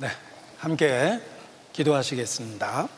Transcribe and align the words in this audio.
네, 0.00 0.06
함께 0.58 1.20
기도하시겠습니다. 1.72 2.88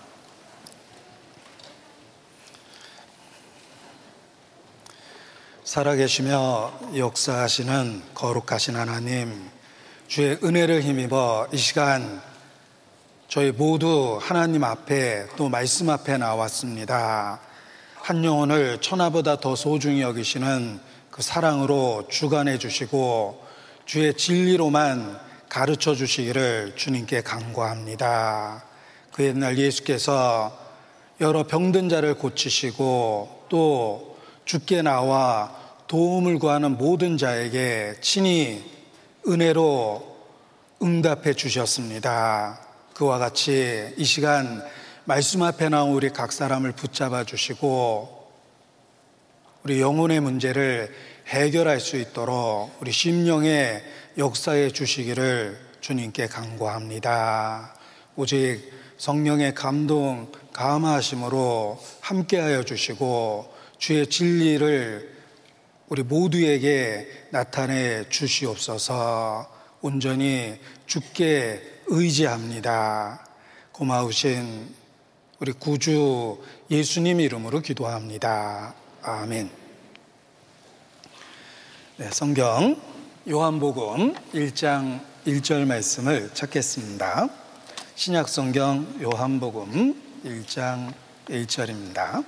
살아계시며 5.64 6.72
역사하시는 6.98 8.02
거룩하신 8.12 8.76
하나님, 8.76 9.48
주의 10.08 10.38
은혜를 10.44 10.82
힘입어 10.82 11.48
이 11.54 11.56
시간 11.56 12.20
저희 13.28 13.50
모두 13.50 14.18
하나님 14.20 14.62
앞에 14.62 15.28
또 15.36 15.48
말씀 15.48 15.88
앞에 15.88 16.18
나왔습니다. 16.18 17.40
한 17.94 18.22
영혼을 18.26 18.78
천하보다 18.82 19.40
더 19.40 19.56
소중히 19.56 20.02
여기시는 20.02 20.78
그 21.10 21.22
사랑으로 21.22 22.08
주관해 22.10 22.58
주시고 22.58 23.42
주의 23.86 24.12
진리로만 24.12 25.29
가르쳐 25.50 25.96
주시기를 25.96 26.74
주님께 26.76 27.22
간구합니다. 27.22 28.64
그 29.12 29.24
옛날 29.24 29.58
예수께서 29.58 30.56
여러 31.20 31.42
병든 31.42 31.88
자를 31.88 32.14
고치시고 32.14 33.46
또 33.48 34.16
죽게 34.44 34.82
나와 34.82 35.54
도움을 35.88 36.38
구하는 36.38 36.78
모든 36.78 37.18
자에게 37.18 37.96
친히 38.00 38.64
은혜로 39.26 40.18
응답해 40.82 41.34
주셨습니다. 41.34 42.60
그와 42.94 43.18
같이 43.18 43.92
이 43.96 44.04
시간 44.04 44.64
말씀 45.04 45.42
앞에 45.42 45.68
나온 45.68 45.90
우리 45.90 46.10
각 46.10 46.30
사람을 46.30 46.72
붙잡아 46.72 47.24
주시고 47.24 48.30
우리 49.64 49.80
영혼의 49.80 50.20
문제를 50.20 50.94
해결할 51.26 51.80
수 51.80 51.96
있도록 51.96 52.70
우리 52.80 52.92
심령의 52.92 53.82
역사해 54.18 54.70
주시기를 54.70 55.58
주님께 55.80 56.26
간구합니다. 56.26 57.74
오직 58.16 58.70
성령의 58.98 59.54
감동, 59.54 60.30
감화하심으로 60.52 61.80
함께하여 62.00 62.64
주시고 62.64 63.54
주의 63.78 64.06
진리를 64.06 65.20
우리 65.88 66.02
모두에게 66.02 67.08
나타내 67.30 68.08
주시옵소서 68.08 69.50
온전히 69.80 70.58
죽게 70.86 71.62
의지합니다. 71.86 73.26
고마우신 73.72 74.74
우리 75.40 75.52
구주 75.52 76.38
예수님 76.70 77.20
이름으로 77.20 77.60
기도합니다. 77.60 78.74
아멘. 79.02 79.50
네, 81.96 82.10
성경 82.10 82.89
요한복음 83.30 84.12
1장 84.32 84.98
1절 85.24 85.64
말씀을 85.64 86.34
찾겠습니다. 86.34 87.28
신약성경 87.94 88.98
요한복음 89.00 89.94
1장 90.24 90.92
1절입니다. 91.28 92.24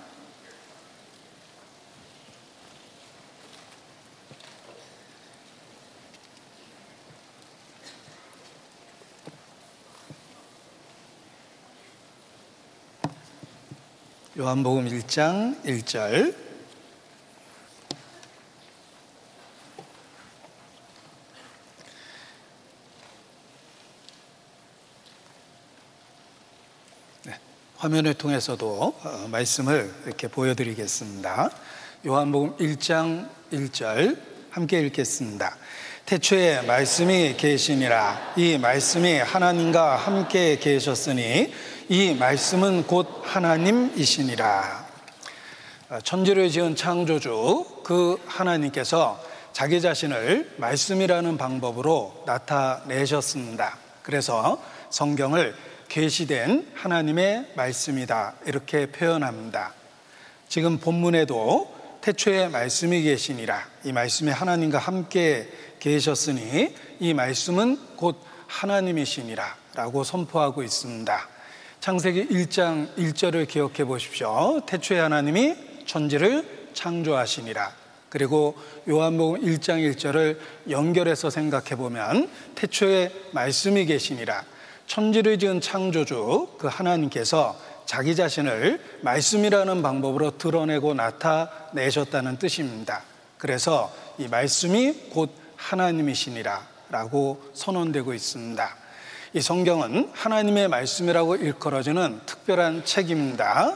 요한복음 14.39 14.87
1장 14.87 15.61
1절 15.65 16.42
화면을 27.83 28.15
통해서도 28.15 28.95
어, 29.03 29.27
말씀을 29.33 29.93
이렇게 30.07 30.29
보여드리겠습니다. 30.29 31.51
요한복음 32.07 32.57
1장 32.59 33.29
1절 33.53 34.17
함께 34.51 34.79
읽겠습니다. 34.83 35.57
태초에 36.07 36.63
말씀이 36.63 37.37
계시니라 37.37 38.35
이 38.37 38.57
말씀이 38.57 39.19
하나님과 39.19 39.97
함께 39.97 40.61
계셨으니 40.61 41.53
이 41.89 42.15
말씀은 42.15 42.87
곧 42.87 43.09
하나님이시니라. 43.25 44.87
어, 45.91 45.99
천지를 46.05 46.51
지은 46.51 46.77
창조주 46.77 47.81
그 47.83 48.17
하나님께서 48.27 49.21
자기 49.53 49.81
자신을 49.81 50.53
말씀이라는 50.59 51.37
방법으로 51.37 52.23
나타내셨습니다. 52.27 53.77
그래서 54.05 54.63
성경을 54.91 55.72
계시된 55.93 56.69
하나님의 56.73 57.53
말씀이다. 57.55 58.37
이렇게 58.47 58.87
표현합니다. 58.87 59.75
지금 60.49 60.79
본문에도 60.79 61.71
태초에 62.01 62.49
말씀이 62.49 63.03
계시니라. 63.03 63.63
이 63.85 63.93
말씀이 63.93 64.31
하나님과 64.31 64.79
함께 64.79 65.51
계셨으니 65.81 66.75
이 66.99 67.13
말씀은 67.13 67.97
곧 67.97 68.19
하나님이시니라. 68.47 69.57
라고 69.75 70.03
선포하고 70.03 70.63
있습니다. 70.63 71.29
창세기 71.81 72.29
1장 72.29 72.97
1절을 72.97 73.47
기억해 73.47 73.85
보십시오. 73.85 74.63
태초에 74.65 74.99
하나님이 74.99 75.57
천지를 75.85 76.71
창조하시니라. 76.73 77.71
그리고 78.09 78.57
요한복음 78.89 79.43
1장 79.43 79.95
1절을 79.95 80.39
연결해서 80.71 81.29
생각해 81.29 81.77
보면 81.77 82.31
태초에 82.55 83.13
말씀이 83.33 83.85
계시니라. 83.85 84.53
천지를 84.93 85.39
지은 85.39 85.63
창조주 85.63 86.49
그 86.59 86.67
하나님께서 86.67 87.59
자기 87.87 88.15
자신을 88.15 88.79
말씀이라는 89.01 89.81
방법으로 89.81 90.37
드러내고 90.37 90.93
나타내셨다는 90.93 92.37
뜻입니다. 92.37 93.03
그래서 93.39 93.91
이 94.19 94.29
말씀이 94.29 95.09
곧 95.09 95.31
하나님이시니라 95.57 96.69
라고 96.91 97.43
선언되고 97.55 98.13
있습니다. 98.13 98.77
이 99.33 99.41
성경은 99.41 100.11
하나님의 100.13 100.69
말씀이라고 100.69 101.37
일컬어지는 101.37 102.21
특별한 102.27 102.85
책입니다. 102.85 103.75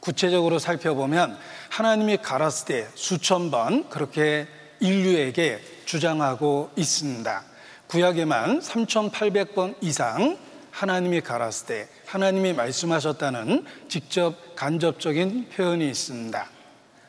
구체적으로 0.00 0.58
살펴보면 0.58 1.36
하나님이 1.68 2.16
가라스 2.16 2.64
때 2.64 2.88
수천 2.94 3.50
번 3.50 3.86
그렇게 3.90 4.48
인류에게 4.80 5.60
주장하고 5.84 6.70
있습니다. 6.76 7.51
구약에만 7.92 8.60
3,800번 8.60 9.74
이상 9.82 10.38
하나님이 10.70 11.20
가랐을 11.20 11.66
때 11.66 11.88
하나님이 12.06 12.54
말씀하셨다는 12.54 13.66
직접 13.90 14.34
간접적인 14.56 15.50
표현이 15.50 15.90
있습니다. 15.90 16.48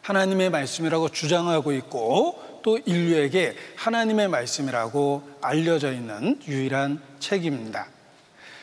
하나님의 0.01 0.49
말씀이라고 0.49 1.07
주장하고 1.07 1.71
있고 1.71 2.59
또 2.63 2.77
인류에게 2.79 3.55
하나님의 3.77 4.27
말씀이라고 4.27 5.23
알려져 5.39 5.93
있는 5.93 6.41
유일한 6.49 7.01
책입니다. 7.19 7.87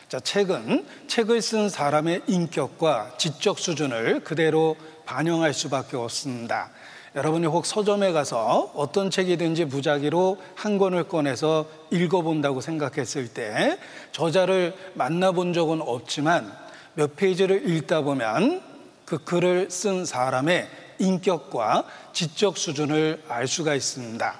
자, 0.07 0.19
책은 0.19 0.85
책을 1.07 1.41
쓴 1.41 1.69
사람의 1.69 2.21
인격과 2.27 3.15
지적 3.17 3.57
수준을 3.57 4.23
그대로 4.23 4.75
반영할 5.07 5.55
수밖에 5.55 5.97
없습니다. 5.97 6.69
여러분이 7.13 7.45
혹 7.45 7.65
서점에 7.65 8.13
가서 8.13 8.71
어떤 8.73 9.09
책이든지 9.09 9.65
무작위로 9.65 10.37
한 10.55 10.77
권을 10.77 11.09
꺼내서 11.09 11.65
읽어본다고 11.89 12.61
생각했을 12.61 13.27
때 13.27 13.77
저자를 14.13 14.73
만나본 14.93 15.51
적은 15.51 15.81
없지만 15.81 16.51
몇 16.93 17.17
페이지를 17.17 17.69
읽다 17.69 18.01
보면 18.01 18.61
그 19.03 19.17
글을 19.17 19.69
쓴 19.69 20.05
사람의 20.05 20.69
인격과 20.99 21.83
지적 22.13 22.57
수준을 22.57 23.23
알 23.27 23.45
수가 23.45 23.75
있습니다. 23.75 24.33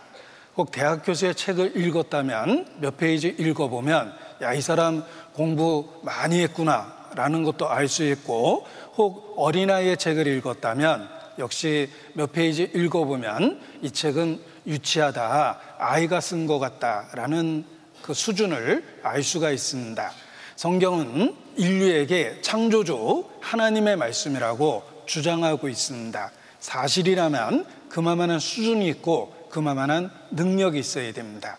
혹 0.55 0.71
대학 0.71 1.05
교수의 1.05 1.35
책을 1.35 1.75
읽었다면 1.75 2.67
몇 2.79 2.95
페이지 2.95 3.27
읽어보면 3.27 4.13
야, 4.43 4.53
이 4.53 4.61
사람 4.61 5.03
공부 5.33 5.89
많이 6.03 6.39
했구나 6.41 7.01
라는 7.15 7.43
것도 7.43 7.69
알 7.69 7.89
수 7.89 8.05
있고 8.05 8.65
혹 8.95 9.33
어린아이의 9.35 9.97
책을 9.97 10.27
읽었다면 10.27 11.20
역시 11.39 11.89
몇 12.13 12.31
페이지 12.31 12.63
읽어보면 12.63 13.61
이 13.81 13.91
책은 13.91 14.39
유치하다, 14.67 15.59
아이가 15.79 16.19
쓴 16.19 16.45
것 16.45 16.59
같다라는 16.59 17.65
그 18.01 18.13
수준을 18.13 18.99
알 19.03 19.23
수가 19.23 19.51
있습니다. 19.51 20.11
성경은 20.55 21.35
인류에게 21.55 22.41
창조주 22.41 23.25
하나님의 23.41 23.95
말씀이라고 23.95 24.83
주장하고 25.05 25.69
있습니다. 25.69 26.31
사실이라면 26.59 27.65
그만한 27.89 28.39
수준이 28.39 28.87
있고 28.89 29.47
그만한 29.49 30.11
능력이 30.31 30.79
있어야 30.79 31.11
됩니다. 31.11 31.57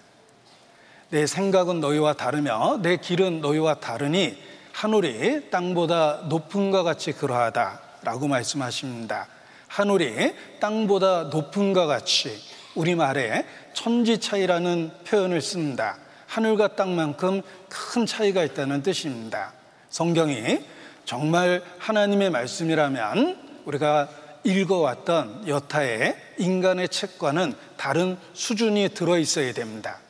내 1.10 1.26
생각은 1.26 1.80
너희와 1.80 2.14
다르며 2.14 2.78
내 2.80 2.96
길은 2.96 3.40
너희와 3.40 3.80
다르니 3.80 4.38
하늘이 4.72 5.50
땅보다 5.50 6.22
높은 6.28 6.70
것 6.70 6.82
같이 6.84 7.12
그러하다라고 7.12 8.28
말씀하십니다. 8.28 9.26
하늘이 9.72 10.34
땅보다 10.60 11.24
높은것 11.24 11.88
같이 11.88 12.38
우리말에 12.74 13.46
천지 13.72 14.18
차이라는 14.18 14.90
표현을 15.06 15.40
씁니다. 15.40 15.96
하늘과 16.26 16.76
땅만큼 16.76 17.40
큰 17.70 18.04
차이가 18.04 18.44
있다는 18.44 18.82
뜻입니다. 18.82 19.54
성경이 19.88 20.60
정말 21.06 21.62
하나님의 21.78 22.28
말씀이라면 22.28 23.62
우리가 23.64 24.10
읽어왔던 24.44 25.48
여타의 25.48 26.16
인간의 26.36 26.90
책과는 26.90 27.54
다른 27.78 28.18
수준이 28.34 28.90
들어 28.90 29.18
있어야 29.18 29.54
됩니다. 29.54 30.01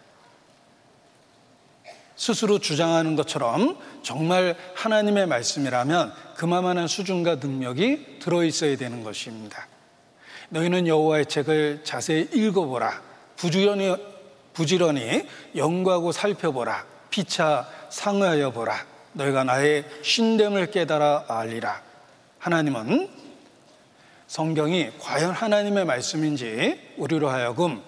스스로 2.16 2.58
주장하는 2.58 3.16
것처럼 3.16 3.78
정말 4.02 4.56
하나님의 4.74 5.26
말씀이라면 5.26 6.12
그만한 6.36 6.86
수준과 6.86 7.36
능력이 7.36 8.18
들어 8.20 8.44
있어야 8.44 8.76
되는 8.76 9.02
것입니다. 9.02 9.66
너희는 10.50 10.86
여호와의 10.86 11.26
책을 11.26 11.80
자세히 11.84 12.28
읽어보라. 12.32 13.00
부지런히 13.36 13.96
부지런히 14.52 15.26
연구하고 15.56 16.12
살펴보라. 16.12 16.84
피차 17.10 17.68
상하여 17.90 18.50
보라. 18.52 18.86
너희가 19.14 19.44
나의 19.44 19.84
신됨을 20.02 20.70
깨달아 20.70 21.26
알리라. 21.28 21.82
하나님은 22.38 23.08
성경이 24.26 24.90
과연 24.98 25.32
하나님의 25.32 25.84
말씀인지 25.84 26.94
우리로 26.96 27.28
하여금 27.28 27.82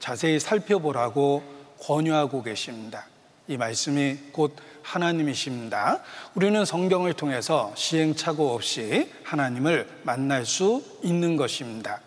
자세히 0.00 0.38
살펴보라고 0.38 1.42
권유하고 1.80 2.42
계십니다. 2.42 3.06
이 3.48 3.56
말씀이 3.56 4.18
곧 4.32 4.56
하나님이십니다. 4.82 6.00
우리는 6.34 6.64
성경을 6.64 7.12
통해서 7.12 7.72
시행착오 7.76 8.54
없이 8.54 9.12
하나님을 9.24 9.88
만날 10.02 10.44
수 10.44 10.82
있는 11.02 11.36
것입니다. 11.36 12.00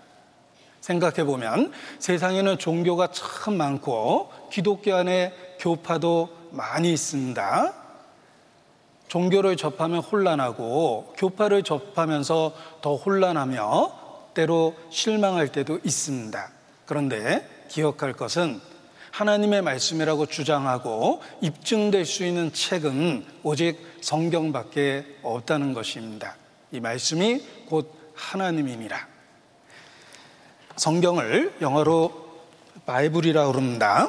생각해 0.82 1.24
보면 1.26 1.72
세상에는 2.00 2.58
종교가 2.58 3.12
참 3.12 3.56
많고 3.56 4.32
기독교 4.52 4.96
안에 4.96 5.34
교파도 5.60 6.30
많이 6.52 6.92
있습니다. 6.94 7.74
종교를 9.08 9.58
접하면 9.58 10.00
혼란하고 10.00 11.14
교파를 11.18 11.64
접하면서 11.64 12.54
더 12.82 12.96
혼란하며 12.96 14.00
때로 14.34 14.76
실망할 14.90 15.52
때도 15.52 15.80
있습니다. 15.84 16.52
그런데 16.86 17.48
기억할 17.68 18.14
것은 18.14 18.62
하나님의 19.19 19.62
말씀이라고 19.63 20.27
주장하고 20.27 21.21
입증될 21.42 22.06
수 22.06 22.25
있는 22.25 22.54
책은 22.54 23.25
오직 23.44 23.77
성경밖에 24.00 25.18
없다는 25.24 25.74
것입니다. 25.74 26.38
이 26.71 26.80
말씀이 26.80 27.44
곧 27.68 27.94
하나님이니라. 28.16 29.07
성경을 30.77 31.54
영어로 31.60 32.30
바이블이라고 32.86 33.51
그럽니다. 33.51 34.07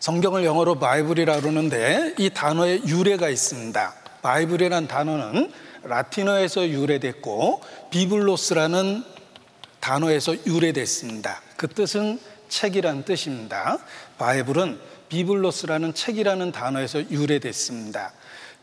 성경을 0.00 0.44
영어로 0.44 0.78
바이블이라고 0.78 1.40
그러는데 1.40 2.14
이 2.18 2.28
단어에 2.28 2.82
유래가 2.86 3.30
있습니다. 3.30 3.94
바이블이라는 4.20 4.88
단어는 4.88 5.52
라틴어에서 5.84 6.68
유래됐고 6.68 7.62
비블로스라는 7.88 9.04
단어에서 9.80 10.34
유래됐습니다. 10.44 11.40
그 11.56 11.66
뜻은 11.66 12.20
책이란 12.48 13.04
뜻입니다. 13.04 13.78
바이블은 14.18 14.78
비블로스라는 15.08 15.94
책이라는 15.94 16.52
단어에서 16.52 17.10
유래됐습니다. 17.10 18.12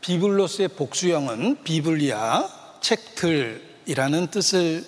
비블로스의 0.00 0.68
복수형은 0.68 1.64
비블리아, 1.64 2.48
책들이라는 2.80 4.28
뜻을 4.28 4.84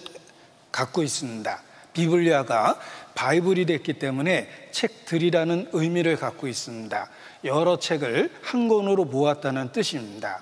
갖고 0.71 1.03
있습니다. 1.03 1.63
비블리아가 1.93 2.79
바이블이 3.15 3.67
됐기 3.67 3.95
때문에 3.95 4.49
책들이라는 4.71 5.71
의미를 5.73 6.17
갖고 6.17 6.47
있습니다. 6.47 7.11
여러 7.45 7.79
책을 7.79 8.31
한 8.43 8.69
권으로 8.69 9.05
모았다는 9.07 9.73
뜻입니다. 9.73 10.41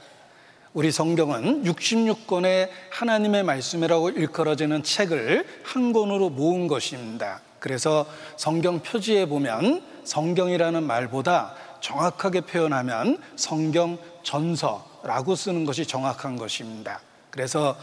우리 0.75 0.91
성경은 0.91 1.65
66권의 1.65 2.69
하나님의 2.91 3.45
말씀이라고 3.45 4.11
일컬어지는 4.11 4.83
책을 4.83 5.47
한 5.63 5.95
권으로 5.95 6.29
모은 6.29 6.69
것입니다. 6.69 7.41
그래서 7.67 8.07
성경 8.37 8.79
표지에 8.79 9.27
보면 9.27 9.83
성경이라는 10.05 10.85
말보다 10.85 11.53
정확하게 11.81 12.43
표현하면 12.43 13.19
성경 13.35 13.99
전서라고 14.23 15.35
쓰는 15.35 15.65
것이 15.65 15.85
정확한 15.85 16.37
것입니다. 16.37 17.01
그래서 17.29 17.77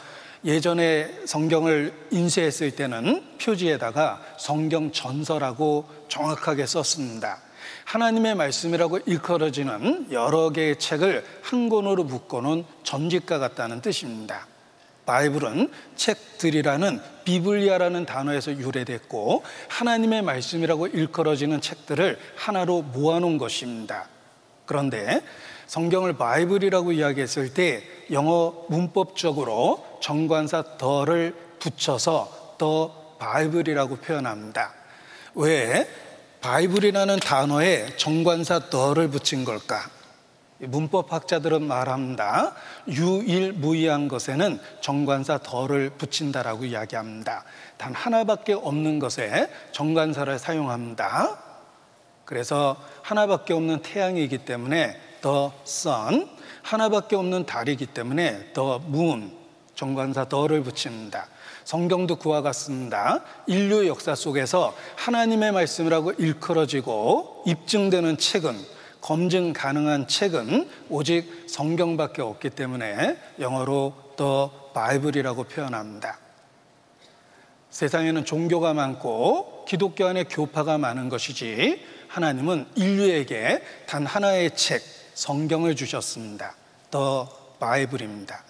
예전에 0.45 1.12
성경을 1.25 2.07
인쇄했을 2.12 2.71
때는 2.77 3.25
표지에다가 3.41 4.21
성경 4.39 4.94
전서라고 4.94 5.89
정확하게 6.07 6.65
썼습니다. 6.65 7.39
하나님의 7.83 8.35
말씀이라고 8.35 9.00
일컬어지는 9.06 10.13
여러 10.13 10.50
개의 10.51 10.80
책을 10.80 11.25
한 11.41 11.68
권으로 11.68 12.06
묶어놓은 12.06 12.63
전집과 12.83 13.38
같다는 13.38 13.81
뜻입니다. 13.81 14.47
바이블은 15.05 15.71
책들이라는 15.95 17.01
비블리아라는 17.25 18.05
단어에서 18.05 18.53
유래됐고 18.53 19.44
하나님의 19.67 20.21
말씀이라고 20.21 20.88
일컬어지는 20.88 21.61
책들을 21.61 22.19
하나로 22.35 22.81
모아놓은 22.81 23.38
것입니다. 23.38 24.07
그런데 24.65 25.21
성경을 25.67 26.17
바이블이라고 26.17 26.91
이야기했을 26.91 27.53
때 27.53 27.83
영어 28.11 28.65
문법적으로 28.69 29.83
정관사 30.01 30.77
the를 30.77 31.35
붙여서 31.59 32.56
the 32.57 33.15
Bible이라고 33.19 33.97
표현합니다. 33.97 34.73
왜 35.35 35.88
바이블이라는 36.41 37.19
단어에 37.19 37.95
정관사 37.95 38.69
the를 38.69 39.09
붙인 39.09 39.45
걸까? 39.45 39.89
문법학자들은 40.59 41.67
말합니다. 41.67 42.53
유일무이한 42.88 44.07
것에는 44.07 44.59
정관사 44.81 45.39
the를 45.39 45.91
붙인다라고 45.91 46.65
이야기합니다. 46.65 47.44
단 47.77 47.94
하나밖에 47.94 48.53
없는 48.53 49.00
것에 49.00 49.50
정관사를 49.71 50.38
사용합니다. 50.39 51.38
그래서 52.25 52.77
하나밖에 53.01 53.53
없는 53.53 53.81
태양이기 53.81 54.39
때문에 54.39 54.97
the 55.21 55.50
sun, 55.65 56.29
하나밖에 56.61 57.15
없는 57.15 57.45
달이기 57.45 57.88
때문에 57.88 58.53
the 58.53 58.75
moon, 58.88 59.31
정관사 59.75 60.29
더를 60.29 60.63
붙입니다. 60.63 61.27
성경도 61.65 62.17
그와 62.17 62.41
같습니다. 62.41 63.21
인류 63.47 63.88
역사 63.88 64.15
속에서 64.15 64.75
하나님의 64.97 65.51
말씀이라고 65.51 66.13
일컬어지고 66.13 67.44
입증되는 67.45 68.18
책은 68.18 68.72
검증 69.04 69.52
가능한 69.52 70.07
책은 70.07 70.69
오직 70.88 71.44
성경밖에 71.50 72.22
없기 72.22 72.52
때문에 72.52 73.18
영어로 73.38 74.14
더 74.16 74.72
바이블이라고 74.74 75.44
표현합니다. 75.44 76.18
세상에는 77.69 78.24
종교가 78.24 78.74
많고 78.74 79.66
기독교 79.68 80.06
안에 80.06 80.24
교파가 80.24 80.78
많은 80.78 81.10
것이지 81.10 81.86
하나님은 82.07 82.66
인류에게 82.76 83.62
단 83.88 84.06
하나의 84.06 84.56
책, 84.56 84.81
성경을 85.16 85.76
주셨습니다. 85.76 86.56
더 86.90 87.28
바이블입니다. 87.60 88.42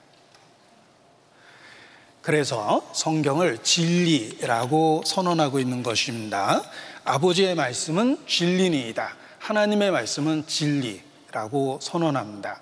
그래서 2.22 2.88
성경을 2.94 3.64
진리라고 3.64 5.02
선언하고 5.04 5.58
있는 5.58 5.82
것입니다. 5.82 6.62
아버지의 7.06 7.56
말씀은 7.56 8.20
진리니이다. 8.28 9.23
하나님의 9.44 9.92
말씀은 9.92 10.48
진리라고 10.48 11.78
선언합니다. 11.82 12.62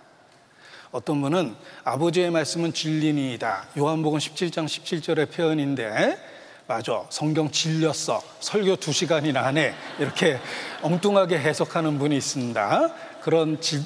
어떤 0.90 1.22
분은 1.22 1.56
아버지의 1.84 2.32
말씀은 2.32 2.74
진리니이다. 2.74 3.68
요한복음 3.78 4.18
17장 4.18 4.66
17절의 4.66 5.32
표현인데 5.32 6.18
맞아. 6.66 7.06
성경 7.12 7.52
질렸어. 7.52 8.24
설교 8.40 8.78
두 8.78 8.92
시간이나 8.94 9.44
하네. 9.46 9.76
이렇게 10.00 10.40
엉뚱하게 10.82 11.38
해석하는 11.38 12.00
분이 12.00 12.18
있습니다. 12.18 12.96
그런 13.22 13.62
질, 13.62 13.84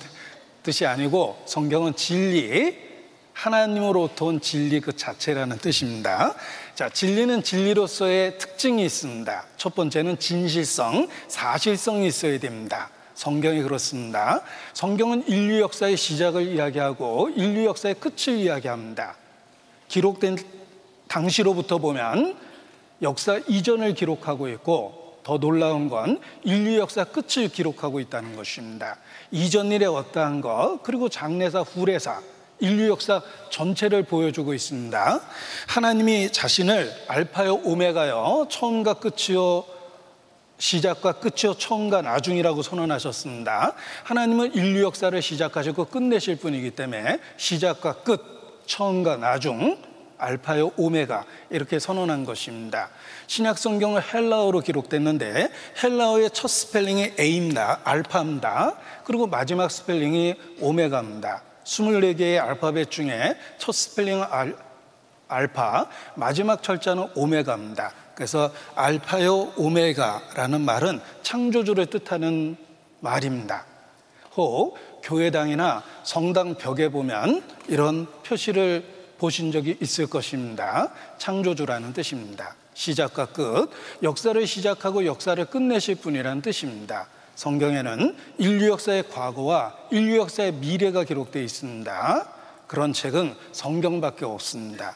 뜻이 0.63 0.85
아니고 0.85 1.43
성경은 1.45 1.97
진리, 1.97 2.77
하나님으로부터 3.33 4.27
온 4.27 4.39
진리 4.39 4.79
그 4.79 4.95
자체라는 4.95 5.57
뜻입니다. 5.57 6.33
자, 6.75 6.89
진리는 6.89 7.41
진리로서의 7.41 8.37
특징이 8.37 8.83
있습니다. 8.83 9.45
첫 9.55 9.75
번째는 9.75 10.19
진실성, 10.19 11.07
사실성이 11.29 12.07
있어야 12.07 12.37
됩니다. 12.37 12.89
성경이 13.13 13.61
그렇습니다. 13.61 14.41
성경은 14.73 15.23
인류 15.29 15.61
역사의 15.61 15.95
시작을 15.95 16.45
이야기하고 16.53 17.29
인류 17.33 17.63
역사의 17.63 17.95
끝을 17.95 18.33
이야기합니다. 18.33 19.15
기록된 19.87 20.37
당시로부터 21.07 21.77
보면 21.77 22.37
역사 23.01 23.39
이전을 23.47 23.93
기록하고 23.93 24.49
있고 24.49 25.19
더 25.23 25.37
놀라운 25.37 25.87
건 25.87 26.19
인류 26.43 26.77
역사 26.77 27.05
끝을 27.05 27.47
기록하고 27.47 28.01
있다는 28.01 28.35
것입니다. 28.35 28.97
이전 29.31 29.71
일의 29.71 29.87
어떠한 29.87 30.41
것, 30.41 30.81
그리고 30.83 31.07
장래사, 31.07 31.61
후래사, 31.61 32.21
인류 32.59 32.89
역사 32.89 33.21
전체를 33.49 34.03
보여주고 34.03 34.53
있습니다. 34.53 35.21
하나님이 35.67 36.31
자신을 36.31 36.91
알파요, 37.07 37.55
오메가요, 37.63 38.47
처음과 38.49 38.95
끝이요, 38.95 39.65
시작과 40.57 41.19
끝이요 41.19 41.55
처음과 41.57 42.01
나중이라고 42.01 42.61
선언하셨습니다. 42.61 43.73
하나님은 44.03 44.53
인류 44.53 44.83
역사를 44.83 45.21
시작하시고 45.21 45.85
끝내실 45.85 46.37
분이기 46.37 46.71
때문에 46.71 47.19
시작과 47.37 48.03
끝, 48.03 48.63
처음과 48.65 49.17
나중, 49.17 49.77
알파요 50.17 50.71
오메가 50.77 51.25
이렇게 51.49 51.77
선언한 51.77 52.25
것입니다. 52.25 52.89
신약 53.27 53.57
성경은 53.57 54.01
헬라어로 54.01 54.61
기록됐는데 54.61 55.49
헬라어의 55.83 56.29
첫 56.31 56.47
스펠링이 56.47 57.13
A입니다. 57.19 57.81
알파입니다. 57.83 58.77
그리고 59.03 59.27
마지막 59.27 59.69
스펠링이 59.69 60.35
오메가입니다. 60.61 61.43
24개의 61.65 62.41
알파벳 62.41 62.89
중에 62.89 63.37
첫 63.57 63.73
스펠링은 63.73 64.23
알, 64.29 64.55
알파, 65.27 65.87
마지막 66.15 66.63
철자는 66.63 67.09
오메가입니다. 67.15 67.91
그래서 68.15 68.51
알파요 68.75 69.51
오메가라는 69.57 70.61
말은 70.61 71.01
창조주를 71.21 71.87
뜻하는 71.87 72.55
말입니다. 73.01 73.65
혹 74.37 74.77
교회당이나 75.03 75.83
성당 76.03 76.55
벽에 76.55 76.89
보면 76.89 77.43
이런 77.67 78.07
표시를 78.23 78.83
보신 79.17 79.51
적이 79.51 79.77
있을 79.81 80.07
것입니다. 80.07 80.91
창조주라는 81.17 81.93
뜻입니다. 81.93 82.55
시작과 82.73 83.27
끝, 83.27 83.69
역사를 84.03 84.45
시작하고 84.45 85.05
역사를 85.05 85.43
끝내실 85.45 85.95
분이라는 85.95 86.41
뜻입니다. 86.41 87.07
성경에는 87.35 88.15
인류 88.37 88.69
역사의 88.69 89.09
과거와 89.09 89.75
인류 89.91 90.17
역사의 90.17 90.53
미래가 90.53 91.03
기록되어 91.03 91.41
있습니다. 91.41 92.27
그런 92.67 92.93
책은 92.93 93.35
성경밖에 93.51 94.25
없습니다. 94.25 94.95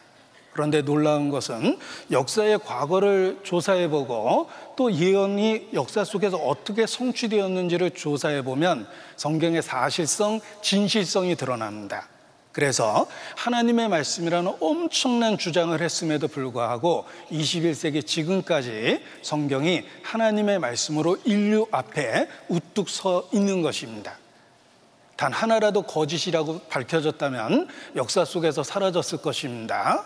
그런데 0.52 0.82
놀라운 0.82 1.30
것은 1.30 1.78
역사의 2.12 2.60
과거를 2.60 3.40
조사해 3.44 3.88
보고 3.88 4.50
또 4.76 4.92
예언이 4.92 5.70
역사 5.74 6.04
속에서 6.04 6.38
어떻게 6.38 6.86
성취되었는지를 6.86 7.92
조사해 7.92 8.42
보면 8.44 8.88
성경의 9.16 9.62
사실성, 9.62 10.42
진실성이 10.62 11.36
드러납니다. 11.36 12.08
그래서 12.52 13.08
하나님의 13.36 13.90
말씀이라는 13.90 14.56
엄청난 14.60 15.38
주장을 15.38 15.80
했음에도 15.80 16.28
불구하고 16.28 17.06
21세기 17.32 18.06
지금까지 18.06 19.04
성경이 19.22 19.84
하나님의 20.04 20.60
말씀으로 20.60 21.18
인류 21.26 21.68
앞에 21.72 22.28
우뚝 22.48 22.90
서 22.90 23.30
있는 23.32 23.62
것입니다. 23.62 24.18
단 25.16 25.32
하나라도 25.32 25.84
거짓이라고 25.84 26.62
밝혀졌다면 26.70 27.68
역사 27.98 28.26
속에서 28.26 28.64
사라졌을 28.64 29.22
것입니다. 29.22 30.06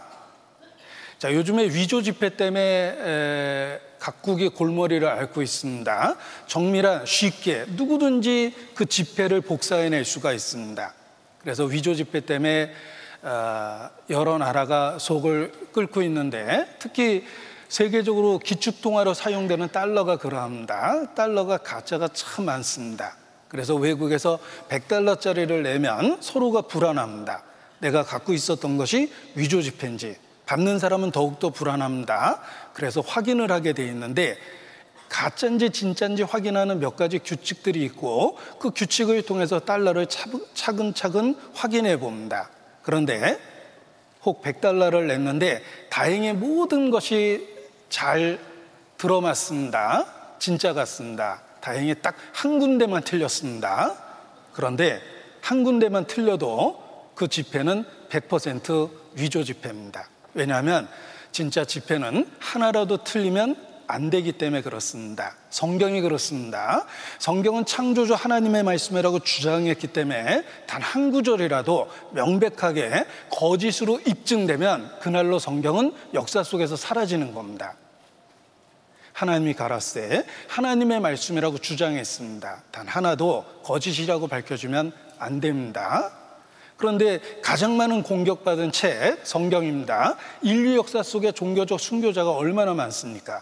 자, 1.20 1.34
요즘에 1.34 1.66
위조 1.66 2.02
집회 2.02 2.36
때문에 2.36 3.80
각국이 4.00 4.50
골머리를 4.50 5.08
앓고 5.08 5.42
있습니다. 5.42 6.16
정밀한 6.48 7.06
쉽게 7.06 7.66
누구든지 7.70 8.54
그 8.76 8.86
집회를 8.86 9.40
복사해낼 9.40 10.04
수가 10.04 10.34
있습니다. 10.34 10.94
그래서 11.44 11.66
위조 11.66 11.94
집회 11.94 12.22
때문에 12.22 12.74
어, 13.22 13.90
여러 14.10 14.38
나라가 14.38 14.98
속을 15.00 15.52
끓고 15.72 16.02
있는데 16.04 16.68
특히 16.80 17.26
세계적으로 17.70 18.40
기축통화로 18.40 19.14
사용되는 19.14 19.70
달러가 19.72 20.18
그러합니다. 20.18 21.14
달러가 21.16 21.58
가짜가 21.58 22.10
참 22.10 22.46
많습니다. 22.46 23.16
그래서 23.48 23.76
외국에서 23.76 24.40
100달러짜리를 24.70 25.62
내면 25.62 26.18
서로가 26.22 26.64
불안합니다. 26.64 27.44
내가 27.80 28.04
갖고 28.04 28.34
있었던 28.34 28.78
것이 28.78 29.12
위조 29.36 29.62
지폐인지 29.62 30.18
받는 30.46 30.80
사람은 30.80 31.12
더욱더 31.12 31.50
불안합니다. 31.50 32.40
그래서 32.74 33.02
확인을 33.02 33.52
하게 33.52 33.74
돼 33.74 33.86
있는데 33.88 34.38
가짜인지 35.13 35.70
진짜인지 35.70 36.24
확인하는 36.24 36.79
몇 36.79 36.96
가지 36.96 37.20
규칙들이 37.20 37.84
있고 37.84 38.38
그 38.60 38.72
규칙을 38.72 39.22
통해서 39.22 39.60
달러를 39.60 40.08
차근차근 40.08 41.36
확인해 41.53 41.98
봅니다. 41.98 42.50
그런데 42.82 43.39
혹 44.25 44.41
100달러를 44.41 45.05
냈는데 45.05 45.62
다행히 45.91 46.34
모든 46.34 46.89
것이 46.89 47.48
잘 47.89 48.39
들어맞습니다. 48.98 50.36
진짜 50.39 50.74
같습니다. 50.74 51.41
다행히 51.62 51.93
딱 52.01 52.15
한 52.34 52.60
군데만 52.60 53.03
틀렸습니다. 53.03 53.96
그런데 54.51 55.00
한 55.41 55.63
군데만 55.63 56.05
틀려도 56.08 57.12
그 57.15 57.27
지폐는 57.27 57.86
100% 58.10 58.89
위조 59.13 59.43
지폐입니다. 59.43 60.10
왜냐하면 60.34 60.88
진짜 61.32 61.63
지폐는 61.63 62.29
하나라도 62.39 63.03
틀리면 63.03 63.73
안 63.88 64.10
되기 64.10 64.32
때문에 64.32 64.62
그렇습니다. 64.62 65.36
성경이 65.50 66.02
그렇습니다. 66.02 66.86
성경은 67.20 67.66
창조주 67.66 68.13
하나님의 68.13 68.63
말씀이라고 68.63 69.20
주장했기 69.20 69.88
때문에 69.88 70.44
단 70.68 70.84
한 70.94 71.12
구절이라도 71.12 71.90
명백하게 72.12 73.06
거짓으로 73.32 74.00
입증되면 74.06 75.00
그날로 75.00 75.40
성경은 75.40 75.94
역사 76.13 76.44
속에서 76.44 76.75
사라지는 76.75 77.34
겁니다. 77.34 77.75
하나님이 79.13 79.54
가라세 79.54 80.25
하나님의 80.50 81.00
말씀이라고 81.00 81.58
주장했습니다. 81.58 82.63
단 82.72 82.88
하나도 82.88 83.46
거짓이라고 83.63 84.28
밝혀주면 84.28 84.92
안 85.18 85.40
됩니다. 85.40 86.12
그런데 86.78 87.20
가장 87.42 87.78
많은 87.78 88.04
공격받은 88.04 88.72
책 88.72 89.20
성경입니다. 89.24 90.18
인류 90.42 90.75
역사 90.75 91.02
속에 91.02 91.32
종교적 91.32 91.80
순교자가 91.80 92.32
얼마나 92.32 92.74
많습니까? 92.74 93.42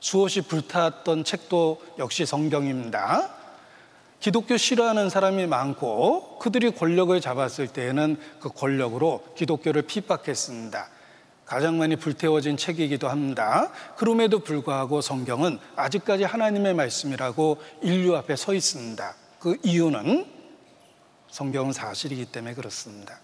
수없이 0.00 0.42
불탔던 0.42 1.24
책도 1.24 1.82
역시 1.98 2.26
성경입니다. 2.26 3.30
기독교 4.20 4.56
싫어하는 4.56 5.10
사람이 5.10 5.46
많고 5.46 6.38
그들이 6.38 6.72
권력을 6.72 7.18
잡았을 7.20 7.68
때에는 7.68 8.16
그 8.40 8.48
권력으로 8.48 9.22
기독교를 9.36 9.82
핍박했습니다. 9.82 10.88
가장 11.44 11.78
많이 11.78 11.96
불태워진 11.96 12.56
책이기도 12.56 13.08
합니다. 13.08 13.70
그럼에도 13.96 14.40
불구하고 14.40 15.00
성경은 15.00 15.58
아직까지 15.76 16.24
하나님의 16.24 16.74
말씀이라고 16.74 17.58
인류 17.82 18.16
앞에 18.16 18.36
서 18.36 18.52
있습니다. 18.52 19.14
그 19.38 19.56
이유는 19.62 20.26
성경은 21.30 21.72
사실이기 21.72 22.26
때문에 22.26 22.54
그렇습니다. 22.54 23.20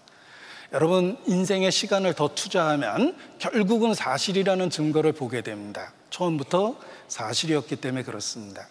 여러분, 0.73 1.17
인생의 1.27 1.71
시간을 1.71 2.13
더 2.15 2.33
투자하면 2.33 3.15
결국은 3.37 3.93
사실이라는 3.93 4.69
증거를 4.69 5.11
보게 5.11 5.41
됩니다. 5.41 5.93
처음부터 6.15 6.77
사실이었기 7.09 7.75
때문에 7.75 8.03
그렇습니다. 8.03 8.67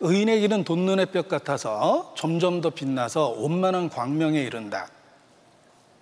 의인의 0.00 0.40
길은 0.40 0.64
돈 0.64 0.86
눈의 0.86 1.06
뼈 1.06 1.22
같아서 1.22 2.14
점점 2.16 2.62
더 2.62 2.70
빛나서 2.70 3.34
원만한 3.36 3.90
광명에 3.90 4.40
이른다. 4.40 4.88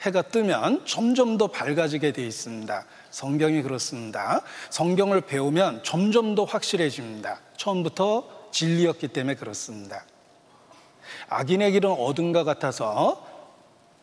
해가 0.02 0.22
뜨면 0.22 0.86
점점 0.86 1.38
더 1.38 1.48
밝아지게 1.48 2.12
되어 2.12 2.24
있습니다. 2.24 2.84
성경이 3.10 3.62
그렇습니다. 3.62 4.42
성경을 4.70 5.22
배우면 5.22 5.82
점점 5.82 6.36
더 6.36 6.44
확실해집니다. 6.44 7.40
처음부터 7.56 8.50
진리였기 8.52 9.08
때문에 9.08 9.34
그렇습니다. 9.34 10.04
악인의 11.28 11.72
길은 11.72 11.90
어둠과 11.90 12.44
같아서 12.44 13.26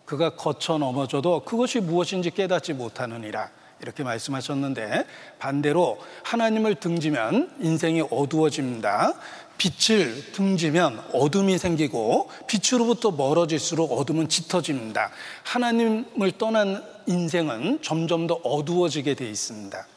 그가 0.06 0.36
거쳐 0.36 0.78
넘어져도 0.78 1.46
그것이 1.46 1.80
무엇인지 1.80 2.32
깨닫지 2.32 2.74
못하느니라. 2.74 3.57
이렇게 3.82 4.04
말씀하셨는데 4.04 5.06
반대로 5.40 6.00
하나님을 6.24 6.76
등지면 6.76 7.58
인생이 7.60 8.04
어두워집니다. 8.10 9.14
빛을 9.58 10.32
등지면 10.34 11.04
어둠이 11.14 11.58
생기고 11.58 12.30
빛으로부터 12.48 13.12
멀어질수록 13.12 13.92
어둠은 13.92 14.30
짙어집니다. 14.30 15.12
하나님을 15.44 16.34
떠난 16.38 16.84
인생은 17.08 17.82
점점 17.82 18.28
더 18.28 18.36
어두워지게 18.36 19.16
돼 19.16 19.30
있습니다. 19.30 19.88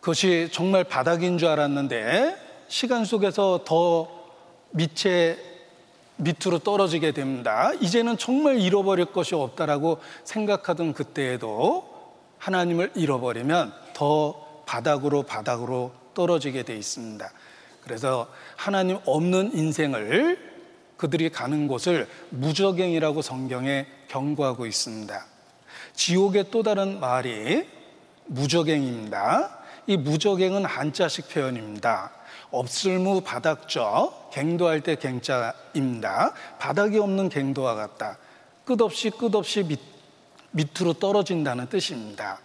그것이 0.00 0.48
정말 0.52 0.84
바닥인 0.84 1.36
줄 1.36 1.48
알았는데 1.48 2.36
시간 2.68 3.04
속에서 3.04 3.64
더 3.64 4.08
밑에 4.70 5.36
밑으로 6.16 6.58
떨어지게 6.60 7.12
됩니다. 7.12 7.72
이제는 7.80 8.18
정말 8.18 8.58
잃어버릴 8.58 9.06
것이 9.06 9.34
없다라고 9.34 9.98
생각하던 10.24 10.94
그때에도 10.94 11.96
하나님을 12.38 12.92
잃어버리면 12.94 13.72
더 13.94 14.62
바닥으로 14.66 15.22
바닥으로 15.24 15.92
떨어지게 16.14 16.62
돼 16.62 16.76
있습니다. 16.76 17.30
그래서 17.82 18.28
하나님 18.56 18.98
없는 19.04 19.52
인생을 19.54 20.38
그들이 20.96 21.30
가는 21.30 21.68
곳을 21.68 22.08
무적행이라고 22.30 23.22
성경에 23.22 23.86
경고하고 24.08 24.66
있습니다. 24.66 25.26
지옥의 25.94 26.50
또 26.50 26.62
다른 26.62 27.00
말이 27.00 27.66
무적행입니다. 28.26 29.58
이 29.86 29.96
무적행은 29.96 30.64
한자식 30.64 31.28
표현입니다. 31.28 32.10
없을무 32.58 33.20
바닥저 33.22 34.30
갱도할 34.32 34.80
때 34.80 34.96
갱자입니다. 34.96 36.32
바닥이 36.58 36.98
없는 36.98 37.28
갱도와 37.28 37.74
같다. 37.74 38.18
끝없이 38.64 39.10
끝없이 39.10 39.62
밑, 39.62 39.80
밑으로 40.50 40.94
떨어진다는 40.94 41.68
뜻입니다. 41.68 42.40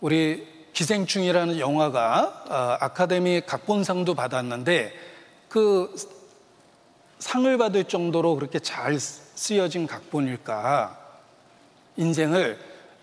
우리 0.00 0.46
기생충이라는 0.72 1.58
영화가 1.58 2.44
어, 2.48 2.76
아카데미 2.80 3.40
각본상도 3.46 4.14
받았는데 4.14 4.92
그 5.48 5.94
상을 7.18 7.56
받을 7.56 7.84
정도로 7.84 8.34
그렇게 8.34 8.58
잘 8.58 8.98
쓰여진 8.98 9.86
각본일까? 9.86 10.98
인생을 11.96 12.58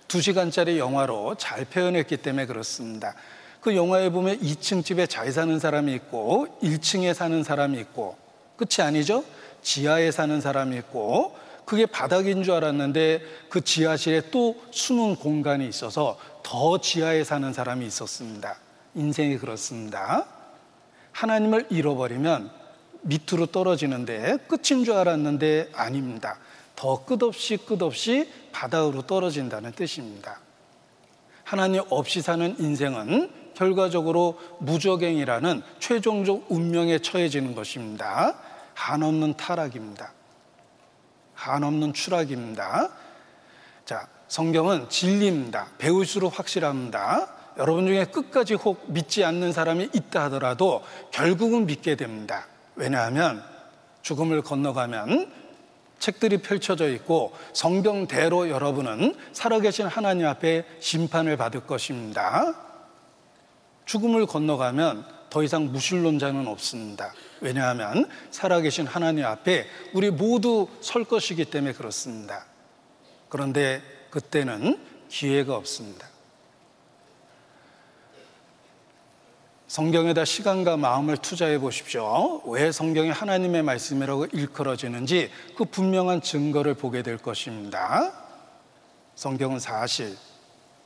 두 0.08 0.22
시간짜리 0.22 0.78
영화로 0.78 1.36
잘 1.36 1.66
표현했기 1.66 2.18
때문에 2.18 2.46
그렇습니다. 2.46 3.16
그 3.62 3.76
영화에 3.76 4.10
보면 4.10 4.40
2층 4.40 4.84
집에 4.84 5.06
잘 5.06 5.32
사는 5.32 5.58
사람이 5.60 5.94
있고 5.94 6.48
1층에 6.64 7.14
사는 7.14 7.44
사람이 7.44 7.80
있고 7.80 8.18
끝이 8.58 8.86
아니죠? 8.86 9.24
지하에 9.62 10.12
사는 10.12 10.42
사람이 10.42 10.76
있고 10.78 11.36
그게 11.64 11.86
바닥인 11.86 12.44
줄 12.44 12.56
알았는데 12.56 13.22
그 13.50 13.62
지하실에 13.62 14.32
또 14.32 14.60
숨은 14.72 15.16
공간이 15.16 15.68
있어서 15.68 16.18
더 16.42 16.80
지하에 16.80 17.24
사는 17.24 17.54
사람이 17.54 17.86
있었습니다. 17.86 18.58
인생이 18.96 19.38
그렇습니다. 19.38 20.26
하나님을 21.12 21.68
잃어버리면 21.70 22.52
밑으로 23.04 23.46
떨어지는데 23.46 24.38
끝인 24.48 24.84
줄 24.84 24.96
알았는데 24.96 25.70
아닙니다. 25.74 26.40
더 26.76 27.06
끝없이 27.06 27.58
끝없이 27.58 28.28
바닥으로 28.52 29.04
떨어진다는 29.04 29.72
뜻입니다. 29.74 30.40
하나님 31.44 31.84
없이 31.90 32.22
사는 32.22 32.56
인생은 32.60 33.41
결과적으로 33.62 34.40
무적행이라는 34.58 35.62
최종적 35.78 36.48
운명에 36.50 36.98
처해지는 36.98 37.54
것입니다. 37.54 38.34
한없는 38.74 39.36
타락입니다. 39.36 40.14
한없는 41.36 41.94
추락입니다. 41.94 42.90
자, 43.86 44.08
성경은 44.28 44.90
진리입니다. 44.90 45.68
배울수록 45.78 46.40
확실합니다. 46.40 47.28
여러분 47.60 47.86
중에 47.86 48.06
끝까지 48.06 48.56
혹 48.56 48.84
믿지 48.88 49.24
않는 49.24 49.54
사람이 49.54 49.90
있다 49.94 50.24
하더라도 50.24 50.82
결국은 51.12 51.68
믿게 51.68 51.96
됩니다. 51.96 52.48
왜냐하면 52.76 53.44
죽음을 54.02 54.42
건너가면 54.42 55.32
책들이 56.00 56.40
펼쳐져 56.40 56.90
있고 56.90 57.32
성경대로 57.54 58.50
여러분은 58.50 59.14
살아계신 59.34 59.86
하나님 59.86 60.26
앞에 60.26 60.66
심판을 60.80 61.38
받을 61.38 61.68
것입니다. 61.68 62.71
죽음을 63.86 64.26
건너가면 64.26 65.06
더 65.30 65.44
이상 65.44 65.72
무신론자는 65.72 66.48
없습니다. 66.48 67.14
왜냐하면 67.40 68.08
살아계신 68.32 68.86
하나님 68.86 69.26
앞에 69.26 69.66
우리 69.94 70.12
모두 70.12 70.68
설 70.82 71.04
것이기 71.04 71.46
때문에 71.46 71.74
그렇습니다. 71.74 72.46
그런데 73.30 73.82
그때는 74.10 74.78
기회가 75.10 75.56
없습니다. 75.56 76.12
성경에다 79.68 80.26
시간과 80.26 80.76
마음을 80.76 81.16
투자해 81.16 81.58
보십시오. 81.60 82.42
왜 82.46 82.74
성경이 82.74 83.10
하나님의 83.10 83.64
말씀이라고 83.64 84.26
일컬어지는지 84.34 85.32
그 85.56 85.64
분명한 85.64 86.22
증거를 86.22 86.74
보게 86.74 87.04
될 87.04 87.18
것입니다. 87.18 88.12
성경은 89.16 89.60
사실, 89.60 90.18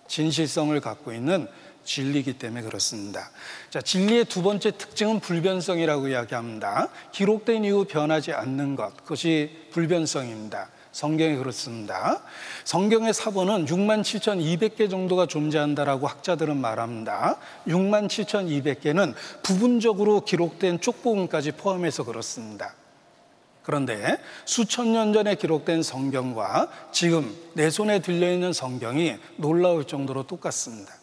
진실성을 0.08 0.80
갖고 0.82 1.14
있는 1.14 1.48
진리이기 1.86 2.34
때문에 2.34 2.63
그렇습니다. 2.63 3.30
자, 3.70 3.82
진리의 3.82 4.25
두 4.25 4.42
번째 4.42 4.72
특징은 4.72 5.22
불변성이라고 5.22 6.10
이야기합니다. 6.10 6.89
기록된 7.12 7.63
이후 7.63 7.86
변하지 7.86 8.34
않는 8.34 8.75
것, 8.75 8.98
그것이 8.98 9.68
불변성입니다. 9.72 10.70
성경이 10.92 11.36
그렇습니다. 11.36 12.22
성경의 12.63 13.13
사본은 13.13 13.65
6만 13.65 14.01
7,200개 14.01 14.89
정도가 14.89 15.25
존재한다라고 15.25 16.08
학자들은 16.08 16.56
말합니다. 16.56 17.38
6만 17.68 18.07
7,200개는 18.07 19.14
부분적으로 19.44 20.22
기록된 20.22 20.79
쪽부분까지 20.79 21.51
포함해서 21.51 22.05
그렇습니다. 22.05 22.75
그런데 23.62 24.18
수천 24.46 24.94
년 24.94 25.12
전에 25.12 25.36
기록된 25.36 25.83
성경과 25.83 26.70
지금 26.94 27.36
내 27.55 27.70
손에 27.70 28.00
들려있는 28.00 28.53
성경이 28.53 29.18
놀라울 29.36 29.86
정도로 29.86 30.27
똑같습니다. 30.27 30.94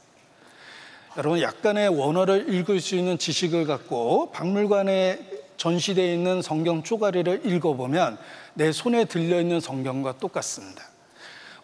여러분 1.18 1.42
약간의 1.42 1.90
원어를 1.90 2.54
읽을 2.54 2.80
수 2.80 2.96
있는 2.96 3.18
지식을 3.18 3.66
갖고 3.66 4.30
박물관에 4.32 5.18
전시되어 5.58 6.10
있는 6.10 6.40
성경 6.40 6.82
쪼가리를 6.82 7.42
읽어보면 7.44 8.16
내 8.54 8.72
손에 8.72 9.04
들려있는 9.04 9.60
성경과 9.60 10.16
똑같습니다. 10.16 10.82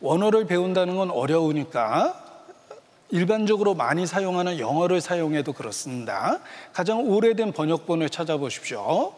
원어를 0.00 0.46
배운다는 0.46 0.96
건 0.96 1.10
어려우니까 1.10 2.26
일반적으로 3.08 3.74
많이 3.74 4.06
사용하는 4.06 4.58
영어를 4.58 5.00
사용해도 5.00 5.54
그렇습니다. 5.54 6.40
가장 6.74 7.08
오래된 7.08 7.52
번역본을 7.52 8.10
찾아보십시오. 8.10 9.14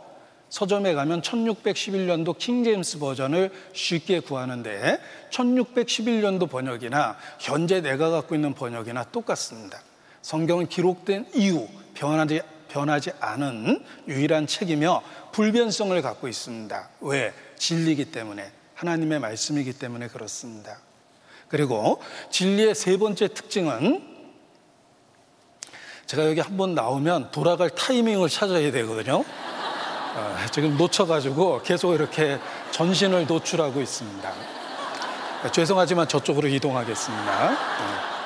서점에 0.48 0.94
가면 0.94 1.22
1611년도 1.22 2.38
킹제임스 2.38 3.00
버전을 3.00 3.50
쉽게 3.72 4.20
구하는데 4.20 5.00
1611년도 5.30 6.48
번역이나 6.48 7.16
현재 7.40 7.80
내가 7.80 8.10
갖고 8.10 8.36
있는 8.36 8.54
번역이나 8.54 9.04
똑같습니다. 9.10 9.80
성경은 10.22 10.68
기록된 10.68 11.26
이후 11.34 11.68
변하지, 11.94 12.42
변하지 12.68 13.12
않은 13.20 13.84
유일한 14.08 14.46
책이며 14.46 15.02
불변성을 15.32 16.00
갖고 16.02 16.28
있습니다. 16.28 16.88
왜? 17.00 17.32
진리이기 17.56 18.06
때문에 18.10 18.50
하나님의 18.74 19.18
말씀이기 19.20 19.74
때문에 19.74 20.08
그렇습니다. 20.08 20.78
그리고 21.48 22.00
진리의 22.30 22.74
세 22.74 22.96
번째 22.96 23.28
특징은 23.28 24.08
제가 26.06 26.26
여기 26.26 26.40
한 26.40 26.56
번 26.56 26.74
나오면 26.74 27.30
돌아갈 27.30 27.70
타이밍을 27.70 28.28
찾아야 28.28 28.70
되거든요. 28.72 29.24
어, 30.14 30.36
지금 30.50 30.76
놓쳐가지고 30.76 31.62
계속 31.62 31.94
이렇게 31.94 32.38
전신을 32.72 33.26
노출하고 33.26 33.80
있습니다. 33.80 34.32
죄송하지만 35.52 36.08
저쪽으로 36.08 36.48
이동하겠습니다. 36.48 37.52
어. 37.52 38.19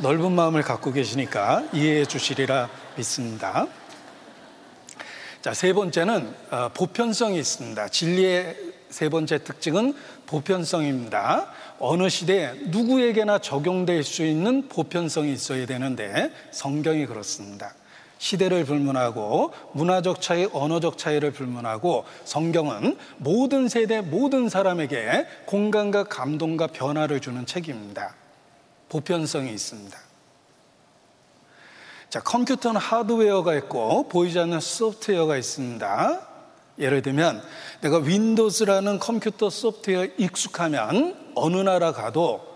넓은 0.00 0.32
마음을 0.32 0.62
갖고 0.62 0.92
계시니까 0.92 1.64
이해해 1.72 2.04
주시리라 2.04 2.68
믿습니다. 2.96 3.66
자, 5.42 5.52
세 5.52 5.72
번째는 5.72 6.34
어, 6.50 6.70
보편성이 6.72 7.38
있습니다. 7.38 7.88
진리의 7.88 8.56
세 8.90 9.08
번째 9.08 9.42
특징은 9.42 9.94
보편성입니다. 10.26 11.50
어느 11.80 12.08
시대에 12.08 12.52
누구에게나 12.66 13.38
적용될 13.38 14.04
수 14.04 14.24
있는 14.24 14.68
보편성이 14.68 15.32
있어야 15.32 15.66
되는데 15.66 16.32
성경이 16.52 17.06
그렇습니다. 17.06 17.74
시대를 18.18 18.64
불문하고 18.64 19.52
문화적 19.72 20.20
차이, 20.20 20.48
언어적 20.52 20.98
차이를 20.98 21.32
불문하고 21.32 22.04
성경은 22.24 22.96
모든 23.16 23.68
세대, 23.68 24.00
모든 24.00 24.48
사람에게 24.48 25.26
공간과 25.46 26.04
감동과 26.04 26.68
변화를 26.68 27.20
주는 27.20 27.46
책입니다. 27.46 28.14
보편성이 28.88 29.52
있습니다. 29.52 29.98
자, 32.10 32.20
컴퓨터는 32.20 32.80
하드웨어가 32.80 33.54
있고 33.56 34.08
보이지 34.08 34.38
않는 34.38 34.60
소프트웨어가 34.60 35.36
있습니다. 35.36 36.20
예를 36.78 37.02
들면 37.02 37.42
내가 37.82 37.98
Windows라는 37.98 38.98
컴퓨터 38.98 39.50
소프트웨어에 39.50 40.14
익숙하면 40.16 41.32
어느 41.34 41.56
나라 41.56 41.92
가도 41.92 42.46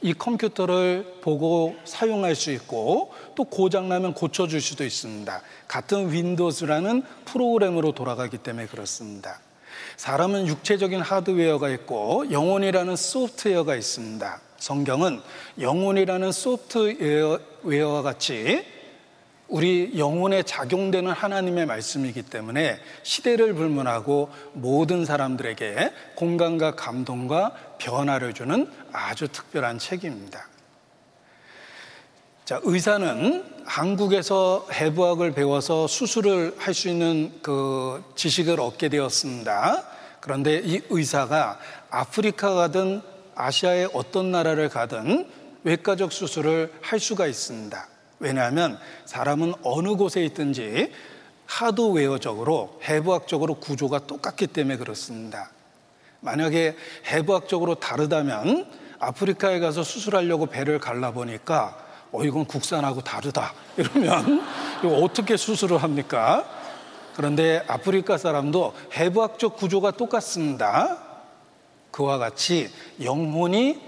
이 0.00 0.12
컴퓨터를 0.12 1.18
보고 1.22 1.76
사용할 1.84 2.34
수 2.34 2.50
있고 2.52 3.12
또 3.34 3.44
고장나면 3.44 4.14
고쳐줄 4.14 4.60
수도 4.60 4.84
있습니다. 4.84 5.42
같은 5.66 6.12
Windows라는 6.12 7.02
프로그램으로 7.24 7.92
돌아가기 7.92 8.38
때문에 8.38 8.66
그렇습니다. 8.66 9.40
사람은 9.96 10.46
육체적인 10.46 11.00
하드웨어가 11.00 11.68
있고 11.70 12.30
영혼이라는 12.30 12.96
소프트웨어가 12.96 13.76
있습니다. 13.76 14.40
성경은 14.64 15.20
영혼이라는 15.60 16.32
소프트웨어와 16.32 18.00
같이 18.00 18.64
우리 19.46 19.92
영혼에 19.98 20.42
작용되는 20.42 21.12
하나님의 21.12 21.66
말씀이기 21.66 22.22
때문에 22.22 22.80
시대를 23.02 23.52
불문하고 23.52 24.30
모든 24.54 25.04
사람들에게 25.04 25.92
공감과 26.14 26.76
감동과 26.76 27.52
변화를 27.76 28.32
주는 28.32 28.66
아주 28.90 29.28
특별한 29.28 29.78
책입니다. 29.78 30.48
자, 32.46 32.58
의사는 32.62 33.44
한국에서 33.66 34.66
해부학을 34.72 35.32
배워서 35.32 35.86
수술을 35.86 36.54
할 36.56 36.72
수 36.72 36.88
있는 36.88 37.38
그 37.42 38.02
지식을 38.16 38.58
얻게 38.60 38.88
되었습니다. 38.88 39.84
그런데 40.20 40.62
이 40.64 40.80
의사가 40.88 41.58
아프리카 41.90 42.54
가든 42.54 43.13
아시아의 43.34 43.90
어떤 43.92 44.30
나라를 44.30 44.68
가든 44.68 45.28
외과적 45.64 46.12
수술을 46.12 46.72
할 46.80 47.00
수가 47.00 47.26
있습니다. 47.26 47.88
왜냐하면 48.20 48.78
사람은 49.06 49.54
어느 49.62 49.96
곳에 49.96 50.24
있든지 50.24 50.92
하드웨어적으로 51.46 52.80
해부학적으로 52.84 53.54
구조가 53.56 54.06
똑같기 54.06 54.46
때문에 54.48 54.76
그렇습니다. 54.76 55.50
만약에 56.20 56.76
해부학적으로 57.06 57.74
다르다면 57.74 58.66
아프리카에 58.98 59.60
가서 59.60 59.82
수술하려고 59.82 60.46
배를 60.46 60.78
갈라보니까 60.78 61.84
어, 62.12 62.24
이건 62.24 62.44
국산하고 62.46 63.02
다르다. 63.02 63.52
이러면 63.76 64.42
이거 64.78 64.96
어떻게 64.98 65.36
수술을 65.36 65.82
합니까? 65.82 66.48
그런데 67.16 67.62
아프리카 67.66 68.18
사람도 68.18 68.74
해부학적 68.94 69.56
구조가 69.56 69.92
똑같습니다. 69.92 71.03
그와 71.94 72.18
같이 72.18 72.68
영혼이 73.00 73.80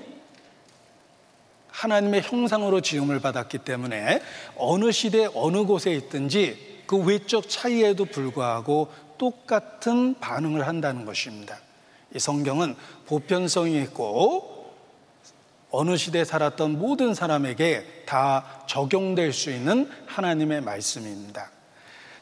하나님의 1.67 2.23
형상으로 2.23 2.81
지음을 2.81 3.19
받았기 3.19 3.59
때문에 3.59 4.23
어느 4.57 4.93
시대 4.93 5.29
어느 5.35 5.65
곳에 5.65 5.93
있든지 5.93 6.85
그 6.87 6.99
외적 6.99 7.49
차이에도 7.49 8.05
불구하고 8.05 8.93
똑같은 9.19 10.15
반응을 10.21 10.69
한다는 10.69 11.05
것입니다. 11.05 11.59
이 12.15 12.21
성경은 12.21 12.77
보편성이 13.07 13.83
있고 13.83 14.73
어느 15.73 15.97
시대에 15.97 16.25
살았던 16.25 16.79
모든 16.79 17.13
사람에게 17.13 18.05
다 18.07 18.63
적용될 18.69 19.33
수 19.33 19.51
있는 19.51 19.91
하나님의 20.07 20.61
말씀입니다. 20.61 21.51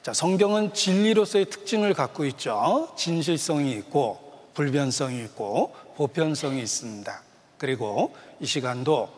자, 0.02 0.14
성경은 0.14 0.72
진리로서의 0.72 1.44
특징을 1.50 1.92
갖고 1.92 2.24
있죠. 2.24 2.90
진실성이 2.96 3.72
있고 3.72 4.23
불변성이 4.54 5.22
있고 5.24 5.74
보편성이 5.96 6.60
있습니다. 6.62 7.22
그리고 7.58 8.14
이 8.40 8.46
시간도 8.46 9.08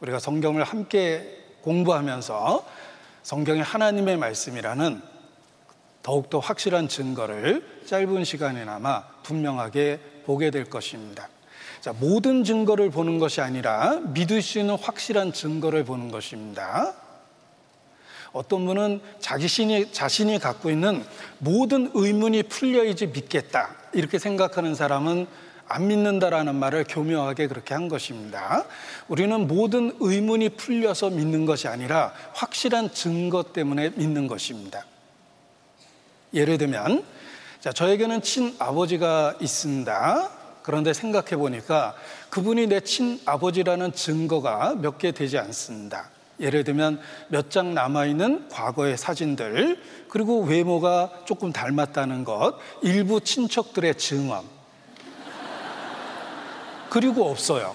우리가 0.00 0.18
성경을 0.18 0.64
함께 0.64 1.38
공부하면서 1.62 2.66
성경의 3.22 3.62
하나님의 3.62 4.16
말씀이라는 4.16 5.00
더욱더 6.02 6.40
확실한 6.40 6.88
증거를 6.88 7.82
짧은 7.86 8.24
시간이나마 8.24 9.04
분명하게 9.22 10.00
보게 10.26 10.50
될 10.50 10.64
것입니다. 10.64 11.28
자, 11.80 11.92
모든 11.92 12.44
증거를 12.44 12.90
보는 12.90 13.18
것이 13.18 13.40
아니라 13.40 14.00
믿을 14.00 14.42
수 14.42 14.58
있는 14.58 14.76
확실한 14.76 15.32
증거를 15.32 15.84
보는 15.84 16.10
것입니다. 16.10 16.94
어떤 18.32 18.66
분은 18.66 19.00
자신이, 19.20 19.92
자신이 19.92 20.38
갖고 20.38 20.70
있는 20.70 21.04
모든 21.38 21.90
의문이 21.94 22.44
풀려야지 22.44 23.08
믿겠다. 23.08 23.81
이렇게 23.92 24.18
생각하는 24.18 24.74
사람은 24.74 25.26
안 25.68 25.86
믿는다라는 25.86 26.54
말을 26.56 26.84
교묘하게 26.88 27.46
그렇게 27.46 27.72
한 27.72 27.88
것입니다. 27.88 28.64
우리는 29.08 29.46
모든 29.46 29.96
의문이 30.00 30.50
풀려서 30.50 31.10
믿는 31.10 31.46
것이 31.46 31.68
아니라 31.68 32.12
확실한 32.34 32.92
증거 32.92 33.42
때문에 33.42 33.90
믿는 33.90 34.26
것입니다. 34.26 34.84
예를 36.34 36.58
들면, 36.58 37.04
자, 37.60 37.72
저에게는 37.72 38.22
친아버지가 38.22 39.36
있습니다. 39.40 40.30
그런데 40.62 40.92
생각해 40.92 41.36
보니까 41.36 41.94
그분이 42.30 42.66
내 42.68 42.80
친아버지라는 42.80 43.92
증거가 43.92 44.74
몇 44.74 44.98
개 44.98 45.12
되지 45.12 45.38
않습니다. 45.38 46.10
예를 46.40 46.64
들면 46.64 47.00
몇 47.28 47.50
장 47.50 47.74
남아있는 47.74 48.48
과거의 48.48 48.96
사진들, 48.96 49.78
그리고 50.12 50.42
외모가 50.42 51.10
조금 51.24 51.54
닮았다는 51.54 52.24
것, 52.24 52.58
일부 52.82 53.18
친척들의 53.22 53.94
증언. 53.94 54.44
그리고 56.90 57.30
없어요. 57.30 57.74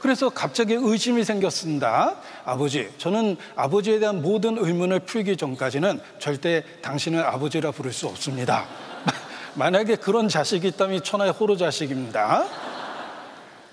그래서 0.00 0.30
갑자기 0.30 0.72
의심이 0.72 1.24
생겼습니다. 1.24 2.16
아버지, 2.46 2.88
저는 2.96 3.36
아버지에 3.54 3.98
대한 3.98 4.22
모든 4.22 4.56
의문을 4.56 5.00
풀기 5.00 5.36
전까지는 5.36 6.00
절대 6.18 6.64
당신을 6.80 7.22
아버지라 7.22 7.70
부를 7.70 7.92
수 7.92 8.06
없습니다. 8.06 8.64
만약에 9.52 9.96
그런 9.96 10.30
자식이 10.30 10.68
있다면 10.68 11.02
천하의 11.02 11.32
호로 11.32 11.58
자식입니다. 11.58 12.46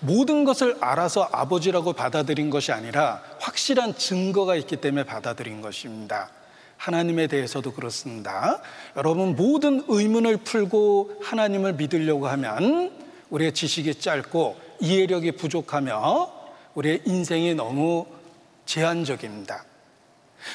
모든 0.01 0.43
것을 0.43 0.75
알아서 0.81 1.29
아버지라고 1.31 1.93
받아들인 1.93 2.49
것이 2.49 2.73
아니라 2.73 3.21
확실한 3.39 3.95
증거가 3.95 4.55
있기 4.55 4.75
때문에 4.75 5.05
받아들인 5.05 5.61
것입니다. 5.61 6.29
하나님에 6.85 7.25
대해서도 7.25 7.73
그렇습니다. 7.73 8.61
여러분, 8.95 9.35
모든 9.35 9.83
의문을 9.87 10.37
풀고 10.37 11.19
하나님을 11.23 11.73
믿으려고 11.73 12.27
하면 12.27 12.91
우리의 13.31 13.55
지식이 13.55 13.95
짧고 13.95 14.55
이해력이 14.81 15.31
부족하며 15.31 16.31
우리의 16.75 17.01
인생이 17.05 17.55
너무 17.55 18.05
제한적입니다. 18.67 19.65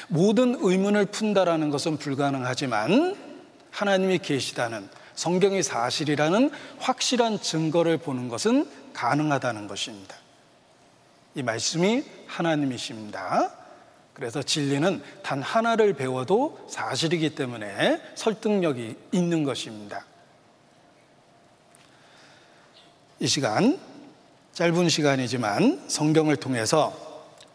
모든 0.07 0.55
의문을 0.57 1.07
푼다라는 1.07 1.69
것은 1.69 1.97
불가능하지만 1.97 3.17
하나님이 3.69 4.19
계시다는 4.19 4.87
성경이 5.15 5.61
사실이라는 5.61 6.49
확실한 6.79 7.41
증거를 7.41 7.97
보는 7.97 8.29
것은 8.29 8.69
가능하다는 8.93 9.67
것입니다. 9.67 10.15
이 11.35 11.43
말씀이 11.43 12.05
하나님이십니다. 12.27 13.60
그래서 14.13 14.43
진리는 14.43 15.01
단 15.23 15.41
하나를 15.41 15.93
배워도 15.93 16.67
사실이기 16.69 17.35
때문에 17.35 18.01
설득력이 18.15 18.95
있는 19.11 19.43
것입니다. 19.43 20.05
이 23.19 23.27
시간, 23.27 23.79
짧은 24.53 24.89
시간이지만 24.89 25.83
성경을 25.87 26.35
통해서 26.35 26.93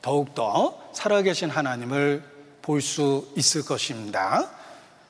더욱더 0.01 0.81
살아계신 0.93 1.51
하나님을 1.51 2.23
볼 2.63 2.81
수 2.81 3.29
있을 3.37 3.65
것입니다. 3.65 4.51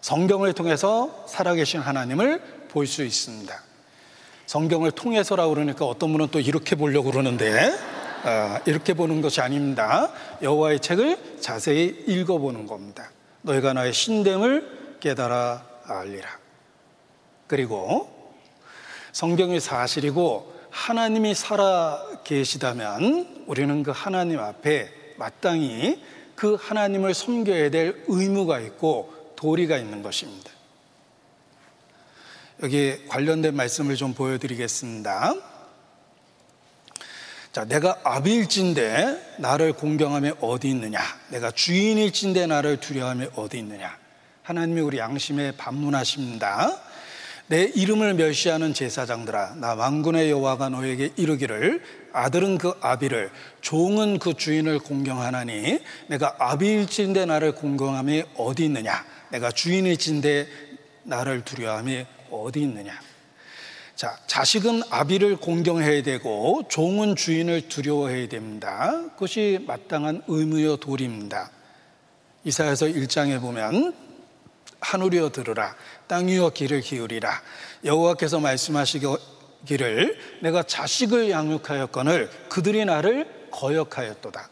성경을 0.01 0.53
통해서 0.53 1.25
살아계신 1.29 1.81
하나님을 1.81 2.67
볼 2.69 2.87
수 2.87 3.03
있습니다. 3.03 3.63
성경을 4.47 4.91
통해서라 4.93 5.47
그러니까 5.49 5.87
어떤 5.87 6.13
분은 6.13 6.29
또 6.31 6.39
이렇게 6.41 6.77
보려고 6.77 7.11
그러는데 7.11 7.73
어, 7.73 7.96
이렇게 8.67 8.95
보는 8.95 9.21
것이 9.21 9.41
아닙니다. 9.41 10.11
여호와의 10.43 10.81
책을 10.81 11.41
자세히 11.41 12.05
읽어보는 12.07 12.67
겁니다. 12.67 13.11
너희가 13.43 13.73
나의 13.73 13.93
신됨을 13.93 14.99
깨달아 15.01 15.65
알리라. 15.85 16.29
그리고 17.47 18.11
성경이 19.13 19.61
사실이고 19.61 20.55
하나님이 20.71 21.35
살아 21.35 22.03
계시다면 22.25 23.45
우리는 23.47 23.83
그 23.83 23.93
하나님 23.95 24.41
앞에 24.41 25.15
마땅히 25.17 26.03
그 26.35 26.57
하나님을 26.61 27.15
섬겨야 27.15 27.71
될 27.71 28.05
의무가 28.09 28.61
있고 28.61 29.33
도리가 29.37 29.79
있는 29.79 30.03
것입니다. 30.03 30.51
여기 32.63 33.07
관련된 33.07 33.55
말씀을 33.55 33.97
좀 33.97 34.13
보여드리겠습니다. 34.13 35.35
자, 37.57 37.65
내가 37.65 37.99
아비일진데 38.05 39.37
나를 39.39 39.73
공경함에 39.73 40.35
어디 40.43 40.69
있느냐? 40.69 41.01
내가 41.31 41.51
주인일진데 41.51 42.47
나를 42.49 42.77
두려움에 42.81 43.31
어디 43.35 43.57
있느냐? 43.61 43.97
하나님이 44.43 44.83
우리 44.83 44.99
양심에 44.99 45.53
반문하십니다. 45.53 46.79
내 47.47 47.63
이름을 47.63 48.13
멸시하는 48.13 48.75
제사장들아, 48.75 49.55
나 49.55 49.73
왕군의 49.73 50.31
여호와가 50.33 50.69
너에게 50.69 51.13
이르기를 51.17 51.83
아들은 52.13 52.59
그 52.59 52.75
아비를, 52.83 53.31
종은 53.63 54.19
그 54.19 54.35
주인을 54.35 54.79
공경하나니 54.79 55.79
내가 56.09 56.37
아비일진데 56.39 57.25
나를 57.25 57.53
공경함이 57.53 58.23
어디 58.37 58.67
있느냐? 58.67 59.03
내가 59.31 59.51
주인일진데 59.51 60.47
나를 61.05 61.43
두려움이 61.43 62.05
어디 62.31 62.61
있느냐? 62.61 63.06
자, 63.97 64.15
자식은 64.27 64.83
아비를 64.91 65.37
공경해야 65.39 66.03
되고 66.03 66.63
종은 66.69 67.17
주인을 67.17 67.69
두려워해야 67.69 68.29
됩니다. 68.29 68.93
그것이 69.15 69.65
마땅한 69.67 70.25
의무요 70.29 70.77
도리입니다. 70.77 71.51
이사야서 72.45 72.87
1장에 72.89 73.41
보면 73.41 73.95
하늘이여 74.81 75.31
들으라 75.31 75.75
땅이여 76.09 76.51
귀를 76.51 76.83
기울이라 76.83 77.43
여호와께서 77.87 78.39
말씀하시기를 78.39 80.19
내가 80.43 80.63
자식을 80.63 81.31
양육하였거늘 81.31 82.29
그들이 82.51 82.85
나를 82.85 83.49
거역하였도다. 83.51 84.51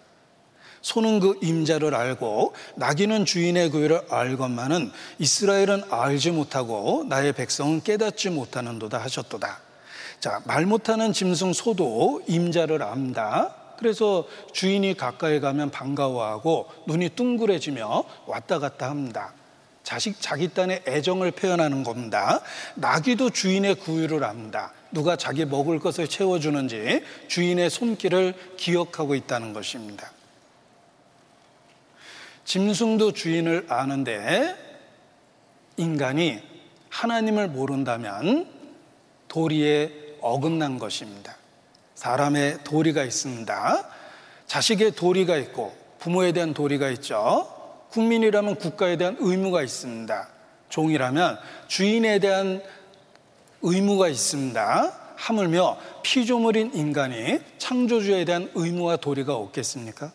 소는 0.84 1.18
그 1.18 1.38
임자를 1.42 1.94
알고 1.94 2.52
나귀는 2.76 3.24
주인의 3.24 3.70
구유를 3.70 4.02
알건만은 4.10 4.92
이스라엘은 5.18 5.84
알지 5.90 6.30
못하고 6.30 7.06
나의 7.08 7.32
백성은 7.32 7.82
깨닫지 7.82 8.28
못하는도다 8.28 8.98
하셨도다. 8.98 9.60
자, 10.20 10.42
말 10.44 10.66
못하는 10.66 11.14
짐승 11.14 11.54
소도 11.54 12.22
임자를 12.26 12.82
안다. 12.82 13.54
그래서 13.78 14.26
주인이 14.52 14.94
가까이 14.94 15.40
가면 15.40 15.70
반가워하고 15.70 16.68
눈이 16.86 17.10
둥그레지며 17.16 18.04
왔다 18.26 18.58
갔다 18.58 18.90
합니다. 18.90 19.32
자식 19.82 20.20
자기 20.20 20.52
딴에 20.52 20.82
애정을 20.86 21.30
표현하는 21.30 21.82
겁니다. 21.82 22.42
나귀도 22.74 23.30
주인의 23.30 23.76
구유를 23.76 24.22
압니다. 24.22 24.72
누가 24.92 25.16
자기 25.16 25.46
먹을 25.46 25.78
것을 25.78 26.08
채워주는지 26.08 27.02
주인의 27.28 27.70
손길을 27.70 28.34
기억하고 28.58 29.14
있다는 29.14 29.54
것입니다. 29.54 30.12
짐승도 32.44 33.12
주인을 33.12 33.66
아는데 33.68 34.54
인간이 35.76 36.40
하나님을 36.90 37.48
모른다면 37.48 38.48
도리에 39.28 40.16
어긋난 40.20 40.78
것입니다. 40.78 41.36
사람의 41.94 42.58
도리가 42.64 43.02
있습니다. 43.02 43.88
자식의 44.46 44.92
도리가 44.92 45.36
있고 45.38 45.74
부모에 45.98 46.32
대한 46.32 46.54
도리가 46.54 46.90
있죠. 46.90 47.50
국민이라면 47.90 48.56
국가에 48.56 48.96
대한 48.96 49.16
의무가 49.20 49.62
있습니다. 49.62 50.28
종이라면 50.68 51.38
주인에 51.68 52.18
대한 52.18 52.62
의무가 53.62 54.08
있습니다. 54.08 55.00
하물며 55.16 55.78
피조물인 56.02 56.74
인간이 56.74 57.38
창조주에 57.58 58.24
대한 58.24 58.50
의무와 58.54 58.96
도리가 58.96 59.34
없겠습니까? 59.34 60.12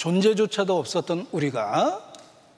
존재조차도 0.00 0.78
없었던 0.78 1.26
우리가 1.30 2.12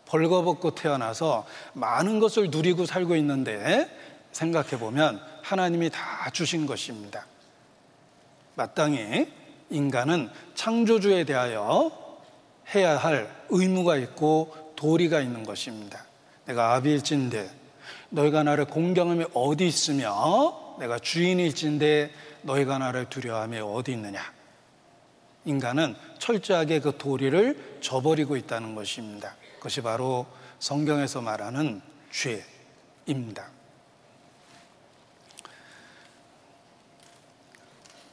벌거벗고 0.06 0.76
태어나서 0.76 1.44
많은 1.72 2.20
것을 2.20 2.50
누리고 2.50 2.86
살고 2.86 3.16
있는데 3.16 3.90
생각해 4.30 4.78
보면 4.78 5.20
하나님이 5.42 5.90
다 5.90 6.30
주신 6.32 6.66
것입니다. 6.66 7.26
마땅히 8.54 9.26
인간은 9.70 10.30
창조주에 10.54 11.24
대하여 11.24 11.90
해야 12.76 12.96
할 12.96 13.28
의무가 13.48 13.96
있고 13.96 14.72
도리가 14.76 15.20
있는 15.20 15.42
것입니다. 15.42 16.04
내가 16.44 16.74
아비일진데 16.74 17.50
너희가 18.10 18.44
나를 18.44 18.66
공경함이 18.66 19.24
어디 19.34 19.66
있으며 19.66 20.76
내가 20.78 21.00
주인일진데 21.00 22.12
너희가 22.42 22.78
나를 22.78 23.06
두려워함이 23.06 23.58
어디 23.58 23.92
있느냐. 23.92 24.22
인간은 25.44 25.96
철저하게 26.18 26.80
그 26.80 26.96
도리를 26.96 27.78
저버리고 27.80 28.36
있다는 28.36 28.74
것입니다. 28.74 29.34
그것이 29.56 29.80
바로 29.80 30.26
성경에서 30.58 31.20
말하는 31.20 31.82
죄입니다. 32.10 33.50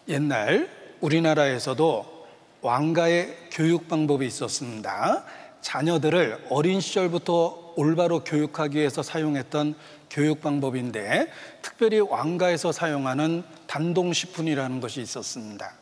옛날 0.07 0.69
우리나라에서도 1.01 2.27
왕가의 2.61 3.49
교육 3.51 3.87
방법이 3.87 4.25
있었습니다. 4.25 5.23
자녀들을 5.61 6.47
어린 6.49 6.81
시절부터 6.81 7.73
올바로 7.75 8.23
교육하기 8.23 8.77
위해서 8.77 9.03
사용했던 9.03 9.75
교육 10.09 10.41
방법인데 10.41 11.31
특별히 11.61 11.99
왕가에서 11.99 12.71
사용하는 12.71 13.43
단동식품이라는 13.67 14.81
것이 14.81 15.01
있었습니다. 15.01 15.78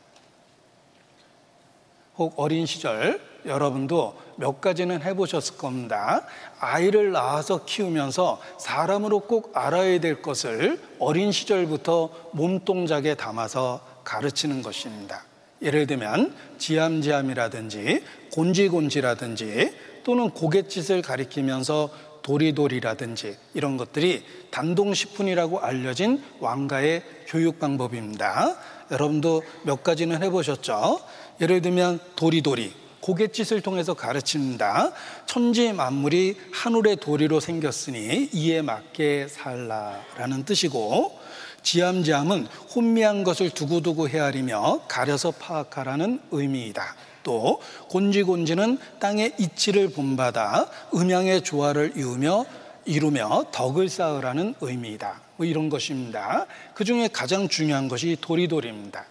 혹 2.18 2.34
어린 2.36 2.66
시절 2.66 3.20
여러분도 3.46 4.16
몇 4.36 4.60
가지는 4.60 5.00
해보셨을 5.02 5.56
겁니다. 5.56 6.26
아이를 6.58 7.12
낳아서 7.12 7.64
키우면서 7.64 8.40
사람으로 8.58 9.20
꼭 9.20 9.52
알아야 9.56 10.00
될 10.00 10.20
것을 10.20 10.80
어린 10.98 11.32
시절부터 11.32 12.10
몸동작에 12.32 13.14
담아서 13.14 13.80
가르치는 14.04 14.62
것입니다. 14.62 15.24
예를 15.62 15.86
들면 15.86 16.34
지암지암이라든지 16.58 18.02
곤지곤지라든지 18.32 19.72
또는 20.04 20.30
고갯짓을 20.30 21.02
가리키면서 21.02 21.90
도리도리라든지 22.22 23.36
이런 23.54 23.76
것들이 23.76 24.24
단동식품이라고 24.50 25.60
알려진 25.60 26.22
왕가의 26.40 27.02
교육 27.26 27.58
방법입니다. 27.58 28.56
여러분도 28.90 29.42
몇 29.64 29.82
가지는 29.82 30.22
해보셨죠? 30.22 31.00
예를 31.40 31.62
들면 31.62 32.00
도리도리, 32.16 32.72
고갯짓을 33.00 33.60
통해서 33.60 33.94
가르칩니다. 33.94 34.92
천지 35.26 35.72
만물이 35.72 36.36
하늘의 36.52 36.96
도리로 36.96 37.40
생겼으니 37.40 38.30
이에 38.32 38.60
맞게 38.60 39.28
살라라는 39.28 40.44
뜻이고 40.44 41.18
지암지암은 41.62 42.46
혼미한 42.74 43.24
것을 43.24 43.50
두고두고 43.50 44.08
헤아리며 44.08 44.82
가려서 44.88 45.30
파악하라는 45.32 46.20
의미이다. 46.30 46.96
또 47.22 47.60
곤지곤지는 47.88 48.78
땅의 49.00 49.34
이치를 49.38 49.90
본받아 49.90 50.68
음양의 50.94 51.42
조화를 51.42 51.92
이루며 51.96 52.44
이루며 52.84 53.44
덕을 53.52 53.88
쌓으라는 53.88 54.54
의미이다. 54.60 55.20
뭐 55.36 55.46
이런 55.46 55.68
것입니다. 55.68 56.46
그 56.74 56.84
중에 56.84 57.08
가장 57.12 57.48
중요한 57.48 57.88
것이 57.88 58.16
도리도리입니다. 58.20 59.04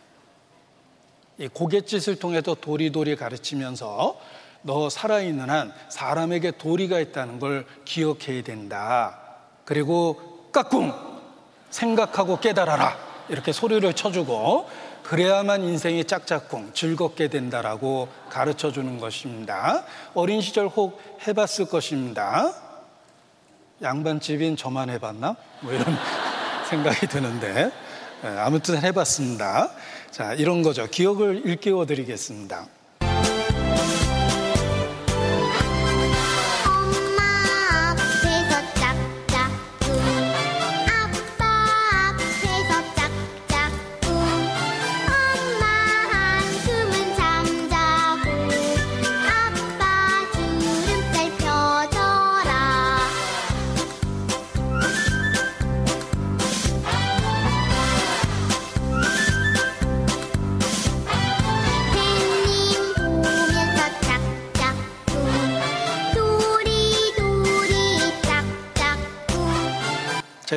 이 1.40 1.48
고갯짓을 1.48 2.18
통해서 2.18 2.56
도리도리 2.56 3.16
가르치면서 3.16 4.20
너 4.64 4.90
살아있는 4.90 5.50
한 5.50 5.72
사람에게 5.90 6.52
도리가 6.58 7.00
있다는 7.00 7.40
걸 7.40 7.66
기억해야 7.86 8.44
된다. 8.44 9.20
그리고 9.66 10.50
까꿍 10.52 10.94
생각하고 11.70 12.40
깨달아라. 12.40 12.98
이렇게 13.30 13.52
소리를 13.52 13.92
쳐주고 13.94 14.68
그래야만 15.04 15.62
인생이 15.64 16.06
짝짝꿍 16.06 16.74
즐겁게 16.74 17.28
된다라고 17.28 18.10
가르쳐 18.30 18.72
주는 18.72 19.00
것입니다. 19.00 19.84
어린 20.14 20.42
시절 20.42 20.68
혹 20.68 21.00
해봤을 21.28 21.70
것입니다. 21.70 22.54
양반집인 23.82 24.58
저만 24.58 24.90
해봤나? 24.90 25.36
뭐 25.62 25.72
이런 25.72 25.86
생각이 26.70 27.08
드는데 27.08 27.72
예, 28.24 28.28
아무튼 28.28 28.82
해봤습니다. 28.82 29.70
자, 30.18 30.34
이런 30.34 30.64
거죠. 30.64 30.88
기억을 30.90 31.44
일깨워 31.46 31.86
드리겠습니다. 31.86 32.68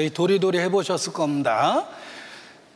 저희 0.00 0.08
도리도리 0.08 0.58
해보셨을 0.60 1.12
겁니다. 1.12 1.86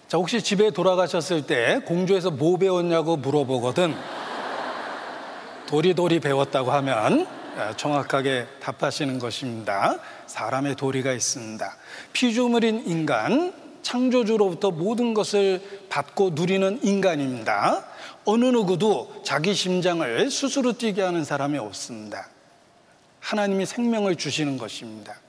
자, 0.09 0.19
혹시 0.19 0.43
집에 0.43 0.71
돌아가셨을 0.71 1.47
때 1.47 1.81
공주에서 1.87 2.31
뭐 2.31 2.59
배웠냐고 2.59 3.17
물어보거든. 3.17 3.95
도리도리 5.67 6.21
배웠다고 6.21 6.71
하면 6.71 7.27
정확하게 7.79 8.47
답하시는 8.61 9.19
것입니다. 9.19 9.97
사람의 10.27 10.75
도리가 10.77 11.15
있습니다. 11.15 11.77
피조물인 12.13 12.83
인간, 12.85 13.55
창조주로부터 13.81 14.71
모든 14.71 15.15
것을 15.15 15.63
받고 15.89 16.33
누리는 16.35 16.81
인간입니다. 16.83 17.87
어느 18.27 18.45
누구도 18.45 19.23
자기 19.25 19.55
심장을 19.55 20.31
스스로 20.31 20.75
뛰게 20.75 21.01
하는 21.01 21.25
사람이 21.25 21.57
없습니다. 21.57 22.29
하나님이 23.21 23.65
생명을 23.65 24.17
주시는 24.17 24.59
것입니다. 24.59 25.24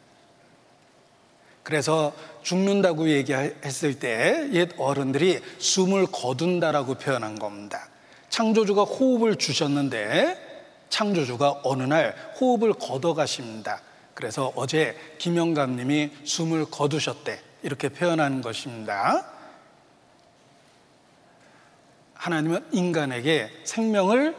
그래서 1.66 2.14
죽는다고 2.44 3.10
얘기했을 3.10 3.98
때 4.00 4.50
옛 4.54 4.70
어른들이 4.78 5.42
숨을 5.58 6.06
거둔다라고 6.06 6.94
표현한 6.94 7.40
겁니다. 7.40 7.90
창조주가 8.30 8.84
호흡을 8.84 9.38
주셨는데 9.38 10.86
창조주가 10.90 11.62
어느 11.64 11.82
날 11.82 12.16
호흡을 12.40 12.74
걷어가십니다. 12.74 13.82
그래서 14.14 14.54
어제 14.56 14.96
김영감님이 15.18 16.12
숨을 16.24 16.66
거두셨대. 16.66 17.40
이렇게 17.64 17.90
표현하는 17.90 18.42
것입니다. 18.42 19.26
하나님은 22.14 22.64
인간에게 22.74 23.50
생명을, 23.64 24.36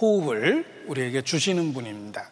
호흡을 0.00 0.84
우리에게 0.86 1.22
주시는 1.22 1.74
분입니다. 1.74 2.30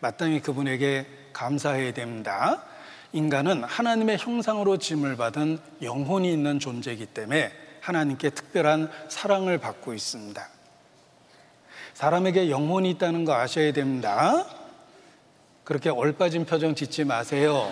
마땅히 0.00 0.40
그분에게 0.40 1.06
감사해야 1.34 1.92
됩니다. 1.92 2.64
인간은 3.12 3.64
하나님의 3.64 4.18
형상으로 4.18 4.76
짐을 4.76 5.16
받은 5.16 5.58
영혼이 5.82 6.32
있는 6.32 6.58
존재이기 6.60 7.06
때문에 7.06 7.52
하나님께 7.80 8.30
특별한 8.30 8.90
사랑을 9.08 9.58
받고 9.58 9.94
있습니다. 9.94 10.48
사람에게 11.94 12.50
영혼이 12.50 12.90
있다는 12.90 13.24
거 13.24 13.34
아셔야 13.34 13.72
됩니다. 13.72 14.46
그렇게 15.64 15.90
얼빠진 15.90 16.44
표정 16.46 16.74
짓지 16.74 17.04
마세요. 17.04 17.70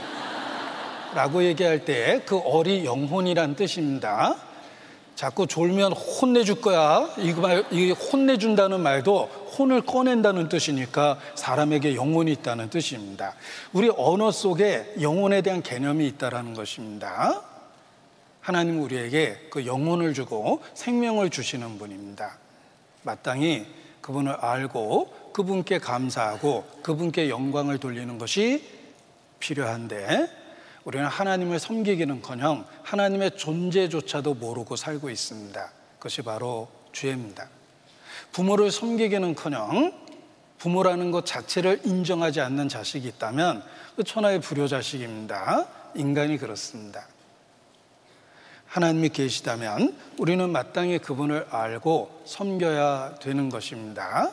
라고 1.14 1.42
얘기할 1.44 1.84
때 1.84 2.22
그 2.26 2.38
얼이 2.38 2.84
영혼이란 2.84 3.54
뜻입니다. 3.56 4.36
자꾸 5.14 5.46
졸면 5.46 5.92
혼내줄 5.92 6.60
거야. 6.60 7.08
이거 7.18 7.40
말, 7.40 7.64
이 7.72 7.90
혼내준다는 7.90 8.80
말도 8.80 9.30
혼을 9.58 9.82
꺼낸다는 9.82 10.48
뜻이니까 10.48 11.18
사람에게 11.34 11.94
영혼이 11.94 12.32
있다는 12.32 12.70
뜻입니다. 12.70 13.34
우리 13.72 13.90
언어 13.96 14.30
속에 14.30 14.94
영혼에 15.00 15.42
대한 15.42 15.62
개념이 15.62 16.06
있다라는 16.06 16.54
것입니다. 16.54 17.42
하나님 18.40 18.80
우리에게 18.82 19.48
그 19.50 19.66
영혼을 19.66 20.14
주고 20.14 20.62
생명을 20.74 21.30
주시는 21.30 21.78
분입니다. 21.78 22.38
마땅히 23.02 23.66
그분을 24.00 24.32
알고 24.32 25.32
그분께 25.32 25.78
감사하고 25.78 26.64
그분께 26.82 27.28
영광을 27.28 27.78
돌리는 27.78 28.16
것이 28.18 28.64
필요한데 29.38 30.30
우리는 30.84 31.06
하나님을 31.06 31.58
섬기기는 31.58 32.22
커녕 32.22 32.64
하나님의 32.82 33.36
존재조차도 33.36 34.34
모르고 34.34 34.76
살고 34.76 35.10
있습니다. 35.10 35.72
그것이 35.98 36.22
바로 36.22 36.68
죄입니다. 36.92 37.57
부모를 38.32 38.70
섬기기는커녕 38.70 39.92
부모라는 40.58 41.10
것 41.10 41.24
자체를 41.24 41.80
인정하지 41.84 42.40
않는 42.40 42.68
자식이 42.68 43.06
있다면 43.08 43.62
그 43.96 44.04
천하의 44.04 44.40
불효 44.40 44.66
자식입니다. 44.68 45.66
인간이 45.94 46.36
그렇습니다. 46.36 47.06
하나님이 48.66 49.08
계시다면 49.08 49.96
우리는 50.18 50.50
마땅히 50.50 50.98
그분을 50.98 51.46
알고 51.50 52.22
섬겨야 52.26 53.16
되는 53.20 53.48
것입니다. 53.48 54.30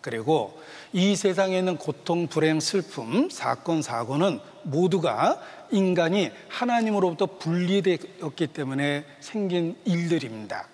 그리고 0.00 0.58
이 0.92 1.14
세상에 1.14 1.58
있는 1.58 1.76
고통, 1.76 2.26
불행, 2.26 2.58
슬픔, 2.58 3.28
사건, 3.30 3.82
사고는 3.82 4.40
모두가 4.62 5.40
인간이 5.70 6.30
하나님으로부터 6.48 7.26
분리되었기 7.26 8.46
때문에 8.48 9.04
생긴 9.20 9.76
일들입니다. 9.84 10.66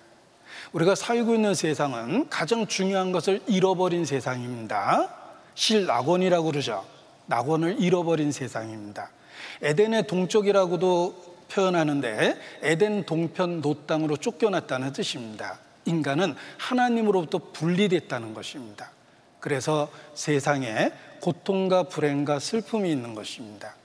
우리가 0.73 0.95
살고 0.95 1.35
있는 1.35 1.53
세상은 1.53 2.29
가장 2.29 2.67
중요한 2.67 3.11
것을 3.11 3.41
잃어버린 3.47 4.05
세상입니다. 4.05 5.09
실낙원이라고 5.55 6.51
그러죠. 6.51 6.85
낙원을 7.27 7.79
잃어버린 7.79 8.31
세상입니다. 8.31 9.09
에덴의 9.61 10.07
동쪽이라고도 10.07 11.37
표현하는데 11.49 12.37
에덴 12.61 13.05
동편 13.05 13.61
노땅으로 13.61 14.17
쫓겨났다는 14.17 14.93
뜻입니다. 14.93 15.59
인간은 15.85 16.35
하나님으로부터 16.57 17.39
분리됐다는 17.53 18.33
것입니다. 18.33 18.91
그래서 19.39 19.89
세상에 20.13 20.91
고통과 21.21 21.83
불행과 21.83 22.39
슬픔이 22.39 22.91
있는 22.91 23.15
것입니다. 23.15 23.75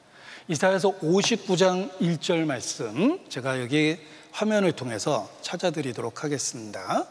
이사에서 0.49 0.99
59장 0.99 1.91
1절 2.01 2.45
말씀 2.45 3.21
제가 3.29 3.61
여기 3.61 3.99
화면을 4.33 4.73
통해서 4.73 5.31
찾아드리도록 5.43 6.25
하겠습니다. 6.25 7.07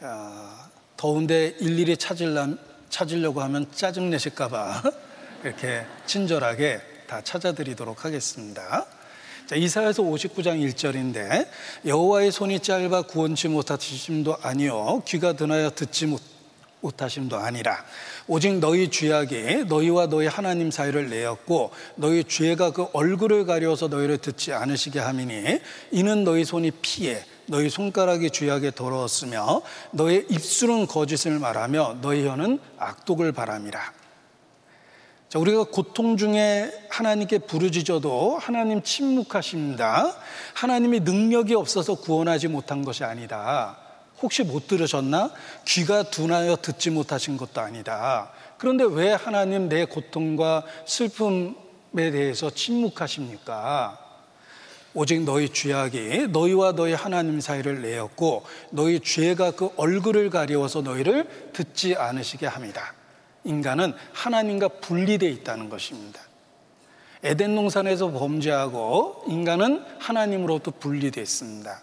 어, 0.00 0.56
더운데 0.96 1.54
일일이 1.60 1.96
찾으려, 1.96 2.48
찾으려고 2.88 3.42
하면 3.42 3.70
짜증내실까봐 3.72 4.82
이렇게 5.44 5.84
친절하게 6.06 6.80
다 7.06 7.20
찾아드리도록 7.22 8.04
하겠습니다. 8.04 8.86
자, 9.46 9.56
이사에서 9.56 10.02
59장 10.02 10.60
1절인데 10.64 11.48
여호와의 11.84 12.30
손이 12.30 12.60
짧아 12.60 13.02
구원치 13.02 13.48
못하심도 13.48 14.36
아니요 14.42 15.02
귀가 15.06 15.32
드나여 15.32 15.70
듣지 15.70 16.06
못 16.06 16.20
못하심도 16.80 17.36
아니라 17.36 17.84
오직 18.26 18.58
너희 18.58 18.90
죄악이 18.90 19.64
너희와 19.68 20.06
너희 20.06 20.26
하나님 20.26 20.70
사이를 20.70 21.10
내었고 21.10 21.70
너희 21.96 22.24
죄가 22.24 22.72
그 22.72 22.86
얼굴을 22.92 23.46
가려서 23.46 23.88
너희를 23.88 24.18
듣지 24.18 24.52
않으시게 24.52 24.98
함이니 24.98 25.60
이는 25.90 26.24
너희 26.24 26.44
손이 26.44 26.70
피해 26.82 27.24
너희 27.46 27.68
손가락이 27.68 28.30
죄악에 28.30 28.70
더러웠으며 28.70 29.62
너희 29.90 30.24
입술은 30.30 30.86
거짓을 30.86 31.38
말하며 31.38 31.98
너희 32.00 32.26
혀는 32.26 32.60
악독을 32.78 33.32
바람이라 33.32 34.00
자, 35.30 35.38
우리가 35.38 35.62
고통 35.62 36.16
중에 36.16 36.72
하나님께 36.90 37.38
부르짖어도 37.38 38.36
하나님 38.38 38.82
침묵하십니다. 38.82 40.12
하나님이 40.54 41.00
능력이 41.00 41.54
없어서 41.54 41.94
구원하지 41.94 42.48
못한 42.48 42.84
것이 42.84 43.04
아니다. 43.04 43.78
혹시 44.22 44.42
못 44.42 44.66
들으셨나? 44.66 45.32
귀가 45.64 46.02
둔하여 46.02 46.56
듣지 46.56 46.90
못하신 46.90 47.36
것도 47.36 47.60
아니다. 47.60 48.30
그런데 48.58 48.84
왜 48.84 49.12
하나님 49.12 49.68
내 49.68 49.84
고통과 49.84 50.62
슬픔에 50.86 52.10
대해서 52.10 52.50
침묵하십니까? 52.50 53.98
오직 54.92 55.22
너희 55.22 55.48
죄악이 55.48 56.28
너희와 56.28 56.72
너희 56.72 56.92
하나님 56.94 57.40
사이를 57.40 57.80
내었고 57.82 58.44
너희 58.70 58.98
죄가 59.00 59.52
그 59.52 59.70
얼굴을 59.76 60.30
가리워서 60.30 60.82
너희를 60.82 61.50
듣지 61.52 61.94
않으시게 61.94 62.46
합니다. 62.46 62.94
인간은 63.44 63.94
하나님과 64.12 64.68
분리되어 64.80 65.28
있다는 65.28 65.68
것입니다. 65.68 66.20
에덴 67.22 67.54
농산에서 67.54 68.10
범죄하고 68.10 69.24
인간은 69.28 69.84
하나님으로부터 69.98 70.72
분리되어 70.72 71.22
있습니다. 71.22 71.82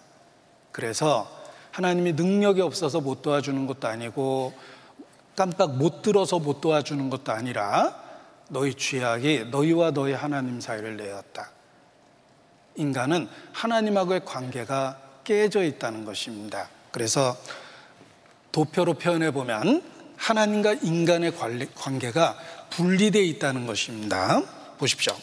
그래서 0.71 1.37
하나님이 1.78 2.13
능력이 2.13 2.60
없어서 2.62 3.02
못 3.02 3.22
도와주는 3.22 3.68
것도 3.68 3.88
아니고 3.88 4.52
깜빡 5.36 5.78
못 5.78 6.02
들어서 6.02 6.40
못 6.40 6.60
도와주는 6.60 7.12
것도 7.12 7.32
아니라 7.32 7.96
너희 8.50 8.74
죄악이 8.74 9.50
너희와 9.52 9.92
너희 9.92 10.13
하나님 10.13 10.60
사이를 10.60 10.98
내었다. 10.98 11.52
인간은 12.78 13.30
하나님하고의 13.54 14.26
관계가 14.26 14.98
깨져 15.24 15.63
있다는 15.63 16.04
것입니다. 16.04 16.68
그래서 16.90 17.38
도표로 18.52 18.96
표현해 18.96 19.30
보면 19.30 19.84
하나님과 20.16 20.78
인간의 20.82 21.34
관계가 21.76 22.40
분리되어 22.72 23.22
있다는 23.22 23.68
것입니다. 23.68 24.42
보십시오. 24.80 25.16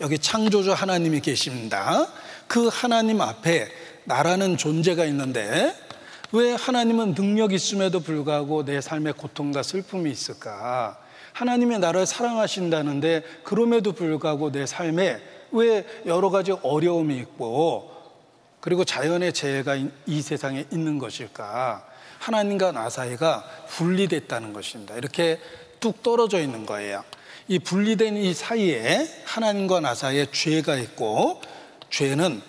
여기 0.00 0.18
창조주 0.18 0.72
하나님이 0.72 1.20
계십니다. 1.20 2.08
그 2.48 2.68
하나님 2.72 3.20
앞에 3.20 3.68
나라는 4.08 4.56
존재가 4.56 5.04
있는데 5.04 5.74
왜 6.32 6.54
하나님은 6.54 7.14
능력 7.14 7.52
있음에도 7.52 8.00
불구하고 8.00 8.64
내 8.64 8.80
삶에 8.80 9.12
고통과 9.12 9.62
슬픔이 9.62 10.10
있을까? 10.10 10.98
하나님의 11.34 11.78
나를 11.78 12.06
사랑하신다는데 12.06 13.22
그럼에도 13.44 13.92
불구하고 13.92 14.50
내 14.50 14.64
삶에 14.64 15.20
왜 15.52 15.86
여러 16.06 16.30
가지 16.30 16.52
어려움이 16.52 17.16
있고 17.18 17.92
그리고 18.60 18.84
자연의 18.84 19.34
재해가 19.34 19.76
이 20.06 20.22
세상에 20.22 20.64
있는 20.72 20.98
것일까? 20.98 21.86
하나님과 22.18 22.72
나 22.72 22.88
사이가 22.88 23.44
분리됐다는 23.68 24.54
것입니다. 24.54 24.96
이렇게 24.96 25.38
뚝 25.80 26.02
떨어져 26.02 26.40
있는 26.40 26.64
거예요. 26.64 27.04
이 27.46 27.58
분리된 27.58 28.16
이 28.16 28.32
사이에 28.32 29.06
하나님과 29.26 29.80
나 29.80 29.94
사이에 29.94 30.26
죄가 30.32 30.76
있고 30.76 31.42
죄는 31.90 32.42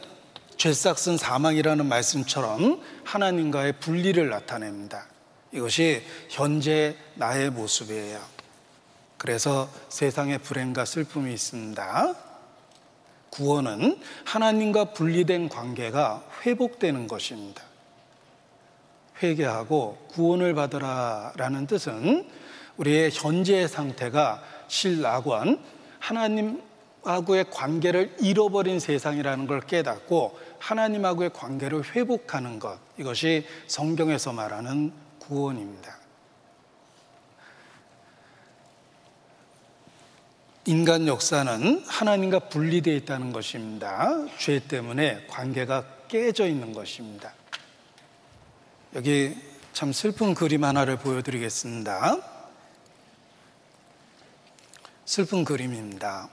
죄싹슨 0.59 1.15
사망이라는 1.17 1.85
말씀처럼 1.85 2.81
하나님과의 3.05 3.79
분리를 3.79 4.29
나타냅니다. 4.29 5.05
이것이 5.53 6.03
현재 6.29 6.97
나의 7.15 7.49
모습이에요. 7.49 8.19
그래서 9.17 9.69
세상에 9.87 10.37
불행과 10.37 10.83
슬픔이 10.83 11.33
있습니다. 11.33 12.13
구원은 13.29 14.01
하나님과 14.25 14.93
분리된 14.93 15.47
관계가 15.47 16.23
회복되는 16.45 17.07
것입니다. 17.07 17.63
회개하고 19.23 20.07
구원을 20.11 20.55
받으라라는 20.55 21.67
뜻은 21.67 22.29
우리의 22.75 23.11
현재 23.13 23.65
상태가 23.65 24.43
실낙원 24.67 25.61
하나님하고의 25.99 27.49
관계를 27.49 28.15
잃어버린 28.19 28.79
세상이라는 28.79 29.47
걸 29.47 29.61
깨닫고 29.61 30.48
하나님하고의 30.59 31.31
관계를 31.33 31.95
회복하는 31.95 32.59
것 32.59 32.79
이것이 32.97 33.45
성경에서 33.67 34.33
말하는 34.33 34.91
구원입니다. 35.19 35.97
인간 40.65 41.07
역사는 41.07 41.83
하나님과 41.87 42.49
분리되어 42.49 42.93
있다는 42.93 43.33
것입니다. 43.33 44.25
죄 44.37 44.59
때문에 44.59 45.25
관계가 45.27 45.85
깨져 46.07 46.45
있는 46.45 46.73
것입니다. 46.73 47.33
여기 48.95 49.35
참 49.73 49.93
슬픈 49.93 50.33
그림 50.33 50.63
하나를 50.63 50.97
보여드리겠습니다. 50.97 52.17
슬픈 55.05 55.43
그림입니다. 55.43 56.29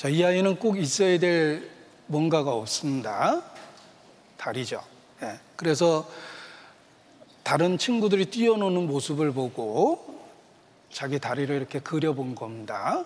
자, 0.00 0.08
이 0.08 0.24
아이는 0.24 0.56
꼭 0.56 0.78
있어야 0.78 1.18
될 1.18 1.70
뭔가가 2.06 2.54
없습니다. 2.54 3.42
다리죠. 4.38 4.82
예. 5.22 5.38
그래서 5.56 6.08
다른 7.42 7.76
친구들이 7.76 8.30
뛰어노는 8.30 8.86
모습을 8.86 9.32
보고 9.32 10.22
자기 10.90 11.18
다리를 11.18 11.54
이렇게 11.54 11.80
그려본 11.80 12.34
겁니다. 12.34 13.04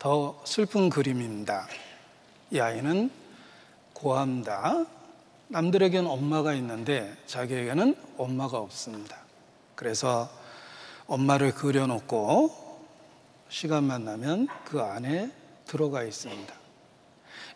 더 0.00 0.42
슬픈 0.42 0.90
그림입니다. 0.90 1.68
이 2.50 2.58
아이는 2.58 3.12
고함다. 3.92 4.86
남들에게는 5.46 6.10
엄마가 6.10 6.54
있는데 6.54 7.16
자기에게는 7.26 7.94
엄마가 8.18 8.58
없습니다. 8.58 9.18
그래서 9.76 10.28
엄마를 11.06 11.54
그려놓고 11.54 12.50
시간만 13.50 14.04
나면 14.04 14.48
그 14.64 14.80
안에 14.80 15.43
들어가 15.66 16.02
있습니다. 16.02 16.54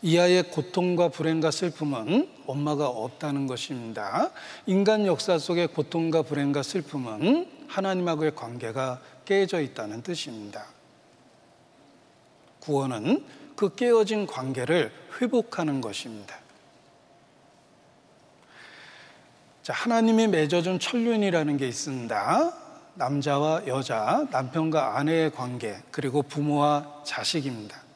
이 0.03 0.17
아이의 0.19 0.51
고통과 0.51 1.09
불행과 1.09 1.51
슬픔은 1.51 2.29
엄마가 2.47 2.89
없다는 2.89 3.47
것입니다. 3.47 4.31
인간 4.67 5.07
역사 5.07 5.39
속의 5.39 5.69
고통과 5.69 6.23
불행과 6.23 6.63
슬픔은 6.63 7.51
하나님하고의 7.67 8.35
관계가 8.35 9.01
깨져 9.25 9.61
있다는 9.61 10.03
뜻입니다. 10.03 10.67
구원은 12.61 13.25
그 13.57 13.75
깨어진 13.75 14.27
관계를 14.27 14.93
회복하는 15.21 15.81
것입니다. 15.81 16.37
자, 19.63 19.73
하나님이 19.73 20.29
맺어준 20.29 20.79
천륜이라는 20.79 21.57
게 21.57 21.67
있습니다. 21.67 22.53
남자와 22.95 23.67
여자, 23.67 24.27
남편과 24.31 24.97
아내의 24.97 25.33
관계, 25.33 25.77
그리고 25.91 26.23
부모와 26.23 27.03
자식입니다. 27.05 27.88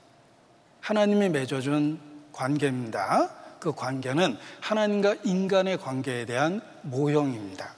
하나님이 0.82 1.30
맺어준 1.30 1.98
관계입니다. 2.32 3.30
그 3.60 3.72
관계는 3.72 4.36
하나님과 4.60 5.16
인간의 5.24 5.78
관계에 5.78 6.26
대한 6.26 6.60
모형입니다. 6.82 7.76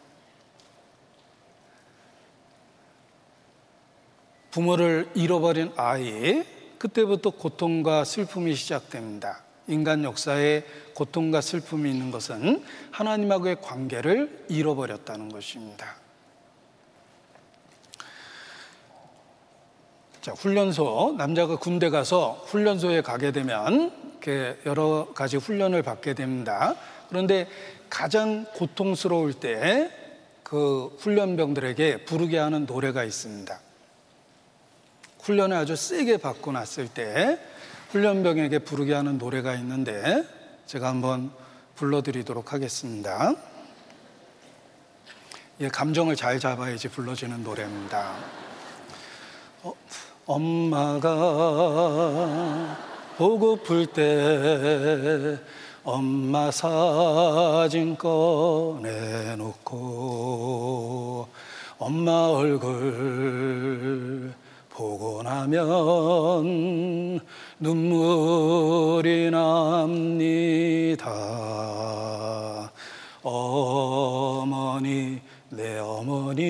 부모를 4.51 5.11
잃어버린 5.15 5.73
아이, 5.77 6.45
그때부터 6.79 7.31
고통과 7.31 8.05
슬픔이 8.05 8.55
시작됩니다. 8.55 9.43
인간 9.67 10.05
역사에 10.05 10.65
고통과 10.95 11.41
슬픔이 11.41 11.91
있는 11.91 12.11
것은 12.11 12.65
하나님하고의 12.91 13.61
관계를 13.61 14.47
잃어버렸다는 14.49 15.29
것입니다. 15.29 16.04
자, 20.25 20.33
훈련소, 20.33 21.17
남자가 21.19 21.57
군대 21.57 21.91
가서 21.91 22.43
훈련소에 22.47 23.03
가게 23.03 23.31
되면 23.31 23.93
여러 24.65 25.09
가지 25.15 25.37
훈련을 25.37 25.83
받게 25.83 26.15
됩니다. 26.15 26.75
그런데 27.11 27.47
가장 27.91 28.47
고통스러울 28.55 29.35
때 29.35 30.05
그 30.45 30.95
훈련병들에게 31.01 32.05
부르게 32.05 32.39
하는 32.39 32.67
노래가 32.67 33.03
있습니다. 33.03 33.59
훈련을 35.23 35.57
아주 35.57 35.75
세게 35.75 36.19
받고 36.19 36.53
났을 36.53 36.87
때 36.87 37.41
훈련병에게 37.89 38.61
부르게 38.61 38.93
하는 38.93 39.17
노래가 39.19 39.55
있는데 39.55 40.23
제가 40.67 40.89
한번 40.89 41.33
불러드리도록 41.77 42.53
하겠습니다. 42.53 43.35
예, 45.61 45.69
감정을 45.69 46.15
잘 46.15 46.39
잡아야지 46.39 46.89
불러지는 46.89 47.43
노래입니다. 47.43 48.15
어, 49.63 49.73
엄마가 50.27 51.11
보고플 53.19 53.87
때 53.87 55.39
엄마 55.85 56.51
사진 56.51 57.97
꺼내놓고 57.97 59.79
엄마 61.79 62.11
얼굴 62.29 64.33
보고 64.71 65.23
나면 65.23 67.21
눈물이 67.61 69.31
납니다. 69.31 71.13
어머니, 73.23 75.21
내 75.51 75.79
어머니, 75.79 76.45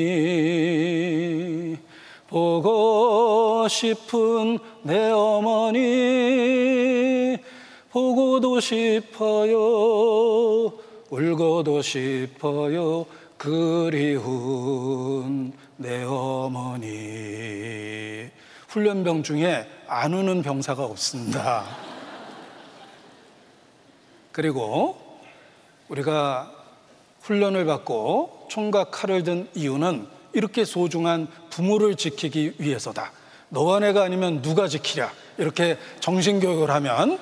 보고 2.35 3.69
싶은 3.69 4.59
내 4.83 5.09
어머니, 5.13 5.79
보고도 7.93 8.59
싶어요, 8.59 9.57
울고도 11.11 11.81
싶어요, 11.81 13.07
그리운 13.37 14.23
내 15.77 16.03
어머니. 16.03 16.89
훈련병 18.67 19.23
중에 19.23 19.69
안 19.87 20.13
우는 20.13 20.43
병사가 20.43 20.85
없습니다. 20.85 21.65
그리고 24.33 24.99
우리가 25.89 26.51
훈련을 27.21 27.65
받고 27.65 28.49
총과 28.51 28.91
칼을 28.91 29.23
든 29.23 29.49
이유는 29.55 30.14
이렇게 30.35 30.65
소중한 30.65 31.29
부모를 31.51 31.95
지키기 31.97 32.55
위해서다. 32.59 33.13
너와 33.49 33.81
내가 33.81 34.03
아니면 34.03 34.43
누가 34.43 34.69
지키랴. 34.69 35.11
이렇게 35.39 35.79
정신교육을 36.01 36.71
하면 36.71 37.19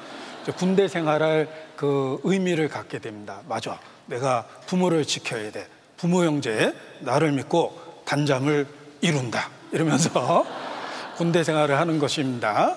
군대 0.57 0.89
생활할 0.89 1.49
그 1.77 2.19
의미를 2.25 2.69
갖게 2.69 2.99
됩니다. 2.99 3.41
맞아. 3.49 3.79
내가 4.07 4.47
부모를 4.67 5.05
지켜야 5.05 5.51
돼. 5.53 5.67
부모 5.97 6.25
형제 6.25 6.75
나를 7.01 7.33
믿고 7.33 7.79
단잠을 8.05 8.67
이룬다. 9.01 9.51
이러면서 9.71 10.45
군대 11.17 11.45
생활을 11.45 11.79
하는 11.79 11.99
것입니다. 11.99 12.77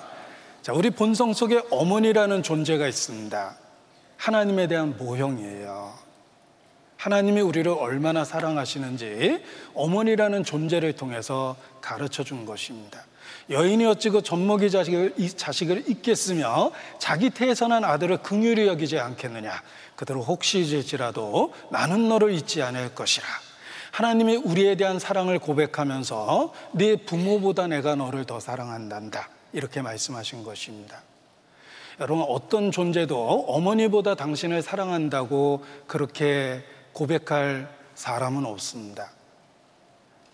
자, 0.62 0.72
우리 0.72 0.90
본성 0.90 1.32
속에 1.32 1.62
어머니라는 1.70 2.42
존재가 2.42 2.86
있습니다. 2.86 3.56
하나님에 4.16 4.66
대한 4.66 4.96
모형이에요. 4.96 6.05
하나님이 6.96 7.40
우리를 7.40 7.70
얼마나 7.70 8.24
사랑하시는지 8.24 9.42
어머니라는 9.74 10.44
존재를 10.44 10.94
통해서 10.94 11.56
가르쳐 11.80 12.24
준 12.24 12.46
것입니다. 12.46 13.04
여인이 13.48 13.84
어찌 13.86 14.10
그 14.10 14.22
젖먹이 14.22 14.70
자식을, 14.70 15.14
자식을 15.36 15.84
잊겠으며 15.88 16.72
자기 16.98 17.30
태선한 17.30 17.84
아들을 17.84 18.18
긍휼히 18.18 18.66
여기지 18.66 18.98
않겠느냐. 18.98 19.62
그대로 19.94 20.22
혹시 20.22 20.60
잊을지라도 20.60 21.54
나는 21.70 22.08
너를 22.08 22.32
잊지 22.32 22.62
않을 22.62 22.94
것이라. 22.94 23.26
하나님이 23.92 24.36
우리에 24.36 24.74
대한 24.76 24.98
사랑을 24.98 25.38
고백하면서 25.38 26.52
네 26.72 26.96
부모보다 26.96 27.66
내가 27.66 27.94
너를 27.94 28.24
더 28.24 28.40
사랑한단다. 28.40 29.28
이렇게 29.52 29.80
말씀하신 29.80 30.42
것입니다. 30.42 31.00
여러분, 32.00 32.26
어떤 32.28 32.70
존재도 32.70 33.46
어머니보다 33.48 34.14
당신을 34.16 34.60
사랑한다고 34.60 35.64
그렇게 35.86 36.62
고백할 36.96 37.68
사람은 37.94 38.46
없습니다. 38.46 39.10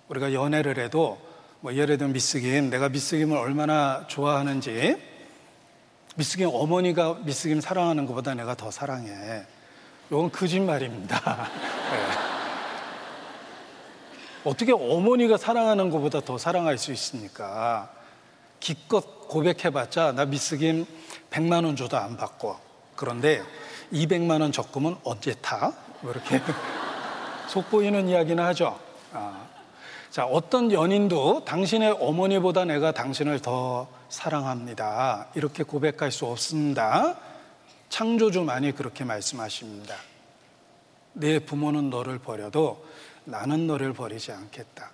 우리가 0.08 0.32
연애를 0.32 0.78
해도 0.78 1.20
뭐 1.58 1.74
예를 1.74 1.98
들면 1.98 2.12
미스김, 2.12 2.70
내가 2.70 2.88
미스김을 2.88 3.36
얼마나 3.36 4.06
좋아하는지 4.06 4.96
미스김 6.14 6.48
어머니가 6.52 7.14
미스김 7.24 7.60
사랑하는 7.60 8.06
것보다 8.06 8.34
내가 8.34 8.54
더 8.54 8.70
사랑해. 8.70 9.44
이건 10.08 10.30
거짓말입니다. 10.30 11.18
네. 11.90 11.98
어떻게 14.44 14.70
어머니가 14.70 15.38
사랑하는 15.38 15.90
것보다 15.90 16.20
더 16.20 16.38
사랑할 16.38 16.78
수 16.78 16.92
있습니까? 16.92 17.90
기껏 18.60 19.26
고백해봤자 19.26 20.12
나 20.12 20.26
미스김 20.26 20.86
100만 21.30 21.64
원 21.64 21.74
줘도 21.74 21.96
안 21.96 22.16
받고 22.16 22.56
그런데 22.94 23.42
200만 23.92 24.42
원 24.42 24.52
적금은 24.52 24.94
언제 25.02 25.34
타? 25.34 25.72
뭐 26.02 26.12
이렇게 26.12 26.40
속보이는 27.48 28.08
이야기는 28.08 28.42
하죠. 28.44 28.78
아. 29.12 29.46
자, 30.10 30.26
어떤 30.26 30.70
연인도 30.70 31.44
당신의 31.46 31.96
어머니보다 31.98 32.66
내가 32.66 32.92
당신을 32.92 33.40
더 33.40 33.88
사랑합니다. 34.10 35.28
이렇게 35.34 35.62
고백할 35.62 36.12
수 36.12 36.26
없습니다. 36.26 37.16
창조주만이 37.88 38.72
그렇게 38.72 39.04
말씀하십니다. 39.04 39.94
내 41.14 41.38
부모는 41.38 41.88
너를 41.88 42.18
버려도 42.18 42.84
나는 43.24 43.66
너를 43.66 43.92
버리지 43.94 44.32
않겠다. 44.32 44.90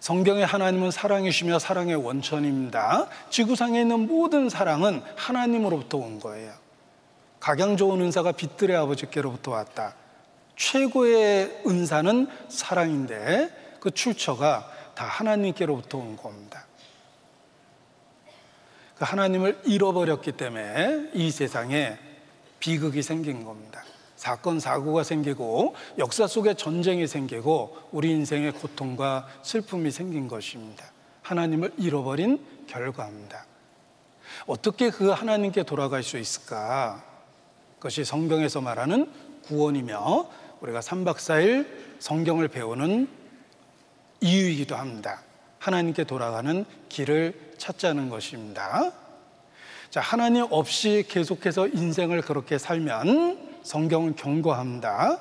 성경의 0.00 0.44
하나님은 0.44 0.90
사랑이시며 0.90 1.58
사랑의 1.58 1.96
원천입니다. 1.96 3.08
지구상에 3.30 3.80
있는 3.80 4.06
모든 4.06 4.48
사랑은 4.48 5.02
하나님으로부터 5.16 5.98
온 5.98 6.20
거예요. 6.20 6.52
각양 7.46 7.76
좋은 7.76 8.00
은사가 8.00 8.32
빛들의 8.32 8.76
아버지께로부터 8.76 9.52
왔다. 9.52 9.94
최고의 10.56 11.62
은사는 11.64 12.26
사랑인데 12.48 13.76
그 13.78 13.92
출처가 13.92 14.68
다 14.96 15.04
하나님께로부터 15.04 15.98
온 15.98 16.16
겁니다. 16.16 16.66
그 18.96 19.04
하나님을 19.04 19.60
잃어버렸기 19.64 20.32
때문에 20.32 21.10
이 21.14 21.30
세상에 21.30 21.96
비극이 22.58 23.00
생긴 23.04 23.44
겁니다. 23.44 23.84
사건, 24.16 24.58
사고가 24.58 25.04
생기고 25.04 25.76
역사 25.98 26.26
속에 26.26 26.54
전쟁이 26.54 27.06
생기고 27.06 27.76
우리 27.92 28.10
인생의 28.10 28.54
고통과 28.54 29.28
슬픔이 29.44 29.92
생긴 29.92 30.26
것입니다. 30.26 30.84
하나님을 31.22 31.74
잃어버린 31.78 32.44
결과입니다. 32.66 33.46
어떻게 34.48 34.90
그 34.90 35.10
하나님께 35.10 35.62
돌아갈 35.62 36.02
수 36.02 36.18
있을까? 36.18 37.14
그것이 37.86 38.04
성경에서 38.04 38.60
말하는 38.60 39.08
구원이며 39.44 40.28
우리가 40.60 40.80
3박 40.80 41.18
4일 41.18 41.68
성경을 42.00 42.48
배우는 42.48 43.08
이유이기도 44.20 44.74
합니다. 44.74 45.22
하나님께 45.60 46.02
돌아가는 46.02 46.64
길을 46.88 47.52
찾자는 47.58 48.08
것입니다. 48.08 48.92
자, 49.90 50.00
하나님 50.00 50.46
없이 50.50 51.04
계속해서 51.08 51.68
인생을 51.68 52.22
그렇게 52.22 52.58
살면 52.58 53.60
성경은 53.62 54.16
경고합니다. 54.16 55.20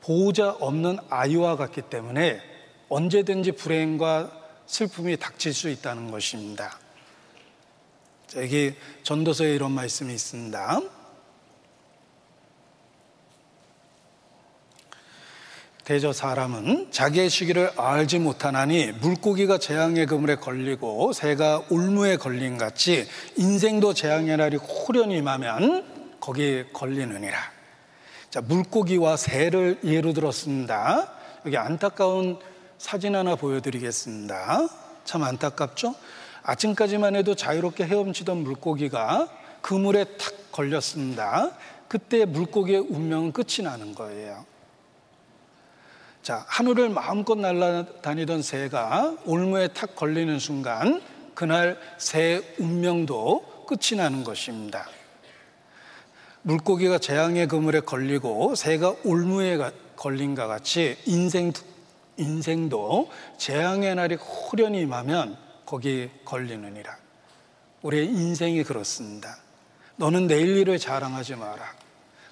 보호자 0.00 0.52
없는 0.52 0.96
아이와 1.10 1.56
같기 1.56 1.82
때문에 1.82 2.40
언제든지 2.88 3.52
불행과 3.52 4.30
슬픔이 4.64 5.18
닥칠 5.18 5.52
수 5.52 5.68
있다는 5.68 6.10
것입니다. 6.10 6.78
여기 8.36 8.74
전도서에 9.02 9.54
이런 9.54 9.72
말씀이 9.72 10.14
있습니다. 10.14 10.99
대저 15.90 16.12
사람은 16.12 16.92
자기의 16.92 17.28
시기를 17.28 17.72
알지 17.76 18.20
못하나니 18.20 18.92
물고기가 19.00 19.58
재앙의 19.58 20.06
그물에 20.06 20.36
걸리고 20.36 21.12
새가 21.12 21.64
올무에 21.68 22.16
걸린 22.16 22.58
같이 22.58 23.08
인생도 23.36 23.92
재앙의 23.94 24.36
날이 24.36 24.56
후련히 24.56 25.16
임하면 25.16 26.16
거기에 26.20 26.66
걸리느니라. 26.72 27.36
자, 28.30 28.40
물고기와 28.40 29.16
새를 29.16 29.80
예로 29.82 30.12
들었습니다. 30.12 31.10
여기 31.44 31.56
안타까운 31.56 32.38
사진 32.78 33.16
하나 33.16 33.34
보여드리겠습니다. 33.34 34.68
참 35.04 35.24
안타깝죠? 35.24 35.96
아침까지만 36.44 37.16
해도 37.16 37.34
자유롭게 37.34 37.84
헤엄치던 37.86 38.44
물고기가 38.44 39.28
그물에 39.60 40.04
탁 40.04 40.52
걸렸습니다. 40.52 41.50
그때 41.88 42.26
물고기의 42.26 42.78
운명은 42.78 43.32
끝이 43.32 43.64
나는 43.64 43.96
거예요. 43.96 44.46
자, 46.22 46.44
하늘을 46.48 46.90
마음껏 46.90 47.34
날아다니던 47.38 48.42
새가 48.42 49.16
올무에 49.24 49.68
탁 49.68 49.96
걸리는 49.96 50.38
순간 50.38 51.00
그날 51.34 51.78
새 51.96 52.42
운명도 52.58 53.64
끝이 53.66 53.96
나는 53.96 54.22
것입니다. 54.22 54.86
물고기가 56.42 56.98
재앙의 56.98 57.48
그물에 57.48 57.80
걸리고 57.80 58.54
새가 58.54 58.96
올무에 59.04 59.58
걸린과 59.96 60.46
같이 60.46 60.98
인생, 61.06 61.52
인생도 62.16 63.10
재앙의 63.38 63.94
날이 63.94 64.16
후련히 64.16 64.80
임하면 64.80 65.38
거기 65.64 66.10
걸리느니라. 66.24 66.96
우리의 67.82 68.06
인생이 68.06 68.62
그렇습니다. 68.64 69.38
너는 69.96 70.26
내일 70.26 70.56
일을 70.58 70.78
자랑하지 70.78 71.36
마라. 71.36 71.79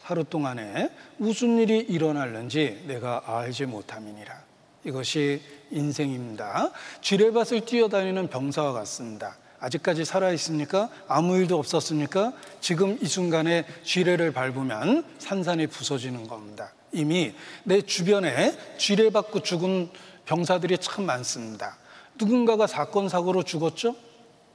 하루 0.09 0.25
동안에 0.25 0.89
무슨 1.19 1.59
일이 1.59 1.81
일어날는지 1.81 2.83
내가 2.87 3.21
알지 3.27 3.67
못함이니라. 3.67 4.43
이것이 4.85 5.43
인생입니다. 5.71 6.71
쥐레밭을 7.03 7.67
뛰어다니는 7.67 8.29
병사와 8.29 8.73
같습니다. 8.73 9.37
아직까지 9.61 10.07
살아있습니까? 10.07 10.89
아무 11.09 11.37
일도 11.37 11.59
없었습니까? 11.59 12.33
지금 12.63 12.97
이 13.03 13.07
순간에 13.07 13.67
쥐레를 13.83 14.33
밟으면 14.33 15.05
산산이 15.19 15.67
부서지는 15.67 16.27
겁니다. 16.27 16.73
이미 16.91 17.35
내 17.65 17.83
주변에 17.83 18.57
쥐레 18.79 19.11
받고 19.11 19.41
죽은 19.41 19.91
병사들이 20.25 20.79
참 20.79 21.05
많습니다. 21.05 21.77
누군가가 22.19 22.67
사건, 22.67 23.11
사고로 23.11 23.43
죽었죠? 23.43 23.95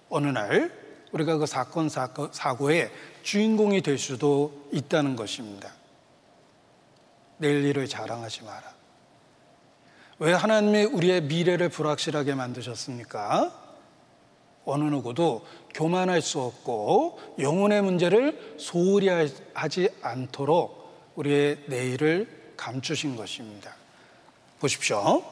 어느 0.09 0.25
날 0.29 0.71
우리가 1.11 1.37
그 1.37 1.45
사건, 1.45 1.89
사고에 1.89 2.89
주인공이 3.23 3.81
될 3.81 3.97
수도 3.97 4.67
있다는 4.71 5.15
것입니다. 5.15 5.71
내일 7.37 7.63
일을 7.65 7.87
자랑하지 7.87 8.43
마라. 8.43 8.73
왜 10.19 10.33
하나님이 10.33 10.83
우리의 10.83 11.23
미래를 11.23 11.69
불확실하게 11.69 12.35
만드셨습니까? 12.35 13.61
어느 14.65 14.83
누구도 14.85 15.45
교만할 15.73 16.21
수 16.21 16.39
없고 16.39 17.19
영혼의 17.39 17.81
문제를 17.81 18.55
소홀히 18.57 19.09
하지 19.53 19.89
않도록 20.01 21.11
우리의 21.15 21.63
내일을 21.67 22.53
감추신 22.55 23.15
것입니다. 23.15 23.75
보십시오. 24.59 25.23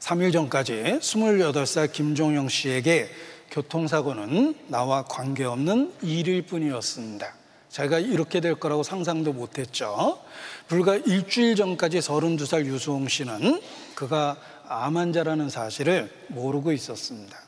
3일 0.00 0.32
전까지 0.32 0.98
28살 1.00 1.92
김종영 1.92 2.48
씨에게 2.48 3.10
교통사고는 3.50 4.54
나와 4.68 5.04
관계없는 5.04 5.94
일일 6.02 6.42
뿐이었습니다. 6.42 7.34
제가 7.68 7.98
이렇게 7.98 8.40
될 8.40 8.54
거라고 8.54 8.82
상상도 8.82 9.32
못했죠. 9.32 10.20
불과 10.68 10.96
일주일 10.96 11.54
전까지 11.54 11.98
32살 11.98 12.64
유수홍 12.66 13.08
씨는 13.08 13.60
그가 13.94 14.36
암 14.66 14.96
환자라는 14.96 15.50
사실을 15.50 16.10
모르고 16.28 16.72
있었습니다. 16.72 17.38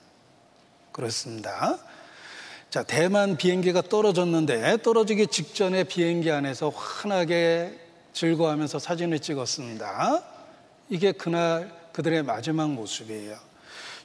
그렇습니다. 0.92 1.78
자, 2.70 2.82
대만 2.82 3.36
비행기가 3.36 3.82
떨어졌는데 3.82 4.82
떨어지기 4.82 5.26
직전에 5.26 5.84
비행기 5.84 6.30
안에서 6.30 6.68
환하게 6.68 7.78
즐거워하면서 8.12 8.78
사진을 8.78 9.18
찍었습니다. 9.18 10.22
이게 10.88 11.12
그날 11.12 11.72
그들의 11.92 12.22
마지막 12.22 12.70
모습이에요. 12.70 13.49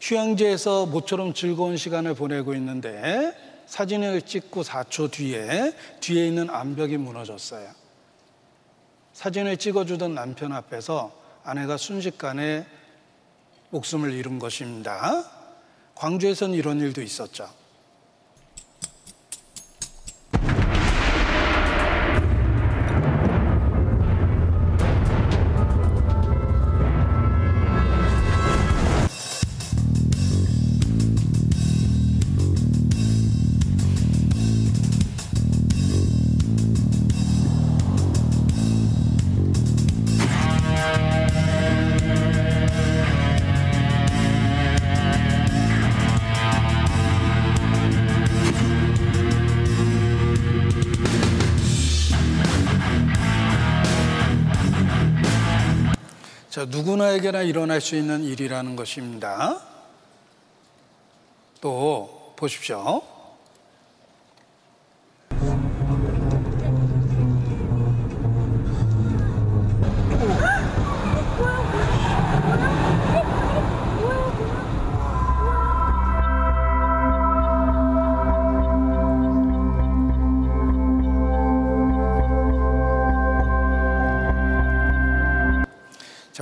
휴양지에서 0.06 0.86
모처럼 0.86 1.34
즐거운 1.34 1.78
시간을 1.78 2.14
보내고 2.14 2.54
있는데 2.54 3.36
사진을 3.66 4.22
찍고 4.22 4.62
4초 4.62 5.10
뒤에 5.10 5.74
뒤에 6.00 6.28
있는 6.28 6.48
암벽이 6.52 6.98
무너졌어요. 6.98 7.68
사진을 9.14 9.58
찍어주던 9.58 10.14
남편 10.14 10.52
앞에서 10.52 11.12
아내가 11.44 11.78
순식간에 11.78 12.68
목숨을 13.72 14.14
잃은 14.14 14.38
것입니다. 14.38 15.24
광주에선 15.96 16.54
이런 16.54 16.82
일도 16.82 17.02
있었죠. 17.02 17.50
누구나에게나 56.70 57.42
일어날 57.42 57.82
수 57.82 57.96
있는 57.96 58.24
일이라는 58.24 58.76
것입니다. 58.76 59.62
또 61.62 62.34
보십시오. 62.36 63.02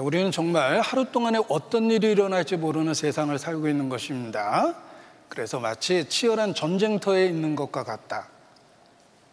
우리는 0.01 0.31
정말 0.31 0.81
하루 0.81 1.05
동안에 1.11 1.39
어떤 1.49 1.91
일이 1.91 2.11
일어날지 2.11 2.57
모르는 2.57 2.93
세상을 2.93 3.37
살고 3.37 3.67
있는 3.67 3.89
것입니다. 3.89 4.75
그래서 5.29 5.59
마치 5.59 6.07
치열한 6.09 6.55
전쟁터에 6.55 7.27
있는 7.27 7.55
것과 7.55 7.83
같다. 7.83 8.29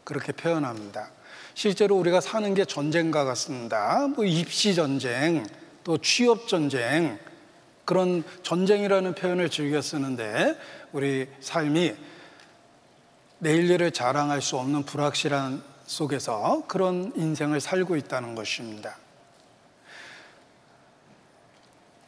그렇게 0.04 0.32
표현합니다. 0.32 1.10
실제로 1.54 1.96
우리가 1.96 2.20
사는 2.20 2.52
게 2.54 2.64
전쟁과 2.64 3.24
같습니다. 3.24 4.08
뭐 4.08 4.24
입시 4.24 4.74
전쟁, 4.74 5.46
또 5.84 5.98
취업 5.98 6.48
전쟁, 6.48 7.18
그런 7.84 8.22
전쟁이라는 8.42 9.14
표현을 9.14 9.50
즐겨 9.50 9.80
쓰는데 9.80 10.56
우리 10.92 11.28
삶이 11.40 11.94
내일 13.38 13.70
일을 13.70 13.90
자랑할 13.90 14.42
수 14.42 14.56
없는 14.58 14.84
불확실한 14.84 15.62
속에서 15.84 16.64
그런 16.68 17.12
인생을 17.16 17.60
살고 17.60 17.96
있다는 17.96 18.34
것입니다. 18.34 18.96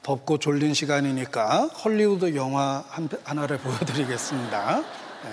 덥고 0.02 0.38
졸린 0.38 0.74
시간이니까 0.74 1.68
헐리우드 1.84 2.34
영화 2.34 2.84
하나를 3.24 3.58
보여드리겠습니다. 3.58 4.78
예, 4.80 5.28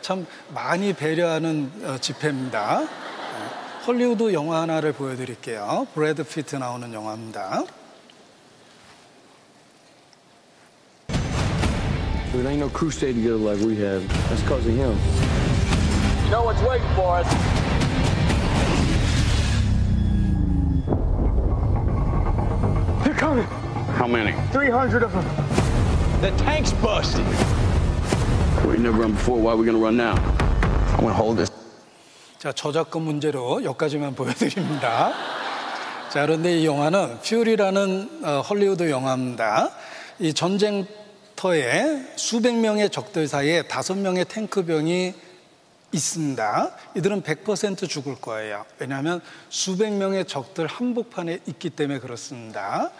참 0.00 0.26
많이 0.54 0.94
배려하는 0.94 1.70
어, 1.84 1.98
집회입니다. 1.98 2.82
예, 2.82 3.84
헐리우드 3.86 4.32
영화 4.32 4.62
하나를 4.62 4.92
보여드릴게요. 4.92 5.86
브래드 5.94 6.24
피트 6.24 6.56
나오는 6.56 6.92
영화입니다. 6.92 7.64
Dude, 12.32 12.46
ain't 12.46 12.60
no 12.60 12.68
crusade 12.68 13.14
together 13.14 13.38
like 13.38 13.58
we 13.64 13.74
have. 13.76 14.06
That's 14.28 14.42
because 14.42 14.66
of 14.66 14.74
him. 14.74 14.96
You 16.24 16.30
know 16.30 16.44
what's 16.44 16.62
waiting 16.62 16.86
for 16.94 17.20
us. 17.20 17.67
How 23.98 24.06
many? 24.06 24.30
300 24.52 25.02
of 25.02 25.12
them. 25.12 25.24
The 26.20 26.30
tank's 26.36 26.72
busted. 26.74 27.26
We 28.64 28.78
never 28.78 29.02
run 29.02 29.10
before. 29.10 29.40
Why 29.40 29.50
are 29.50 29.56
we 29.56 29.66
gonna 29.66 29.82
run 29.82 29.96
now? 29.96 30.14
I'm 30.94 31.00
gonna 31.00 31.12
hold 31.12 31.38
this. 31.38 31.50
자, 32.38 32.52
저작권 32.52 33.02
문제로 33.02 33.64
여기까지만 33.64 34.14
보여드립니다. 34.14 35.12
자, 36.10 36.24
그런데 36.26 36.60
이 36.60 36.64
영화는 36.66 37.18
퓨리라는 37.22 38.20
어, 38.22 38.40
헐리우드 38.42 38.88
영화입니다. 38.88 39.70
이 40.20 40.32
전쟁터에 40.32 42.04
수백 42.14 42.54
명의 42.54 42.90
적들 42.90 43.26
사이에 43.26 43.62
다섯 43.62 43.98
명의 43.98 44.24
탱크병이 44.26 45.12
있습니다. 45.90 46.70
이들은 46.94 47.22
100% 47.22 47.88
죽을 47.88 48.14
거예요. 48.14 48.64
왜냐하면 48.78 49.20
수백 49.48 49.92
명의 49.92 50.24
적들 50.24 50.68
한복판에 50.68 51.40
있기 51.46 51.70
때문에 51.70 51.98
그렇습니다. 51.98 52.92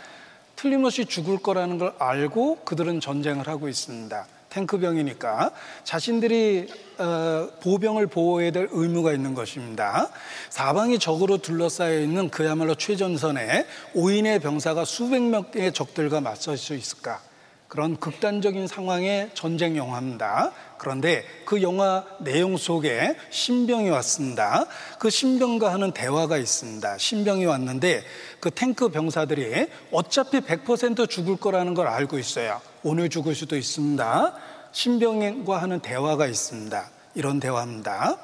틀림없이 0.58 1.04
죽을 1.04 1.38
거라는 1.38 1.78
걸 1.78 1.94
알고 2.00 2.62
그들은 2.64 2.98
전쟁을 2.98 3.46
하고 3.46 3.68
있습니다. 3.68 4.26
탱크병이니까 4.50 5.52
자신들이 5.84 6.66
어, 6.98 7.48
보병을 7.62 8.08
보호해야 8.08 8.50
될 8.50 8.66
의무가 8.72 9.12
있는 9.12 9.34
것입니다. 9.34 10.08
사방이 10.50 10.98
적으로 10.98 11.38
둘러싸여 11.38 12.00
있는 12.00 12.28
그야말로 12.28 12.74
최전선에 12.74 13.66
5인의 13.94 14.42
병사가 14.42 14.84
수백 14.84 15.22
명의 15.22 15.72
적들과 15.72 16.20
맞설 16.20 16.56
수 16.56 16.74
있을까? 16.74 17.20
그런 17.68 17.96
극단적인 17.96 18.66
상황의 18.66 19.30
전쟁 19.34 19.76
영화입니다. 19.76 20.50
그런데 20.78 21.24
그 21.44 21.60
영화 21.62 22.04
내용 22.20 22.56
속에 22.56 23.16
신병이 23.30 23.90
왔습니다. 23.90 24.66
그 24.98 25.10
신병과 25.10 25.72
하는 25.72 25.92
대화가 25.92 26.38
있습니다. 26.38 26.98
신병이 26.98 27.44
왔는데 27.46 28.04
그 28.40 28.50
탱크 28.50 28.88
병사들이 28.88 29.66
어차피 29.90 30.40
100% 30.40 31.08
죽을 31.08 31.36
거라는 31.36 31.74
걸 31.74 31.88
알고 31.88 32.18
있어요. 32.18 32.60
오늘 32.82 33.08
죽을 33.08 33.34
수도 33.34 33.56
있습니다. 33.56 34.34
신병과 34.72 35.60
하는 35.60 35.80
대화가 35.80 36.26
있습니다. 36.26 36.90
이런 37.14 37.40
대화입니다. 37.40 38.16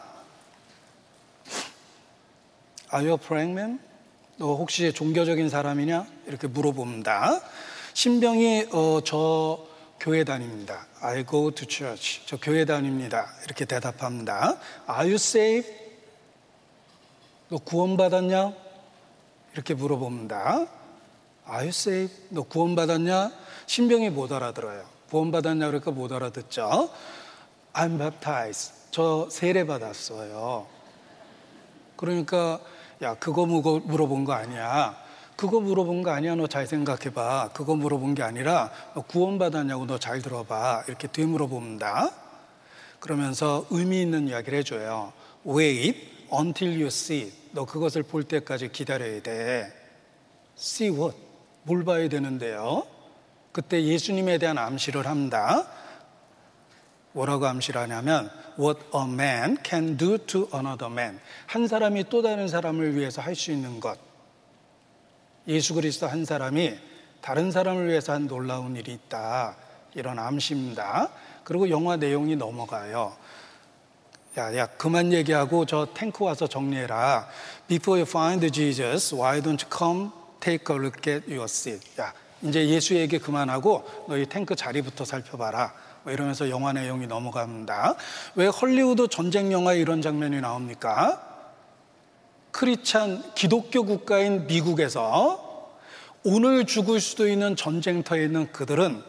Are 2.95 3.05
you 3.05 3.13
a 3.13 3.19
praying 3.19 3.59
man? 3.59 3.81
너 4.37 4.55
혹시 4.55 4.93
종교적인 4.93 5.49
사람이냐? 5.49 6.07
이렇게 6.27 6.47
물어봅니다. 6.47 7.41
신병이 7.93 8.67
어, 8.73 9.01
저 9.05 9.67
교회 9.99 10.23
다닙니다. 10.23 10.87
I 11.05 11.23
go 11.23 11.51
to 11.51 11.67
church. 11.69 12.23
저 12.25 12.39
교회 12.39 12.65
다닙니다. 12.65 13.27
이렇게 13.45 13.67
대답합니다. 13.67 14.57
Are 14.89 15.03
you 15.03 15.17
saved? 15.17 15.71
너 17.51 17.59
구원받았냐? 17.59 18.55
이렇게 19.53 19.75
물어봅니다. 19.75 20.67
Are 21.47 21.59
you 21.59 21.69
saved? 21.69 22.29
너 22.31 22.43
구원받았냐? 22.45 23.33
신병이 23.67 24.09
못 24.11 24.33
알아들어요. 24.33 24.83
구원받았냐 25.11 25.67
그러니까 25.67 25.91
못 25.91 26.11
알아듣죠. 26.11 26.89
I'm 27.75 27.99
baptized. 27.99 28.73
저 28.91 29.29
세례 29.31 29.67
받았어요. 29.67 30.67
그러니까 31.97 32.61
야 33.03 33.15
그거 33.15 33.45
물어본 33.45 34.25
거 34.25 34.33
아니야. 34.33 35.04
그거 35.45 35.61
물어본 35.61 36.03
거 36.03 36.11
아니야. 36.11 36.35
너 36.37 36.47
잘 36.47 36.67
생각해봐. 36.67 37.51
그거 37.53 37.75
물어본 37.77 38.15
게 38.15 38.23
아니라 38.23 38.71
너 38.95 39.03
구원받았냐고 39.03 39.85
너 39.85 39.99
잘 39.99 40.23
들어봐. 40.23 40.85
이렇게 40.89 41.07
되물어봅니다. 41.07 42.11
그러면서 42.99 43.67
의미 43.69 44.01
있는 44.01 44.29
이야기를 44.29 44.59
해줘요. 44.61 45.13
Wait 45.47 46.01
until 46.33 46.73
you 46.75 46.87
see. 46.87 47.31
너 47.53 47.67
그것을 47.67 48.05
볼 48.05 48.25
때까지 48.25 48.73
기다려야 48.73 49.21
돼. 49.21 49.71
See 50.57 50.91
what? 50.97 51.15
뭘 51.65 51.85
봐야 51.85 52.09
되는데요? 52.09 52.87
그때 53.53 53.85
예수님에 53.85 54.39
대한 54.39 54.57
암시를 54.57 55.07
합니다. 55.07 55.67
뭐라고 57.13 57.47
암시를 57.47 57.83
하냐면 57.83 58.31
What 58.59 58.81
a 58.95 59.03
man 59.05 59.59
can 59.63 59.99
do 59.99 60.17
to 60.17 60.49
another 60.55 60.91
man. 60.91 61.21
한 61.47 61.67
사람이 61.69 62.05
또 62.09 62.23
다른 62.23 62.49
사람을 62.49 62.97
위해서 62.97 63.21
할 63.21 63.35
수 63.37 63.53
있는 63.53 63.79
것. 63.81 63.99
예수 65.47 65.75
그리스도 65.75 66.07
한 66.07 66.25
사람이 66.25 66.75
다른 67.21 67.51
사람을 67.51 67.89
위해서 67.89 68.13
한 68.13 68.27
놀라운 68.27 68.77
일이 68.77 68.93
있다. 68.93 69.57
이런 69.95 70.19
암시입니다. 70.19 71.09
그리고 71.45 71.71
영화 71.71 71.97
내용이 71.97 72.37
넘어가요. 72.37 73.17
야, 74.37 74.57
야, 74.57 74.67
그만 74.67 75.13
얘기하고 75.13 75.65
저 75.65 75.87
탱크 75.95 76.25
와서 76.25 76.47
정리해라. 76.47 77.29
Before 77.69 78.01
you 78.01 78.09
find 78.09 78.51
Jesus, 78.53 79.15
why 79.15 79.41
don't 79.41 79.65
you 79.65 79.71
come 79.71 80.11
take 80.41 80.75
a 80.75 80.81
look 80.81 81.13
at 81.13 81.27
your 81.29 81.45
seat? 81.45 81.81
야, 82.01 82.13
이제 82.43 82.69
예수 82.69 82.97
얘기 82.97 83.19
그만하고 83.19 83.85
너희 84.09 84.27
탱크 84.27 84.57
자리부터 84.57 85.05
살펴봐라. 85.05 85.73
뭐 86.03 86.13
이러면서 86.13 86.51
영화 86.51 86.73
내용이 86.73 87.07
넘어갑니다. 87.07 87.95
왜 88.35 88.47
헐리우드 88.49 89.09
전쟁 89.09 89.53
영화에 89.53 89.79
이런 89.79 90.03
장면이 90.03 90.41
나옵니까? 90.41 91.34
크리찬 92.55 93.35
기독교 93.35 93.85
국가인 93.85 94.47
미국에서 94.47 95.73
오늘 96.23 96.65
죽을 96.67 97.01
수도 97.01 97.27
있는 97.27 97.57
전쟁터에 97.57 98.23
있는 98.23 98.53
그들은 98.53 99.03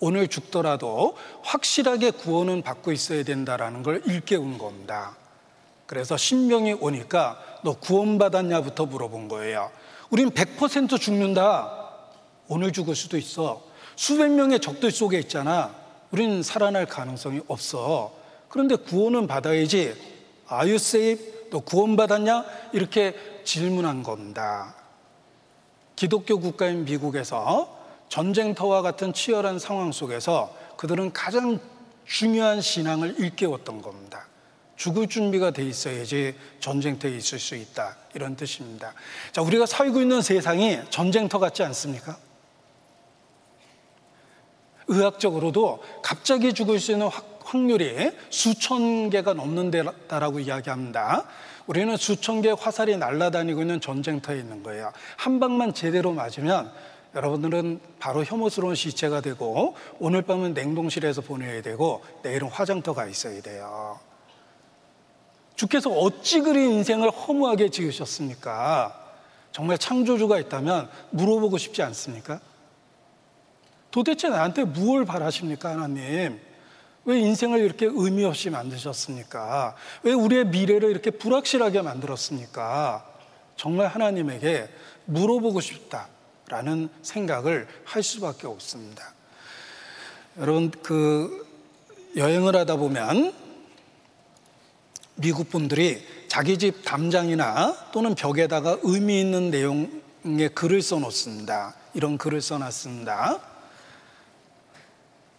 오늘 0.00 0.28
죽더라도 0.28 1.16
확실하게 1.42 2.10
구원은 2.10 2.60
받고 2.60 2.92
있어야 2.92 3.24
된다라는 3.24 3.82
걸 3.82 4.02
일깨운 4.04 4.58
겁니다. 4.58 5.16
그래서 5.86 6.18
신명이 6.18 6.74
오니까 6.74 7.40
너 7.64 7.72
구원받았냐부터 7.72 8.84
물어본 8.84 9.28
거예요. 9.28 9.70
우린 10.10 10.28
100% 10.28 11.00
죽는다. 11.00 11.88
오늘 12.48 12.70
죽을 12.70 12.94
수도 12.94 13.16
있어. 13.16 13.62
수백 13.96 14.30
명의 14.30 14.60
적들 14.60 14.90
속에 14.90 15.18
있잖아. 15.20 15.74
우린 16.10 16.42
살아날 16.42 16.84
가능성이 16.84 17.40
없어. 17.48 18.12
그런데 18.50 18.76
구원은 18.76 19.26
받아야지. 19.26 19.94
Are 20.52 20.70
you 20.70 20.74
saved? 20.74 21.33
너 21.50 21.60
구원받았냐? 21.60 22.44
이렇게 22.72 23.14
질문한 23.44 24.02
겁니다. 24.02 24.74
기독교 25.96 26.40
국가인 26.40 26.84
미국에서 26.84 27.78
전쟁터와 28.08 28.82
같은 28.82 29.12
치열한 29.12 29.58
상황 29.58 29.92
속에서 29.92 30.54
그들은 30.76 31.12
가장 31.12 31.60
중요한 32.04 32.60
신앙을 32.60 33.18
일깨웠던 33.18 33.82
겁니다. 33.82 34.26
죽을 34.76 35.06
준비가 35.08 35.52
돼 35.52 35.64
있어야지 35.64 36.34
전쟁터에 36.60 37.16
있을 37.16 37.38
수 37.38 37.54
있다. 37.54 37.96
이런 38.14 38.36
뜻입니다. 38.36 38.92
자, 39.32 39.40
우리가 39.40 39.66
살고 39.66 40.00
있는 40.00 40.20
세상이 40.20 40.78
전쟁터 40.90 41.38
같지 41.38 41.62
않습니까? 41.62 42.18
의학적으로도 44.88 45.82
갑자기 46.02 46.52
죽을 46.52 46.78
수 46.78 46.92
있는 46.92 47.08
확 47.08 47.33
률이 47.52 48.10
수천 48.30 49.10
개가 49.10 49.34
넘는다라고 49.34 50.40
이야기합니다. 50.40 51.24
우리는 51.66 51.96
수천 51.96 52.42
개의 52.42 52.56
화살이 52.56 52.96
날아다니고 52.96 53.60
있는 53.60 53.80
전쟁터에 53.80 54.38
있는 54.38 54.62
거예요. 54.62 54.92
한 55.16 55.40
방만 55.40 55.72
제대로 55.72 56.12
맞으면 56.12 56.72
여러분들은 57.14 57.80
바로 58.00 58.24
혐오스러운 58.24 58.74
시체가 58.74 59.20
되고 59.20 59.76
오늘 59.98 60.22
밤은 60.22 60.54
냉동실에서 60.54 61.20
보내야 61.20 61.62
되고 61.62 62.02
내일은 62.22 62.48
화장터가 62.48 63.06
있어야 63.06 63.40
돼요. 63.40 63.98
주께서 65.54 65.90
어찌 65.90 66.40
그리 66.40 66.64
인생을 66.64 67.10
허무하게 67.10 67.68
지으셨습니까? 67.68 69.00
정말 69.52 69.78
창조주가 69.78 70.40
있다면 70.40 70.90
물어보고 71.10 71.58
싶지 71.58 71.82
않습니까? 71.82 72.40
도대체 73.92 74.28
나한테 74.28 74.64
무엇을 74.64 75.04
바라십니까, 75.04 75.70
하나님? 75.70 76.40
왜 77.04 77.18
인생을 77.20 77.60
이렇게 77.60 77.86
의미 77.90 78.24
없이 78.24 78.50
만드셨습니까? 78.50 79.74
왜 80.02 80.12
우리의 80.12 80.46
미래를 80.46 80.90
이렇게 80.90 81.10
불확실하게 81.10 81.82
만들었습니까? 81.82 83.06
정말 83.56 83.88
하나님에게 83.88 84.68
물어보고 85.04 85.60
싶다라는 85.60 86.88
생각을 87.02 87.68
할 87.84 88.02
수밖에 88.02 88.46
없습니다. 88.46 89.12
여러분, 90.38 90.70
그 90.82 91.46
여행을 92.16 92.56
하다 92.56 92.76
보면 92.76 93.34
미국 95.16 95.48
분들이 95.50 96.04
자기 96.28 96.58
집 96.58 96.84
담장이나 96.84 97.90
또는 97.92 98.14
벽에다가 98.14 98.78
의미 98.82 99.20
있는 99.20 99.50
내용의 99.50 100.48
글을 100.54 100.82
써놓습니다. 100.82 101.74
이런 101.92 102.18
글을 102.18 102.40
써놨습니다. 102.40 103.53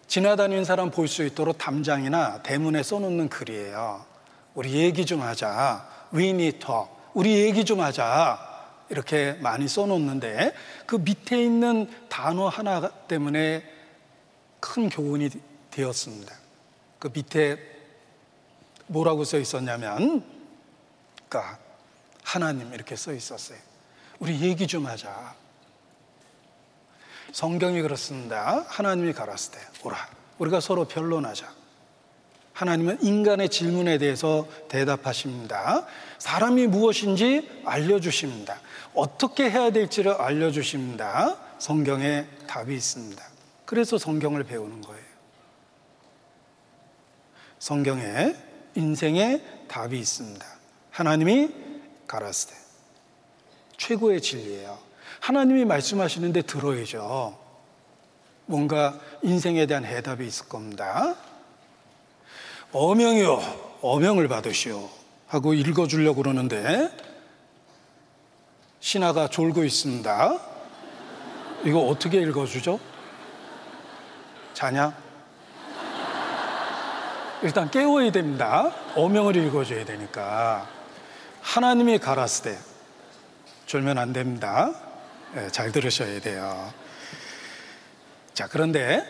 지나다니는 0.07 0.65
사람 0.65 0.91
볼 0.91 1.07
수 1.07 1.23
있도록 1.25 1.57
담장이나 1.57 2.43
대문에 2.43 2.83
써놓는 2.83 3.29
글이에요. 3.29 4.05
우리 4.53 4.73
얘기 4.73 5.05
좀 5.05 5.21
하자. 5.21 5.87
We 6.13 6.29
need 6.29 6.59
talk. 6.59 6.89
우리 7.13 7.43
얘기 7.43 7.65
좀 7.65 7.81
하자. 7.81 8.53
이렇게 8.89 9.33
많이 9.41 9.67
써놓는데 9.67 10.53
그 10.85 10.97
밑에 10.97 11.43
있는 11.43 11.89
단어 12.07 12.47
하나 12.47 12.87
때문에 13.07 13.63
큰 14.59 14.89
교훈이 14.89 15.29
되었습니다. 15.71 16.33
그 16.99 17.09
밑에 17.13 17.57
뭐라고 18.87 19.23
써 19.23 19.39
있었냐면, 19.39 20.23
그러니까 21.27 21.57
하나님 22.23 22.73
이렇게 22.73 22.95
써 22.95 23.11
있었어요. 23.11 23.57
우리 24.19 24.39
얘기 24.41 24.67
좀 24.67 24.85
하자. 24.85 25.35
성경이 27.35 27.81
그렇습니다. 27.81 28.63
하나님이 28.69 29.11
때 29.51 29.59
오라. 29.83 29.97
우리가 30.37 30.61
서로 30.61 30.85
변론하자. 30.85 31.45
하나님은 32.53 33.03
인간의 33.03 33.49
질문에 33.49 33.97
대해서 33.97 34.47
대답하십니다. 34.69 35.85
사람이 36.17 36.67
무엇인지 36.67 37.63
알려주십니다. 37.65 38.61
어떻게 38.93 39.49
해야 39.49 39.69
될지를 39.71 40.13
알려주십니다. 40.13 41.35
성경에 41.59 42.25
답이 42.47 42.73
있습니다. 42.73 43.21
그래서 43.65 43.97
성경을 43.97 44.45
배우는 44.45 44.79
거예요. 44.79 45.03
성경에 47.59 48.33
인생에 48.75 49.41
답이 49.67 49.99
있습니다. 49.99 50.45
하나님이 50.89 51.49
가라스 52.07 52.47
때 52.47 52.53
최고의 53.75 54.21
진리예요. 54.21 54.84
하나님이 55.25 55.65
말씀하시는데 55.65 56.43
들어야죠. 56.43 57.35
뭔가 58.45 58.99
인생에 59.23 59.65
대한 59.65 59.83
해답이 59.83 60.23
있을 60.23 60.47
겁니다. 60.47 61.15
어명이요, 62.71 63.79
어명을 63.81 64.27
받으시오. 64.27 64.87
하고 65.25 65.55
읽어주려고 65.55 66.21
그러는데, 66.21 66.95
신하가 68.79 69.27
졸고 69.27 69.63
있습니다. 69.63 70.39
이거 71.63 71.79
어떻게 71.79 72.21
읽어주죠? 72.21 72.79
자냐? 74.53 74.95
일단 77.41 77.71
깨워야 77.71 78.11
됩니다. 78.11 78.71
어명을 78.95 79.35
읽어줘야 79.37 79.85
되니까. 79.85 80.69
하나님이 81.41 81.97
가라스되 81.97 82.59
졸면 83.65 83.97
안 83.97 84.13
됩니다. 84.13 84.84
네, 85.35 85.49
잘 85.51 85.69
들으셔야 85.73 86.21
돼요. 86.21 86.73
자, 88.33 88.47
그런데 88.47 89.03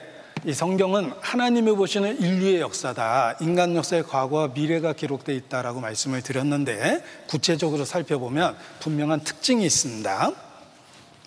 이 0.43 0.53
성경은 0.53 1.13
하나님이 1.21 1.75
보시는 1.75 2.19
인류의 2.19 2.61
역사다. 2.61 3.37
인간 3.41 3.75
역사의 3.75 4.07
과거와 4.07 4.47
미래가 4.47 4.93
기록되어 4.93 5.35
있다라고 5.35 5.81
말씀을 5.81 6.23
드렸는데 6.23 7.03
구체적으로 7.27 7.85
살펴보면 7.85 8.57
분명한 8.79 9.23
특징이 9.23 9.63
있습니다. 9.67 10.31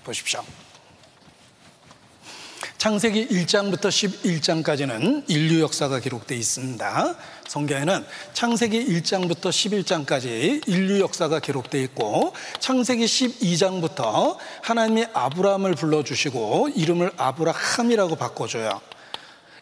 보십시오. 0.03 0.43
창세기 2.79 3.29
1장부터 3.29 3.89
11장까지는 3.89 5.25
인류 5.29 5.61
역사가 5.61 6.01
기록되어 6.01 6.37
있습니다. 6.37 7.17
성경에는 7.49 8.05
창세기 8.35 8.87
1장부터 8.87 9.49
11장까지 9.49 10.69
인류 10.69 11.01
역사가 11.01 11.41
기록되어 11.41 11.81
있고 11.83 12.35
창세기 12.61 13.07
12장부터 13.07 14.37
하나님이 14.63 15.07
아브라함을 15.15 15.75
불러주시고 15.75 16.69
이름을 16.75 17.11
아브라함이라고 17.17 18.17
바꿔줘요. 18.17 18.81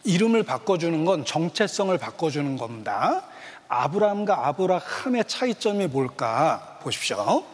이름을 0.03 0.43
바꿔주는 0.43 1.05
건 1.05 1.23
정체성을 1.23 1.97
바꿔주는 1.97 2.57
겁니다. 2.57 3.23
아브라함과 3.69 4.47
아브라함의 4.47 5.23
차이점이 5.25 5.87
뭘까 5.87 6.79
보십시오. 6.81 7.45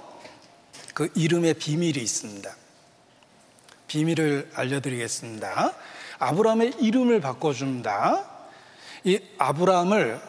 그 0.95 1.11
이름의 1.15 1.55
비밀이 1.55 1.99
있습니다. 1.99 2.51
비밀을 3.87 4.49
알려드리겠습니다. 4.55 5.73
아브라함의 6.17 6.73
이름을 6.79 7.21
바꿔줍니다. 7.21 8.32
이 9.03 9.19
아브라함을 9.37 10.19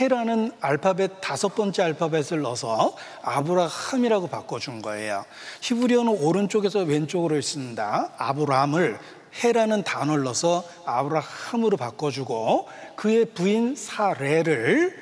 해라는 0.00 0.52
알파벳 0.60 1.20
다섯 1.20 1.54
번째 1.54 1.82
알파벳을 1.82 2.40
넣어서 2.42 2.96
아브라함이라고 3.22 4.28
바꿔준 4.28 4.82
거예요. 4.82 5.24
히브리어는 5.60 6.18
오른쪽에서 6.22 6.80
왼쪽으로 6.80 7.36
있습니다. 7.36 8.12
아브라함을 8.16 8.98
해라는 9.42 9.82
단어를 9.82 10.24
넣어서 10.24 10.64
아브라함으로 10.84 11.76
바꿔주고 11.76 12.68
그의 12.96 13.26
부인 13.26 13.74
사레를 13.74 14.96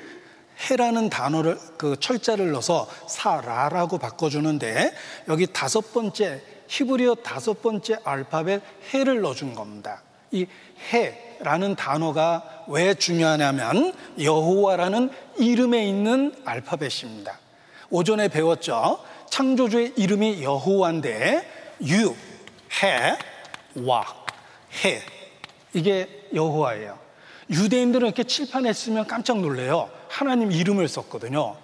해라는 0.69 1.09
단어를 1.09 1.57
그 1.77 1.95
철자를 1.99 2.51
넣어서 2.51 2.87
사라라고 3.07 3.97
바꿔주는데 3.97 4.93
여기 5.27 5.47
다섯 5.47 5.93
번째 5.93 6.41
히브리어 6.67 7.15
다섯 7.15 7.61
번째 7.61 7.97
알파벳 8.03 8.61
해를 8.93 9.21
넣어준 9.21 9.53
겁니다. 9.53 10.01
이 10.31 10.45
해 10.93 11.30
라는 11.43 11.75
단어가 11.75 12.43
왜 12.67 12.93
중요하냐면 12.93 13.93
여호와라는 14.21 15.09
이름에 15.37 15.87
있는 15.87 16.35
알파벳입니다. 16.45 17.39
오전에 17.89 18.27
배웠죠. 18.27 18.99
창조주의 19.29 19.93
이름이 19.95 20.43
여호와인데 20.43 21.77
유, 21.87 22.15
해, 22.83 23.17
와, 23.83 24.05
해 24.83 25.01
이게 25.73 26.27
여호와예요. 26.33 26.99
유대인들은 27.49 28.07
이렇게 28.07 28.23
칠판에 28.23 28.71
쓰면 28.71 29.07
깜짝 29.07 29.39
놀래요. 29.39 29.89
하나님 30.07 30.51
이름을 30.51 30.87
썼거든요. 30.87 31.57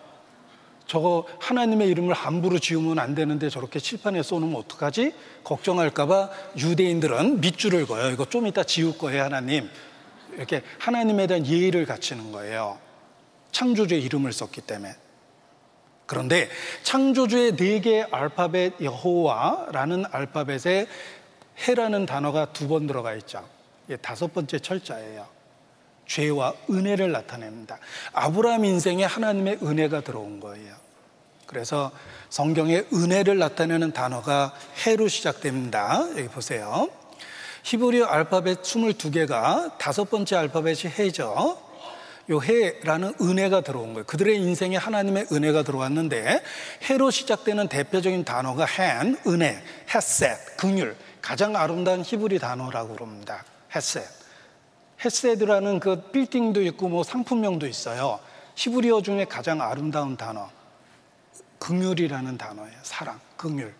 저거 0.87 1.25
하나님의 1.39 1.89
이름을 1.89 2.13
함부로 2.13 2.59
지우면 2.59 2.97
안 2.99 3.13
되는데 3.13 3.49
저렇게 3.49 3.79
칠판에 3.79 4.23
써놓으면 4.23 4.55
어떡하지? 4.55 5.13
걱정할까봐 5.43 6.29
유대인들은 6.57 7.41
밑줄을 7.41 7.85
그어요. 7.85 8.09
이거 8.11 8.25
좀 8.25 8.47
이따 8.47 8.63
지울 8.63 8.97
거예요, 8.97 9.23
하나님. 9.23 9.69
이렇게 10.33 10.61
하나님에 10.79 11.27
대한 11.27 11.45
예의를 11.45 11.85
갖추는 11.85 12.31
거예요. 12.31 12.77
창조주의 13.51 14.01
이름을 14.03 14.31
썼기 14.31 14.61
때문에. 14.61 14.95
그런데 16.05 16.49
창조주의 16.83 17.57
네 17.57 17.81
개의 17.81 18.07
알파벳 18.09 18.75
여호와라는 18.81 20.05
알파벳에 20.09 20.87
해라는 21.67 22.05
단어가 22.05 22.53
두 22.53 22.67
번 22.67 22.87
들어가 22.87 23.13
있죠. 23.15 23.43
다섯 24.01 24.33
번째 24.33 24.59
철자예요. 24.59 25.27
죄와 26.07 26.53
은혜를 26.69 27.11
나타냅니다. 27.11 27.77
아브라함 28.13 28.65
인생에 28.65 29.03
하나님의 29.03 29.59
은혜가 29.61 30.01
들어온 30.01 30.39
거예요. 30.39 30.75
그래서 31.45 31.91
성경에 32.29 32.83
은혜를 32.93 33.37
나타내는 33.37 33.93
단어가 33.93 34.53
해로 34.85 35.07
시작됩니다. 35.07 36.05
여기 36.17 36.27
보세요. 36.27 36.89
히브리어 37.63 38.05
알파벳 38.05 38.61
22개가 38.61 39.77
다섯 39.77 40.09
번째 40.09 40.35
알파벳이 40.37 40.93
해죠. 40.99 41.57
요 42.29 42.41
해라는 42.41 43.13
은혜가 43.21 43.61
들어온 43.61 43.93
거예요. 43.93 44.05
그들의 44.05 44.37
인생에 44.37 44.75
하나님의 44.75 45.27
은혜가 45.31 45.63
들어왔는데 45.63 46.43
해로 46.83 47.09
시작되는 47.09 47.69
대표적인 47.69 48.25
단어가 48.25 48.65
한, 48.65 49.17
은혜, 49.27 49.63
햇셋, 49.93 50.57
긍휼, 50.57 50.93
가장 51.21 51.55
아름다운 51.55 52.03
히브리 52.05 52.39
단어라고 52.39 52.95
그럽니다. 52.95 53.45
햇셋. 53.73 54.16
햇셋이라는 55.03 55.79
그 55.79 56.01
빌딩도 56.11 56.61
있고 56.63 56.89
뭐 56.89 57.03
상품명도 57.03 57.67
있어요. 57.67 58.19
히브리어 58.55 59.01
중에 59.01 59.25
가장 59.25 59.61
아름다운 59.61 60.17
단어. 60.17 60.49
긍휼이라는 61.59 62.37
단어예요. 62.37 62.77
사랑, 62.83 63.19
긍휼. 63.35 63.71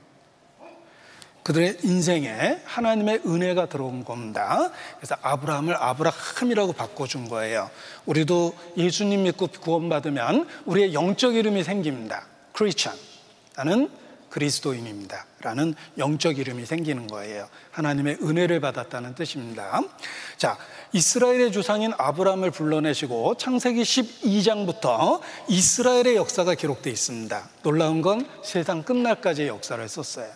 그들의 1.43 1.77
인생에 1.81 2.61
하나님의 2.65 3.21
은혜가 3.25 3.69
들어온 3.69 4.03
겁니다. 4.03 4.69
그래서 4.97 5.15
아브라함을 5.21 5.77
아브라함이라고 5.77 6.73
바꿔준 6.73 7.29
거예요. 7.29 7.69
우리도 8.05 8.53
예수님 8.75 9.23
믿고 9.23 9.47
구원받으면 9.47 10.45
우리의 10.65 10.93
영적 10.93 11.35
이름이 11.35 11.63
생깁니다. 11.63 12.25
크리스찬. 12.51 12.93
나는 13.55 13.89
그리스도인입니다. 14.29 15.25
라는 15.39 15.73
영적 15.97 16.37
이름이 16.37 16.65
생기는 16.65 17.07
거예요. 17.07 17.47
하나님의 17.71 18.17
은혜를 18.21 18.59
받았다는 18.59 19.15
뜻입니다. 19.15 19.81
자, 20.35 20.57
이스라엘의 20.93 21.51
주상인 21.51 21.93
아브라함을 21.97 22.51
불러내시고 22.51 23.35
창세기 23.35 23.81
12장부터 23.81 25.19
이스라엘의 25.49 26.15
역사가 26.15 26.55
기록되어 26.55 26.91
있습니다. 26.93 27.49
놀라운 27.63 28.01
건 28.01 28.27
세상 28.43 28.83
끝날까지의 28.83 29.49
역사를 29.49 29.87
썼어요. 29.87 30.29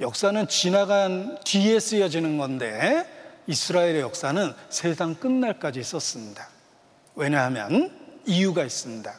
역사는 0.00 0.48
지나간 0.48 1.38
뒤에 1.44 1.80
쓰여지는 1.80 2.38
건데 2.38 3.06
이스라엘의 3.46 4.00
역사는 4.00 4.52
세상 4.70 5.14
끝날까지 5.16 5.82
썼습니다. 5.82 6.48
왜냐하면 7.14 7.90
이유가 8.24 8.64
있습니다. 8.64 9.12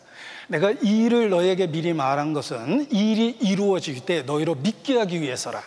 내가 0.48 0.72
이 0.72 1.06
일을 1.06 1.30
너에게 1.30 1.68
미리 1.68 1.94
말한 1.94 2.34
것은 2.34 2.88
이 2.92 3.12
일이 3.12 3.30
이루어질 3.42 4.06
때 4.06 4.22
너희로 4.24 4.56
믿게 4.56 4.98
하기 4.98 5.22
위해서라. 5.22 5.64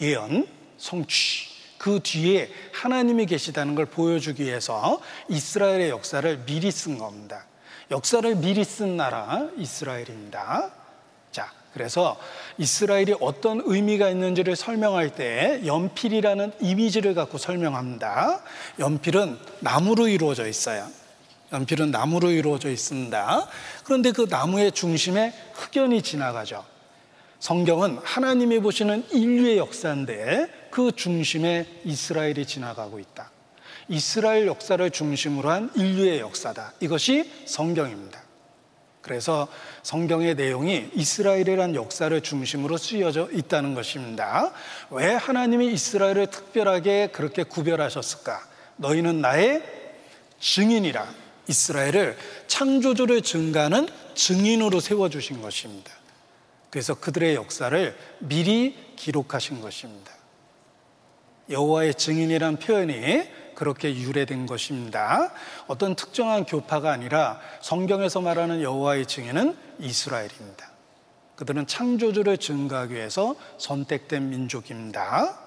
예언, 0.00 0.46
성취. 0.78 1.51
그 1.82 1.98
뒤에 2.00 2.48
하나님이 2.72 3.26
계시다는 3.26 3.74
걸 3.74 3.86
보여주기 3.86 4.44
위해서 4.44 5.00
이스라엘의 5.28 5.90
역사를 5.90 6.44
미리 6.44 6.70
쓴 6.70 6.96
겁니다. 6.96 7.44
역사를 7.90 8.36
미리 8.36 8.62
쓴 8.62 8.96
나라 8.96 9.48
이스라엘입니다. 9.56 10.70
자, 11.32 11.50
그래서 11.74 12.16
이스라엘이 12.56 13.16
어떤 13.20 13.62
의미가 13.64 14.10
있는지를 14.10 14.54
설명할 14.54 15.10
때 15.10 15.60
연필이라는 15.66 16.52
이미지를 16.60 17.14
갖고 17.14 17.36
설명합니다. 17.36 18.44
연필은 18.78 19.36
나무로 19.58 20.06
이루어져 20.06 20.46
있어요. 20.46 20.86
연필은 21.52 21.90
나무로 21.90 22.30
이루어져 22.30 22.70
있습니다. 22.70 23.48
그런데 23.82 24.12
그 24.12 24.28
나무의 24.30 24.70
중심에 24.70 25.34
흑연이 25.54 26.02
지나가죠. 26.02 26.64
성경은 27.40 27.98
하나님이 28.04 28.60
보시는 28.60 29.04
인류의 29.10 29.58
역사인데 29.58 30.61
그 30.72 30.90
중심에 30.90 31.66
이스라엘이 31.84 32.46
지나가고 32.46 32.98
있다. 32.98 33.30
이스라엘 33.88 34.46
역사를 34.46 34.90
중심으로 34.90 35.50
한 35.50 35.70
인류의 35.76 36.20
역사다. 36.20 36.72
이것이 36.80 37.30
성경입니다. 37.44 38.22
그래서 39.02 39.48
성경의 39.82 40.34
내용이 40.36 40.88
이스라엘이란 40.94 41.74
역사를 41.74 42.18
중심으로 42.18 42.78
쓰여져 42.78 43.28
있다는 43.32 43.74
것입니다. 43.74 44.50
왜 44.90 45.12
하나님이 45.12 45.72
이스라엘을 45.74 46.28
특별하게 46.28 47.08
그렇게 47.12 47.42
구별하셨을까? 47.42 48.40
너희는 48.76 49.20
나의 49.20 49.62
증인이라. 50.40 51.06
이스라엘을 51.48 52.16
창조주를 52.46 53.20
증가하는 53.20 53.88
증인으로 54.14 54.80
세워주신 54.80 55.42
것입니다. 55.42 55.92
그래서 56.70 56.94
그들의 56.94 57.34
역사를 57.34 57.94
미리 58.20 58.74
기록하신 58.96 59.60
것입니다. 59.60 60.11
여호와의 61.52 61.94
증인이란 61.94 62.56
표현이 62.56 63.22
그렇게 63.54 63.94
유래된 63.94 64.46
것입니다. 64.46 65.32
어떤 65.66 65.94
특정한 65.94 66.44
교파가 66.44 66.90
아니라 66.90 67.38
성경에서 67.60 68.20
말하는 68.20 68.62
여호와의 68.62 69.06
증인은 69.06 69.56
이스라엘입니다. 69.78 70.70
그들은 71.36 71.66
창조주를 71.66 72.38
증가하기 72.38 72.94
위해서 72.94 73.34
선택된 73.58 74.30
민족입니다. 74.30 75.38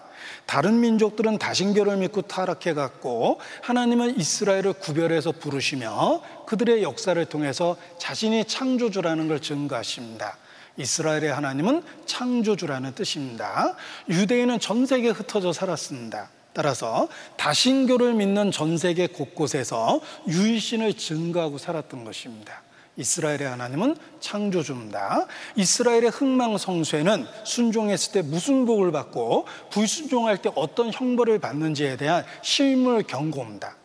다른 0.46 0.80
민족들은 0.80 1.38
다신교를 1.38 1.98
믿고 1.98 2.24
타락해 2.24 2.74
갔고 2.74 3.40
하나님은 3.62 4.18
이스라엘을 4.18 4.74
구별해서 4.74 5.32
부르시며 5.32 6.22
그들의 6.48 6.84
역사를 6.84 7.24
통해서 7.26 7.76
자신이 7.98 8.46
창조주라는 8.46 9.28
걸 9.28 9.42
증가하십니다. 9.42 10.38
이스라엘의 10.78 11.34
하나님은 11.34 11.84
창조주라는 12.06 12.96
뜻입니다. 12.96 13.76
유대인은 14.10 14.60
전 14.60 14.86
세계에 14.86 15.12
흩어져 15.12 15.54
살았습니다. 15.54 16.30
따라서 16.54 17.10
다신교를 17.38 18.14
믿는 18.14 18.52
전 18.52 18.78
세계 18.78 19.08
곳곳에서 19.08 20.00
유일신을 20.28 20.94
증거하고 20.94 21.58
살았던 21.58 22.06
것입니다. 22.06 22.62
이스라엘의 22.98 23.44
하나님은 23.44 23.98
창조주입니다. 24.22 25.28
이스라엘의 25.58 26.12
흥망성쇠는 26.12 27.28
순종했을 27.44 28.14
때 28.14 28.22
무슨 28.22 28.66
복을 28.66 28.94
받고 28.94 29.48
불순종할 29.70 30.42
때 30.42 30.50
어떤 30.56 30.94
형벌을 30.94 31.40
받는지에 31.40 31.98
대한 31.98 32.24
실물 32.42 33.04
경고입니다. 33.04 33.76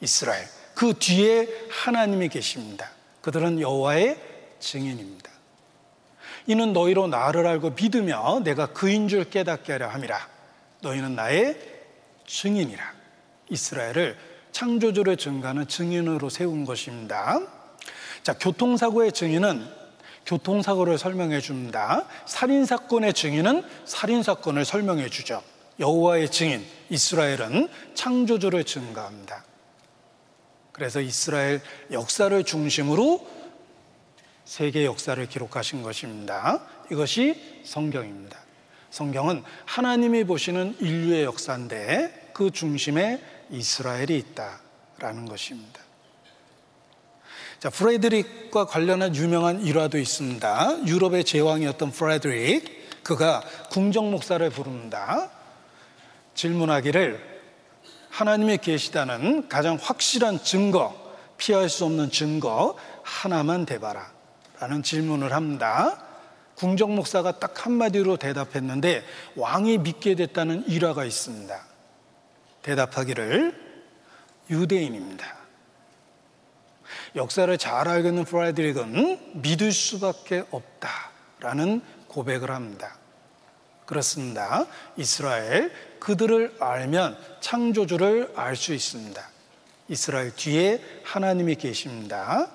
이스라엘 0.00 0.46
그 0.74 0.94
뒤에 0.98 1.48
하나님이 1.70 2.30
계십니다. 2.30 2.90
그들은 3.20 3.60
여호와의 3.60 4.18
증인입니다. 4.58 5.25
이는 6.46 6.72
너희로 6.72 7.08
나를 7.08 7.46
알고 7.46 7.70
믿으며 7.70 8.40
내가 8.44 8.66
그인 8.66 9.08
줄 9.08 9.24
깨닫게 9.28 9.72
하려 9.72 9.88
함이라. 9.88 10.28
너희는 10.82 11.14
나의 11.16 11.56
증인이라. 12.26 12.94
이스라엘을 13.50 14.16
창조주를 14.52 15.16
증가하는 15.16 15.68
증인으로 15.68 16.28
세운 16.28 16.64
것입니다. 16.64 17.40
자, 18.22 18.32
교통사고의 18.34 19.12
증인은 19.12 19.66
교통사고를 20.26 20.98
설명해 20.98 21.40
줍니다. 21.40 22.06
살인사건의 22.26 23.12
증인은 23.14 23.62
살인사건을 23.84 24.64
설명해 24.64 25.08
주죠. 25.08 25.42
여호와의 25.78 26.30
증인, 26.30 26.64
이스라엘은 26.90 27.68
창조주를 27.94 28.64
증가합니다. 28.64 29.44
그래서 30.72 31.00
이스라엘 31.00 31.60
역사를 31.92 32.44
중심으로 32.44 33.26
세계 34.46 34.86
역사를 34.86 35.28
기록하신 35.28 35.82
것입니다. 35.82 36.60
이것이 36.90 37.62
성경입니다. 37.64 38.38
성경은 38.90 39.42
하나님이 39.66 40.24
보시는 40.24 40.76
인류의 40.80 41.24
역사인데 41.24 42.30
그 42.32 42.50
중심에 42.50 43.20
이스라엘이 43.50 44.16
있다라는 44.16 45.26
것입니다. 45.26 45.80
자, 47.58 47.70
프레드릭과 47.70 48.66
관련한 48.66 49.16
유명한 49.16 49.62
일화도 49.62 49.98
있습니다. 49.98 50.86
유럽의 50.86 51.24
제왕이었던 51.24 51.90
프레드릭, 51.90 53.02
그가 53.02 53.42
궁정 53.70 54.10
목사를 54.10 54.48
부릅니다. 54.50 55.30
질문하기를 56.34 57.42
하나님이 58.10 58.58
계시다는 58.58 59.48
가장 59.48 59.76
확실한 59.80 60.42
증거, 60.44 60.94
피할 61.36 61.68
수 61.68 61.84
없는 61.84 62.10
증거 62.10 62.76
하나만 63.02 63.66
대봐라. 63.66 64.15
라는 64.60 64.82
질문을 64.82 65.32
합니다. 65.32 66.02
궁정 66.54 66.94
목사가 66.94 67.38
딱 67.38 67.66
한마디로 67.66 68.16
대답했는데 68.16 69.04
왕이 69.36 69.78
믿게 69.78 70.14
됐다는 70.14 70.66
일화가 70.66 71.04
있습니다. 71.04 71.60
대답하기를 72.62 73.66
유대인입니다. 74.50 75.36
역사를 77.14 77.56
잘 77.58 77.88
알고 77.88 78.08
있는 78.08 78.24
프라이드릭은 78.24 79.40
믿을 79.42 79.72
수밖에 79.72 80.44
없다라는 80.50 81.82
고백을 82.08 82.50
합니다. 82.50 82.96
그렇습니다. 83.84 84.66
이스라엘 84.96 85.72
그들을 86.00 86.56
알면 86.60 87.16
창조주를 87.40 88.32
알 88.34 88.56
수 88.56 88.74
있습니다. 88.74 89.22
이스라엘 89.88 90.34
뒤에 90.34 90.82
하나님이 91.04 91.54
계십니다. 91.56 92.50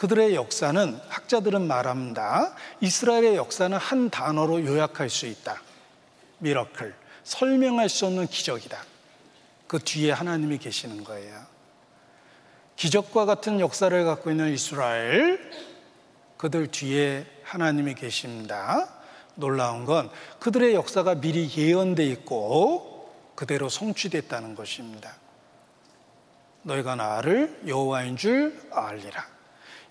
그들의 0.00 0.34
역사는 0.34 0.98
학자들은 1.10 1.66
말합니다. 1.66 2.54
이스라엘의 2.80 3.36
역사는 3.36 3.76
한 3.76 4.08
단어로 4.08 4.64
요약할 4.64 5.10
수 5.10 5.26
있다. 5.26 5.60
미러클. 6.38 6.94
설명할 7.22 7.90
수 7.90 8.06
없는 8.06 8.26
기적이다. 8.28 8.82
그 9.66 9.78
뒤에 9.78 10.10
하나님이 10.12 10.56
계시는 10.56 11.04
거예요. 11.04 11.38
기적과 12.76 13.26
같은 13.26 13.60
역사를 13.60 14.04
갖고 14.06 14.30
있는 14.30 14.54
이스라엘, 14.54 15.38
그들 16.38 16.68
뒤에 16.68 17.26
하나님이 17.42 17.92
계십니다. 17.92 18.88
놀라운 19.34 19.84
건 19.84 20.10
그들의 20.38 20.72
역사가 20.76 21.16
미리 21.16 21.46
예언돼 21.54 22.06
있고 22.06 23.12
그대로 23.34 23.68
성취됐다는 23.68 24.54
것입니다. 24.54 25.14
너희가 26.62 26.94
나를 26.94 27.60
여호와인 27.66 28.16
줄 28.16 28.58
알리라. 28.72 29.39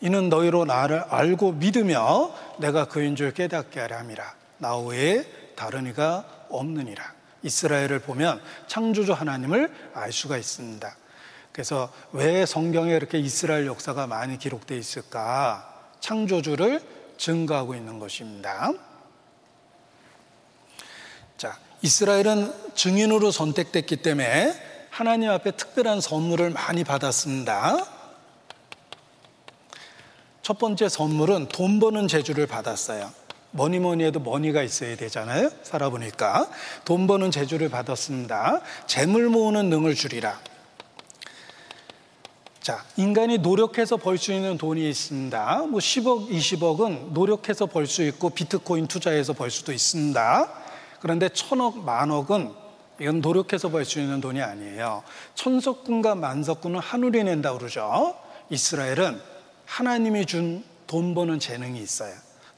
이는 0.01 0.29
너희로 0.29 0.65
나를 0.65 1.01
알고 1.09 1.53
믿으며 1.53 2.33
내가 2.57 2.85
그인 2.85 3.15
줄 3.15 3.33
깨닫게 3.33 3.79
하려 3.79 3.97
함이라. 3.97 4.33
나 4.59 4.77
외에 4.77 5.25
다른 5.55 5.87
이가 5.87 6.25
없느니라. 6.49 7.13
이스라엘을 7.43 7.99
보면 7.99 8.41
창조주 8.67 9.13
하나님을 9.13 9.71
알 9.93 10.11
수가 10.11 10.37
있습니다. 10.37 10.95
그래서 11.51 11.91
왜 12.11 12.45
성경에 12.45 12.93
이렇게 12.93 13.17
이스라엘 13.19 13.65
역사가 13.65 14.07
많이 14.07 14.37
기록되어 14.37 14.77
있을까? 14.77 15.73
창조주를 15.99 16.81
증거하고 17.17 17.75
있는 17.75 17.99
것입니다. 17.99 18.71
자, 21.37 21.57
이스라엘은 21.81 22.53
증인으로 22.75 23.31
선택됐기 23.31 23.97
때문에 23.97 24.87
하나님 24.89 25.29
앞에 25.29 25.51
특별한 25.51 26.01
선물을 26.01 26.49
많이 26.51 26.83
받았습니다. 26.83 27.98
첫 30.41 30.57
번째 30.57 30.89
선물은 30.89 31.49
돈 31.49 31.79
버는 31.79 32.07
재주를 32.07 32.47
받았어요. 32.47 33.11
뭐니 33.51 33.79
뭐니 33.79 34.03
해도 34.03 34.19
money가 34.19 34.61
있어야 34.61 34.95
되잖아요. 34.95 35.49
살아보니까. 35.63 36.49
돈 36.85 37.07
버는 37.07 37.31
재주를 37.31 37.69
받았습니다. 37.69 38.61
재물 38.87 39.29
모으는 39.29 39.69
능을 39.69 39.95
주리라. 39.95 40.39
자, 42.61 42.83
인간이 42.97 43.39
노력해서 43.39 43.97
벌 43.97 44.17
수 44.17 44.31
있는 44.31 44.57
돈이 44.57 44.87
있습니다. 44.89 45.65
뭐 45.69 45.79
10억, 45.79 46.29
20억은 46.29 47.13
노력해서 47.13 47.65
벌 47.65 47.87
수 47.87 48.03
있고 48.03 48.29
비트코인 48.29 48.87
투자해서 48.87 49.33
벌 49.33 49.49
수도 49.49 49.71
있습니다. 49.71 50.53
그런데 50.99 51.29
천억, 51.29 51.79
만억은 51.79 52.53
이건 52.99 53.21
노력해서 53.21 53.69
벌 53.69 53.85
수 53.85 53.99
있는 53.99 54.21
돈이 54.21 54.41
아니에요. 54.41 55.03
천석군과 55.33 56.15
만석군은 56.15 56.79
하늘이 56.79 57.23
낸다 57.23 57.57
그러죠. 57.57 58.15
이스라엘은 58.49 59.19
하나님이 59.69 60.25
준 60.25 60.63
돈 60.89 61.13
버는 61.13 61.39
재능이 61.39 61.79
있어요. 61.79 62.15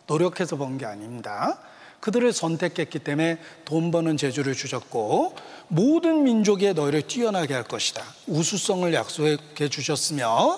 노력해서 0.07 0.55
번 0.55 0.77
게 0.77 0.85
아닙니다. 0.85 1.59
그들을 1.99 2.31
선택했기 2.31 2.99
때문에 2.99 3.37
돈 3.65 3.91
버는 3.91 4.15
재주를 4.15 4.55
주셨고 4.55 5.35
모든 5.67 6.23
민족의 6.23 6.73
너희를 6.73 7.03
뛰어나게 7.03 7.53
할 7.53 7.63
것이다. 7.63 8.01
우수성을 8.27 8.91
약속해 8.93 9.67
주셨으며 9.69 10.57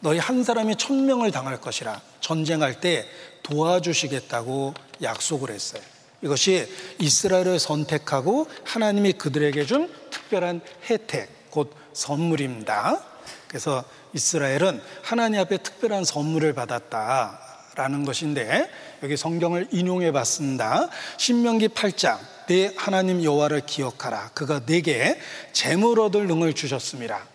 너희 0.00 0.18
한 0.18 0.42
사람이 0.42 0.76
천명을 0.76 1.30
당할 1.30 1.60
것이라 1.60 2.00
전쟁할 2.20 2.80
때 2.80 3.06
도와주시겠다고 3.42 4.72
약속을 5.02 5.50
했어요. 5.50 5.82
이것이 6.22 6.66
이스라엘을 6.98 7.58
선택하고 7.58 8.48
하나님이 8.64 9.12
그들에게 9.12 9.66
준 9.66 9.92
특별한 10.10 10.62
혜택, 10.88 11.50
곧 11.50 11.70
선물입니다. 11.92 13.04
그래서 13.46 13.84
이스라엘은 14.14 14.80
하나님 15.02 15.40
앞에 15.40 15.58
특별한 15.58 16.04
선물을 16.04 16.52
받았다라는 16.54 18.04
것인데 18.04 18.70
여기 19.02 19.16
성경을 19.16 19.68
인용해 19.72 20.12
봤습니다. 20.12 20.88
신명기 21.18 21.68
8장 21.68 22.18
내 22.46 22.72
하나님 22.76 23.22
여호와를 23.22 23.62
기억하라. 23.66 24.30
그가 24.34 24.64
내게 24.64 25.18
재물 25.52 26.00
얻을 26.00 26.26
능을 26.26 26.54
주셨습니다. 26.54 27.26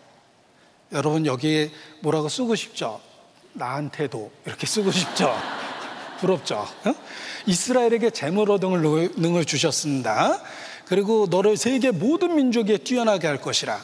여러분 0.94 1.26
여기에 1.26 1.70
뭐라고 2.02 2.30
쓰고 2.30 2.56
싶죠? 2.56 3.02
나한테도 3.54 4.32
이렇게 4.46 4.66
쓰고 4.66 4.92
싶죠? 4.92 5.36
부럽죠? 6.20 6.68
이스라엘에게 7.46 8.10
재물 8.10 8.52
얻을 8.52 8.70
능을 9.18 9.46
주셨습니다. 9.46 10.42
그리고 10.86 11.28
너를 11.30 11.58
세계 11.58 11.92
모든 11.92 12.36
민족에 12.36 12.78
뛰어나게 12.78 13.28
할 13.28 13.40
것이라. 13.42 13.80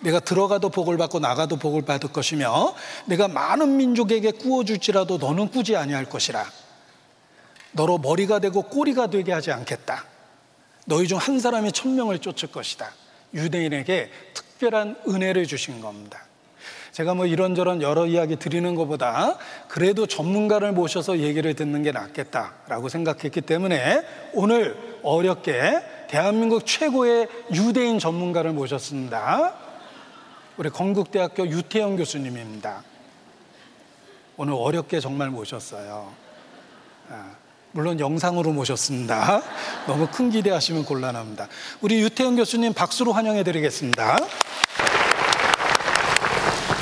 내가 0.00 0.20
들어가도 0.20 0.68
복을 0.68 0.96
받고 0.96 1.20
나가도 1.20 1.56
복을 1.56 1.82
받을 1.82 2.12
것이며 2.12 2.74
내가 3.06 3.28
많은 3.28 3.76
민족에게 3.76 4.30
꾸어줄지라도 4.32 5.18
너는 5.18 5.50
꾸지 5.50 5.76
아니할 5.76 6.04
것이라. 6.04 6.44
너로 7.72 7.98
머리가 7.98 8.38
되고 8.38 8.62
꼬리가 8.62 9.08
되게 9.08 9.32
하지 9.32 9.52
않겠다. 9.52 10.04
너희 10.86 11.08
중 11.08 11.18
한 11.18 11.40
사람이 11.40 11.72
천명을 11.72 12.20
쫓을 12.20 12.50
것이다. 12.50 12.90
유대인에게 13.34 14.10
특별한 14.34 14.96
은혜를 15.08 15.46
주신 15.46 15.80
겁니다. 15.80 16.22
제가 16.92 17.14
뭐 17.14 17.26
이런저런 17.26 17.82
여러 17.82 18.06
이야기 18.06 18.36
드리는 18.36 18.74
것보다 18.74 19.36
그래도 19.68 20.06
전문가를 20.06 20.72
모셔서 20.72 21.18
얘기를 21.18 21.52
듣는 21.52 21.82
게 21.82 21.92
낫겠다라고 21.92 22.88
생각했기 22.88 23.42
때문에 23.42 24.02
오늘 24.32 24.98
어렵게 25.02 25.82
대한민국 26.08 26.64
최고의 26.64 27.28
유대인 27.52 27.98
전문가를 27.98 28.52
모셨습니다. 28.52 29.65
우리 30.56 30.70
건국대학교 30.70 31.46
유태영 31.46 31.96
교수님입니다. 31.96 32.82
오늘 34.38 34.54
어렵게 34.54 35.00
정말 35.00 35.28
모셨어요. 35.30 36.12
아, 37.10 37.30
물론 37.72 38.00
영상으로 38.00 38.52
모셨습니다. 38.52 39.42
너무 39.86 40.08
큰 40.10 40.30
기대하시면 40.30 40.84
곤란합니다. 40.86 41.48
우리 41.82 42.00
유태영 42.00 42.36
교수님 42.36 42.72
박수로 42.72 43.12
환영해 43.12 43.42
드리겠습니다. 43.42 44.16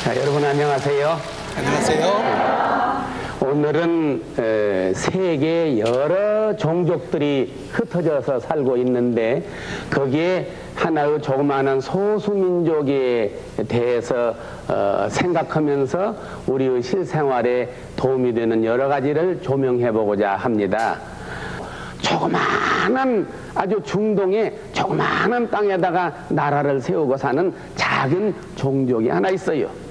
자, 0.05 0.17
여러분 0.17 0.45
안녕하세요. 0.45 1.21
안녕하세요. 1.57 2.54
오늘은 3.55 4.93
세계 4.97 5.79
여러 5.79 6.57
종족들이 6.57 7.55
흩어져서 7.71 8.41
살고 8.41 8.77
있는데 8.79 9.45
거기에 9.91 10.49
하나의 10.75 11.23
조그마한 11.23 11.81
소수민족에 11.81 13.33
대해서 13.69 14.35
어, 14.67 15.07
생각하면서 15.09 16.17
우리의 16.49 16.83
실생활에 16.83 17.69
도움이 17.95 18.35
되는 18.35 18.65
여러 18.65 18.89
가지를 18.89 19.41
조명해 19.41 19.93
보고자 19.93 20.35
합니다. 20.35 20.99
조그마한 22.03 23.29
아주 23.55 23.81
중동의 23.85 24.53
조그마한 24.73 25.49
땅에다가 25.49 26.13
나라를 26.29 26.81
세우고 26.81 27.17
사는 27.17 27.53
작은 27.77 28.35
종족이 28.57 29.09
하나 29.09 29.31
있어요. 29.31 29.84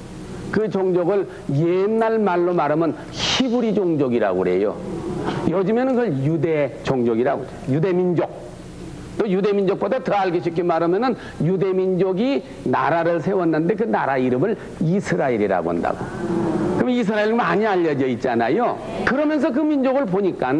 그 0.54 0.70
종족을 0.70 1.28
옛날 1.56 2.20
말로 2.20 2.54
말하면 2.54 2.95
히브리 3.10 3.74
종족이라고 3.74 4.38
그래요. 4.38 4.78
요즘에는 5.49 5.95
그걸 5.95 6.18
유대 6.24 6.78
종족이라고 6.84 7.41
그래요. 7.41 7.56
유대 7.70 7.91
민족. 7.91 8.30
또 9.18 9.28
유대 9.28 9.51
민족보다 9.51 10.04
더 10.04 10.14
알기 10.14 10.41
쉽게 10.41 10.62
말하면은 10.62 11.16
유대 11.43 11.74
민족이 11.74 12.43
나라를 12.66 13.20
세웠는데 13.22 13.74
그 13.74 13.84
나라 13.86 14.20
이름을 14.20 14.56
이스라엘이라고 14.80 15.70
한다고. 15.72 16.06
그럼 16.78 16.89
이스라엘 16.91 17.34
많이 17.34 17.66
알려져 17.66 18.06
있잖아요. 18.06 18.78
그러면서 19.06 19.51
그 19.51 19.60
민족을 19.60 20.06
보니까 20.06 20.54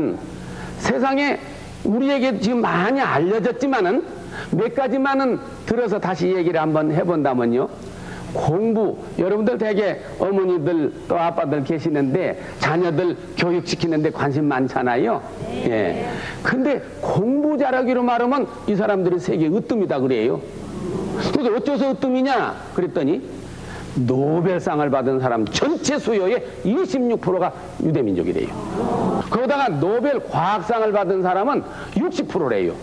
세상에 0.80 1.38
우리에게 1.84 2.39
지금 2.39 2.62
많이 2.62 3.00
알려졌지만은 3.00 4.04
몇 4.50 4.74
가지만은 4.74 5.39
들어서 5.68 6.00
다시 6.00 6.34
얘기를 6.34 6.60
한번 6.60 6.91
해본다면요. 6.91 7.93
공부 8.34 8.98
여러분들 9.18 9.58
대개 9.58 10.00
어머니들 10.20 10.92
또 11.08 11.18
아빠들 11.18 11.64
계시는데 11.64 12.42
자녀들 12.60 13.16
교육시키는데 13.38 14.12
관심 14.12 14.46
많잖아요. 14.46 15.22
예. 15.66 16.08
근데 16.42 16.82
공부 17.02 17.58
잘하기로 17.58 18.04
말하면 18.04 18.48
이 18.68 18.76
사람들이 18.76 19.20
세계 19.20 19.48
으뜸이다 19.48 20.00
그래요. 20.00 20.42
근데 21.34 21.50
어째서 21.56 21.92
으뜸이냐 21.92 22.56
그랬더니 22.74 23.22
노벨상을 23.96 24.90
받은 24.90 25.20
사람 25.20 25.46
전체 25.46 26.00
수요의 26.00 26.44
26%가 26.66 27.54
유대민족이래요. 27.84 28.48
거기다가 29.30 29.70
노벨 29.70 30.20
과학상을 30.28 30.92
받은 30.92 31.22
사람은 31.22 31.64
60%래요. 31.94 32.74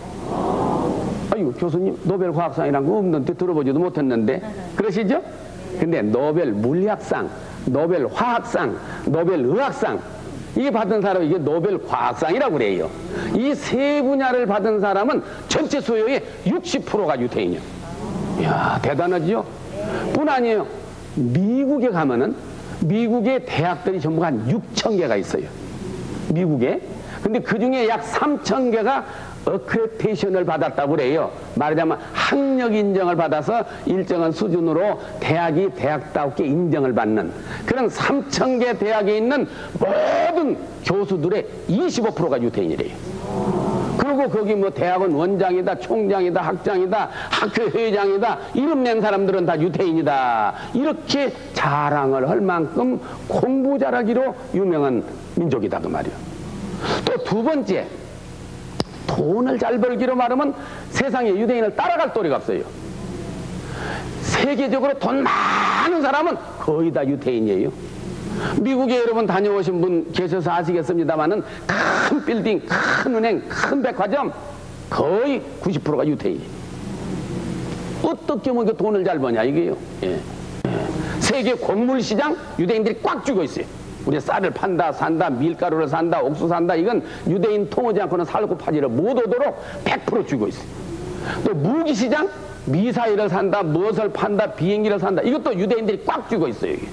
아유 1.33 1.53
교수님 1.59 1.99
노벨 2.05 2.33
과학상이란 2.33 2.87
거 2.87 2.99
없는데 2.99 3.35
들어보지도 3.35 3.79
못했는데 3.79 4.43
그러시죠? 4.77 5.23
근데 5.79 6.03
노벨 6.03 6.53
물리학상, 6.53 7.31
노벨 7.67 8.07
화학상, 8.13 8.77
노벨 9.07 9.41
의학상 9.45 10.01
이게 10.57 10.71
받은 10.71 11.01
사람 11.01 11.23
이게 11.23 11.39
노벨 11.39 11.79
과학상이라고 11.87 12.53
그래요. 12.55 12.91
이 13.37 13.55
세 13.55 14.03
분야를 14.03 14.47
받은 14.47 14.81
사람은 14.81 15.23
전체 15.49 15.81
수여의 15.81 16.23
60%가 16.47 17.21
유태인이요. 17.21 17.61
이야 18.41 18.79
대단하지요? 18.83 19.45
뿐 20.13 20.29
아니에요. 20.29 20.67
미국에 21.15 21.91
가면은 21.91 22.35
미국의 22.81 23.45
대학들이 23.47 24.01
전부 24.01 24.25
한 24.25 24.45
6천 24.49 24.97
개가 24.99 25.17
있어요. 25.17 25.45
미국에. 26.33 26.81
근데 27.23 27.39
그 27.39 27.59
중에 27.59 27.87
약 27.89 28.03
3천 28.03 28.73
개가 28.73 29.05
어크레테이션을 29.45 30.45
받았다고 30.45 30.93
그래요. 30.93 31.31
말하자면 31.55 31.99
학력 32.13 32.75
인정을 32.75 33.17
받아서 33.17 33.65
일정한 33.87 34.33
수준으로 34.33 35.01
대학이 35.21 35.71
대학다우게 35.75 36.45
인정을 36.45 36.95
받는 36.95 37.33
그런 37.67 37.89
3천 37.89 38.61
개 38.61 38.77
대학에 38.77 39.17
있는 39.17 39.47
모든 39.79 40.59
교수들의 40.85 41.47
25%가 41.69 42.41
유태인이래요. 42.41 42.95
그리고 43.99 44.29
거기 44.29 44.55
뭐 44.55 44.71
대학원 44.71 45.13
원장이다, 45.13 45.79
총장이다, 45.79 46.41
학장이다, 46.41 47.11
학교 47.31 47.65
회장이다, 47.65 48.39
이름 48.55 48.83
낸 48.83 49.01
사람들은 49.01 49.47
다 49.47 49.61
유태인이다. 49.61 50.55
이렇게 50.75 51.33
자랑을 51.53 52.29
할 52.29 52.41
만큼 52.41 53.01
공부 53.29 53.79
잘하기로 53.79 54.35
유명한 54.55 55.05
민족이다 55.37 55.81
그 55.81 55.89
말이요. 55.89 56.13
또 57.05 57.21
두 57.25 57.45
번째, 57.45 57.87
돈을 59.07 59.59
잘 59.59 59.79
벌기로 59.79 60.15
말하면 60.15 60.55
세상에 60.91 61.31
유대인을 61.31 61.75
따라갈 61.75 62.13
도리가 62.13 62.37
없어요. 62.37 62.63
세계적으로 64.23 64.99
돈 64.99 65.23
많은 65.23 66.03
사람은 66.03 66.37
거의 66.59 66.93
다 66.93 67.07
유태인이에요. 67.07 67.73
미국에 68.61 68.99
여러분 68.99 69.27
다녀오신 69.27 69.81
분 69.81 70.13
계셔서 70.13 70.51
아시겠습니다만은 70.51 71.43
큰 72.09 72.25
빌딩, 72.25 72.63
큰 72.67 73.15
은행, 73.17 73.43
큰 73.49 73.83
백화점 73.83 74.33
거의 74.89 75.43
90%가 75.63 76.07
유태인. 76.07 76.41
어떻게 78.03 78.51
뭐 78.51 78.65
돈을 78.65 79.05
잘 79.05 79.19
버냐 79.19 79.45
이게요. 79.45 79.77
예. 80.05 80.21
세계 81.21 81.55
곡물 81.55 82.01
시장 82.01 82.37
유대인들이 82.59 83.01
꽉 83.03 83.25
쥐고 83.25 83.43
있어요. 83.45 83.67
우리 84.07 84.21
쌀을 84.21 84.51
판다, 84.51 84.93
산다, 84.93 85.31
밀가루를 85.31 85.89
산다, 85.89 86.21
옥수 86.21 86.49
산다. 86.49 86.75
이건 86.75 87.03
유대인 87.29 87.69
통하지 87.69 88.01
않고는 88.03 88.25
살고 88.25 88.57
파지를 88.57 88.89
못 88.89 89.19
오도록 89.19 89.63
100% 89.85 90.27
쥐고 90.27 90.49
있어요. 90.49 90.67
또 91.45 91.55
무기 91.55 91.95
시장 91.95 92.29
미사일을 92.67 93.29
산다, 93.29 93.63
무엇을 93.63 94.11
판다, 94.13 94.53
비행기를 94.53 94.99
산다. 94.99 95.23
이것도 95.23 95.59
유대인들이 95.59 96.03
꽉 96.07 96.29
쥐고 96.29 96.49
있어요. 96.49 96.73
여기. 96.73 96.89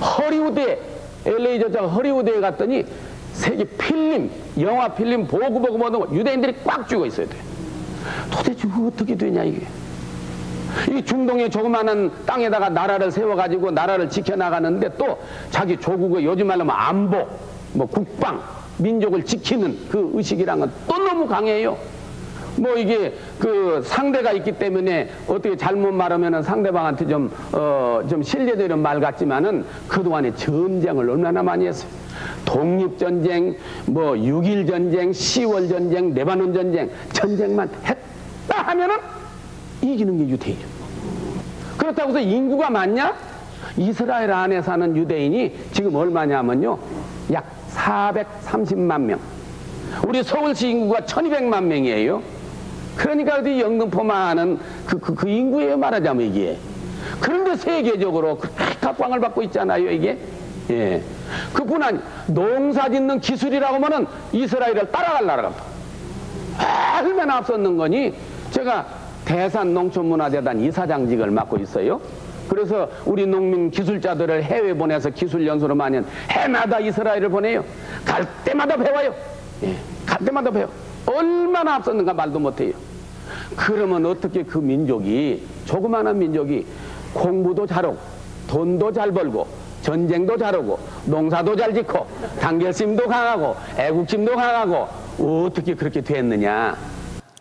허리우드에 0.00 0.80
LA 1.26 1.60
저자 1.60 1.82
허리우드에 1.82 2.40
갔더니 2.40 2.84
세계 3.32 3.64
필름, 3.64 4.30
영화 4.60 4.88
필름 4.88 5.26
보고 5.26 5.60
보고 5.60 5.78
모든 5.78 6.00
거 6.00 6.08
유대인들이 6.14 6.56
꽉 6.64 6.88
쥐고 6.88 7.06
있어야 7.06 7.26
돼. 7.26 7.36
도대체 8.30 8.68
어떻게 8.86 9.14
되냐 9.14 9.44
이게? 9.44 9.66
이 10.90 11.04
중동의 11.04 11.50
조그마한 11.50 12.10
땅에다가 12.26 12.68
나라를 12.68 13.10
세워가지고 13.10 13.70
나라를 13.70 14.08
지켜나가는데 14.08 14.96
또 14.96 15.18
자기 15.50 15.76
조국의 15.76 16.24
요즘 16.24 16.46
말로 16.46 16.60
하면 16.60 16.76
안보, 16.76 17.28
뭐 17.72 17.86
국방, 17.86 18.40
민족을 18.78 19.24
지키는 19.24 19.76
그 19.90 20.10
의식이란 20.14 20.60
건또 20.60 20.98
너무 20.98 21.26
강해요. 21.26 21.76
뭐 22.56 22.74
이게 22.76 23.14
그 23.38 23.80
상대가 23.84 24.32
있기 24.32 24.52
때문에 24.52 25.08
어떻게 25.26 25.56
잘못 25.56 25.92
말하면은 25.92 26.42
상대방한테 26.42 27.06
좀, 27.06 27.30
어, 27.52 28.02
좀 28.08 28.22
실례되는 28.22 28.78
말 28.78 29.00
같지만은 29.00 29.64
그동안에 29.88 30.34
전쟁을 30.34 31.08
얼마나 31.08 31.42
많이 31.42 31.66
했어요. 31.66 31.90
독립전쟁, 32.44 33.56
뭐 33.86 34.12
6.1전쟁, 34.12 35.10
10월 35.10 35.68
전쟁, 35.68 36.12
레바논 36.12 36.52
전쟁, 36.52 36.90
전쟁만 37.12 37.70
했다 37.84 38.62
하면은 38.62 38.96
이기는 39.82 40.18
게 40.18 40.28
유대인이에요. 40.32 40.68
그렇다고 41.78 42.10
해서 42.10 42.20
인구가 42.20 42.70
많냐? 42.70 43.14
이스라엘 43.76 44.30
안에 44.32 44.62
사는 44.62 44.96
유대인이 44.96 45.54
지금 45.72 45.94
얼마냐면요. 45.94 46.78
약 47.32 47.50
430만 47.74 49.00
명. 49.00 49.18
우리 50.06 50.22
서울시 50.22 50.70
인구가 50.70 51.00
1200만 51.00 51.64
명이에요. 51.64 52.22
그러니까 52.96 53.36
어디 53.36 53.60
영등포만은 53.60 54.58
그, 54.86 54.98
그, 54.98 55.14
그 55.14 55.28
인구예요, 55.28 55.76
말하자면 55.78 56.26
이게. 56.26 56.58
그런데 57.20 57.56
세계적으로 57.56 58.36
그렇게 58.36 58.64
각광을 58.80 59.20
받고 59.20 59.42
있잖아요, 59.44 59.90
이게. 59.90 60.18
예. 60.70 61.02
그뿐 61.52 61.82
아니, 61.82 61.98
농사 62.26 62.88
짓는 62.88 63.20
기술이라고 63.20 63.76
하면은 63.76 64.06
이스라엘을 64.32 64.90
따라갈 64.90 65.26
나라가 65.26 65.54
얼마나 67.02 67.36
앞섰는 67.38 67.76
거니? 67.76 68.14
제가 68.50 68.86
대산 69.30 69.72
농촌문화재단 69.72 70.58
이사장직을 70.58 71.30
맡고 71.30 71.58
있어요. 71.58 72.00
그래서 72.48 72.88
우리 73.04 73.24
농민 73.26 73.70
기술자들을 73.70 74.42
해외 74.42 74.74
보내서 74.74 75.10
기술 75.10 75.46
연수로 75.46 75.72
많이 75.76 76.00
해마다 76.28 76.80
이스라엘을 76.80 77.28
보내요. 77.28 77.64
갈 78.04 78.26
때마다 78.44 78.76
배워요. 78.76 79.14
예, 79.62 79.76
갈 80.04 80.18
때마다 80.26 80.50
배워. 80.50 80.68
얼마나 81.06 81.76
앞섰는가 81.76 82.12
말도 82.12 82.40
못해요. 82.40 82.72
그러면 83.56 84.04
어떻게 84.04 84.42
그 84.42 84.58
민족이 84.58 85.46
조그마한 85.64 86.18
민족이 86.18 86.66
공부도 87.14 87.68
잘하고 87.68 87.96
돈도 88.48 88.90
잘 88.92 89.12
벌고 89.12 89.46
전쟁도 89.82 90.38
잘하고 90.38 90.76
농사도 91.04 91.54
잘 91.54 91.72
짓고 91.72 92.04
단결심도 92.40 93.06
강하고 93.06 93.54
애국심도 93.78 94.34
강하고 94.34 94.88
어떻게 95.46 95.76
그렇게 95.76 96.00
됐느냐? 96.00 96.76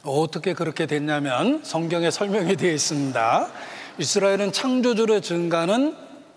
어떻게 0.03 0.53
그렇게 0.53 0.85
됐냐면 0.85 1.61
성경에 1.63 2.09
설명이 2.11 2.55
되어 2.55 2.71
있습니다. 2.71 3.49
이스라엘은 3.97 4.53
창조주를 4.53 5.21
증가하는 5.21 5.95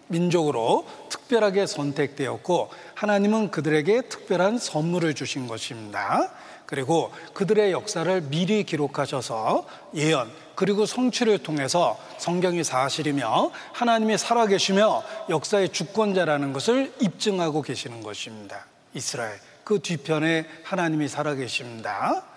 민족으로 0.09 0.87
특별하게 1.09 1.67
선택되었고 1.67 2.71
하나님은 2.95 3.51
그들에게 3.51 4.03
특별한 4.03 4.59
선물을 4.59 5.15
주신 5.15 5.47
것입니다. 5.47 6.31
그리고 6.67 7.13
그들의 7.35 7.73
역사를 7.73 8.21
미리 8.23 8.65
기록하셔서 8.65 9.67
예언 9.95 10.31
그리고 10.55 10.87
성취를 10.87 11.39
통해서 11.39 11.99
성경이 12.19 12.65
사실이며 12.65 13.51
하나님이 13.73 14.19
살아계시며 14.19 15.03
역사의 15.31 15.71
주권자라는 15.71 16.53
것을 16.53 16.93
입증하고 17.01 17.63
계시는 17.63 18.03
것입니다. 18.03 18.67
이스라엘 18.95 19.39
그 19.65 19.81
뒤편에 19.81 20.47
하나님이 20.65 21.09
살아계십니다. 21.09 22.32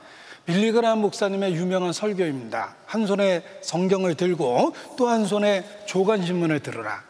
빌리그람 0.45 0.99
목사님의 0.99 1.55
유명한 1.55 1.91
설교입니다. 1.91 2.75
한 2.85 3.07
손에 3.07 3.43
성경을 3.61 4.15
들고 4.15 4.75
또 4.97 5.07
한 5.07 5.25
손에 5.25 5.63
조간신문을 5.87 6.59
들으라. 6.59 7.03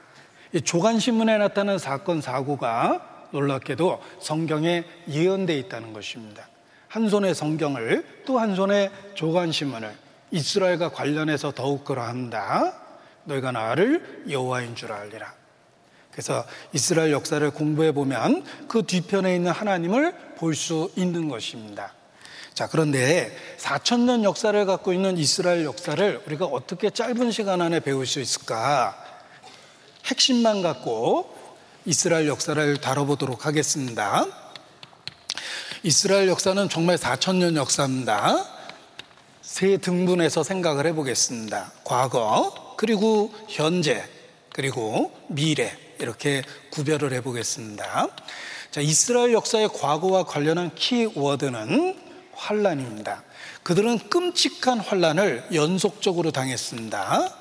이 0.53 0.61
조간신문에 0.61 1.37
나타난 1.37 1.77
사건, 1.77 2.21
사고가 2.21 3.27
놀랍게도 3.31 4.01
성경에 4.21 4.85
예언되어 5.09 5.57
있다는 5.57 5.91
것입니다. 5.91 6.47
한 6.87 7.09
손에 7.09 7.33
성경을 7.33 8.23
또 8.25 8.39
한 8.39 8.55
손에 8.55 8.89
조간신문을 9.15 9.91
이스라엘과 10.31 10.89
관련해서 10.89 11.51
더욱 11.51 11.83
그러한다. 11.83 12.73
너희가 13.25 13.51
나를 13.51 14.23
여호와인 14.29 14.75
줄 14.75 14.93
알리라. 14.93 15.33
그래서 16.11 16.45
이스라엘 16.71 17.11
역사를 17.11 17.49
공부해 17.51 17.91
보면 17.91 18.45
그 18.69 18.83
뒤편에 18.83 19.35
있는 19.35 19.51
하나님을 19.51 20.35
볼 20.37 20.55
수 20.55 20.89
있는 20.95 21.27
것입니다. 21.27 21.94
자, 22.55 22.67
그런데 22.67 23.35
4천년 23.57 24.23
역사를 24.23 24.65
갖고 24.65 24.93
있는 24.93 25.17
이스라엘 25.17 25.65
역사를 25.65 26.23
우리가 26.25 26.45
어떻게 26.45 26.89
짧은 26.89 27.31
시간 27.31 27.61
안에 27.61 27.81
배울 27.81 28.07
수 28.07 28.21
있을까? 28.21 28.95
핵심만 30.05 30.61
갖고 30.61 31.35
이스라엘 31.83 32.29
역사를 32.29 32.77
다뤄보도록 32.77 33.45
하겠습니다. 33.45 34.25
이스라엘 35.83 36.29
역사는 36.29 36.69
정말 36.69 36.95
4천년 36.95 37.57
역사입니다. 37.57 38.45
세 39.41 39.75
등분해서 39.75 40.43
생각을 40.43 40.87
해보겠습니다. 40.87 41.73
과거, 41.83 42.75
그리고 42.77 43.33
현재, 43.49 44.01
그리고 44.53 45.11
미래, 45.27 45.77
이렇게 45.99 46.41
구별을 46.69 47.11
해보겠습니다. 47.11 48.07
자, 48.71 48.79
이스라엘 48.79 49.33
역사의 49.33 49.69
과거와 49.73 50.23
관련한 50.23 50.73
키워드는 50.73 52.04
환란입니다. 52.35 53.23
그들은 53.63 53.97
끔찍한 54.09 54.79
환란을 54.79 55.45
연속적으로 55.53 56.31
당했습니다. 56.31 57.33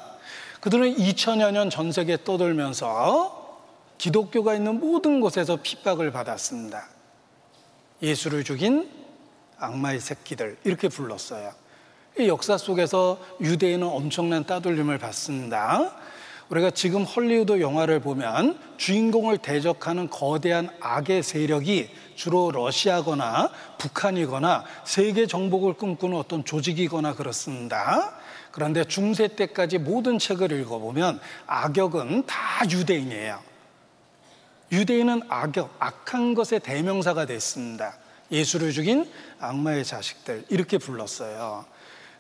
그들은 0.61 0.97
2000여 0.97 1.53
년 1.53 1.69
전 1.71 1.93
세계에 1.93 2.19
떠돌면서 2.25 3.43
기독교가 3.99 4.55
있는 4.55 4.81
모든 4.81 5.21
곳에서 5.21 5.59
핍박을 5.63 6.11
받았습니다. 6.11 6.89
예수를 8.03 8.45
죽인 8.45 8.89
악마의 9.59 10.01
새끼들 10.01 10.59
이렇게 10.65 10.89
불렀어요. 10.89 11.53
이 12.19 12.29
역사 12.29 12.57
속에서 12.57 13.19
유대인은 13.41 13.87
엄청난 13.87 14.45
따돌림을 14.45 14.99
받습니다. 14.99 15.97
우리가 16.49 16.71
지금 16.71 17.05
헐리우드 17.05 17.61
영화를 17.61 18.01
보면 18.01 18.59
주인공을 18.77 19.39
대적하는 19.39 20.11
거대한 20.11 20.69
악의 20.81 21.23
세력이 21.23 21.91
주로 22.15 22.51
러시아거나 22.51 23.51
북한이거나 23.79 24.65
세계 24.85 25.27
정복을 25.27 25.75
꿈꾸는 25.75 26.17
어떤 26.17 26.45
조직이거나 26.45 27.15
그렇습니다. 27.15 28.15
그런데 28.51 28.85
중세 28.85 29.29
때까지 29.29 29.79
모든 29.79 30.19
책을 30.19 30.53
읽어보면 30.53 31.21
악역은 31.47 32.27
다 32.27 32.37
유대인이에요. 32.71 33.41
유대인은 34.73 35.23
악역, 35.29 35.75
악한 35.79 36.35
것의 36.35 36.61
대명사가 36.61 37.27
됐습니다. 37.27 37.97
예수를 38.31 38.73
죽인 38.73 39.11
악마의 39.39 39.85
자식들 39.85 40.45
이렇게 40.49 40.79
불렀어요. 40.79 41.65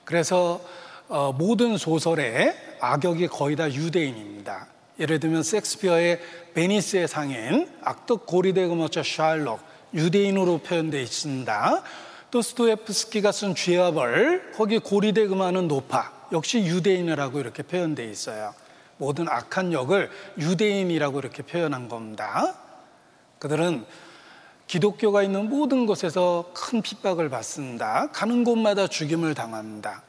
그래서 0.04 0.60
어, 1.08 1.32
모든 1.32 1.76
소설의 1.76 2.54
악역이 2.80 3.28
거의 3.28 3.56
다 3.56 3.72
유대인입니다. 3.72 4.66
예를 4.98 5.20
들면 5.20 5.42
섹스피어의 5.42 6.20
베니스의 6.54 7.08
상인 7.08 7.68
악덕 7.82 8.26
고리대 8.26 8.66
금어자 8.66 9.02
샬록 9.02 9.60
유대인으로 9.94 10.58
표현되어 10.58 11.00
있습니다. 11.00 11.82
또 12.30 12.42
스토에프스키가 12.42 13.30
쓴 13.32 13.54
죄와 13.54 13.92
벌 13.92 14.52
거기 14.52 14.78
고리대 14.78 15.26
금하는 15.28 15.68
노파 15.68 16.12
역시 16.32 16.64
유대인이라고 16.64 17.38
이렇게 17.38 17.62
표현되어 17.62 18.08
있어요. 18.08 18.54
모든 18.96 19.28
악한 19.28 19.72
역을 19.72 20.10
유대인이라고 20.38 21.18
이렇게 21.20 21.42
표현한 21.42 21.88
겁니다. 21.88 22.54
그들은 23.38 23.84
기독교가 24.66 25.22
있는 25.22 25.48
모든 25.48 25.86
곳에서 25.86 26.50
큰 26.54 26.80
핍박을 26.80 27.28
받습니다. 27.28 28.10
가는 28.12 28.44
곳마다 28.44 28.86
죽임을 28.86 29.34
당합니다. 29.34 30.02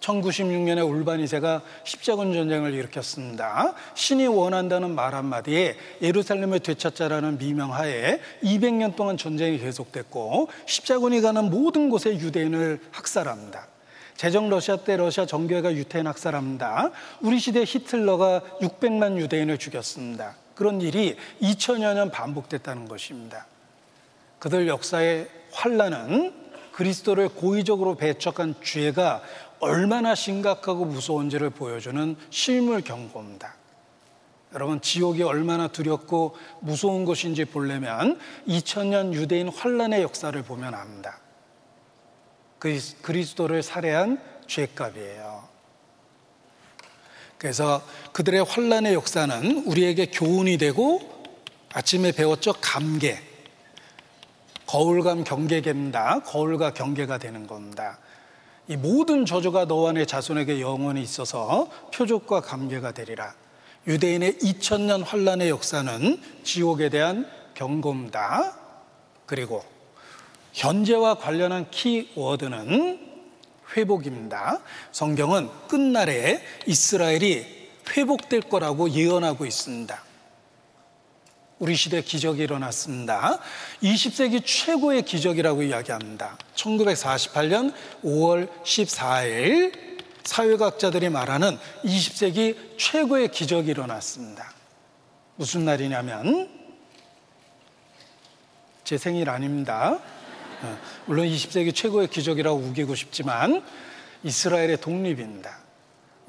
1096년에 0.00 0.88
울바니세가 0.88 1.62
십자군 1.84 2.32
전쟁을 2.32 2.72
일으켰습니다. 2.74 3.74
신이 3.94 4.26
원한다는 4.26 4.94
말 4.94 5.14
한마디에 5.14 5.76
예루살렘을 6.00 6.60
되찾자라는 6.60 7.38
미명하에 7.38 8.20
200년 8.42 8.96
동안 8.96 9.16
전쟁이 9.16 9.58
계속됐고 9.58 10.48
십자군이 10.66 11.20
가는 11.20 11.50
모든 11.50 11.90
곳에 11.90 12.10
유대인을 12.10 12.80
학살합니다. 12.90 13.66
제정 14.16 14.48
러시아 14.48 14.76
때 14.76 14.96
러시아 14.96 15.26
정교회가 15.26 15.74
유태인 15.74 16.06
학살합니다. 16.06 16.90
우리 17.20 17.38
시대 17.38 17.62
히틀러가 17.64 18.42
600만 18.60 19.16
유대인을 19.18 19.58
죽였습니다. 19.58 20.34
그런 20.56 20.80
일이 20.80 21.16
2000여 21.40 21.94
년 21.94 22.10
반복됐다는 22.10 22.88
것입니다. 22.88 23.46
그들 24.40 24.66
역사의 24.66 25.28
환란은 25.52 26.34
그리스도를 26.72 27.28
고의적으로 27.28 27.96
배척한 27.96 28.54
죄가 28.62 29.22
얼마나 29.60 30.14
심각하고 30.14 30.84
무서운지를 30.84 31.50
보여주는 31.50 32.16
실물 32.30 32.82
경고입니다. 32.82 33.54
여러분 34.54 34.80
지옥이 34.80 35.22
얼마나 35.22 35.68
두렵고 35.68 36.36
무서운 36.60 37.04
것인지 37.04 37.44
보려면 37.44 38.18
2000년 38.46 39.12
유대인 39.12 39.48
환란의 39.48 40.02
역사를 40.02 40.40
보면 40.42 40.74
압니다. 40.74 41.20
그리스도를 42.58 43.62
살해한 43.62 44.20
죄값이에요. 44.46 45.48
그래서 47.36 47.82
그들의 48.12 48.42
환란의 48.42 48.94
역사는 48.94 49.64
우리에게 49.66 50.06
교훈이 50.06 50.58
되고 50.58 51.00
아침에 51.72 52.12
배웠죠 52.12 52.54
감계. 52.54 53.22
거울감 54.66 55.24
경계입니다. 55.24 56.20
거울과 56.24 56.74
경계가 56.74 57.18
되는 57.18 57.46
겁니다. 57.46 57.98
이 58.68 58.76
모든 58.76 59.24
저주가 59.24 59.64
너와 59.64 59.92
내 59.92 60.04
자손에게 60.04 60.60
영원히 60.60 61.02
있어서 61.02 61.70
표적과 61.94 62.42
감개가 62.42 62.92
되리라. 62.92 63.34
유대인의 63.86 64.34
2000년 64.34 65.02
환란의 65.04 65.48
역사는 65.48 66.20
지옥에 66.44 66.90
대한 66.90 67.26
경고입니다. 67.54 68.54
그리고 69.24 69.64
현재와 70.52 71.14
관련한 71.14 71.70
키워드는 71.70 73.08
회복입니다. 73.74 74.60
성경은 74.92 75.48
끝날에 75.68 76.42
이스라엘이 76.66 77.46
회복될 77.90 78.42
거라고 78.42 78.90
예언하고 78.90 79.46
있습니다. 79.46 80.07
우리 81.58 81.74
시대 81.74 82.02
기적이 82.02 82.42
일어났습니다. 82.44 83.40
20세기 83.82 84.44
최고의 84.44 85.02
기적이라고 85.02 85.62
이야기합니다. 85.62 86.38
1948년 86.54 87.72
5월 88.04 88.48
14일 88.62 89.98
사회학자들이 90.24 91.08
말하는 91.08 91.58
20세기 91.84 92.78
최고의 92.78 93.28
기적이 93.28 93.70
일어났습니다. 93.70 94.52
무슨 95.36 95.64
날이냐면 95.64 96.48
제 98.84 98.96
생일 98.96 99.28
아닙니다. 99.28 99.98
어, 100.62 100.78
물론 101.06 101.26
20세기 101.26 101.74
최고의 101.74 102.08
기적이라고 102.08 102.58
우기고 102.58 102.94
싶지만 102.94 103.64
이스라엘의 104.22 104.80
독립입니다. 104.80 105.67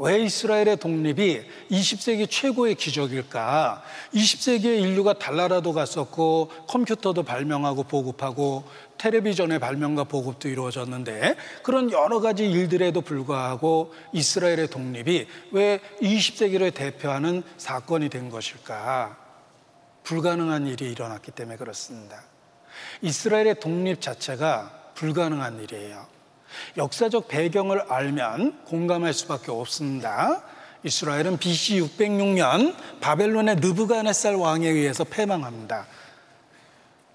왜 0.01 0.23
이스라엘의 0.23 0.77
독립이 0.77 1.41
20세기 1.69 2.29
최고의 2.29 2.75
기적일까? 2.75 3.83
20세기에 4.13 4.81
인류가 4.81 5.11
달나라도 5.11 5.73
갔었고 5.73 6.49
컴퓨터도 6.69 7.23
발명하고 7.23 7.83
보급하고 7.83 8.63
텔레비전의 8.97 9.59
발명과 9.59 10.05
보급도 10.05 10.47
이루어졌는데 10.47 11.35
그런 11.63 11.91
여러 11.91 12.21
가지 12.21 12.49
일들에도 12.49 13.01
불구하고 13.01 13.93
이스라엘의 14.13 14.69
독립이 14.69 15.27
왜 15.51 15.79
20세기를 16.01 16.73
대표하는 16.73 17.43
사건이 17.57 18.07
된 18.07 18.29
것일까? 18.29 19.17
불가능한 20.03 20.65
일이 20.67 20.91
일어났기 20.91 21.31
때문에 21.31 21.57
그렇습니다. 21.57 22.23
이스라엘의 23.01 23.59
독립 23.59 23.99
자체가 23.99 24.93
불가능한 24.95 25.61
일이에요. 25.61 26.18
역사적 26.77 27.27
배경을 27.27 27.81
알면 27.89 28.63
공감할 28.65 29.13
수밖에 29.13 29.51
없습니다. 29.51 30.43
이스라엘은 30.83 31.37
BC 31.37 31.81
606년 31.81 32.75
바벨론의 33.01 33.57
느부갓네살 33.57 34.35
왕에 34.35 34.67
의해서 34.67 35.03
패망합니다. 35.03 35.87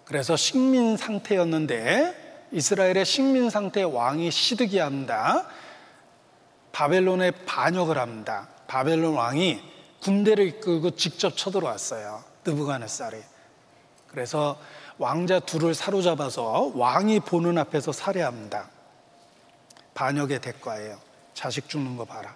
그래서 0.04 0.36
식민 0.36 0.96
상태였는데 0.96 2.48
이스라엘의 2.52 3.04
식민 3.04 3.50
상태 3.50 3.82
왕이 3.82 4.30
시드기합니다. 4.30 5.46
바벨론에 6.72 7.30
반역을 7.30 7.98
합니다. 7.98 8.48
바벨론 8.66 9.14
왕이 9.14 9.60
군대를 10.02 10.46
이끌고 10.48 10.90
직접 10.96 11.36
쳐들어왔어요. 11.36 12.22
느부갓네살이. 12.44 13.16
그래서 14.08 14.58
왕자 14.98 15.40
둘을 15.40 15.74
사로잡아서 15.74 16.72
왕이 16.74 17.20
보는 17.20 17.58
앞에서 17.58 17.92
살해합니다. 17.92 18.68
반역의 19.94 20.40
대가예요. 20.40 20.98
자식 21.34 21.68
죽는 21.68 21.96
거 21.96 22.04
봐라. 22.04 22.34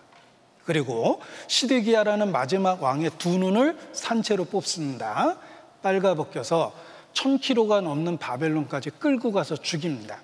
그리고 0.64 1.20
시드기야라는 1.46 2.30
마지막 2.30 2.82
왕의 2.82 3.12
두 3.18 3.38
눈을 3.38 3.76
산채로 3.92 4.46
뽑습니다. 4.46 5.38
빨가벗겨서 5.82 6.74
천 7.12 7.38
킬로가 7.38 7.80
넘는 7.80 8.18
바벨론까지 8.18 8.90
끌고 8.90 9.32
가서 9.32 9.56
죽입니다. 9.56 10.20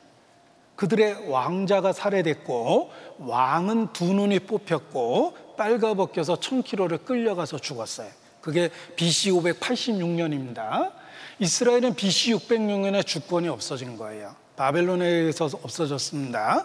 그들의 0.77 1.31
왕자가 1.31 1.93
살해됐고 1.93 2.90
왕은 3.19 3.93
두 3.93 4.12
눈이 4.12 4.40
뽑혔고 4.40 5.56
빨가벗겨서 5.56 6.40
천 6.40 6.62
킬로를 6.62 6.98
끌려가서 6.98 7.59
죽었어요. 7.59 8.11
그게 8.40 8.70
BC 8.97 9.31
586년입니다. 9.31 10.93
이스라엘은 11.39 11.94
BC 11.94 12.35
606년에 12.35 13.06
주권이 13.06 13.48
없어진 13.48 13.97
거예요. 13.97 14.35
바벨론에 14.57 15.07
의해서 15.07 15.47
없어졌습니다. 15.47 16.65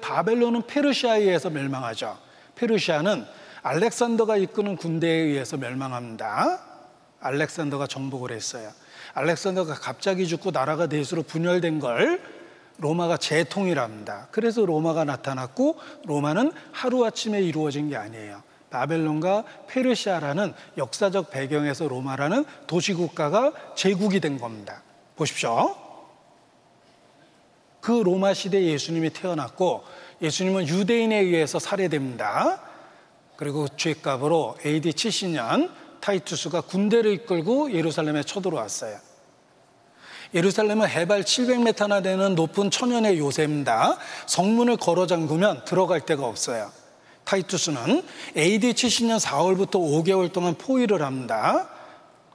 바벨론은 0.00 0.62
페르시아에 0.66 1.20
의해서 1.20 1.50
멸망하죠. 1.50 2.18
페르시아는 2.56 3.24
알렉산더가 3.62 4.36
이끄는 4.38 4.76
군대에 4.76 5.12
의해서 5.12 5.56
멸망합니다. 5.56 6.60
알렉산더가 7.20 7.86
정복을 7.86 8.32
했어요. 8.32 8.70
알렉산더가 9.14 9.74
갑자기 9.74 10.26
죽고 10.26 10.50
나라가 10.50 10.86
넷으로 10.86 11.22
분열된 11.22 11.78
걸 11.78 12.20
로마가 12.78 13.16
재통일합니다. 13.16 14.28
그래서 14.32 14.64
로마가 14.64 15.04
나타났고 15.04 15.78
로마는 16.06 16.52
하루아침에 16.72 17.40
이루어진 17.40 17.88
게 17.88 17.96
아니에요. 17.96 18.42
바벨론과 18.70 19.44
페르시아라는 19.68 20.54
역사적 20.78 21.30
배경에서 21.30 21.86
로마라는 21.86 22.44
도시국가가 22.66 23.52
제국이 23.76 24.18
된 24.18 24.38
겁니다. 24.38 24.82
보십시오. 25.14 25.81
그 27.82 27.90
로마 27.90 28.32
시대에 28.32 28.62
예수님이 28.68 29.10
태어났고 29.10 29.82
예수님은 30.22 30.68
유대인에 30.68 31.18
의해서 31.18 31.58
살해됩니다. 31.58 32.62
그리고 33.36 33.66
죄값으로 33.76 34.56
AD 34.64 34.92
70년 34.92 35.68
타이투스가 36.00 36.62
군대를 36.62 37.12
이끌고 37.12 37.72
예루살렘에 37.72 38.22
쳐들어왔어요. 38.22 38.96
예루살렘은 40.32 40.88
해발 40.88 41.24
700m나 41.24 42.04
되는 42.04 42.36
높은 42.36 42.70
천연의 42.70 43.18
요새입니다. 43.18 43.98
성문을 44.26 44.76
걸어 44.76 45.08
잠그면 45.08 45.64
들어갈 45.64 46.00
데가 46.06 46.24
없어요. 46.24 46.70
타이투스는 47.24 48.02
AD 48.36 48.74
70년 48.74 49.18
4월부터 49.18 49.72
5개월 49.72 50.32
동안 50.32 50.54
포위를 50.54 51.02
합니다. 51.02 51.68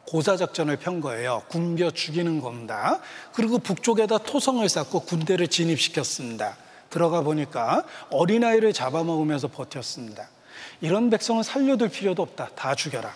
고사작전을 0.08 0.78
편 0.78 1.02
거예요. 1.02 1.44
굶겨 1.50 1.92
죽이는 1.92 2.42
겁니다. 2.42 3.00
그리고 3.34 3.60
북쪽에다 3.60 4.20
토성을 4.20 4.68
쌓고 4.68 5.02
군대를 5.02 5.48
진입시켰습니다. 5.50 6.58
들어가 6.90 7.22
보니까 7.22 7.84
어린아이를 8.10 8.74
잡아먹으면서 8.74 9.50
버텼습니다. 9.50 10.30
이런 10.82 11.10
백성은 11.10 11.44
살려둘 11.44 11.90
필요도 11.90 12.22
없다. 12.24 12.50
다 12.56 12.74
죽여라. 12.74 13.14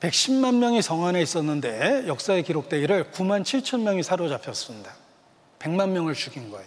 110만 0.00 0.56
명이 0.56 0.82
성 0.82 1.04
안에 1.06 1.22
있었는데 1.22 2.04
역사에 2.08 2.42
기록되기를 2.42 3.12
9만 3.12 3.42
7천 3.42 3.82
명이 3.82 4.02
사로잡혔습니다. 4.02 4.92
100만 5.58 5.90
명을 5.90 6.14
죽인 6.14 6.50
거예요. 6.50 6.66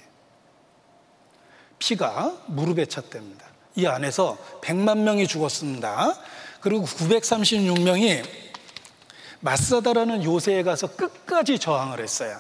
피가 1.80 2.44
무릎에 2.48 2.86
찼답니다. 2.86 3.46
이 3.76 3.86
안에서 3.88 4.38
100만 4.62 5.00
명이 5.00 5.28
죽었습니다. 5.28 6.16
그리고 6.62 6.86
936명이 6.86 8.45
마사다라는 9.42 10.24
요새에 10.24 10.64
가서 10.64 10.96
끝까지 10.96 11.60
저항을 11.60 12.00
했어요. 12.00 12.38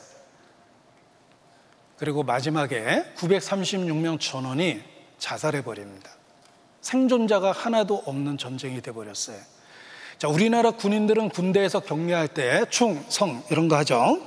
그리고 1.98 2.24
마지막에 2.24 3.06
936명 3.18 4.20
전원이 4.20 4.82
자살해 5.18 5.64
버립니다. 5.64 6.10
생존자가 6.82 7.52
하나도 7.52 8.04
없는 8.06 8.38
전쟁이 8.38 8.82
돼 8.82 8.92
버렸어요. 8.92 9.38
자, 10.18 10.28
우리나라 10.28 10.72
군인들은 10.72 11.30
군대에서 11.30 11.82
격려할 11.82 12.30
때 12.30 12.66
충, 12.70 13.04
성 13.10 13.44
이런 13.50 13.68
거 13.68 13.76
하죠. 13.78 14.22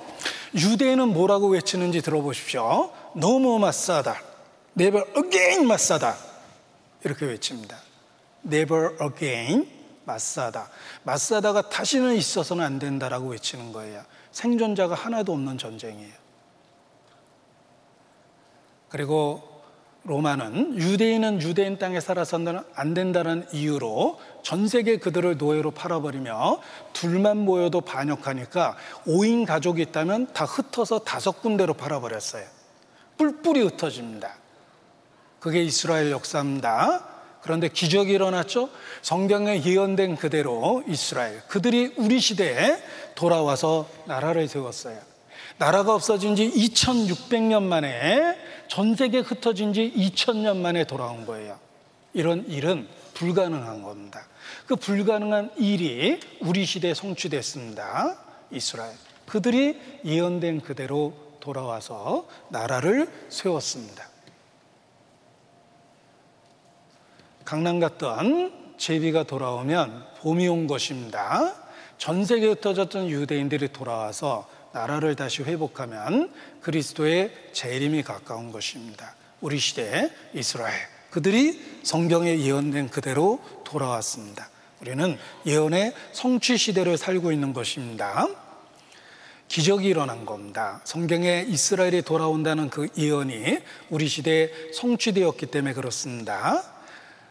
유대인은 0.55 1.09
뭐라고 1.09 1.49
외치는지 1.49 2.03
들어보십시오. 2.03 2.91
너무 3.15 3.59
마사다. 3.59 4.21
Never 4.79 5.05
again 5.17 5.67
마사다. 5.67 6.17
이렇게 7.05 7.27
외칩니다. 7.27 7.77
Never 8.47 8.97
again 9.03 9.78
마사다. 10.09 10.71
마사다가 11.05 11.69
다시는 11.69 12.15
있어서는 12.15 12.65
안 12.65 12.79
된다라고 12.79 13.29
외치는 13.29 13.73
거예요. 13.73 14.03
생존자가 14.33 14.95
하나도 14.95 15.33
없는 15.33 15.59
전쟁이에요. 15.59 16.15
그리고 18.89 19.59
로마는 20.05 20.79
유대인은 20.79 21.43
유대인 21.43 21.79
땅에 21.79 22.01
살아서는 22.01 22.61
안 22.75 22.95
된다는 22.95 23.47
이유로 23.53 24.19
전 24.43 24.67
세계 24.67 24.97
그들을 24.97 25.37
노예로 25.37 25.73
팔아버리며 25.73 26.63
둘만 26.95 27.37
모여도 27.37 27.83
반역하니까 27.83 28.77
5인 29.07 29.45
가족이 29.45 29.83
있다면 29.83 30.33
다 30.33 30.47
흩어서 30.47 31.01
다섯 31.01 31.43
군데로 31.43 31.75
팔아버렸어요. 31.75 32.47
뿔뿔이 33.19 33.61
흩어집니다. 33.61 34.35
그게 35.41 35.63
이스라엘 35.63 36.11
역사입니다. 36.11 37.18
그런데 37.43 37.69
기적이 37.69 38.13
일어났죠. 38.13 38.69
성경에 39.03 39.63
예언된 39.63 40.17
그대로 40.17 40.83
이스라엘 40.89 41.41
그들이 41.49 41.95
우리 41.97 42.21
시대에 42.21 42.83
돌아와서 43.15 43.89
나라를 44.07 44.49
세웠어요. 44.49 44.99
나라가 45.59 45.95
없어진 45.95 46.37
지 46.37 46.51
2600년 46.51 47.63
만에 47.63 48.37
전 48.69 48.95
세계 48.95 49.19
흩어진 49.19 49.73
지 49.73 49.93
2000년 49.97 50.57
만에 50.59 50.85
돌아온 50.85 51.27
거예요. 51.27 51.59
이런 52.13 52.47
일은 52.49 52.87
불가능한 53.15 53.83
겁니다. 53.83 54.27
그 54.67 54.77
불가능한 54.77 55.53
일이 55.57 56.21
우리 56.41 56.65
시대에 56.65 56.95
성취됐습니다. 56.95 58.17
이스라엘. 58.51 58.93
그들이 59.27 59.79
예언된 60.05 60.61
그대로 60.61 61.15
돌아와서 61.41 62.27
나라를 62.49 63.09
세웠습니다. 63.29 64.09
강남 67.49 67.81
갔던 67.81 68.53
제비가 68.77 69.23
돌아오면 69.23 70.05
봄이 70.19 70.47
온 70.49 70.67
것입니다. 70.67 71.55
전 71.97 72.27
세계에 72.27 72.51
흩어졌던 72.51 73.09
유대인들이 73.09 73.73
돌아와서 73.73 74.47
나라를 74.75 75.17
다시 75.17 75.43
회복하면 75.43 76.31
그리스도의 76.61 77.33
재림이 77.55 78.03
가까운 78.03 78.53
것입니다. 78.53 79.15
우리 79.41 79.59
시대 79.59 80.11
이스라엘 80.35 80.75
그들이 81.09 81.59
성경에 81.85 82.39
예언된 82.39 82.91
그대로 82.91 83.41
돌아왔습니다. 83.65 84.51
우리는 84.83 85.17
예언의 85.47 85.95
성취 86.13 86.59
시대를 86.59 86.99
살고 86.99 87.33
있는 87.33 87.55
것입니다. 87.55 88.29
기적이 89.49 89.89
일어난 89.89 90.27
겁니다. 90.27 90.83
성경에 90.85 91.47
이스라엘이 91.49 92.03
돌아온다는 92.03 92.69
그 92.69 92.89
예언이 92.99 93.61
우리 93.89 94.07
시대에 94.07 94.51
성취되었기 94.75 95.47
때문에 95.47 95.73
그렇습니다. 95.73 96.77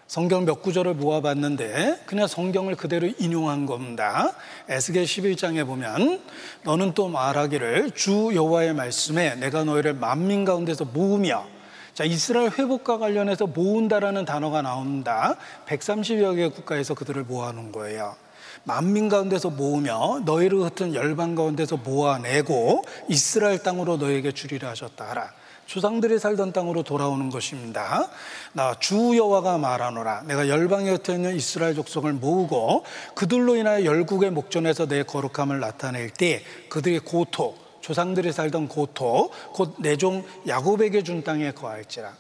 성경 0.08 0.46
몇 0.46 0.62
구절을 0.62 0.94
모아봤는데 0.94 2.04
그냥 2.06 2.28
성경을 2.28 2.76
그대로 2.76 3.08
인용한 3.20 3.66
겁니다. 3.66 4.34
에스겔 4.70 5.04
11장에 5.04 5.66
보면 5.66 6.22
너는 6.64 6.94
또 6.94 7.10
말하기를 7.10 7.92
주 7.92 8.32
여호와의 8.34 8.74
말씀에 8.74 9.36
내가 9.36 9.66
너희를 9.66 9.94
만민 9.94 10.46
가운데서 10.46 10.86
모으며 10.86 11.46
자 11.94 12.06
이스라엘 12.06 12.52
회복과 12.52 13.00
관련해서 13.00 13.48
모은다라는 13.48 14.24
단어가 14.24 14.62
나옵니다. 14.62 15.36
130여 15.68 16.38
개 16.38 16.48
국가에서 16.48 16.94
그들을 16.94 17.24
모아놓은 17.24 17.74
거예요. 17.74 18.16
만민 18.64 19.10
가운데서 19.10 19.50
모으며 19.50 20.22
너희를 20.26 20.60
흩은 20.60 20.94
열방 20.94 21.36
가운데서 21.36 21.78
모아내고 21.78 22.84
이스라엘 23.10 23.62
땅으로 23.62 23.98
너에게 23.98 24.32
주리라 24.32 24.70
하셨다 24.70 25.10
하라. 25.10 25.32
조상들이 25.68 26.18
살던 26.18 26.54
땅으로 26.54 26.82
돌아오는 26.84 27.30
것입니다. 27.30 28.10
나 28.54 28.76
주 28.80 29.16
여호와가 29.18 29.58
말하노라. 29.58 30.24
내가 30.24 30.48
열방에 30.48 30.90
흩어 30.92 31.14
있는 31.14 31.36
이스라엘 31.36 31.76
족속을 31.76 32.14
모으고 32.14 32.86
그들로 33.16 33.56
인하여 33.56 33.84
열국의 33.86 34.32
목전에서 34.32 34.88
내 34.88 35.04
거룩함을 35.04 35.60
나타낼 35.60 36.10
때 36.10 36.44
그들의 36.70 37.00
고토, 37.02 37.56
조상들이 37.82 38.32
살던 38.32 38.70
고토, 38.70 39.30
곧 39.54 39.76
내종 39.80 40.26
야곱에게 40.48 41.04
준 41.04 41.24
땅에 41.24 41.52
거할지라. 41.52 42.14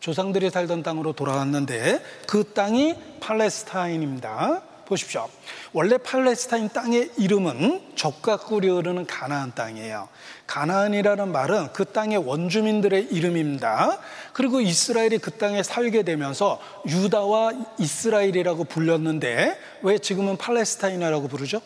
조상들이 0.00 0.50
살던 0.50 0.82
땅으로 0.82 1.12
돌아왔는데 1.12 2.02
그 2.26 2.52
땅이 2.54 2.96
팔레스타인입니다. 3.20 4.62
보십시오. 4.84 5.28
원래 5.72 5.96
팔레스타인 5.96 6.68
땅의 6.68 7.12
이름은 7.16 7.92
적과 7.94 8.36
꿀이 8.36 8.68
흐르는 8.68 9.06
가나안 9.06 9.54
땅이에요. 9.54 10.08
가나안이라는 10.52 11.32
말은 11.32 11.72
그 11.72 11.86
땅의 11.86 12.18
원주민들의 12.18 13.04
이름입니다. 13.10 13.98
그리고 14.34 14.60
이스라엘이 14.60 15.16
그 15.16 15.30
땅에 15.30 15.62
살게 15.62 16.02
되면서 16.02 16.60
유다와 16.86 17.52
이스라엘이라고 17.78 18.64
불렸는데 18.64 19.58
왜 19.80 19.98
지금은 19.98 20.36
팔레스타인이라고 20.36 21.28
부르죠? 21.28 21.62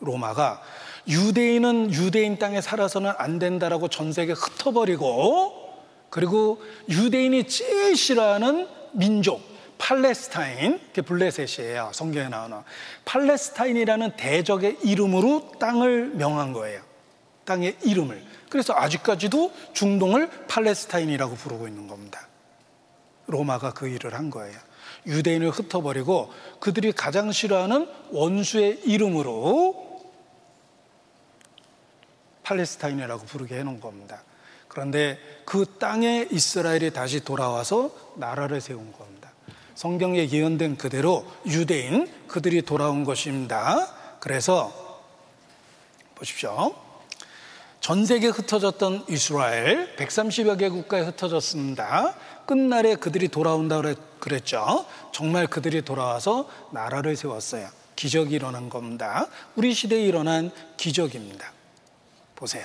로마가 0.00 0.62
유대인은 1.06 1.92
유대인 1.92 2.40
땅에 2.40 2.60
살아서는 2.60 3.12
안 3.18 3.38
된다라고 3.38 3.86
전 3.86 4.12
세계 4.12 4.32
흩어버리고 4.32 5.72
그리고 6.10 6.60
유대인이 6.88 7.46
제일 7.46 7.94
싫어하는 7.94 8.66
민족 8.94 9.40
팔레스타인, 9.78 10.80
그 10.92 11.02
블레셋이에요. 11.02 11.90
성경에 11.92 12.30
나오는. 12.30 12.56
팔레스타인이라는 13.04 14.16
대적의 14.16 14.78
이름으로 14.82 15.52
땅을 15.60 16.14
명한 16.14 16.52
거예요. 16.52 16.85
땅의 17.46 17.78
이름을. 17.82 18.22
그래서 18.50 18.74
아직까지도 18.74 19.52
중동을 19.72 20.28
팔레스타인이라고 20.48 21.34
부르고 21.36 21.66
있는 21.66 21.88
겁니다. 21.88 22.28
로마가 23.26 23.72
그 23.72 23.88
일을 23.88 24.14
한 24.14 24.30
거예요. 24.30 24.56
유대인을 25.06 25.50
흩어버리고 25.50 26.32
그들이 26.60 26.92
가장 26.92 27.32
싫어하는 27.32 27.88
원수의 28.10 28.80
이름으로 28.84 29.86
팔레스타인이라고 32.42 33.24
부르게 33.24 33.58
해놓은 33.58 33.80
겁니다. 33.80 34.22
그런데 34.68 35.18
그 35.44 35.76
땅에 35.78 36.28
이스라엘이 36.30 36.92
다시 36.92 37.24
돌아와서 37.24 37.90
나라를 38.16 38.60
세운 38.60 38.92
겁니다. 38.92 39.32
성경에 39.74 40.28
예언된 40.28 40.76
그대로 40.76 41.26
유대인 41.46 42.08
그들이 42.28 42.62
돌아온 42.62 43.04
것입니다. 43.04 43.88
그래서 44.20 44.72
보십시오. 46.14 46.85
전 47.86 48.04
세계에 48.04 48.30
흩어졌던 48.30 49.04
이스라엘 49.08 49.94
130여 49.94 50.58
개 50.58 50.68
국가에 50.68 51.02
흩어졌습니다. 51.02 52.16
끝날에 52.44 52.96
그들이 52.96 53.28
돌아온다 53.28 53.80
그랬죠. 54.18 54.84
정말 55.12 55.46
그들이 55.46 55.82
돌아와서 55.82 56.48
나라를 56.72 57.14
세웠어요. 57.14 57.68
기적이 57.94 58.34
일어난 58.34 58.68
겁니다. 58.68 59.28
우리 59.54 59.72
시대에 59.72 60.00
일어난 60.00 60.50
기적입니다. 60.76 61.52
보세요. 62.34 62.64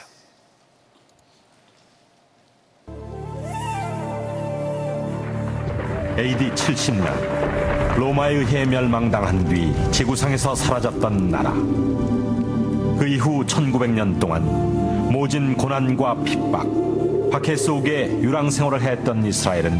AD 6.18 6.49
70년 6.56 7.95
로마에 7.95 8.34
의해 8.34 8.65
멸망당한 8.65 9.48
뒤 9.48 9.72
지구상에서 9.91 10.56
사라졌던 10.56 11.30
나라. 11.30 11.52
그 12.98 13.07
이후 13.07 13.45
1900년 13.45 14.19
동안 14.19 14.80
모진 15.11 15.57
고난과 15.57 16.23
핍박, 16.23 17.31
박해 17.31 17.57
속에 17.57 18.21
유랑 18.21 18.49
생활을 18.49 18.81
했던 18.81 19.25
이스라엘은 19.25 19.77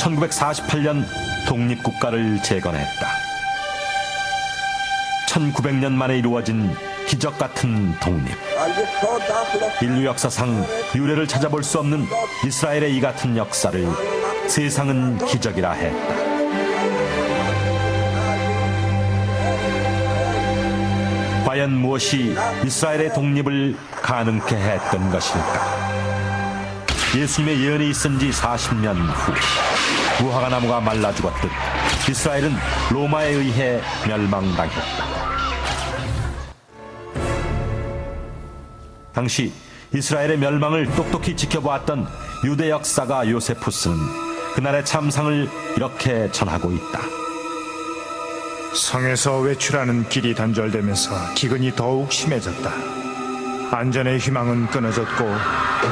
1948년 0.00 1.04
독립국가를 1.46 2.42
재건했다. 2.42 3.06
1900년 5.28 5.92
만에 5.92 6.18
이루어진 6.18 6.74
기적 7.06 7.38
같은 7.38 7.94
독립. 8.00 8.32
인류 9.80 10.06
역사상 10.06 10.66
유례를 10.96 11.28
찾아볼 11.28 11.62
수 11.62 11.78
없는 11.78 12.04
이스라엘의 12.44 12.96
이 12.96 13.00
같은 13.00 13.36
역사를 13.36 13.86
세상은 14.48 15.18
기적이라 15.18 15.70
했다. 15.70 16.21
과연 21.52 21.70
무엇이 21.70 22.34
이스라엘의 22.64 23.12
독립을 23.12 23.76
가능케 24.00 24.56
했던 24.56 25.10
것일까? 25.10 25.90
예수님의 27.14 27.60
예언이 27.62 27.90
있은 27.90 28.18
지 28.18 28.30
40년 28.30 28.94
후 28.96 30.24
무화과 30.24 30.48
나무가 30.48 30.80
말라 30.80 31.12
죽었듯 31.12 31.50
이스라엘은 32.08 32.54
로마에 32.90 33.32
의해 33.32 33.82
멸망당했다. 34.08 35.04
당시 39.12 39.52
이스라엘의 39.92 40.38
멸망을 40.38 40.90
똑똑히 40.92 41.36
지켜보았던 41.36 42.08
유대 42.46 42.70
역사가 42.70 43.28
요세푸스는 43.28 43.98
그날의 44.54 44.86
참상을 44.86 45.50
이렇게 45.76 46.32
전하고 46.32 46.72
있다. 46.72 47.21
성에서 48.74 49.40
외출하는 49.40 50.08
길이 50.08 50.34
단절되면서 50.34 51.34
기근이 51.34 51.72
더욱 51.76 52.10
심해졌다. 52.10 52.70
안전의 53.70 54.18
희망은 54.18 54.68
끊어졌고 54.68 55.24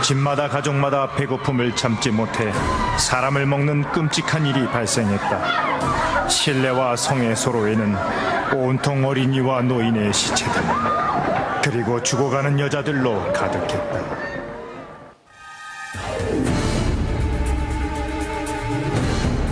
집마다 0.02 0.48
가족마다 0.48 1.14
배고픔을 1.14 1.76
참지 1.76 2.10
못해 2.10 2.52
사람을 2.98 3.46
먹는 3.46 3.90
끔찍한 3.92 4.46
일이 4.46 4.66
발생했다. 4.66 6.28
실내와 6.28 6.96
성의 6.96 7.36
소로에는 7.36 7.96
온통 8.54 9.04
어린이와 9.06 9.62
노인의 9.62 10.12
시체들 10.12 10.62
그리고 11.62 12.02
죽어가는 12.02 12.58
여자들로 12.60 13.32
가득했다. 13.32 14.20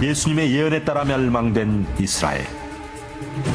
예수님의 0.01 0.55
예언에 0.55 0.85
따라 0.85 1.05
멸망된 1.05 1.87
이스라엘. 1.99 2.68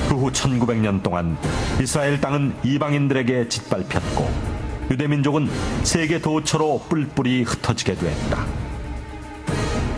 그 0.10 0.15
후 0.15 0.31
1900년 0.31 1.03
동안 1.03 1.38
이스라엘 1.81 2.22
땅은 2.22 2.53
이방인들에게 2.64 3.49
짓밟혔고 3.49 4.30
유대민족은 4.91 5.49
세계 5.84 6.19
도처로 6.19 6.81
뿔뿔이 6.89 7.43
흩어지게 7.43 7.95
됐다. 7.95 8.45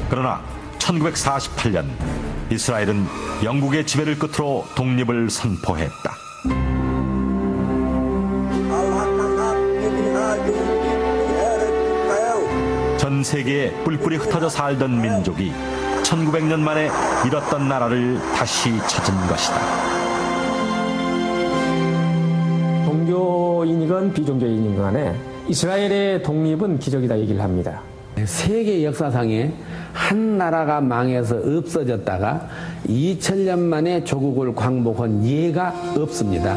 그러나 0.09 0.41
1948년 0.77 1.87
이스라엘은 2.51 3.05
영국의 3.43 3.85
지배를 3.85 4.17
끝으로 4.19 4.65
독립을 4.75 5.29
선포했다. 5.29 6.15
전 12.97 13.23
세계에 13.23 13.71
뿔뿔이 13.83 14.17
흩어져 14.17 14.49
살던 14.49 15.01
민족이 15.01 15.51
1900년 16.05 16.59
만에 16.59 16.89
잃었던 17.25 17.67
나라를 17.67 18.19
다시 18.35 18.77
찾은 18.87 19.27
것이다. 19.27 19.55
종교인이건 22.85 24.13
비종교인이건 24.13 24.77
간에 24.77 25.15
이스라엘의 25.47 26.23
독립은 26.23 26.79
기적이다 26.79 27.19
얘기를 27.19 27.41
합니다. 27.41 27.81
세계 28.23 28.83
역사상에 28.83 29.51
한 29.93 30.37
나라가 30.37 30.79
망해서 30.79 31.37
없어졌다가 31.37 32.47
2000년 32.87 33.59
만에 33.59 34.03
조국을 34.03 34.53
광복한 34.53 35.25
예가 35.25 35.73
없습니다. 35.97 36.55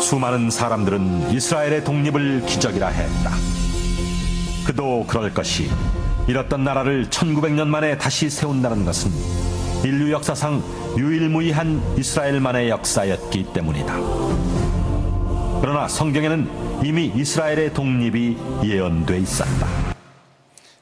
수많은 0.00 0.50
사람들은 0.50 1.30
이스라엘의 1.32 1.84
독립을 1.84 2.42
기적이라 2.46 2.88
했다. 2.88 3.30
그도 4.66 5.04
그럴 5.06 5.32
것이 5.32 5.68
잃었던 6.28 6.64
나라를 6.64 7.08
1900년 7.08 7.68
만에 7.68 7.96
다시 7.98 8.28
세운다는 8.28 8.84
것은 8.84 9.10
인류 9.84 10.10
역사상 10.10 10.62
유일무이한 10.96 11.98
이스라엘만의 11.98 12.70
역사였기 12.70 13.52
때문이다. 13.52 13.94
그러나 15.60 15.86
성경에는 15.86 16.84
이미 16.84 17.12
이스라엘의 17.14 17.72
독립이 17.74 18.36
예언돼 18.64 19.18
있었다. 19.18 19.94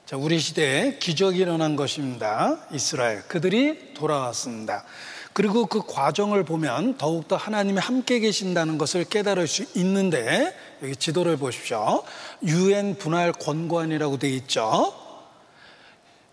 자, 0.06 0.16
우리 0.16 0.38
시대에 0.38 0.98
기적이 0.98 1.40
일어난 1.40 1.76
것입니다. 1.76 2.58
이스라엘. 2.72 3.22
그들이 3.22 3.94
돌아왔습니다. 3.94 4.84
그리고 5.32 5.66
그 5.66 5.82
과정을 5.84 6.44
보면 6.44 6.96
더욱더 6.96 7.36
하나님이 7.36 7.80
함께 7.80 8.20
계신다는 8.20 8.78
것을 8.78 9.04
깨달을 9.04 9.48
수 9.48 9.64
있는데 9.74 10.54
여기 10.82 10.94
지도를 10.94 11.36
보십시오. 11.36 12.04
유엔 12.44 12.96
분할 12.96 13.32
권관이라고 13.32 14.18
되어 14.18 14.30
있죠. 14.30 15.03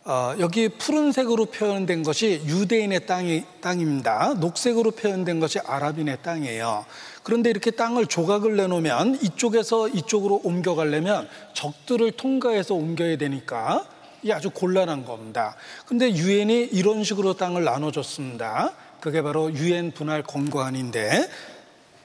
어, 0.03 0.33
여기 0.39 0.67
푸른색으로 0.67 1.45
표현된 1.45 2.01
것이 2.01 2.41
유대인의 2.45 3.05
땅이, 3.05 3.43
땅입니다. 3.61 4.33
녹색으로 4.39 4.91
표현된 4.91 5.39
것이 5.39 5.59
아랍인의 5.59 6.17
땅이에요. 6.23 6.85
그런데 7.21 7.51
이렇게 7.51 7.69
땅을 7.69 8.07
조각을 8.07 8.57
내놓으면 8.57 9.19
이쪽에서 9.21 9.89
이쪽으로 9.89 10.41
옮겨가려면 10.43 11.29
적들을 11.53 12.13
통과해서 12.13 12.73
옮겨야 12.73 13.17
되니까 13.17 13.85
이 14.23 14.31
아주 14.31 14.49
곤란한 14.49 15.05
겁니다. 15.05 15.55
근데 15.85 16.11
유엔이 16.11 16.69
이런 16.71 17.03
식으로 17.03 17.33
땅을 17.35 17.63
나눠줬습니다. 17.63 18.73
그게 18.99 19.21
바로 19.21 19.53
유엔 19.53 19.91
분할 19.91 20.23
권관인데 20.23 21.29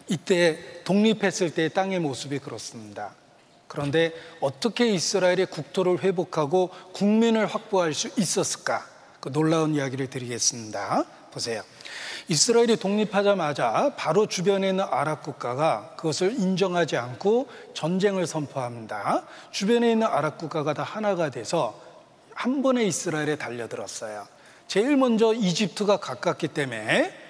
이때 0.08 0.58
독립했을 0.84 1.54
때 1.54 1.70
땅의 1.70 2.00
모습이 2.00 2.40
그렇습니다. 2.40 3.14
그런데 3.68 4.12
어떻게 4.40 4.88
이스라엘의 4.88 5.46
국토를 5.46 6.02
회복하고 6.02 6.70
국민을 6.92 7.46
확보할 7.46 7.94
수 7.94 8.10
있었을까? 8.16 8.86
그 9.20 9.32
놀라운 9.32 9.74
이야기를 9.74 10.08
드리겠습니다. 10.08 11.04
보세요. 11.32 11.62
이스라엘이 12.28 12.76
독립하자마자 12.76 13.92
바로 13.96 14.26
주변에 14.26 14.70
있는 14.70 14.84
아랍 14.84 15.22
국가가 15.22 15.92
그것을 15.96 16.32
인정하지 16.32 16.96
않고 16.96 17.48
전쟁을 17.74 18.26
선포합니다. 18.26 19.24
주변에 19.50 19.92
있는 19.92 20.06
아랍 20.06 20.38
국가가 20.38 20.74
다 20.74 20.82
하나가 20.82 21.30
돼서 21.30 21.80
한 22.34 22.62
번에 22.62 22.84
이스라엘에 22.84 23.36
달려들었어요. 23.36 24.26
제일 24.66 24.96
먼저 24.96 25.32
이집트가 25.32 25.98
가깝기 25.98 26.48
때문에 26.48 27.25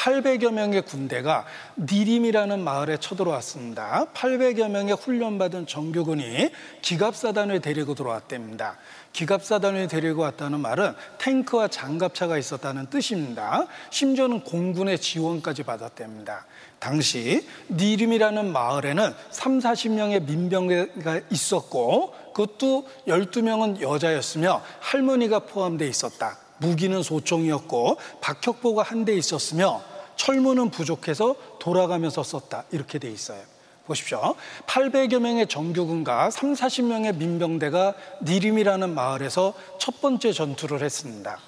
800여 0.00 0.50
명의 0.50 0.80
군대가 0.80 1.44
니림이라는 1.76 2.64
마을에 2.64 2.96
쳐들어왔습니다. 2.96 4.06
800여 4.14 4.70
명의 4.70 4.94
훈련받은 4.94 5.66
정규군이 5.66 6.50
기갑사단을 6.80 7.60
데리고 7.60 7.94
들어왔답니다. 7.94 8.78
기갑사단을 9.12 9.88
데리고 9.88 10.22
왔다는 10.22 10.60
말은 10.60 10.94
탱크와 11.18 11.68
장갑차가 11.68 12.38
있었다는 12.38 12.88
뜻입니다. 12.88 13.66
심지어는 13.90 14.44
공군의 14.44 14.98
지원까지 14.98 15.64
받았답니다. 15.64 16.46
당시 16.78 17.46
니림이라는 17.68 18.52
마을에는 18.52 19.12
3, 19.30 19.58
40명의 19.58 20.22
민병대가 20.22 21.20
있었고 21.28 22.14
그것도 22.32 22.88
12명은 23.06 23.82
여자였으며 23.82 24.62
할머니가 24.80 25.40
포함되어 25.40 25.86
있었다. 25.86 26.38
무기는 26.58 27.02
소총이었고 27.02 27.98
박격포가 28.20 28.82
한 28.82 29.04
대 29.04 29.14
있었으며 29.14 29.89
철문은 30.20 30.68
부족해서 30.68 31.34
돌아가면서 31.58 32.22
썼다. 32.22 32.64
이렇게 32.72 32.98
돼 32.98 33.10
있어요. 33.10 33.40
보십시오. 33.86 34.34
800여 34.66 35.18
명의 35.18 35.46
정규군과 35.46 36.30
3, 36.30 36.52
40명의 36.52 37.16
민병대가 37.16 37.94
니림이라는 38.22 38.94
마을에서 38.94 39.54
첫 39.78 40.02
번째 40.02 40.32
전투를 40.32 40.82
했습니다. 40.82 41.38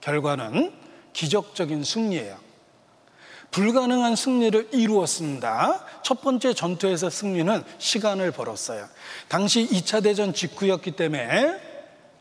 결과는 0.00 0.72
기적적인 1.12 1.84
승리예요. 1.84 2.38
불가능한 3.50 4.16
승리를 4.16 4.70
이루었습니다. 4.72 5.84
첫 6.02 6.22
번째 6.22 6.54
전투에서 6.54 7.10
승리는 7.10 7.62
시간을 7.76 8.30
벌었어요. 8.30 8.86
당시 9.28 9.68
2차 9.68 10.02
대전 10.02 10.32
직후였기 10.32 10.92
때문에 10.92 11.72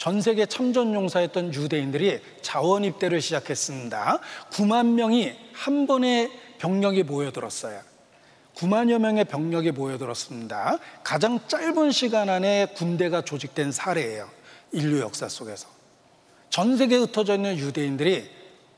전 0.02 0.20
세계 0.20 0.48
참전 0.48 0.96
용사였던 0.96 1.54
유대인들이 1.54 2.22
자원 2.42 2.84
입대를 2.84 3.22
시작했습니다. 3.22 4.20
9만 4.50 4.94
명이 4.94 5.51
한 5.62 5.86
번에 5.86 6.32
병력이 6.58 7.04
모여들었어요. 7.04 7.82
9만여 8.56 8.98
명의 8.98 9.26
병력이 9.26 9.72
모여들었습니다. 9.72 10.80
가장 11.04 11.40
짧은 11.48 11.92
시간 11.92 12.30
안에 12.30 12.74
군대가 12.76 13.22
조직된 13.22 13.72
사례예요. 13.72 14.28
인류 14.72 15.00
역사 15.02 15.30
속에서. 15.30 15.68
전 16.50 16.78
세계에 16.78 16.98
흩어져 16.98 17.36
있는 17.36 17.60
유대인들이 17.60 18.28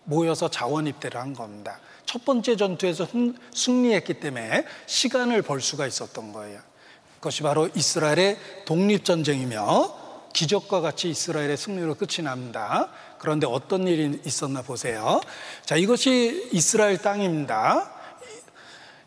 모여서 0.03 0.49
자원 0.49 0.85
입대를 0.85 1.21
한 1.21 1.33
겁니다. 1.33 1.79
첫 2.05 2.25
번째 2.25 2.57
전투에서 2.57 3.07
승리했기 3.53 4.15
때문에 4.15 4.65
시간을 4.85 5.41
벌 5.41 5.61
수가 5.61 5.87
있었던 5.87 6.33
거예요. 6.33 6.59
그것이 7.15 7.43
바로 7.43 7.69
이스라엘의 7.73 8.37
독립전쟁이며 8.65 10.03
기적과 10.33 10.81
같이 10.81 11.09
이스라엘의 11.09 11.55
승리로 11.55 11.95
끝이 11.95 12.25
납니다. 12.25 12.89
그런데 13.23 13.47
어떤 13.47 13.87
일이 13.87 14.19
있었나 14.25 14.61
보세요. 14.61 15.21
자, 15.63 15.77
이것이 15.77 16.49
이스라엘 16.51 16.97
땅입니다. 16.97 17.89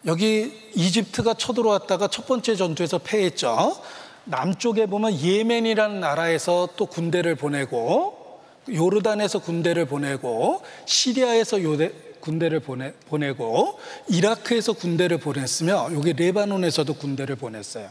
여기 0.06 0.70
이집트가 0.74 1.34
쳐들어왔다가 1.34 2.08
첫 2.08 2.26
번째 2.26 2.56
전투에서 2.56 2.96
패했죠. 2.96 3.78
남쪽에 4.24 4.86
보면 4.86 5.20
예멘이라는 5.20 6.00
나라에서 6.00 6.70
또 6.76 6.86
군대를 6.86 7.34
보내고 7.34 8.40
요르단에서 8.72 9.40
군대를 9.40 9.84
보내고 9.84 10.62
시리아에서 10.86 11.62
요대, 11.62 11.92
군대를 12.20 12.60
보내, 12.60 12.94
보내고 13.10 13.78
이라크에서 14.08 14.72
군대를 14.72 15.18
보냈으며 15.18 15.90
여기 15.92 16.14
레바논에서도 16.14 16.94
군대를 16.94 17.36
보냈어요. 17.36 17.90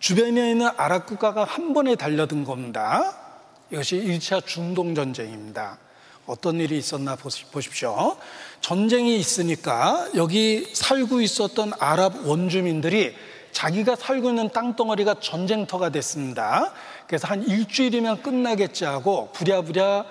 주변에 0.00 0.50
있는 0.50 0.68
아랍 0.76 1.06
국가가 1.06 1.44
한 1.44 1.72
번에 1.72 1.94
달려든 1.94 2.42
겁니다. 2.42 3.25
이것이 3.70 3.96
1차 3.96 4.46
중동 4.46 4.94
전쟁입니다. 4.94 5.78
어떤 6.26 6.60
일이 6.60 6.78
있었나 6.78 7.16
보십시오. 7.16 8.16
전쟁이 8.60 9.16
있으니까 9.18 10.08
여기 10.16 10.68
살고 10.72 11.20
있었던 11.20 11.72
아랍 11.78 12.26
원주민들이 12.26 13.14
자기가 13.52 13.96
살고 13.96 14.30
있는 14.30 14.50
땅덩어리가 14.50 15.20
전쟁터가 15.20 15.90
됐습니다. 15.90 16.72
그래서 17.06 17.28
한 17.28 17.42
일주일이면 17.42 18.22
끝나겠지 18.22 18.84
하고 18.84 19.30
부랴부랴 19.32 20.04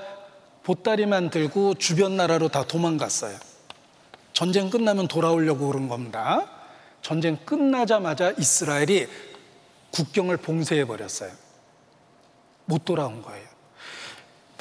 보따리만 0.64 1.30
들고 1.30 1.76
주변 1.76 2.18
나라로 2.18 2.49
다 2.49 2.64
도망갔어요. 2.65 3.38
전쟁 4.34 4.69
끝나면 4.69 5.07
돌아오려고 5.07 5.68
그런 5.68 5.88
겁니다. 5.88 6.49
전쟁 7.02 7.38
끝나자마자 7.45 8.34
이스라엘이 8.38 9.07
국경을 9.91 10.38
봉쇄해 10.38 10.86
버렸어요. 10.86 11.32
못 12.65 12.84
돌아온 12.84 13.22
거예요. 13.22 13.44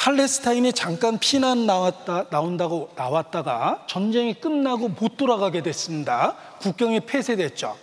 팔레스타인이 0.04 0.74
잠깐 0.74 1.18
피난 1.18 1.64
나왔다, 1.64 2.26
나온다고 2.28 2.90
나왔다가 2.94 3.84
전쟁이 3.86 4.34
끝나고 4.34 4.88
못 4.88 5.16
돌아가게 5.16 5.62
됐습니다. 5.62 6.36
국경이 6.60 7.00
폐쇄됐죠. 7.00 7.74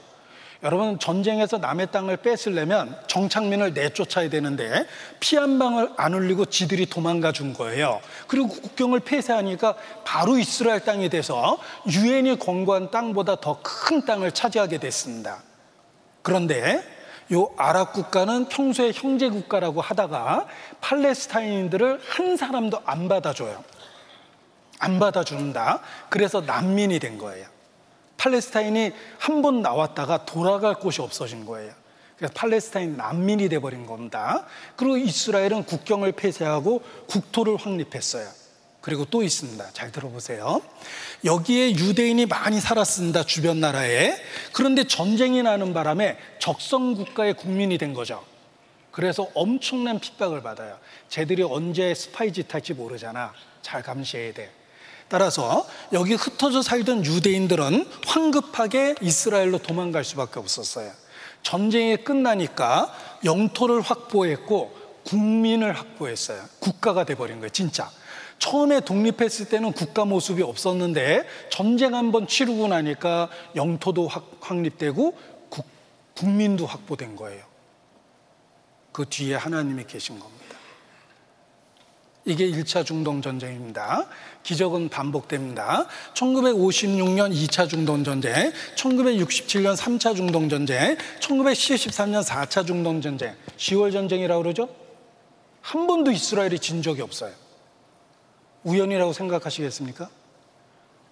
여러분 0.62 1.00
전쟁에서 1.00 1.58
남의 1.58 1.92
땅을 1.92 2.18
뺏으려면 2.18 2.96
정착민을 3.08 3.74
내쫓아야 3.74 4.30
되는데 4.30 4.86
피 5.20 5.36
한 5.36 5.58
방을 5.58 5.94
안 5.98 6.14
흘리고 6.14 6.46
지들이 6.46 6.86
도망가 6.86 7.32
준 7.32 7.54
거예요. 7.54 8.00
그리고 8.28 8.50
국경을 8.50 9.00
폐쇄하니까 9.00 9.74
바로 10.06 10.38
이스라엘 10.38 10.82
땅이 10.82 11.10
돼서 11.10 11.58
유엔이 11.90 12.38
권고한 12.38 12.92
땅보다 12.92 13.38
더 13.38 13.58
큰 13.64 14.06
땅을 14.06 14.34
차지하게 14.34 14.78
됐습니다. 14.78 15.42
그런데 16.22 16.84
요 17.34 17.50
아랍 17.58 17.94
국가는 17.94 18.50
평소에 18.50 18.92
형제 18.94 19.30
국가라고 19.30 19.80
하다가 19.82 20.48
팔레스타인들을 20.82 22.02
한 22.06 22.38
사람도 22.38 22.82
안 22.86 23.08
받아줘요. 23.08 23.64
안 24.80 25.00
받아준다. 25.00 25.82
그래서 26.10 26.42
난민이 26.42 27.00
된 27.00 27.18
거예요. 27.18 27.48
팔레스타인이 28.18 28.92
한 29.18 29.42
번 29.42 29.62
나왔다가 29.62 30.26
돌아갈 30.26 30.76
곳이 30.76 31.02
없어진 31.02 31.46
거예요. 31.46 31.74
그래서 32.18 32.34
팔레스타인 32.36 32.98
난민이 32.98 33.50
돼버린 33.50 33.86
겁니다. 33.86 34.46
그리고 34.76 34.98
이스라엘은 34.98 35.64
국경을 35.66 36.12
폐쇄하고 36.12 36.84
국토를 37.08 37.56
확립했어요. 37.56 38.28
그리고 38.82 39.06
또 39.06 39.22
있습니다. 39.22 39.72
잘 39.74 39.92
들어보세요. 39.92 40.62
여기에 41.24 41.76
유대인이 41.76 42.26
많이 42.26 42.60
살았습니다. 42.60 43.24
주변 43.24 43.60
나라에. 43.60 44.16
그런데 44.54 44.84
전쟁이 44.86 45.44
나는 45.44 45.74
바람에 45.74 46.18
적성 46.40 46.96
국가의 46.96 47.36
국민이 47.36 47.78
된 47.78 47.94
거죠. 47.94 48.24
그래서 48.92 49.28
엄청난 49.36 50.00
핍박을 50.00 50.42
받아요. 50.42 50.78
쟤들이 51.10 51.44
언제 51.44 51.94
스파이 51.94 52.34
짓 52.34 52.54
할지 52.54 52.74
모르잖아. 52.74 53.34
잘 53.62 53.84
감시해야 53.84 54.34
돼. 54.34 54.52
따라서 55.08 55.68
여기 55.94 56.16
흩어져 56.16 56.62
살던 56.62 57.06
유대인들은 57.06 57.86
황급하게 58.08 58.96
이스라엘로 59.02 59.60
도망갈 59.60 60.04
수밖에 60.04 60.40
없었어요. 60.40 60.92
전쟁이 61.44 61.98
끝나니까 61.98 62.94
영토를 63.26 63.82
확보했고 63.82 64.76
국민을 65.06 65.74
확보했어요. 65.74 66.44
국가가 66.60 67.04
돼버린 67.04 67.40
거예요, 67.40 67.50
진짜. 67.50 67.90
처음에 68.42 68.80
독립했을 68.80 69.50
때는 69.50 69.72
국가 69.72 70.04
모습이 70.04 70.42
없었는데 70.42 71.28
전쟁 71.52 71.94
한번 71.94 72.28
치르고 72.28 72.68
나니까 72.68 73.30
영토도 73.56 74.10
확립되고 74.40 75.16
국, 75.50 75.66
국민도 76.16 76.66
확보된 76.66 77.16
거예요. 77.16 77.44
그 78.92 79.06
뒤에 79.08 79.36
하나님이 79.36 79.84
계신 79.86 80.20
겁니다. 80.20 80.42
이게 82.26 82.50
1차 82.50 82.84
중동 82.84 83.22
전쟁입니다. 83.22 84.08
기적은 84.42 84.90
반복됩니다. 84.90 85.86
1956년 86.16 87.32
2차 87.32 87.70
중동 87.70 88.04
전쟁, 88.04 88.52
1967년 88.76 89.76
3차 89.76 90.16
중동 90.16 90.50
전쟁, 90.50 90.98
1973년 91.20 92.24
4차 92.24 92.66
중동 92.66 93.02
전쟁, 93.02 93.36
10월 93.58 93.92
전쟁이라고 93.92 94.42
그러죠? 94.42 94.68
한 95.62 95.86
번도 95.86 96.12
이스라엘이 96.12 96.58
진 96.58 96.82
적이 96.82 97.04
없어요. 97.04 97.51
우연이라고 98.64 99.14
생각하시겠습니까? 99.14 100.10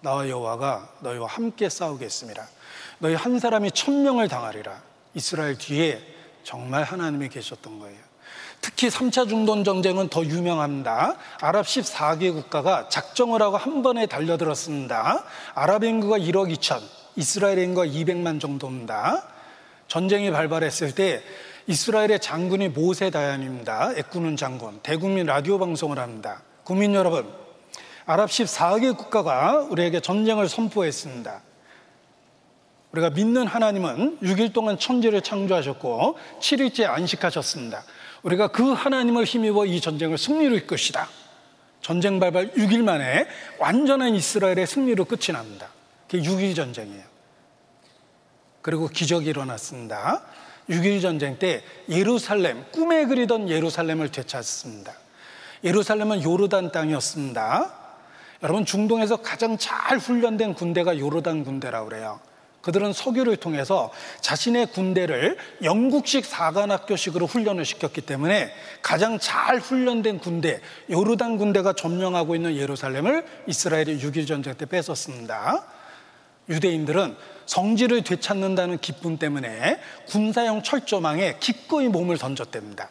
나와 0.02 0.28
여호와가 0.28 0.88
너희와 1.00 1.26
함께 1.26 1.68
싸우겠습니다. 1.68 2.48
너희 2.98 3.14
한 3.14 3.38
사람이 3.38 3.72
천명을 3.72 4.28
당하리라. 4.28 4.82
이스라엘 5.14 5.58
뒤에 5.58 6.00
정말 6.44 6.84
하나님이 6.84 7.28
계셨던 7.28 7.78
거예요. 7.78 7.98
특히 8.60 8.88
3차 8.88 9.28
중동 9.28 9.64
전쟁은 9.64 10.08
더 10.08 10.24
유명합니다. 10.24 11.16
아랍 11.40 11.64
14개 11.64 12.32
국가가 12.32 12.88
작정을 12.88 13.42
하고 13.42 13.56
한 13.56 13.82
번에 13.82 14.06
달려들었습니다. 14.06 15.24
아랍 15.54 15.84
인구가 15.84 16.18
1억 16.18 16.54
2천, 16.54 16.80
이스라엘 17.16 17.58
인구가 17.58 17.86
200만 17.86 18.40
정도입니다. 18.40 19.26
전쟁이 19.88 20.30
발발했을 20.30 20.94
때 20.94 21.22
이스라엘의 21.66 22.20
장군이 22.20 22.68
모세 22.68 23.10
다얀입니다. 23.10 23.92
애꾸는 23.96 24.36
장군. 24.36 24.78
대국민 24.82 25.26
라디오 25.26 25.58
방송을 25.58 25.98
합니다. 25.98 26.42
국민 26.62 26.94
여러분, 26.94 27.39
아랍 28.10 28.28
14개 28.28 28.96
국가가 28.96 29.60
우리에게 29.70 30.00
전쟁을 30.00 30.48
선포했습니다. 30.48 31.42
우리가 32.90 33.10
믿는 33.10 33.46
하나님은 33.46 34.18
6일 34.20 34.52
동안 34.52 34.80
천지를 34.80 35.20
창조하셨고 35.20 36.18
7일째 36.40 36.88
안식하셨습니다. 36.88 37.84
우리가 38.24 38.48
그 38.48 38.72
하나님을 38.72 39.22
힘입어 39.22 39.64
이 39.66 39.80
전쟁을 39.80 40.18
승리로 40.18 40.56
이끄시다. 40.56 41.08
전쟁 41.82 42.18
발발 42.18 42.50
6일 42.50 42.82
만에 42.82 43.28
완전한 43.60 44.16
이스라엘의 44.16 44.66
승리로 44.66 45.04
끝이 45.04 45.32
납니다. 45.32 45.68
그게 46.08 46.28
6일 46.28 46.56
전쟁이에요. 46.56 47.04
그리고 48.60 48.88
기적이 48.88 49.28
일어났습니다. 49.28 50.22
6일 50.68 51.00
전쟁 51.00 51.38
때 51.38 51.62
예루살렘, 51.88 52.64
꿈에 52.72 53.04
그리던 53.04 53.48
예루살렘을 53.48 54.10
되찾습니다. 54.10 54.94
예루살렘은 55.62 56.24
요르단 56.24 56.72
땅이었습니다. 56.72 57.79
여러분 58.42 58.64
중동에서 58.64 59.18
가장 59.18 59.58
잘 59.58 59.98
훈련된 59.98 60.54
군대가 60.54 60.98
요르단 60.98 61.44
군대라고 61.44 61.88
그래요. 61.88 62.20
그들은 62.62 62.92
석유를 62.92 63.36
통해서 63.36 63.90
자신의 64.20 64.66
군대를 64.66 65.38
영국식 65.62 66.26
사관학교식으로 66.26 67.26
훈련을 67.26 67.64
시켰기 67.64 68.02
때문에 68.02 68.52
가장 68.82 69.18
잘 69.18 69.58
훈련된 69.58 70.18
군대, 70.18 70.60
요르단 70.90 71.38
군대가 71.38 71.72
점령하고 71.72 72.34
있는 72.34 72.56
예루살렘을 72.56 73.24
이스라엘이 73.46 73.98
6일 73.98 74.26
전쟁 74.26 74.54
때 74.54 74.66
뺏었습니다. 74.66 75.64
유대인들은 76.50 77.16
성지를 77.46 78.02
되찾는다는 78.02 78.78
기쁨 78.78 79.18
때문에 79.18 79.80
군사용 80.08 80.62
철조망에 80.62 81.36
기꺼이 81.40 81.88
몸을 81.88 82.18
던졌답니다. 82.18 82.90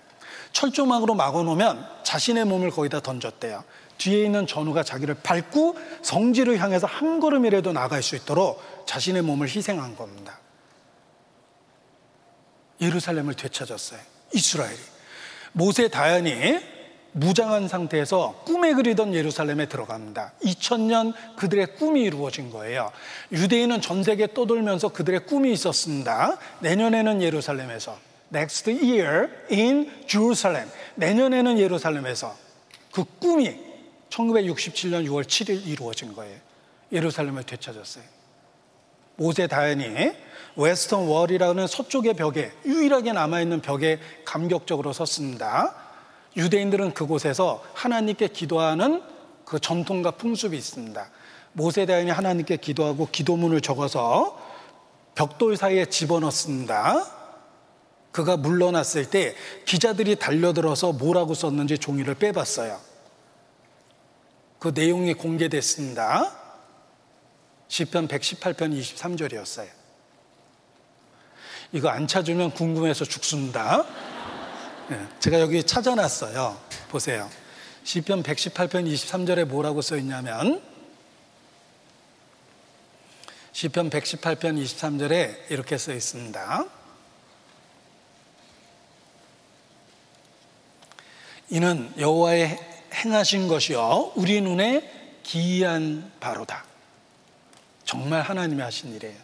철조망으로 0.52 1.14
막아놓으면 1.14 1.86
자신의 2.04 2.46
몸을 2.46 2.72
거기다 2.72 3.02
던졌대요. 3.02 3.64
뒤에 4.00 4.26
있는 4.26 4.48
전우가 4.48 4.82
자기를 4.82 5.18
밟고 5.22 5.78
성지를 6.02 6.58
향해서 6.58 6.88
한 6.88 7.20
걸음이라도 7.20 7.72
나갈 7.72 8.02
수 8.02 8.16
있도록 8.16 8.62
자신의 8.88 9.22
몸을 9.22 9.48
희생한 9.48 9.96
겁니다. 9.96 10.40
예루살렘을 12.82 13.36
되찾았어요. 13.36 14.00
이스라엘이. 14.34 14.80
모세 15.52 15.90
다연이 15.90 16.60
무장한 17.12 17.68
상태에서 17.68 18.44
꿈에 18.46 18.74
그리던 18.74 19.14
예루살렘에 19.14 19.66
들어갑니다. 19.66 20.34
2000년 20.44 21.14
그들의 21.36 21.76
꿈이 21.76 22.04
이루어진 22.04 22.52
거예요. 22.52 22.92
유대인은 23.32 23.82
전 23.82 24.04
세계 24.04 24.34
떠돌면서 24.34 24.90
그들의 24.90 25.26
꿈이 25.26 25.52
있었습니다. 25.52 26.38
내년에는 26.60 27.22
예루살렘에서 27.22 27.98
next 28.34 28.72
year 28.72 29.30
in 29.52 29.92
Jerusalem. 30.08 30.70
내년에는 30.96 31.60
예루살렘에서 31.60 32.36
그 32.92 33.04
꿈이 33.20 33.69
1967년 34.10 35.06
6월 35.08 35.24
7일 35.24 35.68
이루어진 35.68 36.14
거예요. 36.14 36.38
예루살렘을 36.92 37.44
되찾았어요. 37.44 38.04
모세 39.16 39.48
다연이 39.48 40.14
웨스턴 40.56 41.08
월이라는 41.08 41.68
서쪽의 41.68 42.14
벽에 42.14 42.52
유일하게 42.66 43.14
남아있는 43.14 43.62
벽에 43.62 44.00
감격적으로 44.26 44.94
섰습니다. 44.94 45.76
유대인들은 46.38 46.94
그곳에서 46.94 47.64
하나님께 47.74 48.30
기도하는 48.30 49.04
그 49.46 49.60
전통과 49.60 50.12
풍습이 50.12 50.56
있습니다. 50.58 51.10
모세 51.54 51.86
다연이 51.86 52.12
하나님께 52.12 52.58
기도하고 52.58 53.10
기도문을 53.12 53.62
적어서 53.62 54.40
벽돌 55.16 55.58
사이에 55.58 55.86
집어넣습니다. 55.86 57.06
그가 58.12 58.38
물러났을 58.38 59.10
때 59.10 59.36
기자들이 59.66 60.16
달려들어서 60.16 60.94
뭐라고 60.94 61.34
썼는지 61.34 61.78
종이를 61.78 62.16
빼봤어요. 62.16 62.80
그 64.60 64.72
내용이 64.76 65.14
공개됐습니다. 65.14 66.36
시편 67.70 68.08
118편 68.08 68.78
23절이었어요. 68.78 69.70
이거 71.72 71.90
안 71.90 72.08
찾으면 72.08 72.52
궁금해서 72.52 73.06
죽습니다. 73.06 73.86
네, 74.90 75.08
제가 75.20 75.40
여기 75.40 75.64
찾아놨어요. 75.64 76.60
보세요. 76.90 77.30
시편 77.84 78.24
118편 78.24 78.92
23절에 78.92 79.46
뭐라고 79.46 79.82
써 79.82 79.96
있냐면 79.98 80.62
시편 83.54 83.90
118편 83.90 84.62
23절에 84.62 85.52
이렇게 85.52 85.78
써 85.78 85.94
있습니다. 85.94 86.66
이는 91.52 91.94
여호와의 91.98 92.69
행하신 92.94 93.48
것이요 93.48 94.14
우리 94.16 94.42
눈에 94.42 94.90
기이한 95.24 96.12
바로다. 96.20 96.66
정말 97.86 98.22
하나님이 98.22 98.62
하신 98.62 98.96
일이에요. 98.96 99.16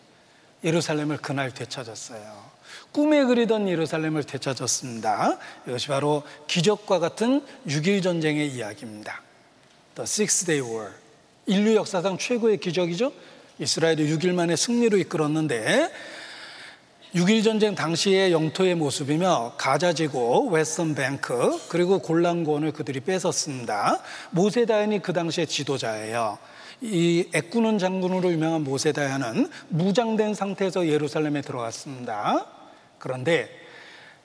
예루살렘을 0.63 1.17
그날 1.17 1.51
되찾았어요. 1.51 2.55
꿈에 2.91 3.23
그리던 3.23 3.69
예루살렘을 3.69 4.23
되찾았습니다. 4.23 5.37
이것이 5.67 5.87
바로 5.87 6.23
기적과 6.47 6.99
같은 6.99 7.45
6일 7.67 8.01
전쟁의 8.01 8.49
이야기입니다. 8.49 9.21
The 9.95 10.03
Six 10.03 10.45
Day 10.45 10.67
War. 10.67 10.91
인류 11.45 11.75
역사상 11.75 12.17
최고의 12.17 12.57
기적이죠. 12.57 13.11
이스라엘이 13.59 14.11
6일 14.15 14.33
만에 14.33 14.55
승리로 14.55 14.97
이끌었는데 14.97 15.91
6일 17.15 17.45
전쟁 17.45 17.75
당시의 17.75 18.33
영토의 18.33 18.75
모습이며 18.75 19.53
가자지구, 19.55 20.49
웨스턴 20.49 20.95
뱅크, 20.95 21.57
그리고 21.69 21.99
골란권을 21.99 22.73
그들이 22.73 22.99
뺏었습니다. 22.99 23.99
모세다연이 24.31 25.01
그 25.01 25.13
당시의 25.13 25.47
지도자예요. 25.47 26.37
이 26.81 27.29
애꾸는 27.33 27.79
장군으로 27.79 28.33
유명한 28.33 28.65
모세다연은 28.65 29.49
무장된 29.69 30.33
상태에서 30.33 30.89
예루살렘에 30.89 31.39
들어갔습니다. 31.39 32.47
그런데 32.99 33.49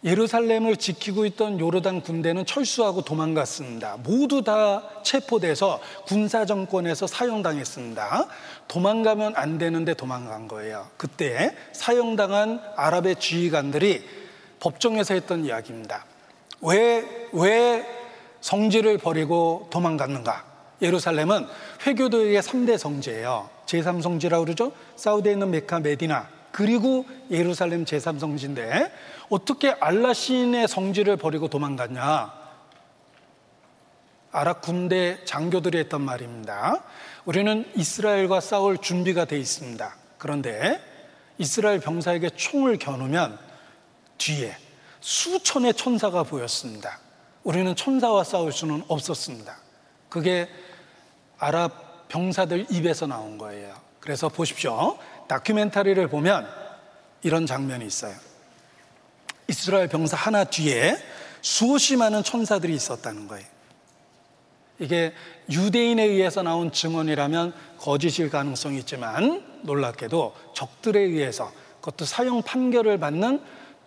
예루살렘을 0.03 0.77
지키고 0.77 1.27
있던 1.27 1.61
요르단 1.61 2.01
군대는 2.01 2.47
철수하고 2.47 3.03
도망갔습니다. 3.03 3.99
모두 4.03 4.43
다 4.43 4.83
체포돼서 5.03 5.81
군사 6.07 6.47
정권에서 6.47 7.07
사형당했습니다. 7.07 8.27
도망가면 8.67 9.35
안 9.37 9.59
되는데 9.59 9.93
도망간 9.95 10.49
거예요. 10.49 10.89
그때 10.97 11.55
사형당한 11.73 12.63
아랍의 12.77 13.17
지휘관들이 13.17 14.03
법정에서 14.61 15.15
했던 15.15 15.45
이야기입니다. 15.45 16.05
왜, 16.63 17.29
왜 17.33 17.87
성지를 18.41 18.99
버리고 18.99 19.69
도망갔는가? 19.71 20.45
예루살렘은 20.81 21.47
회교도의 21.87 22.41
3대 22.41 22.79
성지예요. 22.79 23.51
제3성지라고 23.67 24.45
그러죠. 24.45 24.73
사우디에 24.97 25.33
있는 25.33 25.51
메카 25.51 25.81
메디나 25.81 26.29
그리고 26.53 27.07
예루살렘 27.31 27.85
제3성지인데 27.85 28.91
어떻게 29.31 29.71
알라 29.71 30.13
시인의 30.13 30.67
성지를 30.67 31.17
버리고 31.17 31.49
도망갔냐? 31.49 32.41
아랍 34.33 34.61
군대 34.61 35.25
장교들이 35.25 35.79
했던 35.79 36.03
말입니다. 36.03 36.83
우리는 37.25 37.65
이스라엘과 37.77 38.41
싸울 38.41 38.79
준비가 38.79 39.25
돼 39.25 39.39
있습니다. 39.39 39.97
그런데 40.19 40.81
이스라엘 41.39 41.79
병사에게 41.79 42.31
총을 42.31 42.79
겨누면 42.79 43.39
뒤에 44.19 44.57
수천의 45.01 45.75
천사가 45.75 46.25
보였습니다. 46.25 46.99
우리는 47.45 47.75
천사와 47.77 48.25
싸울 48.25 48.53
수는 48.53 48.83
없었습니다. 48.89 49.57
그게 50.09 50.49
아랍 51.39 52.09
병사들 52.09 52.67
입에서 52.71 53.07
나온 53.07 53.39
거예요. 53.39 53.75
그래서 54.01 54.29
보십시오. 54.29 54.99
다큐멘터리를 55.29 56.09
보면 56.09 56.49
이런 57.23 57.47
장면이 57.47 57.87
있어요. 57.87 58.30
이스라엘 59.51 59.89
병사 59.89 60.17
하나 60.17 60.45
뒤에 60.45 60.97
수없이 61.43 61.97
많은 61.97 62.23
천사들이 62.23 62.73
있었다는 62.73 63.27
거예요. 63.27 63.45
이게 64.79 65.13
유대인에 65.51 66.05
의해서 66.05 66.43
나온 66.43 66.71
증언이라면 66.71 67.53
거짓일 67.79 68.31
가능성이 68.31 68.79
있지만 68.79 69.45
놀랍게도 69.63 70.35
적들에 70.55 71.01
의해서 71.01 71.53
그것도 71.81 72.05
사형 72.05 72.43
판결을 72.43 72.99
받는 72.99 73.43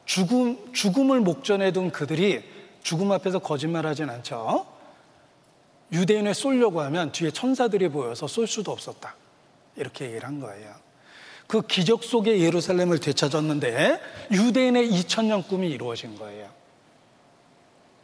죽음, 0.06 0.73
죽음을 0.73 1.22
목전에 1.22 1.72
둔 1.72 1.91
그들이 1.91 2.44
죽음 2.84 3.14
앞에서 3.14 3.40
거짓말하진 3.40 4.10
않죠. 4.10 4.68
유대인을 5.94 6.34
쏠려고 6.34 6.81
하면 6.81 7.14
뒤에 7.14 7.31
천사들이 7.31 7.88
보여서 7.88 8.27
쏠 8.27 8.48
수도 8.48 8.73
없었다. 8.73 9.15
이렇게 9.77 10.06
얘기를 10.06 10.27
한 10.27 10.41
거예요. 10.41 10.83
그 11.48 11.61
기적 11.61 12.03
속에 12.03 12.40
예루살렘을 12.40 12.99
되찾았는데 12.99 13.99
유대인의 14.32 14.90
2000년 14.90 15.48
꿈이 15.48 15.70
이루어진 15.70 16.18
거예요. 16.18 16.49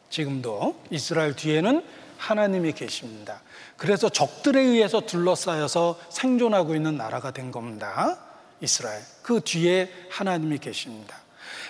지금도 0.09 0.75
이스라엘 0.89 1.35
뒤에는 1.35 1.83
하나님이 2.17 2.73
계십니다. 2.73 3.41
그래서 3.77 4.09
적들에 4.09 4.59
의해서 4.59 5.01
둘러싸여서 5.01 5.99
생존하고 6.09 6.75
있는 6.75 6.97
나라가 6.97 7.31
된 7.31 7.51
겁니다. 7.51 8.19
이스라엘. 8.61 9.01
그 9.23 9.39
뒤에 9.41 9.89
하나님이 10.09 10.57
계십니다. 10.57 11.15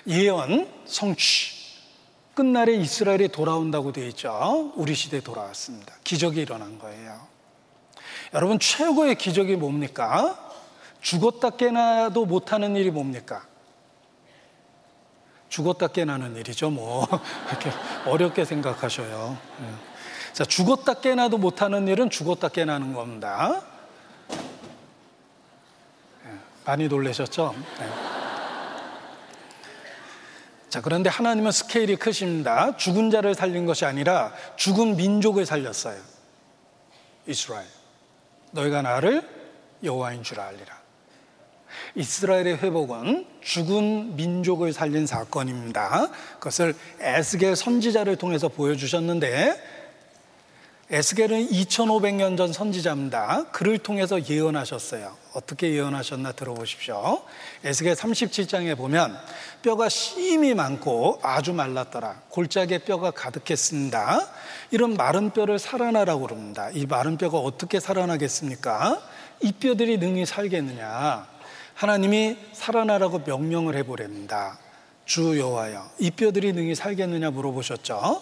예언, 0.07 0.67
성취. 0.85 1.59
끝날에 2.33 2.73
이스라엘이 2.75 3.27
돌아온다고 3.29 3.91
되어 3.91 4.07
있죠. 4.07 4.73
우리 4.75 4.95
시대에 4.95 5.19
돌아왔습니다. 5.19 5.93
기적이 6.03 6.41
일어난 6.41 6.79
거예요. 6.79 7.27
여러분, 8.33 8.59
최고의 8.59 9.15
기적이 9.15 9.55
뭡니까? 9.55 10.48
죽었다 11.01 11.51
깨나도 11.51 12.25
못하는 12.25 12.75
일이 12.75 12.91
뭡니까? 12.91 13.45
죽었다 15.49 15.87
깨나는 15.87 16.35
일이죠, 16.35 16.69
뭐. 16.69 17.07
이렇게 17.49 17.71
어렵게 18.05 18.45
생각하셔요. 18.45 19.37
예. 19.61 20.33
자, 20.33 20.45
죽었다 20.45 20.95
깨나도 20.95 21.37
못하는 21.37 21.87
일은 21.87 22.09
죽었다 22.09 22.49
깨나는 22.49 22.93
겁니다. 22.93 23.61
예, 26.25 26.29
많이 26.65 26.87
놀라셨죠? 26.87 27.55
네. 27.79 27.89
자, 30.69 30.81
그런데 30.81 31.09
하나님은 31.09 31.51
스케일이 31.51 31.95
크십니다. 31.95 32.77
죽은 32.77 33.09
자를 33.09 33.33
살린 33.33 33.65
것이 33.65 33.85
아니라 33.85 34.31
죽은 34.55 34.97
민족을 34.97 35.47
살렸어요. 35.47 35.99
이스라엘. 37.25 37.65
너희가 38.51 38.83
나를 38.83 39.27
여호와인 39.83 40.21
줄 40.21 40.39
알리라. 40.39 40.78
이스라엘의 41.95 42.57
회복은 42.57 43.25
죽은 43.41 44.15
민족을 44.15 44.73
살린 44.73 45.05
사건입니다. 45.05 46.09
그것을 46.39 46.75
에스겔 46.99 47.55
선지자를 47.55 48.15
통해서 48.15 48.47
보여주셨는데 48.47 49.79
에스겔은 50.91 51.49
2500년 51.49 52.35
전 52.35 52.51
선지자입니다. 52.51 53.51
그를 53.51 53.77
통해서 53.77 54.19
예언하셨어요. 54.27 55.15
어떻게 55.33 55.71
예언하셨나 55.73 56.31
들어보십시오. 56.31 57.21
에스겔 57.63 57.93
37장에 57.93 58.75
보면 58.75 59.15
뼈가 59.61 59.87
심이 59.87 60.55
많고 60.55 61.19
아주 61.21 61.53
말랐더라. 61.53 62.21
골짜기에 62.29 62.79
뼈가 62.79 63.11
가득했습니다. 63.11 64.27
이런 64.71 64.95
마른 64.95 65.29
뼈를 65.29 65.59
살아나라고 65.59 66.21
그럽니다. 66.21 66.71
이 66.71 66.87
마른 66.87 67.17
뼈가 67.17 67.37
어떻게 67.37 67.79
살아나겠습니까? 67.79 68.99
이 69.41 69.51
뼈들이 69.51 69.99
능히 69.99 70.25
살겠느냐? 70.25 71.27
하나님이 71.79 72.35
살아나라고 72.51 73.19
명령을 73.19 73.77
해보랍니다. 73.77 74.59
주 75.05 75.39
여호와여, 75.39 75.91
이 75.99 76.11
뼈들이 76.11 76.51
능히 76.51 76.75
살겠느냐 76.75 77.31
물어보셨죠? 77.31 78.21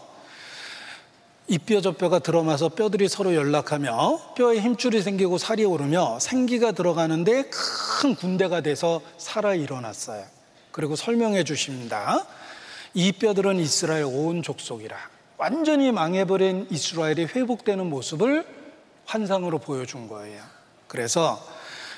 이 1.47 1.57
뼈 1.57 1.81
저 1.81 1.93
뼈가 1.93 2.19
들어마서 2.19 2.69
뼈들이 2.69 3.09
서로 3.09 3.33
연락하며 3.33 4.35
뼈에 4.35 4.59
힘줄이 4.59 5.01
생기고 5.01 5.39
살이 5.39 5.65
오르며 5.65 6.19
생기가 6.19 6.71
들어가는데 6.71 7.49
큰 7.49 8.13
군대가 8.13 8.61
돼서 8.61 9.01
살아 9.17 9.55
일어났어요. 9.55 10.23
그리고 10.71 10.95
설명해 10.95 11.43
주십니다. 11.43 12.27
이 12.93 13.11
뼈들은 13.11 13.59
이스라엘 13.59 14.03
온 14.03 14.43
족속이라. 14.43 14.95
완전히 15.37 15.91
망해버린 15.91 16.67
이스라엘이 16.69 17.25
회복되는 17.25 17.89
모습을 17.89 18.45
환상으로 19.05 19.57
보여준 19.57 20.07
거예요. 20.07 20.43
그래서 20.87 21.56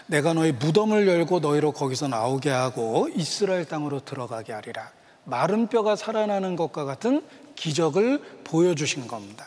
내가 0.09 0.33
너희 0.33 0.51
무덤을 0.51 1.07
열고 1.07 1.39
너희로 1.39 1.71
거기서 1.71 2.07
나오게 2.07 2.49
하고 2.49 3.07
이스라엘 3.15 3.65
땅으로 3.65 3.99
들어가게 4.03 4.53
하리라. 4.53 4.91
마른 5.23 5.67
뼈가 5.67 5.95
살아나는 5.95 6.55
것과 6.55 6.83
같은 6.83 7.23
기적을 7.55 8.19
보여주신 8.43 9.07
겁니다. 9.07 9.45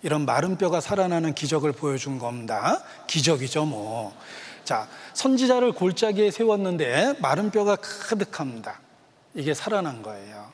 이런 0.00 0.24
마른 0.24 0.56
뼈가 0.56 0.80
살아나는 0.80 1.34
기적을 1.34 1.72
보여준 1.72 2.18
겁니다. 2.18 2.82
기적이죠, 3.06 3.66
뭐. 3.66 4.16
자, 4.64 4.88
선지자를 5.12 5.72
골짜기에 5.72 6.30
세웠는데 6.30 7.16
마른 7.20 7.50
뼈가 7.50 7.76
가득합니다. 7.76 8.80
이게 9.34 9.52
살아난 9.52 10.02
거예요. 10.02 10.50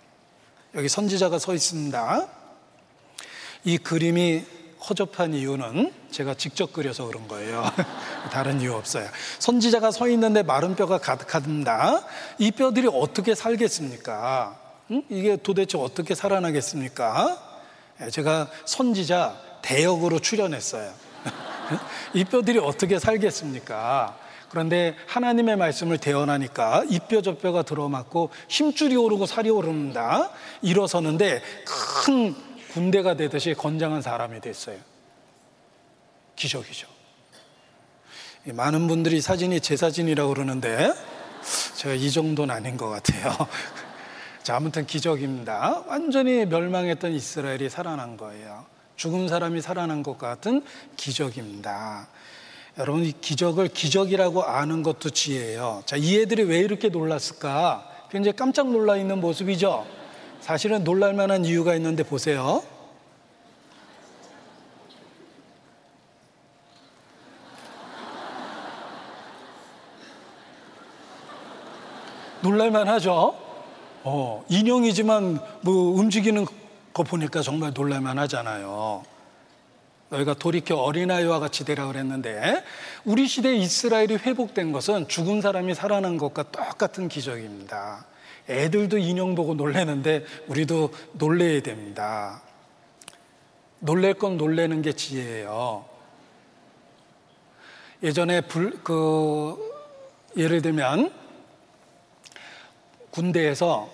여기 0.75 0.89
선지자가 0.89 1.39
서 1.39 1.55
있습니다. 1.55 2.27
이 3.63 3.79
그림이 3.79 4.45
허접한 4.89 5.35
이유는 5.35 5.93
제가 6.11 6.35
직접 6.35 6.73
그려서 6.73 7.07
그런 7.07 7.27
거예요. 7.29 7.65
다른 8.31 8.61
이유 8.61 8.75
없어요. 8.75 9.09
선지자가 9.39 9.91
서 9.91 10.09
있는데 10.09 10.43
마른 10.43 10.75
뼈가 10.77 10.99
가득합니다. 10.99 12.05
이 12.39 12.51
뼈들이 12.51 12.89
어떻게 12.93 13.35
살겠습니까? 13.35 14.59
응? 14.91 15.03
이게 15.09 15.37
도대체 15.37 15.79
어떻게 15.79 16.15
살아나겠습니까? 16.15 17.39
예, 18.03 18.11
제가 18.11 18.49
선지자 18.67 19.37
대역으로 19.63 20.19
출연했어요. 20.19 20.93
이 22.13 22.25
뼈들이 22.25 22.59
어떻게 22.59 22.99
살겠습니까? 22.99 24.19
그런데 24.51 24.95
하나님의 25.09 25.57
말씀을 25.57 25.99
대언하니까 25.99 26.85
이 26.89 26.99
뼈 27.09 27.23
저 27.23 27.37
뼈가 27.39 27.63
들어맞고 27.63 28.31
힘줄이 28.49 28.95
오르고 28.97 29.27
살이 29.27 29.51
오릅니다. 29.51 30.31
일어서는데 30.63 31.43
큰 32.05 32.37
군대가 32.75 33.15
되듯이 33.15 33.55
건장한 33.55 34.03
사람이 34.03 34.41
됐어요. 34.41 34.77
기적이죠. 36.35 36.89
많은 38.47 38.89
분들이 38.89 39.21
사진이 39.21 39.61
제 39.61 39.77
사진이라고 39.77 40.35
그러는데 40.35 40.93
제가 41.77 41.95
이 41.95 42.11
정도는 42.11 42.53
아닌 42.53 42.77
것 42.77 42.89
같아요. 42.89 43.33
자, 44.43 44.57
아무튼 44.57 44.87
기적입니다. 44.87 45.85
완전히 45.87 46.45
멸망했던 46.47 47.13
이스라엘이 47.13 47.71
살아난 47.71 48.17
거예요. 48.17 48.67
죽은 48.97 49.29
사람이 49.29 49.61
살아난 49.61 50.03
것 50.03 50.19
같은 50.19 50.65
기적입니다. 50.97 52.09
여러분, 52.79 53.05
이 53.05 53.13
기적을 53.13 53.69
기적이라고 53.69 54.43
아는 54.43 54.83
것도 54.83 55.11
지혜예요. 55.11 55.85
자, 55.87 55.95
이 55.95 56.19
애들이 56.19 56.43
왜 56.43 56.59
이렇게 56.59 56.89
놀랐을까? 56.89 57.89
굉장히 58.11 58.35
깜짝 58.37 58.69
놀라 58.69 58.97
있는 58.97 59.21
모습이죠? 59.21 60.04
사실은 60.45 60.85
놀랄 60.85 61.15
만한 61.15 61.47
이유가 61.47 61.75
있는데 61.77 62.03
보세요. 62.03 62.63
놀랄만 72.43 72.89
하죠? 72.89 73.35
어, 74.03 74.45
인형이지만 74.51 75.41
뭐 75.63 75.99
움직이는 75.99 76.45
거 76.93 77.03
보니까 77.05 77.41
정말 77.41 77.73
놀랄만 77.73 78.19
하잖아요. 78.19 79.03
너희가 80.11 80.35
돌이켜 80.35 80.77
어린아이와 80.77 81.39
같이 81.39 81.65
되라 81.65 81.87
그랬는데 81.87 82.63
우리 83.07 83.27
시대 83.29 83.57
이스라엘이 83.57 84.17
회복된 84.17 84.73
것은 84.73 85.09
죽은 85.09 85.41
사람이 85.41 85.75
살아난 85.75 86.19
것과 86.19 86.43
똑같은 86.51 87.09
기적입니다. 87.09 88.05
애들도 88.49 88.99
인형 88.99 89.35
보고 89.35 89.55
놀래는데 89.55 90.25
우리도 90.49 90.91
놀래야 91.13 91.63
됩니다. 91.63 92.43
놀랄 93.79 94.15
건 94.15 94.37
놀래는 94.37 94.83
게 94.83 94.93
지혜예요. 94.93 95.85
예전에 98.03 98.43
불, 98.43 98.83
그, 98.83 99.57
예를 100.37 100.63
들면 100.63 101.13
군대에서 103.11 103.89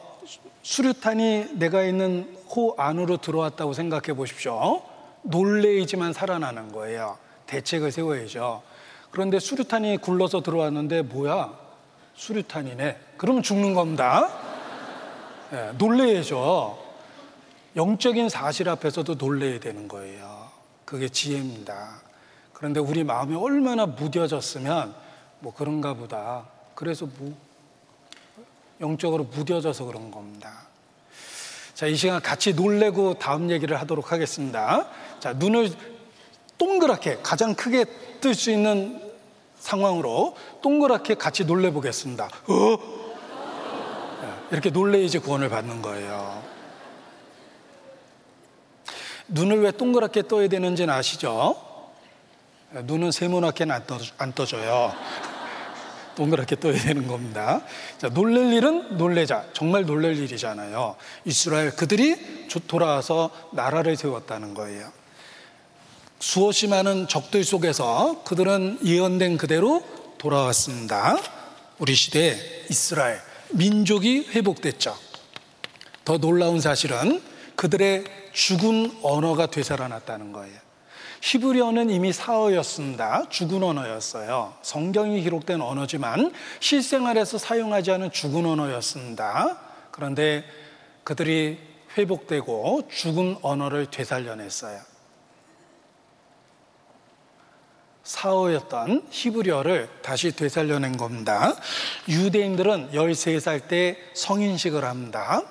수류탄이 0.62 1.58
내가 1.58 1.84
있는 1.84 2.36
호 2.48 2.74
안으로 2.76 3.18
들어왔다고 3.18 3.72
생각해 3.72 4.14
보십시오. 4.16 4.82
놀래이지만 5.22 6.12
살아나는 6.12 6.72
거예요. 6.72 7.18
대책을 7.46 7.92
세워야죠. 7.92 8.62
그런데 9.10 9.38
수류탄이 9.38 9.98
굴러서 9.98 10.42
들어왔는데 10.42 11.02
뭐야? 11.02 11.58
수류탄이네. 12.20 12.98
그러면 13.16 13.42
죽는 13.42 13.72
겁니다. 13.72 14.28
네, 15.50 15.72
놀래야죠. 15.78 16.78
영적인 17.76 18.28
사실 18.28 18.68
앞에서도 18.68 19.14
놀래야 19.14 19.58
되는 19.58 19.88
거예요. 19.88 20.50
그게 20.84 21.08
지혜입니다. 21.08 22.02
그런데 22.52 22.78
우리 22.78 23.04
마음이 23.04 23.34
얼마나 23.36 23.86
무뎌졌으면 23.86 24.94
뭐 25.38 25.54
그런가 25.54 25.94
보다. 25.94 26.44
그래서 26.74 27.08
뭐 27.18 27.34
영적으로 28.82 29.24
무뎌져서 29.24 29.86
그런 29.86 30.10
겁니다. 30.10 30.52
자, 31.72 31.86
이 31.86 31.96
시간 31.96 32.20
같이 32.20 32.52
놀래고 32.52 33.14
다음 33.14 33.50
얘기를 33.50 33.80
하도록 33.80 34.12
하겠습니다. 34.12 34.86
자, 35.20 35.32
눈을 35.32 35.70
동그랗게 36.58 37.20
가장 37.22 37.54
크게 37.54 37.86
뜰 38.20 38.34
수 38.34 38.50
있는 38.50 39.09
상황으로 39.60 40.36
동그랗게 40.62 41.14
같이 41.14 41.44
놀래 41.44 41.70
보겠습니다. 41.70 42.28
어? 42.48 43.00
이렇게 44.50 44.70
놀래야지 44.70 45.20
구원을 45.20 45.48
받는 45.48 45.80
거예요. 45.80 46.42
눈을 49.28 49.62
왜 49.62 49.70
동그랗게 49.70 50.26
떠야 50.26 50.48
되는지는 50.48 50.92
아시죠? 50.92 51.56
눈은 52.72 53.12
세모나게는 53.12 53.74
안, 53.74 53.86
떠, 53.86 53.98
안 54.18 54.32
떠져요. 54.32 54.92
동그랗게 56.16 56.56
떠야 56.56 56.76
되는 56.78 57.06
겁니다. 57.06 57.62
자, 57.98 58.08
놀랄 58.08 58.52
일은 58.52 58.98
놀래자. 58.98 59.46
정말 59.52 59.86
놀랄 59.86 60.16
일이잖아요. 60.16 60.96
이스라엘 61.24 61.70
그들이 61.70 62.48
돌아와서 62.66 63.30
나라를 63.52 63.96
세웠다는 63.96 64.54
거예요. 64.54 64.99
수없이 66.20 66.68
많은 66.68 67.08
적들 67.08 67.44
속에서 67.44 68.22
그들은 68.24 68.80
예언된 68.84 69.38
그대로 69.38 69.82
돌아왔습니다. 70.18 71.16
우리 71.78 71.94
시대 71.94 72.36
이스라엘 72.68 73.18
민족이 73.52 74.28
회복됐죠. 74.30 74.94
더 76.04 76.18
놀라운 76.18 76.60
사실은 76.60 77.22
그들의 77.56 78.04
죽은 78.32 78.98
언어가 79.02 79.46
되살아났다는 79.46 80.32
거예요. 80.32 80.58
히브리어는 81.22 81.88
이미 81.88 82.12
사어였습니다. 82.12 83.28
죽은 83.30 83.62
언어였어요. 83.62 84.54
성경이 84.60 85.22
기록된 85.22 85.62
언어지만 85.62 86.32
실생활에서 86.60 87.38
사용하지 87.38 87.92
않은 87.92 88.12
죽은 88.12 88.44
언어였습니다. 88.44 89.58
그런데 89.90 90.44
그들이 91.02 91.58
회복되고 91.96 92.88
죽은 92.92 93.38
언어를 93.40 93.86
되살려냈어요. 93.90 94.89
사어였던 98.10 99.06
히브리어를 99.10 99.88
다시 100.02 100.32
되살려낸 100.32 100.96
겁니다. 100.96 101.54
유대인들은 102.08 102.90
13살 102.92 103.68
때 103.68 103.96
성인식을 104.14 104.84
합니다. 104.84 105.42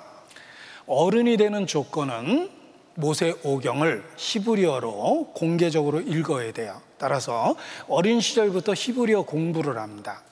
어른이 0.86 1.38
되는 1.38 1.66
조건은 1.66 2.50
모세 2.96 3.34
오경을 3.44 4.04
히브리어로 4.16 5.32
공개적으로 5.34 6.00
읽어야 6.00 6.52
돼요. 6.52 6.82
따라서 6.98 7.56
어린 7.88 8.20
시절부터 8.20 8.74
히브리어 8.74 9.22
공부를 9.22 9.78
합니다. 9.78 10.22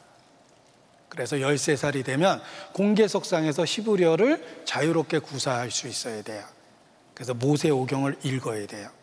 그래서 1.08 1.36
13살이 1.36 2.04
되면 2.04 2.42
공개석상에서 2.74 3.64
히브리어를 3.64 4.64
자유롭게 4.66 5.20
구사할 5.20 5.70
수 5.70 5.88
있어야 5.88 6.20
돼요. 6.22 6.44
그래서 7.14 7.32
모세 7.32 7.70
오경을 7.70 8.18
읽어야 8.22 8.66
돼요. 8.66 8.97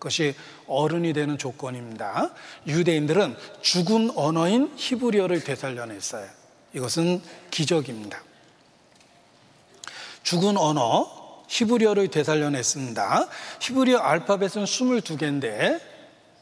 그것이 0.00 0.34
어른이 0.66 1.12
되는 1.12 1.36
조건입니다. 1.36 2.30
유대인들은 2.66 3.36
죽은 3.60 4.12
언어인 4.16 4.72
히브리어를 4.74 5.44
되살려냈어요. 5.44 6.26
이것은 6.72 7.20
기적입니다. 7.50 8.22
죽은 10.22 10.56
언어 10.56 11.44
히브리어를 11.48 12.08
되살려냈습니다. 12.08 13.28
히브리어 13.60 13.98
알파벳은 13.98 14.64
22개인데 14.64 15.80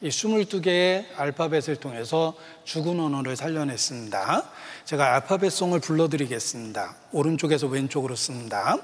이 0.00 0.08
22개의 0.08 1.06
알파벳을 1.16 1.76
통해서 1.76 2.34
죽은 2.64 3.00
언어를 3.00 3.34
살려냈습니다. 3.34 4.44
제가 4.84 5.14
알파벳송을 5.14 5.80
불러드리겠습니다. 5.80 6.94
오른쪽에서 7.10 7.66
왼쪽으로 7.66 8.14
씁니다. 8.14 8.78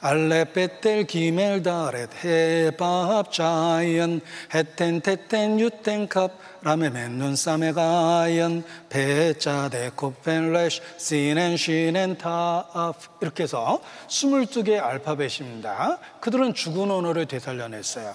알레 0.00 0.52
베텔 0.52 1.08
기멜 1.08 1.60
다렛 1.64 2.24
헤밥 2.24 3.32
자이언 3.32 4.20
헤텐 4.54 5.00
테텐 5.00 5.58
유텐 5.58 6.08
캅 6.08 6.30
라메 6.62 6.90
맨눈 6.90 7.34
사메 7.34 7.72
가이언 7.72 8.62
베자 8.88 9.68
데코펜 9.70 10.52
레쉬 10.52 10.80
시넨 10.98 11.56
시넨 11.56 12.16
타af 12.16 13.08
이렇게 13.20 13.42
해서 13.42 13.82
22개의 14.06 14.80
알파벳입니다. 14.80 15.98
그들은 16.20 16.54
죽은 16.54 16.92
언어를 16.92 17.26
되살려냈어요. 17.26 18.14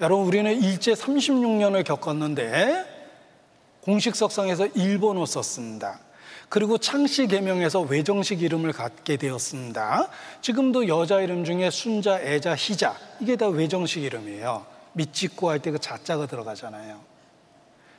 여러분 0.00 0.26
우리는 0.26 0.62
일제 0.62 0.92
36년을 0.92 1.84
겪었는데 1.84 2.84
공식 3.80 4.14
석상에서 4.14 4.68
일본어 4.68 5.26
썼습니다. 5.26 5.98
그리고 6.48 6.78
창씨 6.78 7.26
개명에서 7.26 7.80
외정식 7.80 8.42
이름을 8.42 8.72
갖게 8.72 9.16
되었습니다. 9.16 10.08
지금도 10.40 10.88
여자 10.88 11.20
이름 11.20 11.44
중에 11.44 11.70
순자, 11.70 12.20
애자, 12.20 12.54
희자 12.54 12.96
이게 13.20 13.36
다 13.36 13.48
외정식 13.48 14.02
이름이에요. 14.02 14.66
밑짓고 14.92 15.50
할 15.50 15.58
때 15.58 15.72
그 15.72 15.78
자자가 15.78 16.26
들어가잖아요. 16.26 17.00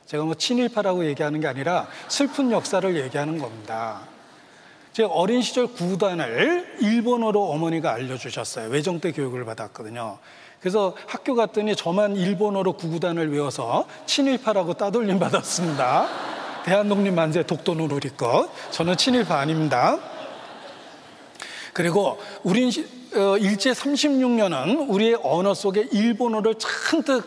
제가 0.06 0.24
뭐 0.24 0.34
친일파라고 0.34 1.04
얘기하는 1.06 1.40
게 1.40 1.46
아니라 1.48 1.88
슬픈 2.08 2.50
역사를 2.52 2.96
얘기하는 2.96 3.38
겁니다. 3.38 4.02
제가 4.92 5.08
어린 5.10 5.42
시절 5.42 5.66
구단을 5.66 6.78
일본어로 6.80 7.50
어머니가 7.50 7.92
알려주셨어요. 7.92 8.70
외정 8.70 9.00
때 9.00 9.12
교육을 9.12 9.44
받았거든요. 9.44 10.18
그래서 10.60 10.96
학교 11.06 11.34
갔더니 11.34 11.76
저만 11.76 12.16
일본어로 12.16 12.74
구구단을 12.74 13.30
외워서 13.30 13.86
친일파라고 14.06 14.74
따돌림 14.74 15.18
받았습니다. 15.18 16.08
대한독립 16.66 17.14
만세 17.14 17.44
독도는 17.44 17.92
우리 17.92 18.08
것. 18.10 18.50
저는 18.72 18.96
친일파 18.96 19.38
아닙니다. 19.38 19.98
그리고 21.72 22.20
우린 22.42 22.70
어, 23.14 23.36
일제 23.38 23.70
36년은 23.70 24.88
우리의 24.88 25.16
언어 25.22 25.54
속에 25.54 25.88
일본어를 25.92 26.56
잔뜩 26.58 27.24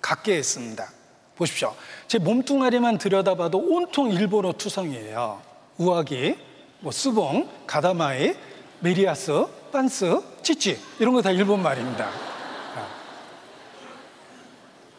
갖게 0.00 0.36
했습니다. 0.36 0.88
보십시오. 1.34 1.74
제 2.06 2.18
몸뚱아리만 2.18 2.98
들여다봐도 2.98 3.58
온통 3.58 4.12
일본어 4.12 4.52
투성이에요. 4.52 5.42
우아기, 5.78 6.36
뭐 6.78 6.92
스봉, 6.92 7.48
가다마이, 7.66 8.34
메리아스, 8.78 9.46
빤스, 9.72 10.20
찌찌 10.42 10.78
이런 11.00 11.12
거 11.14 11.22
다 11.22 11.32
일본 11.32 11.60
말입니다. 11.60 12.08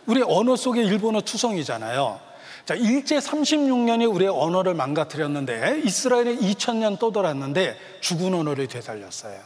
우리 0.08 0.22
언어 0.24 0.58
속에 0.58 0.84
일본어 0.84 1.22
투성이잖아요. 1.22 2.31
자, 2.66 2.76
일제 2.76 3.18
36년이 3.18 4.14
우리의 4.14 4.30
언어를 4.30 4.74
망가뜨렸는데 4.76 5.82
이스라엘이 5.84 6.38
2000년 6.38 7.00
떠돌았는데 7.00 7.78
죽은 8.02 8.34
언어를 8.34 8.68
되살렸어요. 8.68 9.40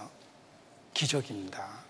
기적입니다. 0.94 1.86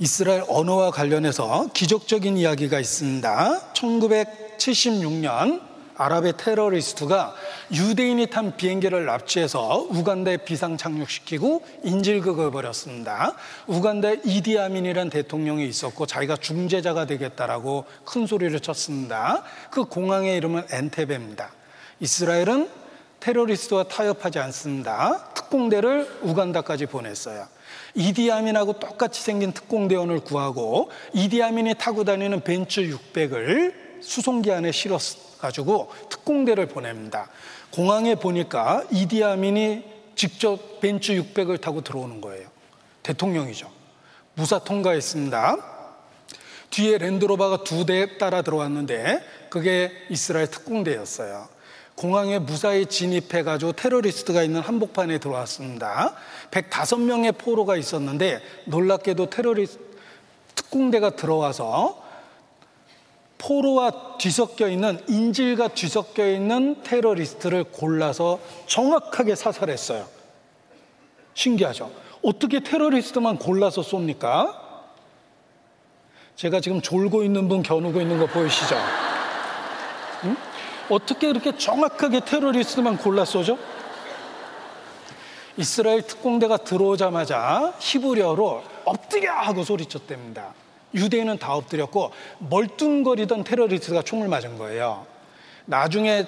이스라엘 0.00 0.44
언어와 0.48 0.90
관련해서 0.90 1.70
기적적인 1.74 2.36
이야기가 2.36 2.78
있습니다. 2.78 3.72
1976년 3.72 5.67
아랍의 5.98 6.34
테러리스트가 6.36 7.34
유대인이 7.72 8.28
탄 8.28 8.56
비행기를 8.56 9.04
납치해서 9.04 9.88
우간다에 9.90 10.38
비상 10.38 10.76
착륙시키고 10.76 11.64
인질극을 11.82 12.52
벌였습니다. 12.52 13.34
우간다에 13.66 14.18
이디아민이라는 14.24 15.10
대통령이 15.10 15.66
있었고 15.66 16.06
자기가 16.06 16.36
중재자가 16.36 17.06
되겠다라고 17.06 17.84
큰 18.04 18.26
소리를 18.26 18.58
쳤습니다. 18.60 19.42
그 19.70 19.84
공항의 19.84 20.36
이름은 20.36 20.66
엔테베입니다. 20.70 21.50
이스라엘은 21.98 22.68
테러리스트와 23.18 23.84
타협하지 23.84 24.38
않습니다. 24.38 25.30
특공대를 25.34 26.20
우간다까지 26.22 26.86
보냈어요. 26.86 27.48
이디아민하고 27.94 28.74
똑같이 28.74 29.20
생긴 29.20 29.50
특공대원을 29.50 30.20
구하고 30.20 30.92
이디아민이 31.12 31.74
타고 31.74 32.04
다니는 32.04 32.42
벤츠 32.42 32.82
600을 32.82 33.74
수송기 34.00 34.52
안에 34.52 34.70
실었 34.70 35.27
가지고 35.38 35.90
특공대를 36.08 36.66
보냅니다. 36.66 37.28
공항에 37.70 38.14
보니까 38.14 38.84
이디아민이 38.90 39.84
직접 40.14 40.80
벤츠 40.80 41.12
600을 41.12 41.60
타고 41.60 41.80
들어오는 41.82 42.20
거예요. 42.20 42.48
대통령이죠. 43.02 43.70
무사 44.34 44.58
통과했습니다. 44.58 45.56
뒤에 46.70 46.98
랜드로버가 46.98 47.64
두 47.64 47.86
대 47.86 48.18
따라 48.18 48.42
들어왔는데 48.42 49.24
그게 49.48 49.90
이스라엘 50.10 50.48
특공대였어요. 50.48 51.48
공항에 51.94 52.38
무사히 52.38 52.86
진입해가지고 52.86 53.72
테러리스트가 53.72 54.42
있는 54.42 54.60
한복판에 54.60 55.18
들어왔습니다. 55.18 56.14
105명의 56.50 57.36
포로가 57.36 57.76
있었는데 57.76 58.40
놀랍게도 58.66 59.30
테러리스트 59.30 59.80
특공대가 60.54 61.10
들어와서 61.16 62.06
포로와 63.38 64.18
뒤섞여 64.18 64.68
있는 64.68 65.00
인질과 65.08 65.68
뒤섞여 65.68 66.28
있는 66.28 66.82
테러리스트를 66.82 67.64
골라서 67.64 68.40
정확하게 68.66 69.36
사살했어요. 69.36 70.06
신기하죠? 71.34 71.90
어떻게 72.22 72.60
테러리스트만 72.60 73.38
골라서 73.38 73.80
쏩니까? 73.80 74.58
제가 76.34 76.60
지금 76.60 76.80
졸고 76.80 77.22
있는 77.22 77.48
분 77.48 77.62
겨누고 77.62 78.00
있는 78.00 78.18
거 78.18 78.26
보이시죠? 78.26 78.76
응? 80.24 80.36
어떻게 80.90 81.28
이렇게 81.30 81.56
정확하게 81.56 82.20
테러리스트만 82.20 82.96
골라 82.98 83.24
쏘죠? 83.24 83.58
이스라엘 85.56 86.02
특공대가 86.02 86.56
들어오자마자 86.56 87.74
히브리어로 87.80 88.62
엎드려 88.84 89.32
하고 89.32 89.64
소리쳤답니다. 89.64 90.54
유대인은 90.94 91.38
다 91.38 91.54
엎드렸고 91.54 92.12
멀뚱거리던 92.38 93.44
테러리스트가 93.44 94.02
총을 94.02 94.28
맞은 94.28 94.58
거예요. 94.58 95.06
나중에 95.66 96.26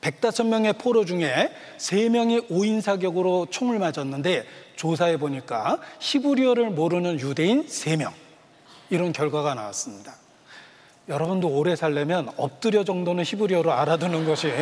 105명의 0.00 0.78
포로 0.78 1.04
중에 1.04 1.50
3명이 1.78 2.48
5인 2.48 2.80
사격으로 2.80 3.46
총을 3.50 3.78
맞았는데 3.78 4.44
조사해 4.76 5.16
보니까 5.16 5.78
히브리어를 5.98 6.70
모르는 6.70 7.18
유대인 7.18 7.66
3명. 7.66 8.12
이런 8.90 9.12
결과가 9.12 9.54
나왔습니다. 9.54 10.14
여러분도 11.08 11.48
오래 11.48 11.74
살려면 11.74 12.30
엎드려 12.36 12.84
정도는 12.84 13.24
히브리어로 13.24 13.72
알아두는 13.72 14.26
것이 14.26 14.52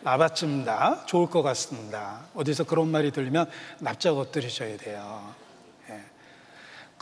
나봤습니다. 0.00 1.04
좋을 1.06 1.28
것 1.28 1.42
같습니다. 1.42 2.20
어디서 2.34 2.64
그런 2.64 2.88
말이 2.88 3.10
들리면 3.10 3.50
납작 3.80 4.16
엎드리셔야 4.16 4.76
돼요. 4.76 5.45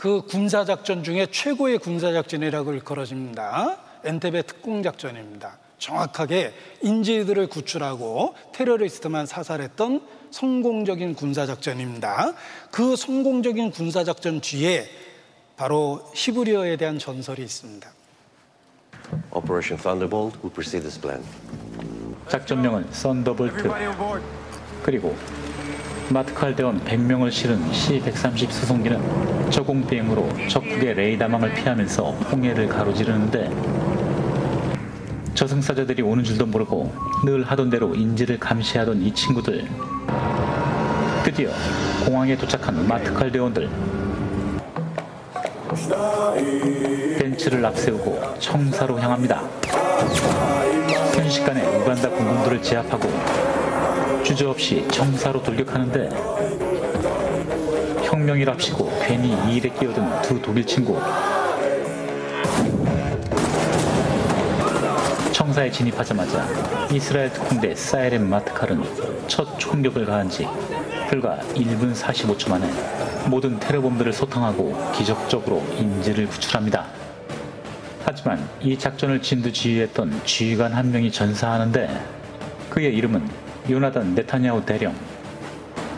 예. 0.05 0.09
그 0.09 0.21
군사작전 0.21 1.03
중에 1.03 1.25
최고의 1.31 1.79
군사작전이라고 1.79 2.73
일컬어집니다. 2.73 3.77
엔테베 4.03 4.43
특공작전입니다. 4.43 5.57
정확하게 5.79 6.53
인질들을 6.83 7.47
구출하고 7.47 8.35
테러리스트만 8.53 9.25
사살했던 9.25 10.01
성공적인 10.29 11.15
군사작전입니다. 11.15 12.33
그 12.69 12.95
성공적인 12.95 13.71
군사작전 13.71 14.41
뒤에 14.41 14.87
바로 15.57 16.07
히브리어에 16.13 16.77
대한 16.77 16.99
전설이 16.99 17.41
있습니다. 17.41 17.89
Operation 19.31 19.81
Thunderbolt 19.81 20.37
will 20.43 20.53
proceed 20.53 20.83
as 20.83 20.99
planned. 20.99 21.23
작전명은 22.29 22.91
Thunderbolt 22.91 23.71
그리고 24.83 25.15
마트칼대원 26.09 26.81
100명을 26.85 27.31
실은 27.31 27.59
C-130 27.73 28.51
수송기는 28.51 29.49
저공 29.49 29.87
비행으로 29.87 30.29
적국의 30.47 30.93
레이더망을 30.93 31.53
피하면서 31.53 32.03
홍해를 32.03 32.67
가로지르는데 32.67 33.49
저승사자들이 35.33 36.03
오는 36.03 36.23
줄도 36.23 36.45
모르고 36.45 36.93
늘 37.25 37.43
하던 37.43 37.69
대로 37.69 37.95
인질을 37.95 38.39
감시하던 38.39 39.01
이 39.01 39.13
친구들 39.13 39.67
드디어 41.23 41.49
공항에 42.05 42.37
도착한 42.37 42.87
마트칼대원들 42.87 43.69
벤츠를 47.19 47.65
앞세우고 47.65 48.39
청사로 48.39 48.99
향합니다. 48.99 49.41
순식간에 51.13 51.65
우간다 51.77 52.09
공군들을 52.09 52.61
제압하고 52.61 53.09
주저없이 54.25 54.83
청사로 54.87 55.43
돌격하는데 55.43 56.09
혁명이랍시고 58.05 58.91
괜히 59.05 59.29
이 59.47 59.57
일에 59.57 59.69
끼어든 59.69 60.23
두 60.23 60.41
독일 60.41 60.65
친구 60.65 60.99
청사에 65.31 65.69
진입하자마자 65.69 66.43
이스라엘 66.91 67.31
특공대 67.31 67.75
사이렌 67.75 68.27
마트칼은 68.27 68.83
첫 69.27 69.59
총격을 69.59 70.07
가한 70.07 70.27
지 70.27 70.47
불과 71.07 71.37
1분 71.53 71.93
45초 71.93 72.49
만에 72.49 72.67
모든 73.29 73.59
테러범들을 73.59 74.11
소탕하고 74.11 74.91
기적적으로 74.91 75.63
인질을 75.77 76.25
구출합니다. 76.27 76.87
하지만 78.03 78.43
이 78.59 78.75
작전을 78.75 79.21
진두지휘했던 79.21 80.21
지휘관 80.25 80.73
한 80.73 80.91
명이 80.91 81.11
전사하는데 81.11 82.15
그의 82.71 82.95
이름은 82.95 83.44
요나단 83.67 84.13
네타냐후 84.13 84.63
대령. 84.63 84.93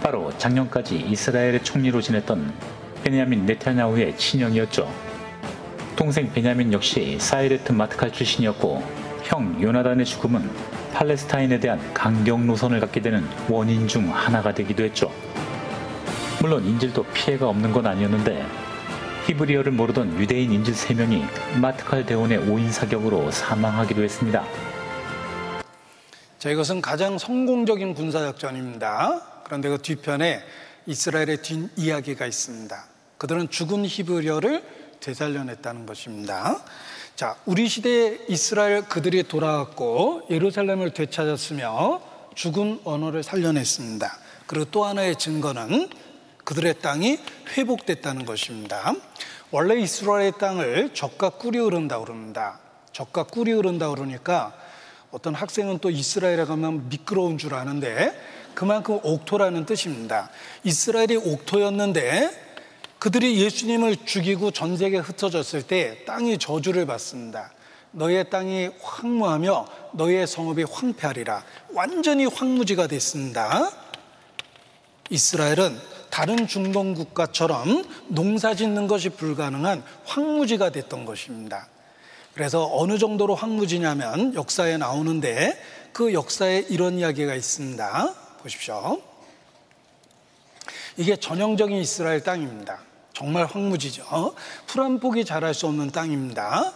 바로 0.01 0.31
작년까지 0.37 0.95
이스라엘의 0.99 1.63
총리로 1.63 2.01
지냈던 2.01 2.53
베냐민 3.03 3.45
네타냐후의 3.45 4.15
친형이었죠. 4.15 4.89
동생 5.97 6.31
베냐민 6.31 6.71
역시 6.71 7.17
사이레트 7.19 7.73
마트칼 7.73 8.13
출신이었고 8.13 8.81
형 9.23 9.61
요나단의 9.61 10.05
죽음은 10.05 10.49
팔레스타인에 10.93 11.59
대한 11.59 11.81
강경 11.93 12.47
노선을 12.47 12.79
갖게 12.79 13.01
되는 13.01 13.25
원인 13.49 13.85
중 13.85 14.15
하나가 14.15 14.53
되기도 14.53 14.83
했죠. 14.83 15.11
물론 16.39 16.63
인질도 16.63 17.03
피해가 17.13 17.49
없는 17.49 17.73
건 17.73 17.85
아니었는데 17.85 18.45
히브리어를 19.25 19.73
모르던 19.73 20.17
유대인 20.21 20.53
인질 20.53 20.73
3명이 20.73 21.59
마트칼 21.59 22.05
대원의 22.05 22.39
5인 22.39 22.71
사격으로 22.71 23.29
사망하기도 23.29 24.03
했습니다. 24.03 24.45
자, 26.39 26.51
이것은 26.51 26.81
가장 26.81 27.17
성공적인 27.17 27.95
군사작전입니다. 27.95 29.41
그런데 29.43 29.69
그 29.69 29.81
뒤편에 29.81 30.43
이스라엘의 30.85 31.41
뒷이야기가 31.41 32.27
있습니다. 32.27 32.85
그들은 33.17 33.49
죽은 33.49 33.85
히브리어를 33.87 34.63
되살려냈다는 34.99 35.87
것입니다. 35.87 36.63
자, 37.15 37.35
우리 37.47 37.67
시대에 37.67 38.19
이스라엘 38.27 38.83
그들이 38.83 39.23
돌아왔고 39.23 40.27
예루살렘을 40.29 40.91
되찾았으며 40.91 42.01
죽은 42.35 42.81
언어를 42.83 43.23
살려냈습니다. 43.23 44.19
그리고 44.45 44.65
또 44.65 44.85
하나의 44.85 45.15
증거는 45.15 45.89
그들의 46.43 46.81
땅이 46.81 47.17
회복됐다는 47.57 48.25
것입니다. 48.25 48.93
원래 49.49 49.79
이스라엘의 49.79 50.33
땅을 50.39 50.91
적과 50.93 51.31
꿀이 51.31 51.57
흐른다 51.57 51.99
그럽니다. 51.99 52.59
적과 52.91 53.23
꿀이 53.23 53.51
흐른다 53.53 53.89
그러니까 53.89 54.66
어떤 55.11 55.33
학생은 55.33 55.79
또 55.79 55.89
이스라엘에 55.89 56.45
가면 56.45 56.89
미끄러운 56.89 57.37
줄 57.37 57.53
아는데 57.53 58.13
그만큼 58.53 58.99
옥토라는 59.03 59.65
뜻입니다. 59.65 60.29
이스라엘이 60.63 61.15
옥토였는데 61.17 62.47
그들이 62.99 63.39
예수님을 63.41 64.05
죽이고 64.05 64.51
전 64.51 64.75
세계에 64.75 64.99
흩어졌을 64.99 65.61
때 65.61 66.03
땅이 66.05 66.39
저주를 66.39 66.85
받습니다. 66.85 67.51
너의 67.91 68.29
땅이 68.29 68.69
황무하며 68.81 69.67
너의 69.93 70.27
성읍이 70.27 70.65
황폐하리라. 70.69 71.43
완전히 71.73 72.25
황무지가 72.25 72.87
됐습니다. 72.87 73.71
이스라엘은 75.09 75.79
다른 76.09 76.47
중동 76.47 76.93
국가처럼 76.93 77.83
농사 78.07 78.55
짓는 78.55 78.87
것이 78.87 79.09
불가능한 79.09 79.83
황무지가 80.05 80.71
됐던 80.71 81.05
것입니다. 81.05 81.67
그래서 82.37 82.69
어느 82.71 82.99
정도로 82.99 83.33
황무지냐면 83.33 84.35
역사에 84.35 84.77
나오는데 84.77 85.59
그 85.91 86.13
역사에 86.13 86.67
이런 86.69 86.99
이야기가 86.99 87.33
있습니다. 87.33 88.13
보십시오. 88.43 89.01
이게 90.97 91.15
전형적인 91.15 91.75
이스라엘 91.77 92.21
땅입니다. 92.21 92.81
정말 93.11 93.47
황무지죠. 93.47 94.35
풀한 94.67 94.99
폭이 94.99 95.25
자랄 95.25 95.55
수 95.55 95.65
없는 95.65 95.89
땅입니다. 95.89 96.73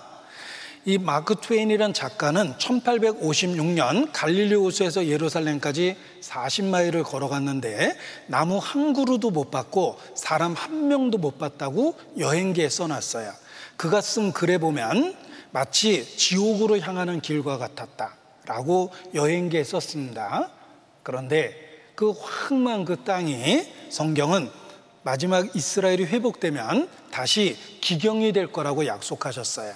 이 0.85 0.97
마크 0.97 1.35
트웨인이란 1.35 1.93
작가는 1.93 2.55
1856년 2.55 4.09
갈릴리 4.11 4.55
호수에서 4.55 5.05
예루살렘까지 5.05 5.95
40마일을 6.21 7.03
걸어갔는데 7.03 7.95
나무 8.25 8.57
한 8.57 8.93
그루도 8.93 9.29
못 9.29 9.51
봤고 9.51 9.99
사람 10.15 10.55
한 10.55 10.87
명도 10.87 11.19
못 11.19 11.37
봤다고 11.37 11.99
여행기에 12.17 12.67
써놨어요. 12.67 13.31
그가 13.77 14.01
쓴 14.01 14.31
글에 14.31 14.57
보면 14.57 15.29
마치 15.51 16.05
지옥으로 16.17 16.79
향하는 16.79 17.21
길과 17.21 17.57
같았다 17.57 18.15
라고 18.45 18.91
여행기에 19.13 19.63
썼습니다. 19.63 20.49
그런데 21.03 21.55
그 21.95 22.11
황망한 22.11 22.85
그 22.85 23.03
땅이 23.03 23.67
성경은 23.89 24.49
마지막 25.03 25.55
이스라엘이 25.55 26.05
회복되면 26.05 26.89
다시 27.11 27.57
기경이 27.81 28.33
될 28.33 28.51
거라고 28.51 28.85
약속하셨어요. 28.85 29.73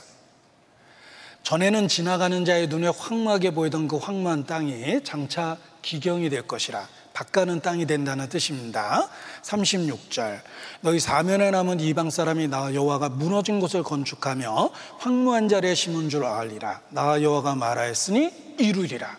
전에는 1.44 1.88
지나가는 1.88 2.44
자의 2.44 2.68
눈에 2.68 2.88
황무하게 2.88 3.52
보이던 3.52 3.88
그 3.88 3.98
황무한 3.98 4.46
땅이 4.46 5.04
장차 5.04 5.58
기경이 5.84 6.30
될 6.30 6.48
것이라 6.48 6.88
바가는 7.14 7.62
땅이 7.62 7.86
된다는 7.86 8.28
뜻입니다. 8.28 9.08
36절. 9.46 10.42
너희 10.82 11.00
사면에 11.00 11.52
남은 11.52 11.80
이방 11.80 12.10
사람이 12.10 12.48
나 12.48 12.74
여호와가 12.74 13.10
무너진 13.10 13.60
곳을 13.60 13.84
건축하며 13.84 14.72
황무한 14.98 15.48
자리에 15.50 15.76
심은 15.76 16.10
줄 16.10 16.26
알리라. 16.26 16.82
나 16.90 17.22
여호와가 17.22 17.56
말하였으니 17.56 18.56
이루리라. 18.58 19.18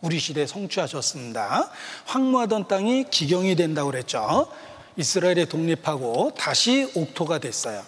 우리 0.00 0.18
시대에 0.18 0.46
성취하셨습니다. 0.46 1.70
황무하던 2.06 2.68
땅이 2.68 3.04
기경이 3.10 3.54
된다고 3.54 3.90
그랬죠. 3.90 4.50
이스라엘이 4.96 5.46
독립하고 5.46 6.32
다시 6.36 6.90
옥토가 6.94 7.38
됐어요. 7.38 7.82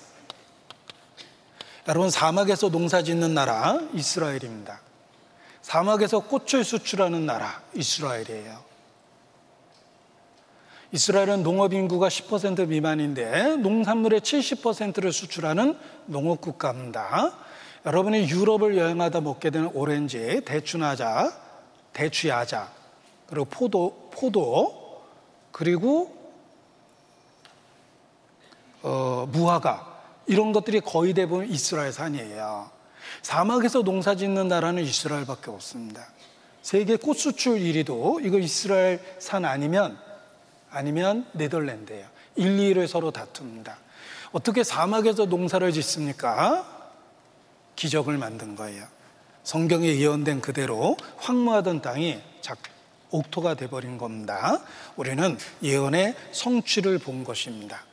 여러분 1.89 2.11
사막에서 2.11 2.69
농사 2.69 3.03
짓는 3.03 3.35
나라 3.35 3.81
이스라엘입니다. 3.93 4.81
사막에서 5.63 6.21
꽃을 6.21 6.65
수출하는 6.65 7.27
나라 7.27 7.61
이스라엘이에요. 7.75 8.72
이스라엘은 10.93 11.43
농업 11.43 11.73
인구가 11.73 12.09
10% 12.09 12.69
미만인데 12.69 13.57
농산물의 13.57 14.21
70%를 14.21 15.11
수출하는 15.11 15.79
농업 16.05 16.43
국가입니다. 16.43 17.33
여러분이 17.87 18.29
유럽을 18.29 18.77
여행하다 18.77 19.23
먹게 19.23 19.49
되는 19.49 19.71
오렌지, 19.73 20.43
대추나자, 20.45 21.33
대추야자, 21.95 22.71
그리고 23.27 23.47
포도, 23.47 24.11
포도, 24.13 25.03
그리고 25.51 26.15
어, 28.83 29.27
무화과 29.33 30.03
이런 30.27 30.53
것들이 30.53 30.81
거의 30.81 31.15
대부분 31.15 31.49
이스라엘 31.49 31.93
산이에요. 31.93 32.71
사막에서 33.23 33.83
농사 33.83 34.15
짓는 34.15 34.49
나라는 34.49 34.83
이스라엘밖에 34.83 35.51
없습니다. 35.51 36.07
세계 36.61 36.97
꽃 36.97 37.15
수출 37.15 37.59
1위도 37.59 38.25
이거 38.25 38.39
이스라엘 38.39 39.01
산 39.19 39.45
아니면 39.45 39.99
아니면 40.73 41.27
네덜란드예요. 41.33 42.07
1, 42.37 42.57
2위를 42.57 42.87
서로 42.89 43.11
다툽니다. 43.11 43.77
어떻게 44.33 44.65
사막에서 44.65 45.27
농사를 45.27 45.71
짓습니까? 45.73 46.67
기적을 47.77 48.17
만든 48.19 48.57
거예요. 48.57 48.85
성경에 49.45 49.97
예언된 49.97 50.41
그대로 50.41 50.97
황무하던 51.19 51.83
땅이 51.83 52.21
옥토가 53.11 53.55
돼버린 53.55 53.99
겁니다. 53.99 54.63
우리는 54.97 55.37
예언의 55.63 56.15
성취를 56.33 56.99
본 56.99 57.25
것입니다. 57.25 57.85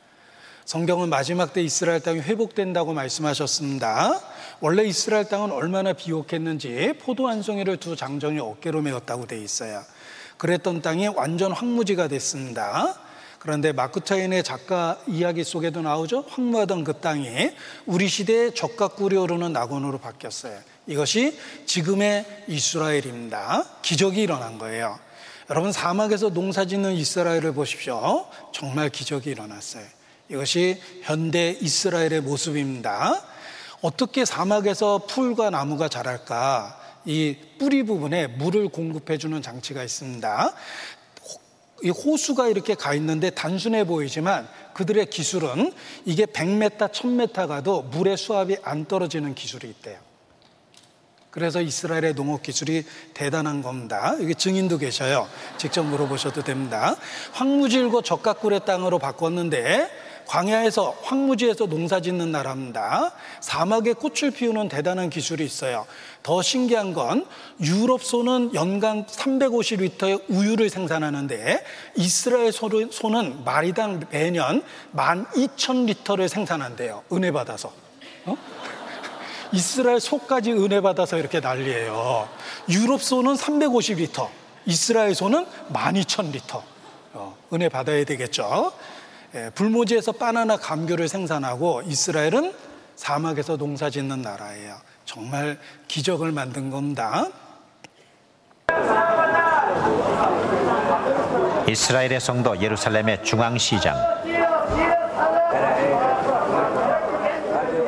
성경은 0.64 1.10
마지막 1.10 1.52
때 1.52 1.62
이스라엘 1.62 2.00
땅이 2.00 2.20
회복된다고 2.20 2.94
말씀하셨습니다. 2.94 4.20
원래 4.60 4.84
이스라엘 4.84 5.28
땅은 5.28 5.50
얼마나 5.50 5.92
비옥했는지 5.92 6.94
포도 7.00 7.28
한 7.28 7.42
송이를 7.42 7.78
두 7.78 7.96
장정이 7.96 8.38
어깨로 8.38 8.80
메었다고 8.80 9.26
돼 9.26 9.38
있어요. 9.38 9.82
그랬던 10.40 10.80
땅이 10.80 11.08
완전 11.08 11.52
황무지가 11.52 12.08
됐습니다. 12.08 12.98
그런데 13.38 13.72
마크 13.72 14.00
타인의 14.00 14.42
작가 14.42 14.98
이야기 15.06 15.44
속에도 15.44 15.82
나오죠. 15.82 16.24
황무하던 16.28 16.82
그 16.84 16.94
땅이 16.94 17.50
우리 17.84 18.08
시대의 18.08 18.54
적각구리 18.54 19.16
오르는 19.18 19.52
낙원으로 19.52 19.98
바뀌었어요. 19.98 20.58
이것이 20.86 21.38
지금의 21.66 22.44
이스라엘입니다. 22.48 23.66
기적이 23.82 24.22
일어난 24.22 24.56
거예요. 24.58 24.98
여러분 25.50 25.72
사막에서 25.72 26.30
농사 26.30 26.64
짓는 26.64 26.94
이스라엘을 26.94 27.52
보십시오. 27.52 28.26
정말 28.52 28.88
기적이 28.88 29.30
일어났어요. 29.30 29.84
이것이 30.30 30.80
현대 31.02 31.54
이스라엘의 31.60 32.22
모습입니다. 32.22 33.22
어떻게 33.82 34.24
사막에서 34.24 35.02
풀과 35.06 35.50
나무가 35.50 35.88
자랄까? 35.88 36.79
이 37.04 37.36
뿌리 37.58 37.82
부분에 37.82 38.26
물을 38.26 38.68
공급해주는 38.68 39.40
장치가 39.42 39.82
있습니다. 39.82 40.54
이 41.82 41.88
호수가 41.88 42.48
이렇게 42.48 42.74
가 42.74 42.94
있는데 42.94 43.30
단순해 43.30 43.84
보이지만 43.84 44.48
그들의 44.74 45.06
기술은 45.06 45.72
이게 46.04 46.26
100m, 46.26 46.92
1000m 46.92 47.48
가도 47.48 47.82
물의 47.82 48.16
수압이 48.16 48.56
안 48.62 48.84
떨어지는 48.84 49.34
기술이 49.34 49.68
있대요. 49.68 49.98
그래서 51.30 51.60
이스라엘의 51.62 52.14
농업 52.14 52.42
기술이 52.42 52.84
대단한 53.14 53.62
겁니다. 53.62 54.16
여기 54.20 54.34
증인도 54.34 54.78
계셔요. 54.78 55.28
직접 55.58 55.84
물어보셔도 55.84 56.42
됩니다. 56.42 56.96
황무질고 57.32 58.02
적각굴의 58.02 58.64
땅으로 58.66 58.98
바꿨는데 58.98 59.88
광야에서 60.30 60.94
황무지에서 61.02 61.66
농사 61.66 62.00
짓는 62.00 62.30
나라입니다. 62.30 63.10
사막에 63.40 63.94
꽃을 63.94 64.30
피우는 64.30 64.68
대단한 64.68 65.10
기술이 65.10 65.44
있어요. 65.44 65.86
더 66.22 66.40
신기한 66.40 66.92
건 66.92 67.26
유럽 67.60 68.04
소는 68.04 68.54
연간 68.54 69.06
350리터의 69.06 70.22
우유를 70.28 70.70
생산하는데 70.70 71.64
이스라엘 71.96 72.52
소는 72.52 73.42
마리당 73.44 74.04
매년 74.12 74.62
12,000리터를 74.94 76.28
생산한대요. 76.28 77.02
은혜 77.12 77.32
받아서. 77.32 77.72
어? 78.26 78.36
이스라엘 79.52 79.98
소까지 79.98 80.52
은혜 80.52 80.80
받아서 80.80 81.18
이렇게 81.18 81.40
난리예요. 81.40 82.28
유럽 82.68 83.02
소는 83.02 83.34
350리터, 83.34 84.28
이스라엘 84.64 85.16
소는 85.16 85.44
12,000리터. 85.72 86.62
어, 87.14 87.36
은혜 87.52 87.68
받아야 87.68 88.04
되겠죠. 88.04 88.72
예, 89.34 89.50
불모지에서 89.54 90.12
바나나 90.12 90.56
감귤을 90.56 91.06
생산하고 91.08 91.82
이스라엘은 91.86 92.52
사막에서 92.96 93.56
농사 93.56 93.88
짓는 93.88 94.22
나라예요. 94.22 94.76
정말 95.04 95.58
기적을 95.86 96.32
만든 96.32 96.70
겁니다. 96.70 97.26
이스라엘의 101.68 102.20
성도 102.20 102.60
예루살렘의 102.60 103.22
중앙시장. 103.22 103.94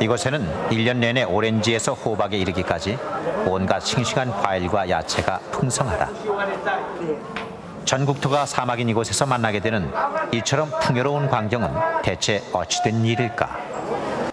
이곳에는 0.00 0.68
1년 0.70 0.96
내내 0.96 1.24
오렌지에서 1.24 1.94
호박에 1.94 2.36
이르기까지 2.36 2.98
온갖 3.46 3.80
싱싱한 3.80 4.30
과일과 4.30 4.88
야채가 4.88 5.38
풍성하다. 5.50 7.41
전국토가 7.84 8.46
사막인 8.46 8.88
이곳에서 8.88 9.26
만나게 9.26 9.60
되는 9.60 9.90
이처럼 10.32 10.70
풍요로운 10.80 11.28
광경은 11.28 12.02
대체 12.02 12.42
어찌된 12.52 13.04
일일까? 13.04 14.32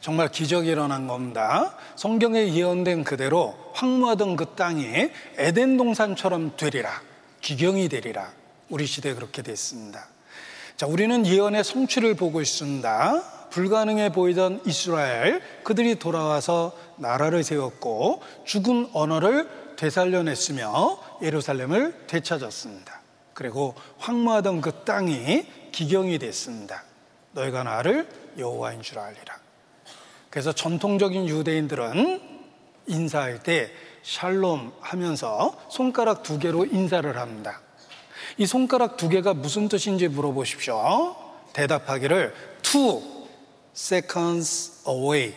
정말 0.00 0.28
기적이 0.28 0.70
일어난 0.70 1.06
겁니다. 1.06 1.74
성경에 1.96 2.54
예언된 2.54 3.04
그대로 3.04 3.54
황무하던 3.74 4.36
그 4.36 4.46
땅이 4.56 5.10
에덴 5.36 5.76
동산처럼 5.76 6.56
되리라. 6.56 6.90
기경이 7.40 7.88
되리라. 7.88 8.28
우리 8.70 8.86
시대에 8.86 9.14
그렇게 9.14 9.42
됐습니다. 9.42 10.06
자, 10.76 10.86
우리는 10.86 11.26
예언의 11.26 11.64
성취를 11.64 12.14
보고 12.14 12.40
있습니다. 12.40 13.22
불가능해 13.50 14.12
보이던 14.12 14.60
이스라엘, 14.64 15.40
그들이 15.64 15.98
돌아와서 15.98 16.72
나라를 16.96 17.42
세웠고 17.42 18.22
죽은 18.44 18.90
언어를 18.92 19.48
되살려냈으며 19.78 20.98
예루살렘을 21.22 22.06
되찾았습니다. 22.08 23.00
그리고 23.32 23.74
황무하던 23.98 24.60
그 24.60 24.84
땅이 24.84 25.46
기경이 25.70 26.18
됐습니다. 26.18 26.82
너희가 27.32 27.62
나를 27.62 28.08
여호와인 28.36 28.82
줄 28.82 28.98
알리라. 28.98 29.38
그래서 30.30 30.52
전통적인 30.52 31.28
유대인들은 31.28 32.20
인사할 32.88 33.42
때 33.42 33.70
샬롬 34.02 34.72
하면서 34.80 35.56
손가락 35.70 36.24
두 36.24 36.38
개로 36.38 36.64
인사를 36.64 37.16
합니다. 37.16 37.60
이 38.36 38.46
손가락 38.46 38.96
두 38.96 39.08
개가 39.08 39.34
무슨 39.34 39.68
뜻인지 39.68 40.08
물어보십시오. 40.08 41.14
대답하기를 41.52 42.34
two 42.62 43.02
seconds 43.74 44.82
away 44.88 45.34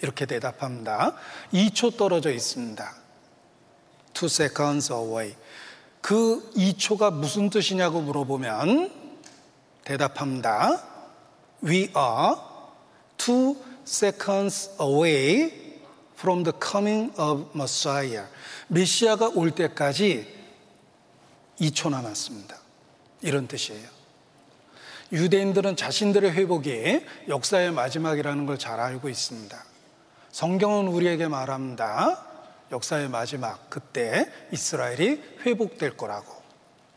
이렇게 0.00 0.26
대답합니다. 0.26 1.16
2초 1.52 1.96
떨어져 1.96 2.30
있습니다. 2.30 3.07
Two 4.18 4.26
seconds 4.26 4.92
away. 4.92 5.36
그 6.00 6.50
2초가 6.56 7.12
무슨 7.12 7.50
뜻이냐고 7.50 8.00
물어보면 8.00 8.90
대답합니다. 9.84 10.82
We 11.62 11.92
are 11.96 12.36
two 13.16 13.56
seconds 13.86 14.70
away 14.80 15.52
from 16.14 16.42
the 16.42 16.52
coming 16.60 17.12
of 17.20 17.50
Messiah. 17.54 18.26
메시아가 18.66 19.28
올 19.28 19.52
때까지 19.52 20.26
2초 21.60 21.90
남았습니다. 21.90 22.56
이런 23.22 23.46
뜻이에요. 23.46 23.88
유대인들은 25.12 25.76
자신들의 25.76 26.32
회복이 26.32 27.04
역사의 27.28 27.70
마지막이라는 27.72 28.46
걸 28.46 28.58
잘 28.58 28.80
알고 28.80 29.08
있습니다. 29.08 29.64
성경은 30.32 30.88
우리에게 30.88 31.28
말합니다. 31.28 32.27
역사의 32.70 33.08
마지막 33.08 33.70
그때 33.70 34.30
이스라엘이 34.52 35.22
회복될 35.46 35.96
거라고 35.96 36.34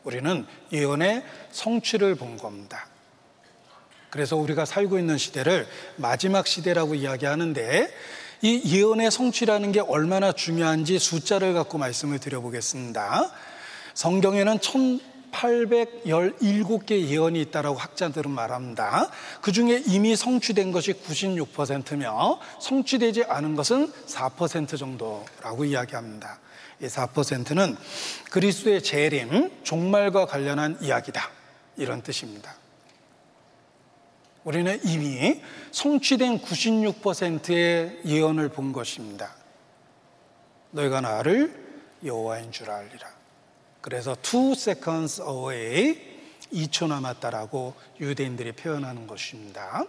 우리는 0.04 0.46
예언의 0.72 1.24
성취를 1.52 2.16
본 2.16 2.38
겁니다. 2.38 2.88
그래서 4.10 4.36
우리가 4.36 4.66
살고 4.66 5.00
있는 5.00 5.18
시대를 5.18 5.68
마지막 5.96 6.46
시대라고 6.48 6.96
이야기하는데 6.96 7.94
이 8.42 8.76
예언의 8.76 9.12
성취라는 9.12 9.72
게 9.72 9.80
얼마나 9.80 10.32
중요한지 10.32 11.00
숫자를 11.00 11.54
갖고 11.54 11.78
말씀을 11.78 12.20
드려보겠습니다. 12.20 13.32
성경에는 13.94 14.60
817개 15.32 16.92
예언이 17.08 17.42
있다라고 17.42 17.78
학자들은 17.78 18.32
말합니다. 18.32 19.10
그 19.42 19.52
중에 19.52 19.82
이미 19.88 20.16
성취된 20.16 20.72
것이 20.72 20.94
96%며 20.94 22.40
성취되지 22.60 23.24
않은 23.26 23.56
것은 23.56 23.92
4% 23.92 24.78
정도라고 24.78 25.66
이야기합니다. 25.66 26.40
이 26.82 26.86
4%는 26.86 27.78
그리스도의 28.32 28.82
재림, 28.82 29.52
종말과 29.64 30.26
관련한 30.26 30.78
이야기다. 30.82 31.30
이런 31.78 32.02
뜻입니다. 32.02 32.56
우리는 34.44 34.80
이미 34.84 35.42
성취된 35.72 36.40
96%의 36.40 38.02
예언을 38.06 38.50
본 38.50 38.74
것입니다. 38.74 39.36
너희가 40.72 41.02
나를 41.02 41.54
여호와인 42.04 42.52
줄 42.52 42.72
알리라. 42.72 43.11
그래서 43.82 44.16
two 44.22 44.52
seconds 44.52 45.22
away 45.22 46.00
2초 46.54 46.88
남았다라고 46.88 47.74
유대인들이 48.00 48.52
표현하는 48.54 49.08
것입니다. 49.08 49.86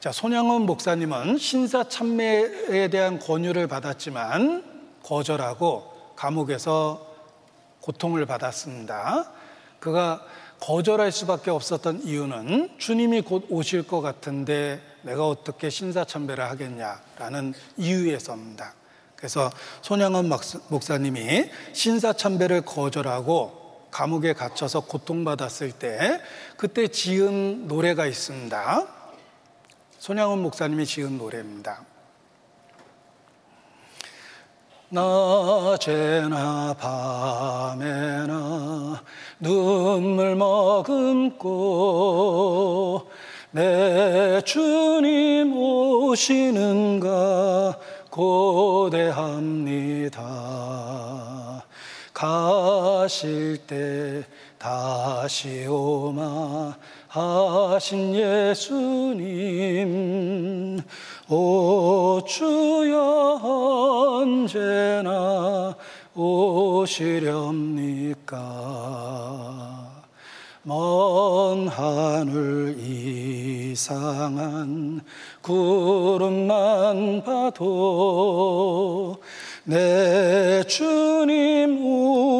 자, 0.00 0.12
손양원 0.12 0.62
목사님은 0.62 1.38
신사 1.38 1.88
참매에 1.88 2.88
대한 2.88 3.18
권유를 3.18 3.66
받았지만 3.66 5.00
거절하고 5.02 6.14
감옥에서 6.16 7.14
고통을 7.80 8.26
받았습니다. 8.26 9.30
그가 9.78 10.24
거절할 10.60 11.12
수밖에 11.12 11.50
없었던 11.50 12.02
이유는 12.02 12.78
주님이 12.78 13.22
곧 13.22 13.46
오실 13.50 13.82
것 13.86 14.00
같은데 14.00 14.80
내가 15.02 15.28
어떻게 15.28 15.70
신사 15.70 16.04
참배를 16.04 16.44
하겠냐라는 16.44 17.54
이유에서입니다. 17.76 18.74
그래서 19.26 19.50
손양원 19.82 20.30
목사님이 20.68 21.50
신사참배를 21.72 22.60
거절하고 22.60 23.88
감옥에 23.90 24.34
갇혀서 24.34 24.82
고통받았을 24.82 25.72
때 25.72 26.20
그때 26.56 26.86
지은 26.86 27.66
노래가 27.66 28.06
있습니다. 28.06 28.86
손양원 29.98 30.42
목사님이 30.42 30.86
지은 30.86 31.18
노래입니다. 31.18 31.82
낮에나 34.90 36.76
밤에나 36.78 37.82
눈물 39.40 40.36
머금고 40.36 41.50
내 43.50 44.40
주님 44.42 45.52
오시는가 45.56 47.06
고대합니다. 48.16 49.12
가실 52.14 53.58
때 53.66 54.24
다시 54.58 55.66
오마 55.66 56.74
하신 57.08 58.14
예수님 58.14 59.60
오 61.28 62.22
주여 62.26 63.40
언제나 64.14 65.76
오시렵니까 66.14 66.96
먼 70.62 71.68
하늘 71.68 72.76
이상한 72.78 74.16
구름만 75.46 77.22
봐도 77.22 79.16
내 79.62 80.64
주님 80.64 81.78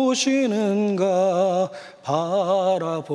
오시는가 0.09 1.70
바라봅니다. 2.03 3.07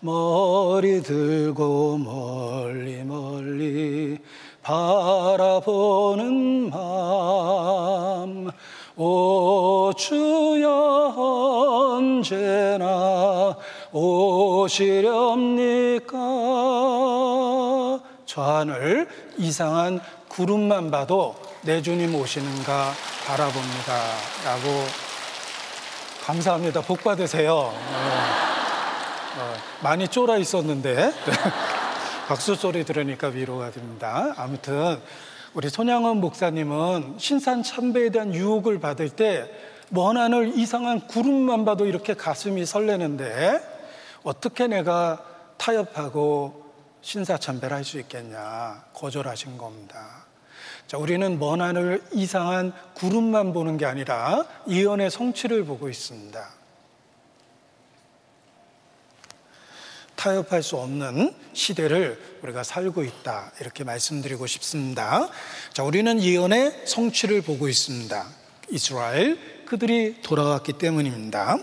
머리 0.00 1.00
들고 1.02 1.98
멀리 1.98 3.04
멀리 3.04 4.18
바라보는 4.62 6.70
마음 6.70 8.50
오 8.96 9.92
주여 9.96 11.14
언제나 11.96 13.56
오시렵니까 13.92 14.98
저 18.24 18.42
하늘 18.42 19.06
이상한 19.36 20.00
구름만 20.28 20.90
봐도 20.90 21.34
내 21.62 21.82
주님 21.82 22.14
오시는가 22.14 22.92
바라봅니다 23.26 23.92
라고 24.44 24.84
감사합니다 26.24 26.80
복 26.80 27.04
받으세요 27.04 27.52
어. 27.54 27.72
어, 29.38 29.54
많이 29.82 30.08
쫄아 30.08 30.38
있었는데 30.38 31.12
박수 32.28 32.54
소리 32.54 32.84
들으니까 32.84 33.28
위로가 33.28 33.70
됩니다. 33.72 34.32
아무튼 34.36 35.00
우리 35.54 35.68
손양원 35.68 36.18
목사님은 36.18 37.14
신산 37.18 37.62
참배에 37.62 38.10
대한 38.10 38.34
유혹을 38.34 38.78
받을 38.80 39.10
때 39.10 39.50
먼 39.94 40.16
하늘 40.16 40.58
이상한 40.58 41.06
구름만 41.06 41.66
봐도 41.66 41.84
이렇게 41.84 42.14
가슴이 42.14 42.64
설레는데 42.64 43.60
어떻게 44.22 44.66
내가 44.66 45.24
타협하고 45.58 46.62
신사 47.00 47.36
참배를 47.36 47.76
할 47.76 47.84
수 47.84 47.98
있겠냐 48.00 48.84
거절하신 48.94 49.58
겁니다. 49.58 50.24
자, 50.86 50.98
우리는 50.98 51.38
먼 51.38 51.60
하늘 51.60 52.02
이상한 52.12 52.72
구름만 52.94 53.52
보는 53.52 53.76
게 53.76 53.86
아니라 53.86 54.44
예언의 54.68 55.10
성취를 55.10 55.64
보고 55.64 55.88
있습니다. 55.88 56.48
타협할 60.14 60.62
수 60.62 60.76
없는 60.76 61.34
시대를 61.52 62.38
우리가 62.42 62.62
살고 62.62 63.02
있다. 63.02 63.52
이렇게 63.60 63.82
말씀드리고 63.82 64.46
싶습니다. 64.46 65.28
자, 65.72 65.82
우리는 65.82 66.22
예언의 66.22 66.82
성취를 66.86 67.42
보고 67.42 67.68
있습니다. 67.68 68.24
이스라엘, 68.70 69.64
그들이 69.64 70.22
돌아왔기 70.22 70.74
때문입니다. 70.74 71.58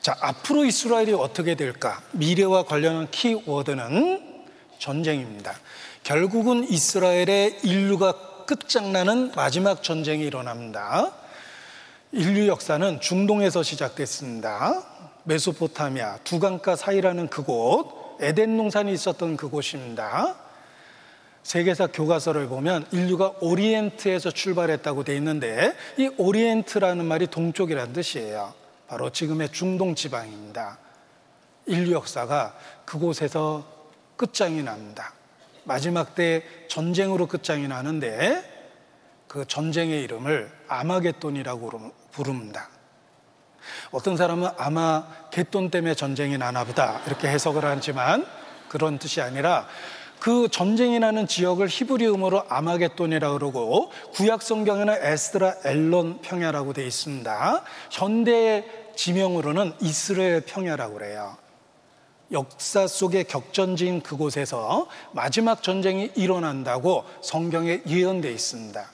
자, 0.00 0.16
앞으로 0.20 0.64
이스라엘이 0.64 1.12
어떻게 1.12 1.54
될까? 1.54 2.00
미래와 2.12 2.64
관련한 2.64 3.10
키워드는 3.10 4.44
전쟁입니다. 4.78 5.54
결국은 6.02 6.66
이스라엘의 6.66 7.60
인류가 7.64 8.44
끝장나는 8.46 9.32
마지막 9.36 9.82
전쟁이 9.82 10.24
일어납니다. 10.24 11.12
인류 12.12 12.48
역사는 12.48 13.02
중동에서 13.02 13.62
시작됐습니다. 13.62 14.82
메소포타미아 15.24 16.20
두 16.24 16.40
강가 16.40 16.76
사이라는 16.76 17.28
그곳 17.28 18.16
에덴 18.20 18.56
동산이 18.56 18.92
있었던 18.94 19.36
그곳입니다. 19.36 20.34
세계사 21.42 21.88
교과서를 21.88 22.48
보면 22.48 22.86
인류가 22.90 23.34
오리엔트에서 23.40 24.30
출발했다고 24.30 25.04
돼 25.04 25.14
있는데 25.16 25.76
이 25.98 26.10
오리엔트라는 26.16 27.04
말이 27.04 27.26
동쪽이라는 27.26 27.92
뜻이에요. 27.92 28.59
바로 28.90 29.08
지금의 29.08 29.52
중동 29.52 29.94
지방입니다. 29.94 30.76
인류 31.66 31.92
역사가 31.92 32.56
그곳에서 32.84 33.64
끝장이 34.16 34.64
납니다. 34.64 35.12
마지막 35.62 36.16
때 36.16 36.42
전쟁으로 36.66 37.28
끝장이 37.28 37.68
나는데 37.68 38.42
그 39.28 39.44
전쟁의 39.46 40.02
이름을 40.02 40.50
아마겟돈이라고 40.66 41.92
부릅니다. 42.10 42.68
어떤 43.92 44.16
사람은 44.16 44.48
아마 44.56 45.06
개돈 45.30 45.70
때문에 45.70 45.94
전쟁이 45.94 46.36
나나 46.36 46.64
보다 46.64 47.00
이렇게 47.06 47.28
해석을 47.28 47.64
하지만 47.64 48.26
그런 48.68 48.98
뜻이 48.98 49.20
아니라 49.20 49.68
그 50.20 50.48
전쟁이 50.50 50.98
나는 50.98 51.26
지역을 51.26 51.66
히브리음으로 51.68 52.44
아마겟돈이라고 52.48 53.38
그러고 53.38 53.90
구약 54.12 54.42
성경에는 54.42 54.98
에스드라 55.00 55.54
엘론 55.64 56.20
평야라고 56.20 56.74
되어 56.74 56.84
있습니다. 56.84 57.64
현대 57.90 58.79
지명으로는 59.00 59.72
이스라엘 59.80 60.42
평야라고 60.42 60.94
그래요. 60.94 61.38
역사 62.32 62.86
속의 62.86 63.24
격전지인 63.24 64.02
그곳에서 64.02 64.88
마지막 65.12 65.62
전쟁이 65.62 66.10
일어난다고 66.16 67.04
성경에 67.22 67.80
예언되어 67.86 68.30
있습니다. 68.30 68.90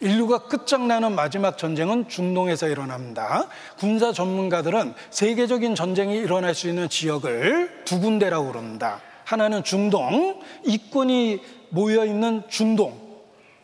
인류가 0.00 0.46
끝장나는 0.46 1.16
마지막 1.16 1.58
전쟁은 1.58 2.08
중동에서 2.08 2.68
일어납니다. 2.68 3.48
군사 3.80 4.12
전문가들은 4.12 4.94
세계적인 5.10 5.74
전쟁이 5.74 6.18
일어날 6.18 6.54
수 6.54 6.68
있는 6.68 6.88
지역을 6.88 7.82
두 7.84 7.98
군데라고 7.98 8.46
그럽니다. 8.46 9.00
하나는 9.24 9.64
중동, 9.64 10.40
이권이 10.64 11.40
모여 11.70 12.06
있는 12.06 12.44
중동. 12.48 12.96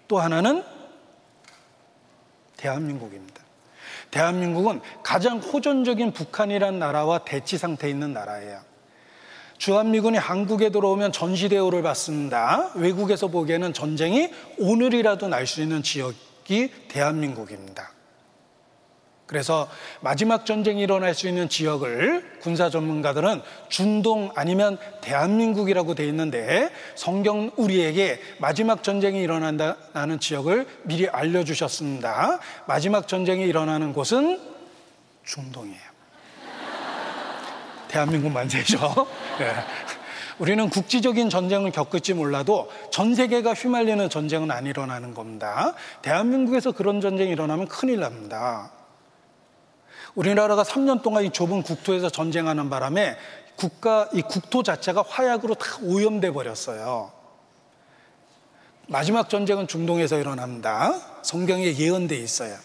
또 0.08 0.18
하나는 0.18 0.64
대한민국입니다. 2.56 3.27
대한민국은 4.10 4.80
가장 5.02 5.38
호전적인 5.38 6.12
북한이란 6.12 6.78
나라와 6.78 7.18
대치 7.18 7.58
상태에 7.58 7.90
있는 7.90 8.12
나라예요. 8.12 8.60
주한미군이 9.58 10.18
한국에 10.18 10.70
들어오면 10.70 11.12
전시대우를 11.12 11.82
받습니다. 11.82 12.70
외국에서 12.74 13.26
보기에는 13.28 13.72
전쟁이 13.72 14.30
오늘이라도 14.58 15.28
날 15.28 15.46
수 15.46 15.60
있는 15.62 15.82
지역 15.82 16.14
이 16.50 16.68
대한민국입니다. 16.88 17.90
그래서 19.28 19.68
마지막 20.00 20.46
전쟁이 20.46 20.82
일어날 20.82 21.14
수 21.14 21.28
있는 21.28 21.50
지역을 21.50 22.38
군사 22.40 22.70
전문가들은 22.70 23.42
중동 23.68 24.32
아니면 24.34 24.78
대한민국이라고 25.02 25.94
돼 25.94 26.06
있는데 26.06 26.70
성경 26.94 27.50
우리에게 27.56 28.20
마지막 28.38 28.82
전쟁이 28.82 29.20
일어난다는 29.22 30.18
지역을 30.18 30.66
미리 30.84 31.08
알려주셨습니다. 31.08 32.38
마지막 32.66 33.06
전쟁이 33.06 33.44
일어나는 33.44 33.92
곳은 33.92 34.40
중동이에요. 35.26 35.88
대한민국만 37.88 38.48
되죠. 38.48 38.78
네. 39.38 39.52
우리는 40.38 40.70
국지적인 40.70 41.28
전쟁을 41.28 41.70
겪을지 41.70 42.14
몰라도 42.14 42.70
전 42.90 43.14
세계가 43.14 43.52
휘말리는 43.52 44.08
전쟁은 44.08 44.50
안 44.50 44.64
일어나는 44.64 45.12
겁니다. 45.12 45.74
대한민국에서 46.00 46.72
그런 46.72 47.02
전쟁이 47.02 47.30
일어나면 47.32 47.68
큰일 47.68 48.00
납니다. 48.00 48.70
우리나라가 50.18 50.64
3년 50.64 51.00
동안 51.00 51.24
이 51.24 51.30
좁은 51.30 51.62
국토에서 51.62 52.10
전쟁하는 52.10 52.68
바람에 52.68 53.16
국가, 53.54 54.08
이 54.12 54.20
국토 54.20 54.64
자체가 54.64 55.04
화약으로 55.06 55.54
다 55.54 55.78
오염돼 55.80 56.32
버렸어요. 56.32 57.12
마지막 58.88 59.30
전쟁은 59.30 59.68
중동에서 59.68 60.18
일어납니다. 60.18 60.92
성경에 61.22 61.72
예언돼 61.72 62.16
있어요. 62.16 62.56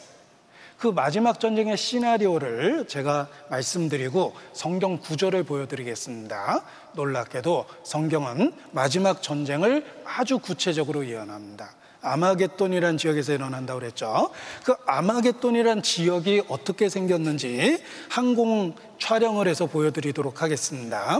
그 0.79 0.87
마지막 0.87 1.39
전쟁의 1.39 1.77
시나리오를 1.77 2.87
제가 2.87 3.27
말씀드리고 3.49 4.33
성경 4.53 4.97
구절을 4.97 5.43
보여드리겠습니다. 5.43 6.63
놀랍게도 6.93 7.67
성경은 7.83 8.53
마지막 8.71 9.21
전쟁을 9.21 9.85
아주 10.05 10.39
구체적으로 10.39 11.05
예언합니다. 11.07 11.69
아마겟돈이란 12.03 12.97
지역에서 12.97 13.33
일어난다고 13.33 13.79
그랬죠. 13.79 14.29
그 14.63 14.75
아마겟돈이란 14.85 15.81
지역이 15.81 16.43
어떻게 16.49 16.89
생겼는지 16.89 17.81
항공 18.09 18.75
촬영을 18.99 19.47
해서 19.47 19.65
보여드리도록 19.65 20.41
하겠습니다. 20.41 21.19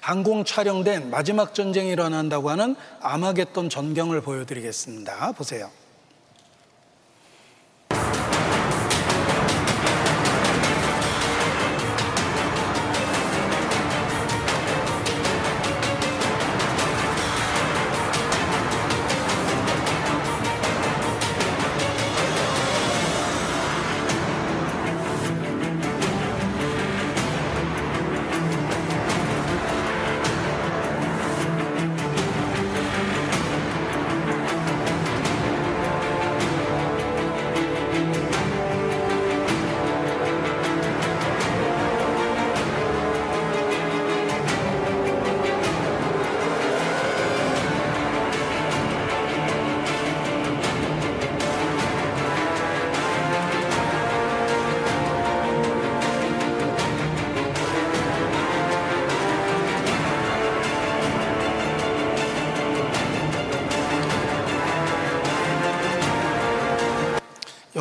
항공 0.00 0.44
촬영된 0.44 1.10
마지막 1.10 1.54
전쟁이 1.54 1.90
일어난다고 1.90 2.48
하는 2.50 2.74
아마겟돈 3.00 3.68
전경을 3.68 4.22
보여드리겠습니다. 4.22 5.32
보세요. 5.32 5.70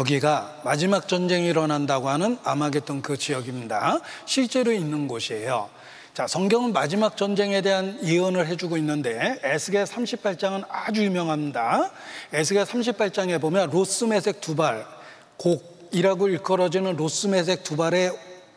여기가 0.09 0.61
마지막 0.63 1.07
전쟁이 1.07 1.49
일어난다고 1.49 2.09
하는 2.09 2.39
아마겟돈 2.43 3.03
그 3.03 3.15
지역입니다. 3.15 3.99
실제로 4.25 4.71
있는 4.71 5.07
곳이에요. 5.07 5.69
자, 6.15 6.25
성경은 6.25 6.73
마지막 6.73 7.15
전쟁에 7.15 7.61
대한 7.61 7.99
예언을 8.03 8.47
해주고 8.47 8.77
있는데 8.77 9.39
에스겔 9.43 9.83
38장은 9.83 10.65
아주 10.67 11.03
유명합니다. 11.03 11.91
에스겔 12.33 12.63
38장에 12.63 13.39
보면 13.39 13.69
로스메색 13.69 14.41
두발, 14.41 14.83
곡이라고 15.37 16.29
일컬어지는 16.29 16.95
로스메색 16.95 17.63
두발의 17.63 18.11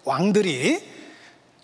왕들이 0.04 0.80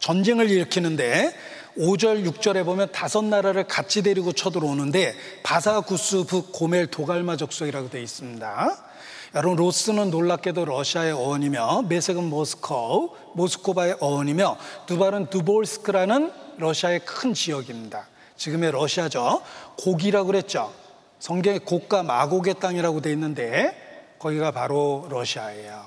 전쟁을 0.01 0.51
일으키는데 0.51 1.35
5절, 1.79 2.27
6절에 2.31 2.65
보면 2.67 2.93
다섯 2.93 3.25
나라를 3.25 3.65
같이 3.65 4.03
데리고 4.03 4.33
쳐들어오는데 4.33 5.15
바사, 5.43 5.81
구스, 5.81 6.25
북, 6.25 6.53
고멜, 6.53 6.89
도갈마 6.91 7.39
족속이라고 7.39 7.89
되어 7.89 8.03
있습니다. 8.03 8.88
여러분 9.35 9.57
로스는 9.57 10.11
놀랍게도 10.11 10.65
러시아의 10.65 11.13
어원이며 11.13 11.83
메색은 11.83 12.25
모스코, 12.25 13.15
모스코바의 13.35 13.99
어원이며 14.01 14.57
두발은 14.87 15.27
두볼스크라는 15.29 16.33
러시아의 16.57 17.01
큰 17.01 17.35
지역입니다. 17.35 18.09
지금의 18.37 18.73
러시아죠. 18.73 19.43
고기라고 19.77 20.29
그랬죠. 20.29 20.73
성경에 21.19 21.59
고가 21.59 22.03
마곡의 22.05 22.55
땅이라고 22.55 23.03
돼 23.03 23.13
있는데 23.13 24.17
거기가 24.19 24.51
바로 24.51 25.07
러시아예요. 25.11 25.85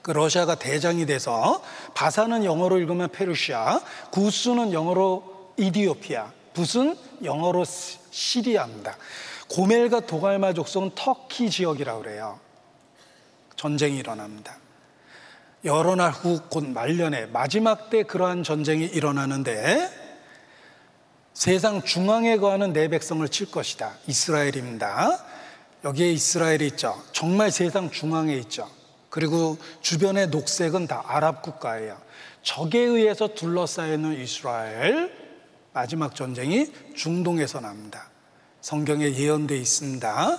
그 0.00 0.12
러시아가 0.12 0.54
대장이 0.54 1.04
돼서 1.04 1.62
바사는 1.94 2.42
영어로 2.44 2.78
읽으면 2.78 3.10
페르시아, 3.10 3.80
구스는 4.12 4.72
영어로 4.72 5.52
이디오피아, 5.58 6.32
붓은 6.54 6.96
영어로 7.22 7.64
시리아입니다. 8.10 8.96
고멜과 9.50 10.00
도갈마 10.06 10.52
족속은 10.54 10.92
터키 10.94 11.50
지역이라고 11.50 12.02
그래요. 12.02 12.40
전쟁이 13.56 13.98
일어납니다. 13.98 14.56
여러 15.64 15.94
날 15.94 16.12
후 16.12 16.40
곧 16.48 16.66
말년에 16.68 17.26
마지막 17.26 17.90
때 17.90 18.04
그러한 18.04 18.42
전쟁이 18.44 18.86
일어나는데 18.86 19.90
세상 21.34 21.82
중앙에 21.82 22.36
거하는 22.38 22.72
내 22.72 22.88
백성을 22.88 23.26
칠 23.28 23.50
것이다. 23.50 23.92
이스라엘입니다. 24.06 25.18
여기에 25.84 26.12
이스라엘이 26.12 26.66
있죠. 26.68 27.02
정말 27.12 27.50
세상 27.50 27.90
중앙에 27.90 28.34
있죠. 28.38 28.68
그리고 29.10 29.58
주변의 29.80 30.28
녹색은 30.28 30.86
다 30.86 31.02
아랍 31.06 31.42
국가예요. 31.42 31.98
적에 32.42 32.78
의해서 32.78 33.28
둘러싸여 33.34 33.94
있는 33.94 34.18
이스라엘 34.20 35.12
마지막 35.72 36.14
전쟁이 36.14 36.72
중동에서 36.94 37.60
납니다. 37.60 38.09
성경에 38.60 39.14
예언되어 39.14 39.56
있습니다. 39.56 40.38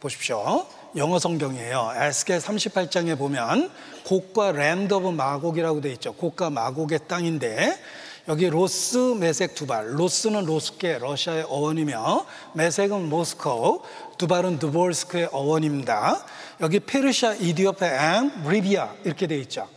보십시오. 0.00 0.66
영어 0.96 1.18
성경이에요. 1.18 1.92
에스겔 1.94 2.38
38장에 2.38 3.16
보면 3.16 3.70
곡과 4.04 4.52
land 4.52 4.94
of 4.94 5.10
Magog이라고 5.10 5.80
되어 5.80 5.92
있죠. 5.92 6.12
곡과 6.14 6.50
마곡의 6.50 7.00
땅인데 7.06 7.80
여기 8.28 8.48
로스, 8.48 9.14
메색, 9.18 9.54
두발. 9.54 9.98
로스는 9.98 10.44
로스케, 10.44 10.98
러시아의 10.98 11.44
어원이며 11.44 12.26
메색은 12.54 13.08
모스코, 13.08 13.82
두발은 14.18 14.58
두볼스크의 14.58 15.28
어원입니다. 15.32 16.24
여기 16.60 16.80
Persia, 16.80 17.34
Ethiopia, 17.34 17.86
and 17.86 18.32
Libya 18.46 18.94
이렇게 19.04 19.26
되어 19.26 19.38
있죠. 19.38 19.68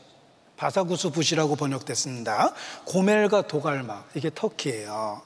바사, 0.58 0.81
구스, 0.81 1.10
붓이라고 1.10 1.56
번역됐습니다. 1.56 2.54
고멜과 2.86 3.48
도갈마 3.48 4.06
이게 4.16 4.30
터키예요. 4.34 5.22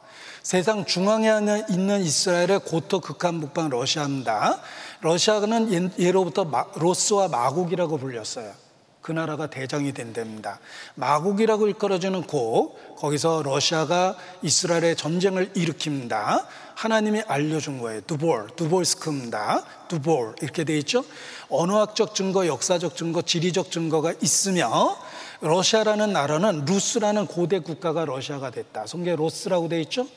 세상 0.48 0.86
중앙에 0.86 1.65
있는 1.69 1.99
이스라엘의 1.99 2.61
고토 2.64 3.02
극한 3.02 3.41
북방 3.41 3.68
러시아입니다. 3.68 4.61
러시아는 5.02 5.91
예로부터 5.99 6.49
로스와 6.76 7.28
마곡이라고 7.28 7.98
불렸어요. 7.98 8.53
그 9.02 9.11
나라가 9.11 9.48
대장이 9.48 9.91
된 9.91 10.14
데입니다. 10.14 10.61
마곡이라고 10.95 11.68
일컬어지는 11.68 12.28
곳, 12.28 12.78
거기서 12.95 13.41
러시아가 13.44 14.15
이스라엘의 14.41 14.95
전쟁을 14.95 15.52
일으킵니다. 15.52 16.45
하나님이 16.76 17.24
알려준 17.28 17.80
거예요. 17.80 17.99
두볼, 18.07 18.48
두볼스크입니다. 18.56 19.65
두볼, 19.90 20.36
이렇게 20.41 20.64
돼 20.64 20.78
있죠? 20.78 21.03
언어학적 21.49 22.15
증거, 22.15 22.48
역사적 22.48 22.95
증거, 22.95 23.22
지리적 23.22 23.69
증거가 23.69 24.14
있으며, 24.22 24.98
러시아라는 25.41 26.14
나라는 26.14 26.64
루스라는 26.64 27.28
고대 27.28 27.60
국가가 27.60 28.06
러시아가 28.06 28.49
됐다. 28.49 28.88
성경에 28.88 29.18
로스라고 29.18 29.68
돼 29.68 29.82
있죠? 29.82 30.07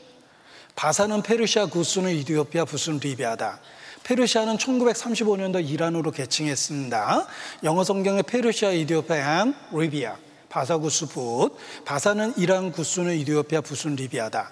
바사는 0.76 1.22
페르시아, 1.22 1.66
구스는 1.66 2.14
이디오피아, 2.16 2.64
붓은 2.64 3.00
리비아다. 3.00 3.60
페르시아는 4.02 4.56
1935년도 4.56 5.68
이란으로 5.68 6.10
개칭했습니다. 6.10 7.26
영어 7.64 7.84
성경에 7.84 8.22
페르시아, 8.22 8.70
이디오피아, 8.72 9.46
리비아. 9.72 10.16
바사, 10.48 10.78
구스, 10.78 11.06
붓. 11.06 11.56
바사는 11.84 12.34
이란, 12.36 12.72
구스는 12.72 13.16
이디오피아, 13.18 13.60
부스는 13.60 13.96
리비아다. 13.96 14.50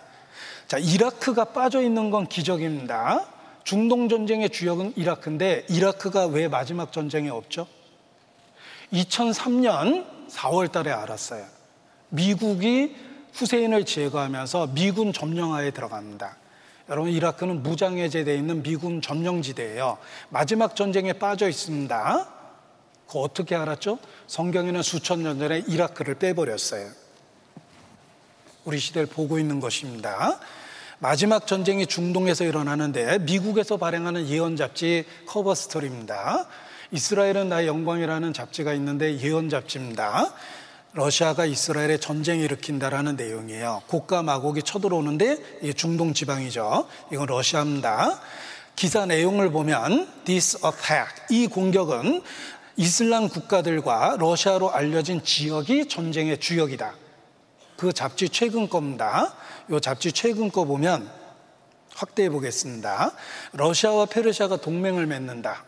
자, 0.69 0.79
이라크가 0.79 1.47
빠져 1.47 1.83
있는 1.83 2.11
건 2.11 2.27
기적입니다. 2.27 3.27
중동 3.65 4.09
전쟁의 4.09 4.51
주역은 4.51 4.95
이라크인데 4.97 5.67
이라크가 5.69 6.27
왜 6.27 6.49
마지막 6.49 6.93
전쟁에 6.93 7.29
없죠? 7.29 7.67
2003년 8.93 10.07
4월 10.31 10.71
달에 10.71 10.91
알았어요. 10.91 11.45
미국이 12.11 12.95
후세인을 13.39 13.85
제거하면서 13.85 14.71
미군 14.75 15.13
점령하에 15.13 15.71
들어갑니다. 15.71 16.37
여러분 16.89 17.13
이라크는 17.13 17.63
무장해제되어 17.63 18.35
있는 18.35 18.63
미군 18.63 19.01
점령지대예요. 19.01 19.99
마지막 20.31 20.75
전쟁에 20.75 21.13
빠져 21.13 21.49
있습니다. 21.49 22.29
그 23.09 23.19
어떻게 23.19 23.55
알았죠? 23.55 23.99
성경에는 24.27 24.83
수천 24.83 25.23
년 25.23 25.39
전에 25.39 25.63
이라크를 25.69 26.17
빼버렸어요. 26.17 26.91
우리 28.65 28.79
시대를 28.79 29.07
보고 29.07 29.39
있는 29.39 29.61
것입니다. 29.61 30.41
마지막 30.99 31.47
전쟁이 31.47 31.87
중동에서 31.87 32.45
일어나는데 32.45 33.19
미국에서 33.21 33.77
발행하는 33.77 34.27
예언 34.27 34.57
잡지 34.57 35.05
커버 35.27 35.55
스토리입니다. 35.55 36.49
이스라엘은 36.91 37.51
나의 37.51 37.69
영광이라는 37.69 38.33
잡지가 38.33 38.73
있는데 38.75 39.19
예언 39.21 39.49
잡지입니다. 39.49 40.33
러시아가 40.93 41.45
이스라엘에 41.45 41.99
전쟁 41.99 42.41
일으킨다라는 42.41 43.17
내용이에요. 43.17 43.83
곡과 43.87 44.23
마곡이 44.23 44.63
쳐들어오는데 44.63 45.59
이게 45.63 45.73
중동 45.73 46.15
지방이죠. 46.15 46.89
이건 47.13 47.27
러시아입니다. 47.27 48.21
기사 48.75 49.07
내용을 49.07 49.51
보면 49.51 50.09
this 50.25 50.59
attack 50.65 51.25
이 51.31 51.47
공격은 51.47 52.23
이슬람 52.77 53.29
국가들과 53.29 54.17
러시아로 54.19 54.71
알려진 54.71 55.23
지역이 55.23 55.89
전쟁의 55.89 56.39
주역이다. 56.39 56.95
그 57.77 57.93
잡지 57.93 58.29
최근 58.29 58.69
겁니다. 58.69 59.35
이 59.71 59.79
잡지 59.81 60.13
최근 60.13 60.51
거 60.51 60.65
보면 60.65 61.11
확대해 61.95 62.31
보겠습니다. 62.31 63.13
러시아와 63.53 64.07
페르시아가 64.07 64.57
동맹을 64.57 65.07
맺는다. 65.07 65.65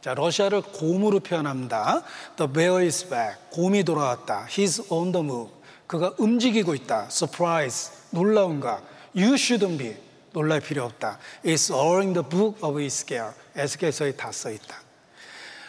자, 0.00 0.14
러시아를 0.14 0.62
곰으로 0.62 1.20
표현합니다. 1.20 2.02
The 2.36 2.52
bear 2.52 2.84
is 2.84 3.08
back. 3.08 3.36
곰이 3.50 3.82
돌아왔다. 3.82 4.46
He's 4.48 4.84
on 4.92 5.12
the 5.12 5.24
move. 5.24 5.50
그가 5.86 6.14
움직이고 6.18 6.74
있다. 6.74 7.08
Surprise. 7.10 7.90
놀라운가. 8.10 8.80
You 9.16 9.34
shouldn't 9.34 9.78
be. 9.78 9.96
놀랄 10.32 10.60
필요 10.60 10.84
없다. 10.84 11.18
It's 11.44 11.74
all 11.74 12.00
in 12.00 12.12
the 12.12 12.28
book 12.28 12.58
of 12.62 12.80
Ezekiel. 12.80 13.32
에스겔서에 13.56 14.12
다 14.12 14.30
써 14.30 14.50
있다. 14.50 14.76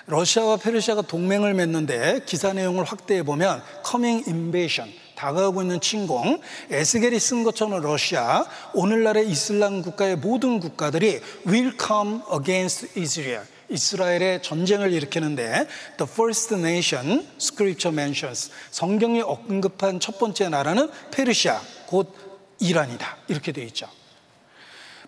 러시아와 0.06 0.58
페르시아가 0.58 1.02
동맹을 1.04 1.54
맺는데 1.54 2.22
기사 2.26 2.52
내용을 2.52 2.84
확대해 2.84 3.22
보면 3.22 3.62
coming 3.88 4.28
invasion 4.28 4.92
다가오고 5.16 5.62
있는 5.62 5.80
침공 5.80 6.42
에스겔이 6.72 7.20
쓴 7.20 7.44
것처럼 7.44 7.80
러시아 7.80 8.44
오늘날의 8.74 9.30
이슬람 9.30 9.84
국가의 9.84 10.16
모든 10.16 10.60
국가들이 10.60 11.22
will 11.46 11.78
come 11.80 12.22
against 12.34 13.00
Israel 13.00 13.46
이스라엘의 13.70 14.42
전쟁을 14.42 14.92
일으키는데 14.94 15.68
the 15.98 16.12
first 16.12 16.54
nation 16.56 17.28
scripture 17.40 17.94
mentions 17.94 18.52
성경이 18.72 19.22
언급한 19.22 20.00
첫 20.00 20.18
번째 20.18 20.50
나라는 20.50 20.90
페르시아 21.12 21.62
곧 21.88 22.14
이란이다 22.60 23.18
이렇게 23.28 23.52
되어 23.52 23.66
있죠. 23.66 23.88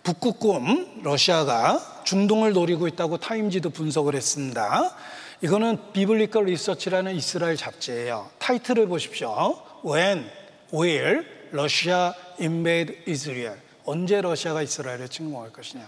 북극곰 0.04 1.02
러시아가 1.04 2.04
중동을 2.06 2.54
노리고 2.54 2.88
있다고 2.88 3.18
타임지도 3.18 3.70
분석을 3.70 4.16
했습니다. 4.16 4.96
이거는 5.42 5.92
비블리컬 5.94 6.46
리서치라는 6.46 7.16
이스라엘 7.16 7.56
잡지예요. 7.56 8.30
타이틀을 8.40 8.88
보십시오. 8.88 9.62
When 9.86 10.30
will 10.74 11.26
Russia 11.52 12.14
invade 12.40 13.04
Israel? 13.08 13.58
언제 13.86 14.22
러시아가 14.22 14.62
이스라엘을 14.62 15.10
침공할 15.10 15.52
것이냐? 15.52 15.88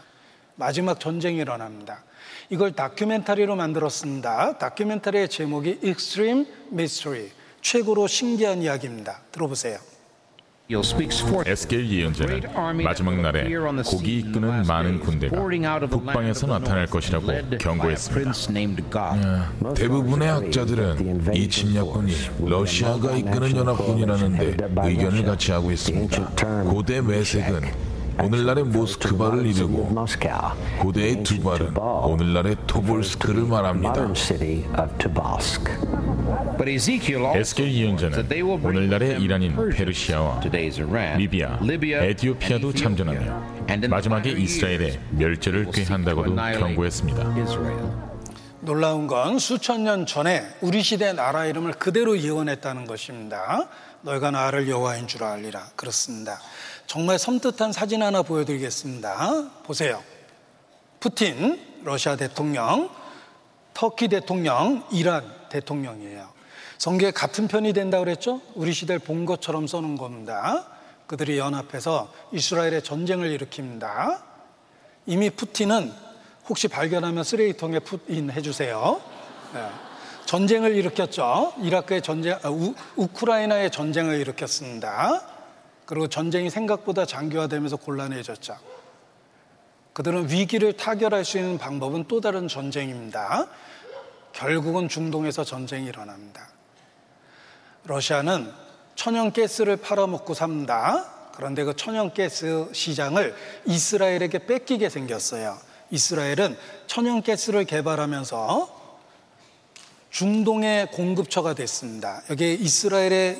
마지막 0.55 0.99
전쟁이 0.99 1.37
일어납니다. 1.37 2.03
이걸 2.49 2.74
다큐멘터리로 2.74 3.56
만들었습니다. 3.56 4.57
다큐멘터리의 4.57 5.30
제목이 5.30 5.80
Extreme 5.84 6.45
Mystery, 6.72 7.30
최고로 7.61 8.07
신기한 8.07 8.61
이야기입니다. 8.61 9.22
들어보세요. 9.32 9.78
에스겔 11.45 11.90
예언자는 11.90 12.41
마지막 12.84 13.20
날에 13.20 13.53
고기 13.86 14.20
이끄는 14.20 14.65
많은 14.65 15.02
군대가 15.02 15.36
북방에서 15.88 16.48
나타날 16.48 16.88
것이라고 16.88 17.28
경고했습니다. 17.60 18.32
대부분의 19.76 20.28
학자들은 20.30 21.36
이 21.36 21.49
침략군이 21.49 22.14
러시아가 22.45 23.11
이끄는 23.11 23.57
연합군이라는데 23.57 24.57
의견을 24.84 25.26
같이 25.26 25.52
하고 25.52 25.70
있습니다. 25.70 26.34
고대 26.64 27.02
매색은 27.02 27.93
오늘날의 28.22 28.65
모스크바를 28.65 29.45
이르고 29.45 29.95
고대의 30.80 31.23
두발은 31.23 31.77
오늘날의 31.77 32.57
토볼스크를 32.68 33.44
말합니다. 33.44 34.07
에스겔 37.35 37.73
예언자는 37.73 38.31
오늘날의 38.64 39.22
이란인 39.22 39.69
페르시아와 39.69 40.41
리비아, 41.18 41.60
에티오피아도 42.03 42.73
참전하며 42.73 43.88
마지막에 43.90 44.31
이스라엘의 44.31 44.99
멸절을 45.11 45.72
꾀한다고도 45.72 46.35
경고했습니다. 46.35 47.35
놀라운 48.61 49.07
건 49.07 49.40
수천 49.40 49.84
년 49.84 50.06
전에 50.06 50.41
우리 50.61 50.84
시대 50.84 51.11
나라 51.11 51.45
이름을 51.45 51.73
그대로 51.73 52.18
예언했다는 52.18 52.88
것입니다. 52.88 53.68
너희가 54.03 54.31
나를 54.31 54.69
여호와인 54.69 55.07
줄 55.07 55.23
알리라. 55.23 55.68
그렇습니다. 55.76 56.40
정말 56.88 57.18
섬뜩한 57.18 57.72
사진 57.72 58.03
하나 58.03 58.22
보여드리겠습니다. 58.22 59.64
보세요. 59.64 60.03
푸틴, 60.99 61.60
러시아 61.84 62.15
대통령, 62.15 62.89
터키 63.73 64.07
대통령, 64.07 64.84
이란 64.91 65.30
대통령이에요. 65.49 66.31
성경에 66.77 67.11
같은 67.11 67.47
편이 67.47 67.73
된다 67.73 67.99
그랬죠? 67.99 68.41
우리 68.55 68.73
시대를 68.73 68.99
본 68.99 69.26
것처럼 69.26 69.68
써는 69.68 69.97
겁니다. 69.97 70.68
그들이 71.07 71.38
연합해서 71.38 72.11
이스라엘의 72.31 72.84
전쟁을 72.84 73.38
일으킵니다. 73.38 74.22
이미 75.05 75.30
푸틴은 75.30 75.91
혹시 76.47 76.68
발견하면 76.68 77.23
쓰레기통에 77.23 77.80
푸인 77.80 78.31
해주세요. 78.31 79.01
네. 79.53 79.69
전쟁을 80.26 80.76
일으켰죠. 80.76 81.53
이라크의 81.61 82.01
전쟁, 82.01 82.38
아, 82.41 82.49
우, 82.49 82.73
우크라이나의 82.95 83.72
전쟁을 83.72 84.19
일으켰습니다. 84.19 85.22
그리고 85.85 86.07
전쟁이 86.07 86.49
생각보다 86.49 87.05
장기화되면서 87.05 87.77
곤란해졌죠. 87.77 88.57
그들은 89.93 90.30
위기를 90.30 90.73
타결할 90.73 91.23
수 91.23 91.38
있는 91.38 91.57
방법은 91.57 92.05
또 92.07 92.19
다른 92.19 92.47
전쟁입니다. 92.47 93.47
결국은 94.31 94.89
중동에서 94.89 95.43
전쟁이 95.43 95.88
일어납니다. 95.88 96.47
러시아는 97.85 98.51
천연가스를 98.95 99.77
팔아먹고 99.77 100.34
삽니다. 100.34 101.11
그런데 101.35 101.64
그 101.64 101.76
천연가스 101.76 102.69
시장을 102.73 103.35
이스라엘에게 103.65 104.45
뺏기게 104.45 104.89
생겼어요. 104.89 105.57
이스라엘은 105.91 106.57
천연가스를 106.88 107.65
개발하면서 107.65 108.81
중동의 110.10 110.91
공급처가 110.91 111.55
됐습니다. 111.55 112.22
여기 112.30 112.53
이스라엘의 112.53 113.39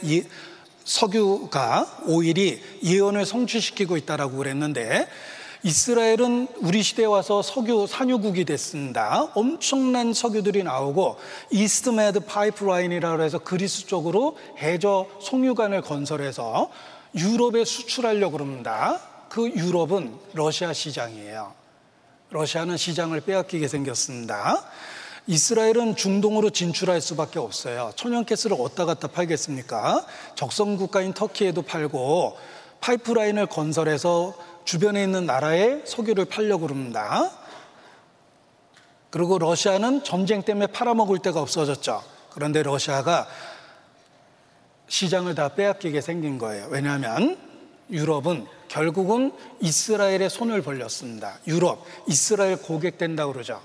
석유가 0.86 2.00
오일이 2.06 2.62
예언을 2.84 3.26
성취시키고 3.26 3.98
있다라고 3.98 4.38
그랬는데 4.38 5.08
이스라엘은 5.66 6.50
우리 6.58 6.84
시대에 6.84 7.06
와서 7.06 7.42
석유 7.42 7.88
산유국이 7.88 8.44
됐습니다. 8.44 9.30
엄청난 9.34 10.14
석유들이 10.14 10.64
나오고 10.64 11.18
EastMed 11.52 12.22
파이프라인이라고 12.22 13.24
해서 13.24 13.40
그리스 13.40 13.88
쪽으로 13.88 14.38
해저 14.58 15.08
송유관을 15.22 15.82
건설해서 15.82 16.70
유럽에 17.16 17.64
수출하려고 17.64 18.34
그럽니다. 18.34 19.00
그 19.30 19.50
유럽은 19.50 20.14
러시아 20.34 20.74
시장이에요. 20.74 21.54
러시아는 22.32 22.76
시장을 22.76 23.22
빼앗기게 23.22 23.70
생겼습니다. 23.70 24.66
이스라엘은 25.28 25.96
중동으로 25.96 26.50
진출할 26.50 27.00
수밖에 27.00 27.40
없어요. 27.40 27.92
천연가스를 27.96 28.58
어디다 28.60 28.86
갖다 28.86 29.08
팔겠습니까? 29.08 30.06
적성 30.36 30.76
국가인 30.76 31.14
터키에도 31.14 31.62
팔고 31.62 32.38
파이프라인을 32.82 33.46
건설해서 33.46 34.36
주변에 34.66 35.04
있는 35.04 35.26
나라에 35.26 35.82
석유를 35.86 36.26
팔려고 36.26 36.68
그럽니다. 36.68 37.32
그리고 39.10 39.38
러시아는 39.40 40.04
전쟁 40.04 40.42
때문에 40.42 40.68
팔아먹을 40.68 41.20
데가 41.20 41.40
없어졌죠. 41.40 42.04
그런데 42.32 42.64
러시아가 42.64 43.28
시장을 44.88 45.36
다 45.36 45.50
빼앗기게 45.50 46.02
생긴 46.02 46.38
거예요. 46.38 46.68
왜냐하면 46.70 47.38
유럽은 47.90 48.48
결국은 48.68 49.32
이스라엘의 49.62 50.30
손을 50.30 50.62
벌렸습니다. 50.62 51.38
유럽, 51.48 51.86
이스라엘 52.08 52.58
고객 52.58 52.98
된다고 52.98 53.34
그러죠. 53.34 53.62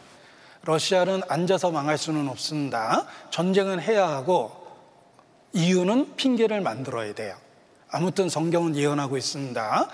러시아는 0.69 1.23
앉아서 1.29 1.71
망할 1.71 1.97
수는 1.97 2.29
없습니다. 2.29 3.07
전쟁은 3.31 3.81
해야 3.81 4.07
하고 4.07 4.53
이유는 5.55 6.17
핑계를 6.17 6.61
만들어야 6.61 7.15
돼요. 7.15 7.35
아무튼 7.91 8.29
성경은 8.29 8.77
예언하고 8.77 9.17
있습니다. 9.17 9.89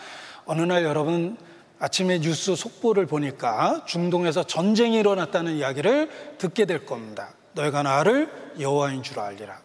어느 0.46 0.62
날 0.62 0.82
여러분 0.82 1.36
아침에 1.78 2.18
뉴스 2.18 2.56
속보를 2.56 3.06
보니까 3.06 3.84
중동에서 3.86 4.42
전쟁이 4.42 4.98
일어났다는 4.98 5.54
이야기를 5.54 6.38
듣게 6.38 6.64
될 6.64 6.84
겁니다. 6.84 7.34
너희가 7.52 7.84
나를 7.84 8.28
여호와인 8.58 9.04
줄 9.04 9.20
알리라. 9.20 9.60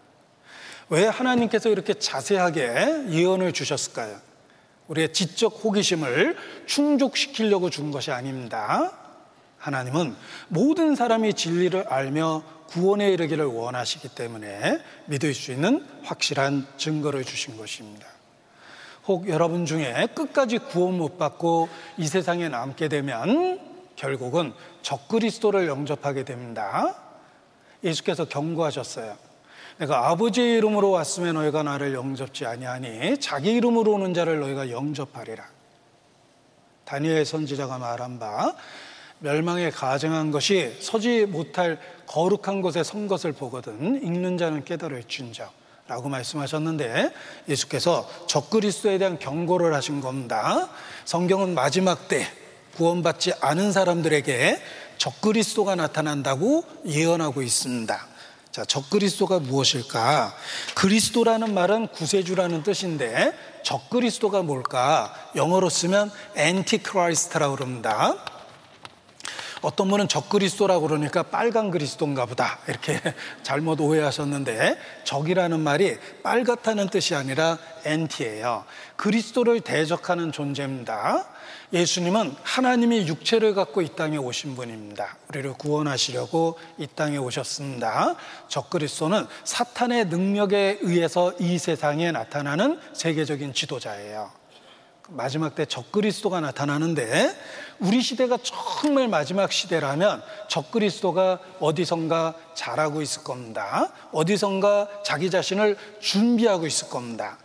왜 0.89 1.07
하나님께서 1.07 1.69
이렇게 1.69 1.95
자세하게 1.95 3.05
예언을 3.09 3.53
주셨을까요? 3.53 4.15
우리의 4.87 5.11
지적 5.13 5.59
호기심을 5.63 6.37
충족시키려고 6.67 7.71
준 7.71 7.89
것이 7.89 8.11
아닙니다. 8.11 9.08
하나님은 9.59 10.15
모든 10.47 10.95
사람이 10.95 11.33
진리를 11.33 11.87
알며 11.87 12.43
구원에 12.67 13.11
이르기를 13.11 13.45
원하시기 13.45 14.09
때문에 14.09 14.79
믿을 15.05 15.33
수 15.33 15.51
있는 15.51 15.85
확실한 16.03 16.65
증거를 16.77 17.23
주신 17.23 17.57
것입니다. 17.57 18.07
혹 19.07 19.27
여러분 19.27 19.65
중에 19.65 20.07
끝까지 20.13 20.59
구원 20.59 20.97
못 20.97 21.17
받고 21.17 21.67
이 21.97 22.07
세상에 22.07 22.47
남게 22.47 22.87
되면 22.89 23.59
결국은 23.95 24.53
적그리스도를 24.81 25.67
영접하게 25.67 26.23
됩니다. 26.23 26.95
예수께서 27.83 28.25
경고하셨어요. 28.25 29.17
내가 29.79 30.09
아버지의 30.09 30.57
이름으로 30.57 30.91
왔으면 30.91 31.35
너희가 31.35 31.63
나를 31.63 31.93
영접지 31.93 32.45
아니하니 32.45 33.19
자기 33.19 33.51
이름으로 33.53 33.93
오는 33.93 34.13
자를 34.13 34.39
너희가 34.41 34.69
영접하리라. 34.69 35.43
다니엘 36.85 37.25
선지자가 37.25 37.77
말한 37.77 38.19
바 38.19 38.53
멸망에 39.19 39.69
가증한 39.69 40.31
것이 40.31 40.77
서지 40.81 41.25
못할 41.25 41.79
거룩한 42.07 42.61
곳에 42.61 42.83
선 42.83 43.07
것을 43.07 43.33
보거든 43.33 44.01
읽는 44.03 44.37
자는 44.37 44.63
깨달을진저 44.63 45.49
라고 45.87 46.07
말씀하셨는데 46.07 47.11
예수께서 47.47 48.07
적그리스도에 48.27 48.99
대한 48.99 49.17
경고를 49.17 49.73
하신 49.73 50.01
겁니다. 50.01 50.69
성경은 51.05 51.55
마지막 51.55 52.07
때 52.07 52.27
구원받지 52.75 53.33
않은 53.41 53.71
사람들에게 53.71 54.61
적그리스도가 54.97 55.75
나타난다고 55.75 56.63
예언하고 56.85 57.41
있습니다. 57.41 58.07
자, 58.51 58.65
적그리스도가 58.65 59.39
무엇일까? 59.39 60.33
그리스도라는 60.75 61.53
말은 61.53 61.87
구세주라는 61.87 62.63
뜻인데 62.63 63.33
적그리스도가 63.63 64.43
뭘까? 64.43 65.13
영어로 65.35 65.69
쓰면 65.69 66.11
Antichrist라고 66.35 67.55
그럽니다. 67.55 68.15
어떤 69.61 69.89
분은 69.89 70.07
적그리스도라고 70.07 70.87
그러니까 70.87 71.23
빨간 71.23 71.71
그리스도인가 71.71 72.25
보다 72.25 72.59
이렇게 72.67 72.99
잘못 73.43 73.81
오해하셨는데 73.81 74.77
적이라는 75.03 75.59
말이 75.59 75.97
빨갛다는 76.23 76.89
뜻이 76.89 77.15
아니라 77.15 77.57
엔티예요. 77.85 78.65
그리스도를 78.95 79.61
대적하는 79.61 80.31
존재입니다. 80.31 81.25
예수님은 81.71 82.35
하나님이 82.41 83.07
육체를 83.07 83.53
갖고 83.53 83.81
이 83.81 83.89
땅에 83.95 84.17
오신 84.17 84.55
분입니다. 84.55 85.17
우리를 85.29 85.53
구원하시려고 85.53 86.57
이 86.77 86.87
땅에 86.87 87.17
오셨습니다. 87.17 88.15
적그리스도는 88.47 89.27
사탄의 89.43 90.07
능력에 90.07 90.79
의해서 90.81 91.33
이 91.39 91.57
세상에 91.59 92.11
나타나는 92.11 92.79
세계적인 92.93 93.53
지도자예요. 93.53 94.31
마지막 95.09 95.55
때 95.55 95.65
적그리스도가 95.65 96.39
나타나는데 96.39 97.35
우리 97.79 98.01
시대가 98.01 98.37
정말 98.43 99.07
마지막 99.07 99.51
시대라면 99.51 100.21
적그리스도가 100.49 101.39
어디선가 101.59 102.35
잘하고 102.53 103.01
있을 103.01 103.23
겁니다. 103.23 103.89
어디선가 104.11 105.03
자기 105.05 105.29
자신을 105.29 105.77
준비하고 105.99 106.67
있을 106.67 106.89
겁니다. 106.89 107.37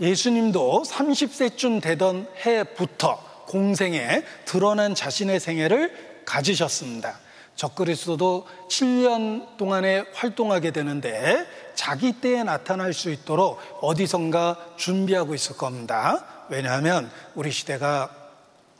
예수님도 0.00 0.84
30세쯤 0.86 1.82
되던 1.82 2.28
해부터 2.46 3.32
공생에 3.48 4.22
드러난 4.44 4.94
자신의 4.94 5.40
생애를 5.40 6.22
가지셨습니다. 6.24 7.18
적그리스도도 7.56 8.46
7년 8.68 9.56
동안에 9.56 10.04
활동하게 10.14 10.70
되는데 10.70 11.46
자기 11.74 12.12
때에 12.12 12.44
나타날 12.44 12.94
수 12.94 13.10
있도록 13.10 13.58
어디선가 13.80 14.74
준비하고 14.76 15.34
있을 15.34 15.56
겁니다. 15.56 16.24
왜냐하면 16.48 17.10
우리 17.34 17.50
시대가 17.50 18.21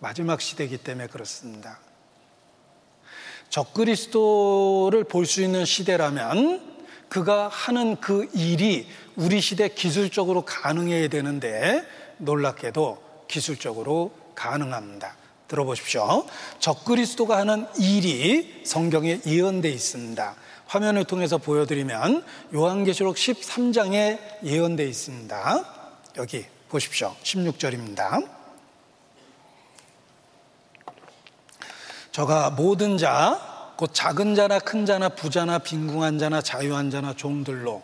마지막 0.02 0.40
시대이기 0.40 0.78
때문에 0.78 1.06
그렇습니다. 1.06 1.78
적그리스도를 3.50 5.04
볼 5.04 5.26
수 5.26 5.42
있는 5.42 5.64
시대라면 5.64 6.72
그가 7.08 7.48
하는 7.48 7.96
그 8.00 8.28
일이 8.34 8.88
우리 9.14 9.40
시대 9.40 9.68
기술적으로 9.68 10.44
가능해야 10.44 11.08
되는데 11.08 11.86
놀랍게도 12.18 13.26
기술적으로 13.28 14.12
가능합니다. 14.34 15.16
들어보십시오. 15.46 16.26
적그리스도가 16.58 17.36
하는 17.36 17.66
일이 17.78 18.62
성경에 18.64 19.20
예언되어 19.24 19.70
있습니다. 19.70 20.34
화면을 20.66 21.04
통해서 21.04 21.38
보여드리면 21.38 22.24
요한계시록 22.54 23.14
13장에 23.14 24.18
예언되어 24.42 24.86
있습니다. 24.86 25.64
여기 26.16 26.46
보십시오. 26.70 27.14
16절입니다. 27.22 28.41
저가 32.12 32.50
모든 32.50 32.98
자, 32.98 33.72
곧 33.76 33.90
작은 33.94 34.34
자나 34.34 34.58
큰 34.58 34.84
자나 34.84 35.08
부자나 35.08 35.58
빈궁한 35.58 36.18
자나 36.18 36.42
자유한 36.42 36.90
자나 36.90 37.14
종들로 37.14 37.82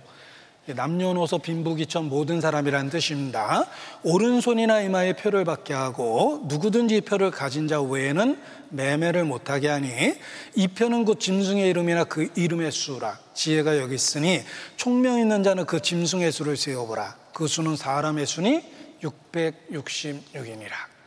남녀노소 0.66 1.38
빈부귀천 1.38 2.10
모든 2.10 2.42
사람이라는 2.42 2.90
뜻입니다. 2.90 3.64
오른손이나 4.02 4.82
이마에 4.82 5.14
표를 5.14 5.46
받게 5.46 5.72
하고 5.72 6.42
누구든지 6.44 7.00
표를 7.00 7.30
가진 7.30 7.68
자 7.68 7.80
외에는 7.80 8.38
매매를 8.68 9.24
못하게 9.24 9.68
하니 9.68 10.14
이 10.54 10.68
표는 10.68 11.06
곧 11.06 11.20
짐승의 11.20 11.66
이름이나 11.70 12.04
그 12.04 12.28
이름의 12.36 12.70
수라 12.70 13.18
지혜가 13.32 13.78
여기 13.78 13.94
있으니 13.94 14.42
총명 14.76 15.18
있는 15.18 15.42
자는 15.42 15.64
그 15.64 15.80
짐승의 15.80 16.32
수를 16.32 16.58
세어보라 16.58 17.16
그 17.32 17.48
수는 17.48 17.76
사람의 17.76 18.26
수니 18.26 18.60
666이니라. 19.02 20.97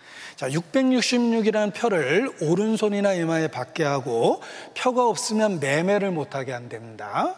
자, 0.42 0.50
666이라는 0.50 1.72
표를 1.72 2.36
오른손이나 2.42 3.14
이마에 3.14 3.48
받게 3.50 3.84
하고 3.84 4.42
표가 4.76 5.08
없으면 5.08 5.60
매매를 5.60 6.10
못하게 6.10 6.52
한답니다. 6.52 7.36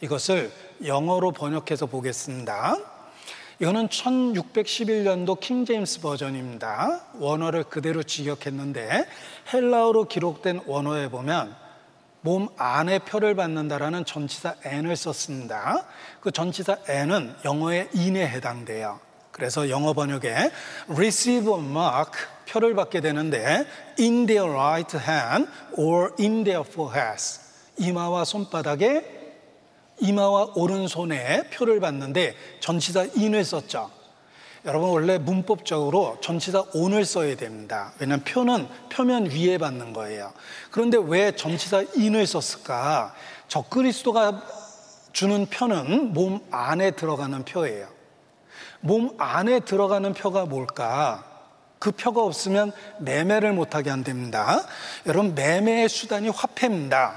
이것을 0.00 0.52
영어로 0.84 1.32
번역해서 1.32 1.86
보겠습니다. 1.86 2.76
이거는 3.58 3.88
1611년도 3.88 5.40
킹제임스 5.40 6.02
버전입니다. 6.02 7.00
원어를 7.18 7.64
그대로 7.64 8.04
직역했는데 8.04 9.08
헬라어로 9.52 10.04
기록된 10.04 10.60
원어에 10.66 11.08
보면 11.08 11.56
몸 12.20 12.46
안에 12.58 13.00
표를 13.00 13.34
받는다라는 13.34 14.04
전치사 14.04 14.54
n을 14.64 14.94
썼습니다. 14.94 15.84
그 16.20 16.30
전치사 16.30 16.78
n은 16.86 17.34
영어의 17.44 17.88
in에 17.96 18.24
해당돼요. 18.28 19.00
그래서 19.32 19.70
영어 19.70 19.92
번역에 19.92 20.50
receive 20.88 21.52
a 21.52 21.60
mark 21.60 22.12
표를 22.48 22.74
받게 22.74 23.00
되는데 23.00 23.66
in 23.98 24.26
their 24.26 24.50
right 24.50 24.96
hand 24.96 25.50
or 25.76 26.10
in 26.18 26.44
their 26.44 26.64
foreheads 26.66 27.40
이마와 27.78 28.24
손바닥에 28.24 29.18
이마와 30.00 30.52
오른손에 30.54 31.44
표를 31.50 31.80
받는데 31.80 32.34
전치사 32.60 33.06
in을 33.16 33.44
썼죠. 33.44 33.90
여러분 34.66 34.90
원래 34.90 35.16
문법적으로 35.16 36.18
전치사 36.20 36.64
on을 36.74 37.04
써야 37.04 37.34
됩니다. 37.36 37.92
왜냐하면 37.98 38.24
표는 38.24 38.68
표면 38.90 39.30
위에 39.30 39.56
받는 39.56 39.92
거예요. 39.92 40.32
그런데 40.70 40.98
왜 41.02 41.32
전치사 41.32 41.84
in을 41.96 42.26
썼을까? 42.26 43.14
적그리스도가 43.48 44.42
주는 45.12 45.46
표는 45.46 46.12
몸 46.12 46.40
안에 46.50 46.92
들어가는 46.92 47.44
표예요. 47.44 47.99
몸 48.80 49.14
안에 49.18 49.60
들어가는 49.60 50.12
표가 50.14 50.46
뭘까? 50.46 51.24
그 51.78 51.92
표가 51.92 52.22
없으면 52.22 52.72
매매를 52.98 53.52
못하게 53.52 53.90
한답니다. 53.90 54.62
여러분, 55.06 55.34
매매의 55.34 55.88
수단이 55.88 56.28
화폐입니다. 56.28 57.14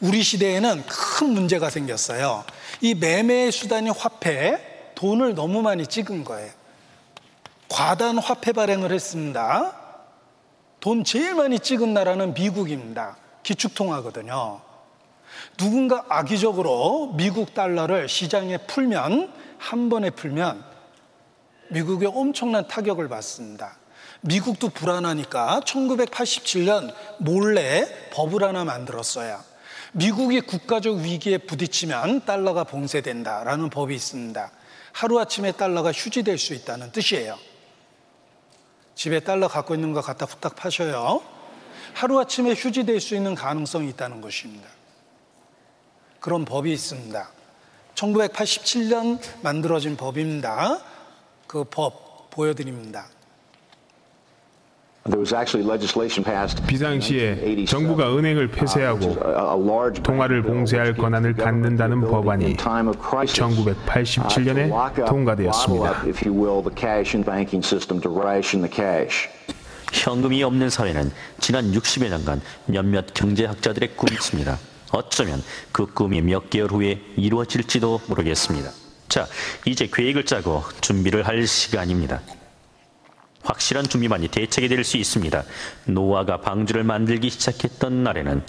우리 0.00 0.22
시대에는 0.22 0.84
큰 0.86 1.30
문제가 1.30 1.70
생겼어요. 1.70 2.44
이 2.82 2.94
매매의 2.94 3.52
수단이 3.52 3.90
화폐, 3.90 4.92
돈을 4.94 5.34
너무 5.34 5.62
많이 5.62 5.86
찍은 5.86 6.24
거예요. 6.24 6.50
과단 7.68 8.18
화폐 8.18 8.52
발행을 8.52 8.92
했습니다. 8.92 9.72
돈 10.80 11.02
제일 11.04 11.34
많이 11.34 11.58
찍은 11.58 11.94
나라는 11.94 12.34
미국입니다. 12.34 13.16
기축통화거든요. 13.42 14.60
누군가 15.56 16.04
악의적으로 16.08 17.14
미국 17.16 17.54
달러를 17.54 18.08
시장에 18.08 18.58
풀면, 18.58 19.32
한 19.58 19.88
번에 19.88 20.10
풀면 20.10 20.64
미국에 21.70 22.06
엄청난 22.06 22.66
타격을 22.68 23.08
받습니다. 23.08 23.76
미국도 24.22 24.70
불안하니까 24.70 25.60
1987년 25.64 26.92
몰래 27.18 27.86
법을 28.12 28.42
하나 28.42 28.64
만들었어요. 28.64 29.40
미국이 29.92 30.40
국가적 30.40 30.98
위기에 30.98 31.38
부딪히면 31.38 32.24
달러가 32.24 32.64
봉쇄된다라는 32.64 33.70
법이 33.70 33.94
있습니다. 33.94 34.50
하루아침에 34.92 35.52
달러가 35.52 35.92
휴지될 35.92 36.38
수 36.38 36.54
있다는 36.54 36.92
뜻이에요. 36.92 37.38
집에 38.94 39.20
달러 39.20 39.46
갖고 39.48 39.74
있는 39.74 39.92
거 39.92 40.00
갖다 40.00 40.26
후딱 40.26 40.56
파셔요. 40.56 41.22
하루아침에 41.94 42.54
휴지 42.54 42.84
될 42.84 43.00
수 43.00 43.14
있는 43.14 43.34
가능성이 43.34 43.90
있다는 43.90 44.20
것입니다. 44.20 44.68
그런 46.20 46.44
법이 46.44 46.72
있습니다. 46.72 47.30
1987년 47.94 49.20
만들어진 49.42 49.96
법입니다. 49.96 50.80
그 51.46 51.64
법 51.64 52.30
보여드립니다. 52.30 53.06
비상시에 56.66 57.64
정부가 57.66 58.16
은행을 58.16 58.48
폐쇄하고 58.48 59.14
통화를 60.02 60.42
봉쇄할 60.42 60.96
권한을 60.96 61.34
갖는다는 61.34 62.00
법안이 62.00 62.56
1987년에 62.56 65.06
통과되었습니다. 65.06 66.02
현금이 69.92 70.42
없는 70.42 70.68
사회는 70.70 71.12
지난 71.38 71.70
60여 71.70 72.08
년간 72.10 72.40
몇몇 72.66 73.06
경제학자들의 73.14 73.94
꿈이었습니다. 73.94 74.58
어쩌면 74.92 75.40
그 75.70 75.86
꿈이 75.86 76.20
몇 76.20 76.50
개월 76.50 76.72
후에 76.72 77.00
이루어질지도 77.16 78.00
모르겠습니다. 78.08 78.70
자, 79.08 79.26
이제 79.64 79.88
계획을 79.92 80.24
짜고 80.26 80.64
준비를 80.80 81.26
할 81.26 81.46
시간입니다. 81.46 82.20
확실한 83.42 83.86
준비만이 83.86 84.28
대책이 84.28 84.68
될 84.68 84.84
수 84.84 84.96
있습니다. 84.96 85.44
노아가 85.86 86.40
방주를 86.40 86.82
만들기 86.84 87.30
시작했던 87.30 88.02
날에는 88.02 88.44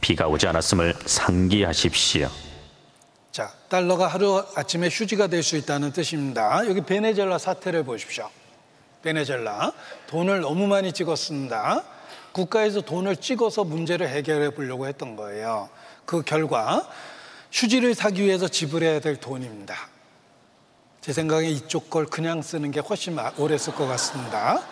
비가 0.00 0.28
오지 0.28 0.46
않았음을 0.46 0.94
상기하십시오. 1.06 2.30
자, 3.32 3.52
달러가 3.68 4.06
하루 4.06 4.44
아침에 4.54 4.88
휴지가 4.88 5.26
될 5.28 5.42
수 5.42 5.56
있다는 5.56 5.92
뜻입니다. 5.92 6.66
여기 6.68 6.82
베네젤라 6.82 7.38
사태를 7.38 7.84
보십시오. 7.84 8.28
베네젤라 9.02 9.72
돈을 10.06 10.40
너무 10.40 10.66
많이 10.66 10.92
찍었습니다. 10.92 11.82
국가에서 12.32 12.82
돈을 12.82 13.16
찍어서 13.16 13.64
문제를 13.64 14.08
해결해 14.08 14.50
보려고 14.50 14.86
했던 14.86 15.16
거예요. 15.16 15.70
그 16.04 16.22
결과 16.22 16.86
휴지를 17.50 17.94
사기 17.94 18.22
위해서 18.24 18.46
지불해야 18.48 19.00
될 19.00 19.16
돈입니다. 19.16 19.74
제 21.04 21.12
생각에 21.12 21.50
이쪽 21.50 21.90
걸 21.90 22.06
그냥 22.06 22.40
쓰는 22.40 22.70
게 22.70 22.80
훨씬 22.80 23.14
오래 23.36 23.58
쓸 23.58 23.74
것 23.74 23.86
같습니다. 23.86 24.62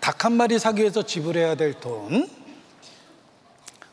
닭 0.00 0.24
한 0.24 0.32
마리 0.32 0.58
사기 0.58 0.80
위해서 0.80 1.02
지불해야 1.02 1.56
될 1.56 1.74
돈, 1.74 2.26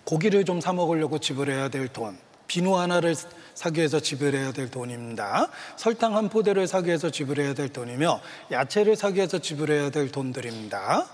고기를 0.06 0.46
좀 0.46 0.62
사 0.62 0.72
먹으려고 0.72 1.20
지불해야 1.20 1.68
될 1.68 1.90
돈, 1.90 2.18
비누 2.48 2.78
하나를 2.78 3.14
사기 3.56 3.80
위해서 3.80 4.00
지불해야 4.00 4.54
될 4.54 4.72
돈입니다. 4.72 5.50
설탕 5.76 6.16
한 6.16 6.30
포대를 6.30 6.66
사기 6.66 6.88
위해서 6.88 7.10
지불해야 7.10 7.56
될 7.56 7.68
돈이며 7.68 8.22
야채를 8.52 8.96
사기 8.96 9.18
위해서 9.18 9.38
지불해야 9.40 9.90
될 9.90 10.10
돈들입니다. 10.14 11.08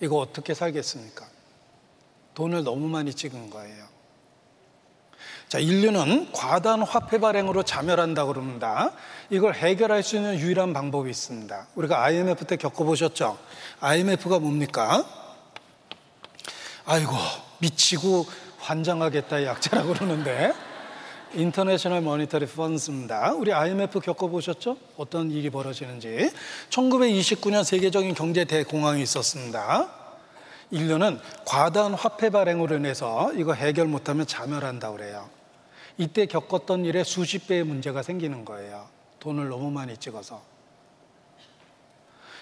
이거 0.00 0.16
어떻게 0.16 0.52
살겠습니까? 0.52 1.26
돈을 2.34 2.64
너무 2.64 2.86
많이 2.86 3.14
찍은 3.14 3.48
거예요. 3.48 3.89
자, 5.50 5.58
인류는 5.58 6.30
과다한 6.30 6.82
화폐 6.82 7.18
발행으로 7.18 7.64
자멸한다 7.64 8.24
그럽니다. 8.26 8.92
이걸 9.30 9.52
해결할 9.52 10.04
수 10.04 10.14
있는 10.14 10.38
유일한 10.38 10.72
방법이 10.72 11.10
있습니다. 11.10 11.66
우리가 11.74 12.04
IMF 12.04 12.44
때 12.44 12.54
겪어보셨죠? 12.54 13.36
IMF가 13.80 14.38
뭡니까? 14.38 15.04
아이고, 16.84 17.10
미치고 17.58 18.26
환장하겠다 18.58 19.44
약자라고 19.44 19.94
그러는데 19.94 20.52
인터내셔널 21.34 22.00
모니터리 22.00 22.46
펀스입니다. 22.46 23.32
우리 23.32 23.52
IMF 23.52 23.98
겪어보셨죠? 23.98 24.76
어떤 24.98 25.32
일이 25.32 25.50
벌어지는지. 25.50 26.30
1929년 26.68 27.64
세계적인 27.64 28.14
경제 28.14 28.44
대공황이 28.44 29.02
있었습니다. 29.02 29.88
인류는 30.70 31.18
과다한 31.44 31.94
화폐 31.94 32.30
발행으로 32.30 32.76
인해서 32.76 33.32
이거 33.34 33.52
해결 33.52 33.88
못하면 33.88 34.28
자멸한다 34.28 34.92
그래요. 34.92 35.39
이때 36.00 36.24
겪었던 36.24 36.86
일에 36.86 37.04
수십 37.04 37.46
배의 37.46 37.62
문제가 37.62 38.02
생기는 38.02 38.46
거예요. 38.46 38.88
돈을 39.18 39.50
너무 39.50 39.70
많이 39.70 39.98
찍어서. 39.98 40.42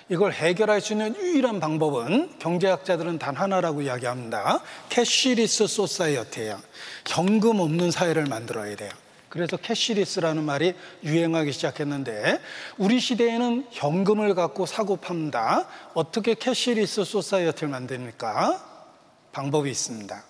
이걸 0.09 0.33
해결할 0.33 0.81
수 0.81 0.93
있는 0.93 1.17
유일한 1.17 1.59
방법은 1.59 2.39
경제학자들은 2.39 3.19
단 3.19 3.35
하나라고 3.35 3.83
이야기합니다. 3.83 4.61
cashless 4.91 5.67
society예요. 5.67 6.61
현금 7.09 7.59
없는 7.59 7.91
사회를 7.91 8.27
만들어야 8.27 8.77
돼요. 8.77 8.93
그래서 9.29 9.57
cashless라는 9.57 10.45
말이 10.45 10.75
유행하기 11.03 11.51
시작했는데 11.51 12.41
우리 12.79 13.01
시대에는 13.01 13.67
현금을 13.73 14.37
갖고 14.37 14.67
사고 14.67 14.99
팝니다. 14.99 15.67
어떻게 15.95 16.35
cashless 16.35 17.03
society를 17.03 17.69
만듭니까? 17.71 18.65
방법이 19.33 19.69
있습니다. 19.69 20.23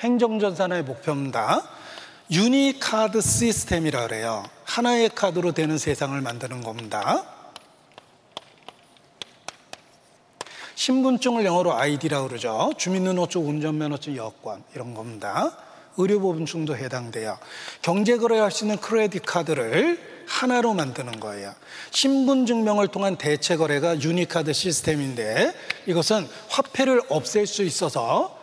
행정전산의 0.00 0.82
목표입니다. 0.84 1.79
unicard 2.30 3.20
시스템이라 3.20 4.06
그래요. 4.06 4.44
하나의 4.64 5.10
카드로 5.14 5.52
되는 5.52 5.78
세상을 5.78 6.18
만드는 6.20 6.62
겁니다. 6.62 7.24
신분증을 10.76 11.44
영어로 11.44 11.74
ID라고 11.74 12.28
그러죠. 12.28 12.72
주민등록증, 12.78 13.46
운전면허증, 13.46 14.16
여권 14.16 14.62
이런 14.74 14.94
겁니다. 14.94 15.56
의료보험증도 15.98 16.76
해당돼요. 16.76 17.36
경제거래 17.82 18.38
할 18.38 18.50
수 18.52 18.64
있는 18.64 18.78
credit 18.78 19.22
card를 19.26 20.24
하나로 20.28 20.72
만드는 20.74 21.18
거예요. 21.18 21.52
신분증명을 21.90 22.88
통한 22.88 23.16
대체 23.16 23.56
거래가 23.56 24.00
unicard 24.00 24.52
시스템인데 24.52 25.52
이것은 25.86 26.28
화폐를 26.48 27.02
없앨 27.08 27.46
수 27.48 27.64
있어서 27.64 28.39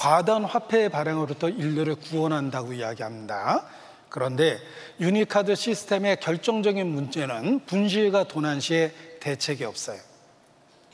과다한 0.00 0.46
화폐 0.46 0.88
발행으로부터 0.88 1.50
인류를 1.50 1.94
구원한다고 1.96 2.72
이야기합니다. 2.72 3.66
그런데 4.08 4.58
unicard 4.98 5.54
시스템의 5.54 6.20
결정적인 6.20 6.86
문제는 6.86 7.66
분실과 7.66 8.24
도난 8.24 8.60
시에 8.60 8.94
대책이 9.20 9.62
없어요. 9.64 10.00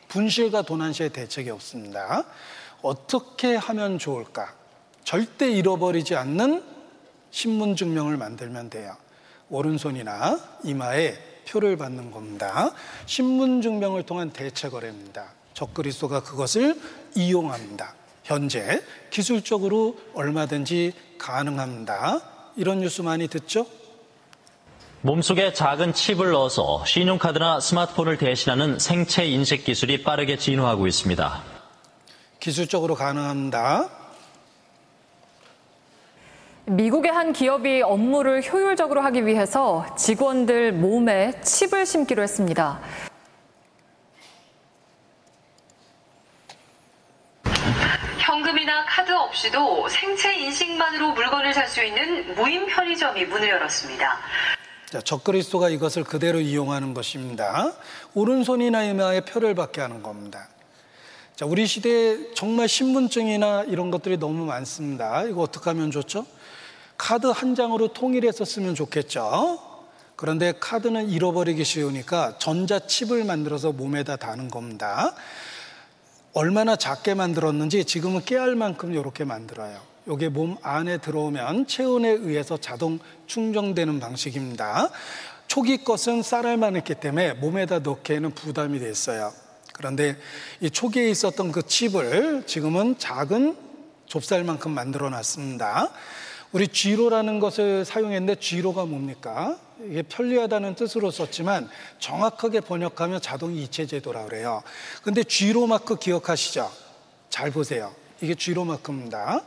분실과 0.09 0.63
도난 0.63 0.93
시에 0.93 1.09
대책이 1.11 1.51
없습니다. 1.51 2.25
어떻게 2.83 3.55
하면 3.55 4.01
좋을까? 4.01 4.53
절대 5.05 5.53
잃어버리지 5.53 6.17
않는 6.17 6.65
신분 7.31 7.77
증명을 7.77 8.17
만들면 8.17 8.71
돼요. 8.71 8.97
오른손이나 9.51 10.41
이마에 10.65 11.17
표를 11.49 11.77
받는 11.77 12.11
겁니다. 12.11 12.73
신분 13.07 13.63
증명을 13.63 14.03
통한 14.03 14.31
대체 14.31 14.69
거래입니다. 14.69 15.31
적그리스도가 15.55 16.25
그것을 16.25 16.77
이용합니다. 17.15 17.95
현재 18.27 18.83
기술적으로 19.11 19.97
얼마든지 20.13 20.93
가능합니다. 21.17 22.21
이런 22.57 22.81
뉴스 22.81 23.01
많이 23.03 23.29
듣죠? 23.29 23.67
몸속에 25.03 25.53
작은 25.53 25.93
칩을 25.93 26.33
넣어서 26.33 26.85
신용카드나 26.85 27.61
스마트폰을 27.61 28.19
대신하는 28.19 28.81
생체 28.81 29.25
인식 29.25 29.65
기술이 29.65 30.03
빠르게 30.03 30.37
진화하고 30.37 30.89
있습니다. 30.89 31.43
기술적으로 32.41 32.97
가능합니다. 32.97 33.91
미국의 36.65 37.13
한 37.13 37.33
기업이 37.33 37.83
업무를 37.83 38.43
효율적으로 38.43 39.03
하기 39.03 39.25
위해서 39.25 39.87
직원들 39.97 40.73
몸에 40.73 41.41
칩을 41.43 41.87
심기로 41.87 42.25
했습니다. 42.25 42.81
카드 49.17 49.25
없이도 49.25 49.89
생체 49.89 50.35
인식만으로 50.35 51.13
물건을 51.13 51.55
살 51.55 51.67
수 51.69 51.83
있는 51.83 52.35
무인 52.35 52.67
편의점이 52.67 53.25
문을 53.25 53.49
열었습니다. 53.49 54.19
자, 54.91 55.01
적그리스도가 55.01 55.71
이것을 55.71 56.05
그대로 56.05 56.39
이용하는 56.39 56.93
것입니다. 56.93 57.73
오른손이나 58.15 58.83
이마에 58.85 59.23
표를 59.23 59.55
받게 59.55 59.81
하는 59.81 60.03
겁니다. 60.03 60.49
자, 61.35 61.47
우리 61.47 61.67
시대에 61.67 62.35
정말 62.35 62.69
신분증이나 62.69 63.65
이런 63.69 63.91
것들이 63.91 64.19
너무 64.19 64.45
많습니다. 64.45 65.25
이거 65.25 65.41
어떻게 65.41 65.71
하면 65.71 65.91
좋죠? 65.91 66.27
카드 66.99 67.27
한 67.27 67.55
장으로 67.55 67.89
통일해서 67.95 68.45
쓰면 68.45 68.75
좋겠죠? 68.75 69.59
그런데 70.15 70.53
카드는 70.61 71.09
잃어버리기 71.09 71.65
쉬우니까 71.65 72.37
전자칩을 72.39 73.25
만들어서 73.25 73.73
몸에다 73.73 74.17
다는 74.17 74.49
겁니다. 74.49 75.15
얼마나 76.37 76.77
작게 76.77 77.15
만들었는지 77.15 77.87
지금은 77.87 78.23
깨알 78.27 78.57
만큼 78.57 78.93
이렇게 78.93 79.25
만들어요. 79.25 79.81
이게 80.07 80.29
몸 80.29 80.59
안에 80.61 80.99
들어오면 80.99 81.67
체온에 81.67 82.11
의해서 82.11 82.59
자동 82.59 82.99
충전되는 83.27 83.99
방식입니다. 84.01 84.91
초기 85.47 85.83
것은 85.83 86.23
쌀알만 86.23 86.77
했기 86.77 86.95
때문에 86.95 87.33
몸에다 87.33 87.79
넣기에는 87.79 88.33
부담이 88.33 88.81
됐어요. 88.81 89.33
그런데 89.73 90.19
이 90.61 90.69
초기에 90.69 91.09
있었던 91.09 91.53
그 91.53 91.63
칩을 91.63 92.43
지금은 92.45 92.99
작은 92.99 93.57
좁쌀만큼 94.05 94.73
만들어 94.73 95.09
놨습니다. 95.09 95.89
우리 96.53 96.69
쥐로라는 96.69 97.41
것을 97.41 97.85
사용했는데 97.85 98.41
쥐로가 98.41 98.87
뭡니까? 98.87 99.59
이게 99.85 100.03
편리하다는 100.03 100.75
뜻으로 100.75 101.11
썼지만 101.11 101.69
정확하게 101.99 102.61
번역하면 102.61 103.21
자동 103.21 103.55
이체 103.55 103.87
제도라 103.87 104.25
그래요. 104.25 104.63
근데 105.03 105.23
쥐로 105.23 105.67
마크 105.67 105.97
기억하시죠? 105.97 106.71
잘 107.29 107.51
보세요. 107.51 107.95
이게 108.21 108.35
쥐로 108.35 108.65
마크입니다. 108.65 109.43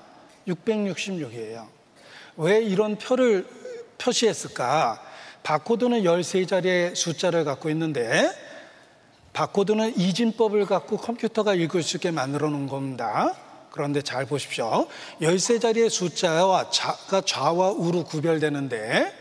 666이에요. 0.48 1.68
왜 2.38 2.62
이런 2.62 2.98
표를 2.98 3.48
표시했을까? 3.98 5.02
바코드는 5.44 6.04
13자리의 6.04 6.96
숫자를 6.96 7.44
갖고 7.44 7.70
있는데 7.70 8.30
바코드는 9.34 9.98
이진법을 9.98 10.66
갖고 10.66 10.98
컴퓨터가 10.98 11.56
읽을 11.56 11.82
수 11.82 11.98
있게 11.98 12.12
만들어 12.12 12.50
놓은 12.50 12.68
겁니다. 12.68 13.36
그런데 13.72 14.02
잘 14.02 14.26
보십시오. 14.26 14.88
13자리의 15.22 15.90
숫자와 15.90 16.70
자가 16.72 17.22
좌와 17.22 17.72
우로 17.72 18.04
구별되는데 18.04 19.14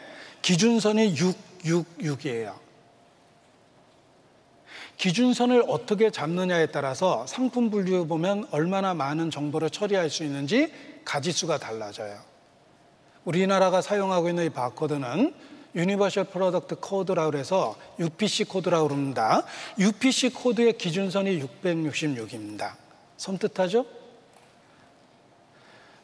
기준선이 0.42 1.14
666이에요. 1.14 2.54
기준선을 4.96 5.64
어떻게 5.68 6.10
잡느냐에 6.10 6.66
따라서 6.66 7.24
상품 7.26 7.70
분류에 7.70 8.06
보면 8.06 8.48
얼마나 8.50 8.94
많은 8.94 9.30
정보를 9.30 9.70
처리할 9.70 10.10
수 10.10 10.24
있는지 10.24 10.72
가지수가 11.04 11.58
달라져요. 11.58 12.18
우리나라가 13.24 13.80
사용하고 13.80 14.28
있는 14.28 14.46
이 14.46 14.50
바코드는 14.50 15.34
Universal 15.74 16.24
Product 16.24 16.76
Code라고 16.76 17.36
해서 17.36 17.76
UPC 18.00 18.44
코드라고 18.44 18.88
합니다. 18.88 19.44
UPC 19.78 20.30
코드의 20.30 20.76
기준선이 20.76 21.40
666입니다. 21.42 22.72
섬뜩하죠? 23.18 23.97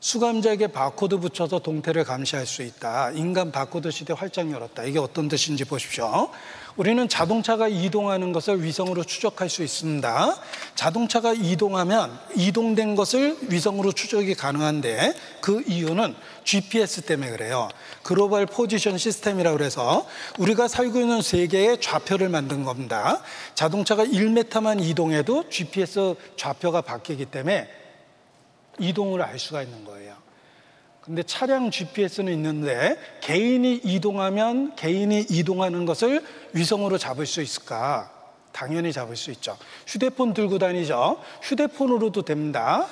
수감자에게 0.04 0.66
바코드 0.66 1.16
붙여서 1.16 1.60
동태를 1.60 2.04
감시할 2.04 2.44
수 2.44 2.60
있다. 2.60 3.12
인간 3.12 3.50
바코드 3.50 3.90
시대 3.90 4.12
활짝 4.12 4.52
열었다. 4.52 4.84
이게 4.84 4.98
어떤 4.98 5.28
뜻인지 5.28 5.64
보십시오. 5.64 6.28
우리는 6.76 7.08
자동차가 7.08 7.68
이동하는 7.68 8.34
것을 8.34 8.62
위성으로 8.62 9.02
추적할 9.02 9.48
수 9.48 9.62
있습니다. 9.62 10.36
자동차가 10.74 11.32
이동하면 11.32 12.18
이동된 12.36 12.96
것을 12.96 13.38
위성으로 13.48 13.92
추적이 13.92 14.34
가능한데 14.34 15.14
그 15.40 15.62
이유는 15.66 16.14
GPS 16.44 17.06
때문에 17.06 17.30
그래요. 17.30 17.70
글로벌 18.02 18.44
포지션 18.44 18.98
시스템이라고 18.98 19.64
해서 19.64 20.06
우리가 20.36 20.68
살고 20.68 21.00
있는 21.00 21.22
세계의 21.22 21.80
좌표를 21.80 22.28
만든 22.28 22.64
겁니다. 22.64 23.22
자동차가 23.54 24.04
1m만 24.04 24.84
이동해도 24.84 25.48
GPS 25.48 26.14
좌표가 26.36 26.82
바뀌기 26.82 27.24
때문에 27.24 27.83
이동을 28.78 29.22
알 29.22 29.38
수가 29.38 29.62
있는 29.62 29.84
거예요. 29.84 30.14
근데 31.00 31.22
차량 31.22 31.70
GPS는 31.70 32.32
있는데 32.32 32.96
개인이 33.20 33.80
이동하면 33.84 34.74
개인이 34.74 35.26
이동하는 35.28 35.84
것을 35.84 36.24
위성으로 36.54 36.96
잡을 36.96 37.26
수 37.26 37.42
있을까? 37.42 38.10
당연히 38.52 38.92
잡을 38.92 39.14
수 39.16 39.30
있죠. 39.32 39.58
휴대폰 39.86 40.32
들고 40.32 40.58
다니죠. 40.58 41.20
휴대폰으로도 41.42 42.22
됩니다. 42.22 42.86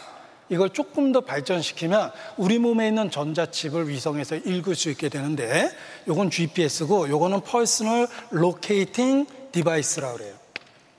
이걸 0.51 0.69
조금 0.71 1.13
더 1.13 1.23
발전시키면 1.23 2.11
우리 2.37 2.59
몸에 2.59 2.89
있는 2.89 3.11
전자칩을 3.11 3.89
위성에서 3.89 4.37
읽을 4.37 4.75
수 4.75 4.91
있게 4.91 5.09
되는데 5.09 5.71
이건 6.07 6.29
GPS고 6.29 7.07
이거는 7.07 7.41
Personal 7.41 8.07
Locating 8.35 9.27
Device라고 9.53 10.19
그래요. 10.19 10.35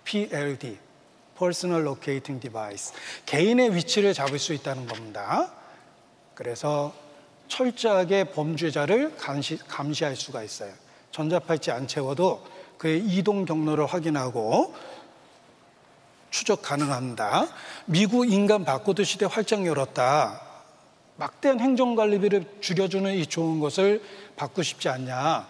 PLD. 0.05 0.82
Personal 1.37 1.83
Locating 1.83 2.39
Device. 2.39 2.93
개인의 3.25 3.75
위치를 3.75 4.13
잡을 4.13 4.39
수 4.39 4.53
있다는 4.53 4.87
겁니다. 4.87 5.51
그래서 6.35 6.93
철저하게 7.47 8.25
범죄자를 8.25 9.15
감시, 9.17 9.57
감시할 9.57 10.15
수가 10.15 10.43
있어요. 10.43 10.73
전자팔찌 11.11 11.71
안 11.71 11.87
채워도 11.87 12.43
그의 12.77 12.99
이동 13.05 13.45
경로를 13.45 13.85
확인하고 13.85 14.73
추적 16.31 16.63
가능합니다. 16.63 17.47
미국 17.85 18.31
인간 18.31 18.65
바코드 18.65 19.03
시대 19.03 19.25
활짝 19.25 19.65
열었다. 19.67 20.41
막대한 21.15 21.59
행정관리비를 21.59 22.57
줄여주는 22.59 23.13
이 23.13 23.25
좋은 23.27 23.59
것을 23.59 24.01
받고 24.35 24.63
싶지 24.63 24.89
않냐. 24.89 25.47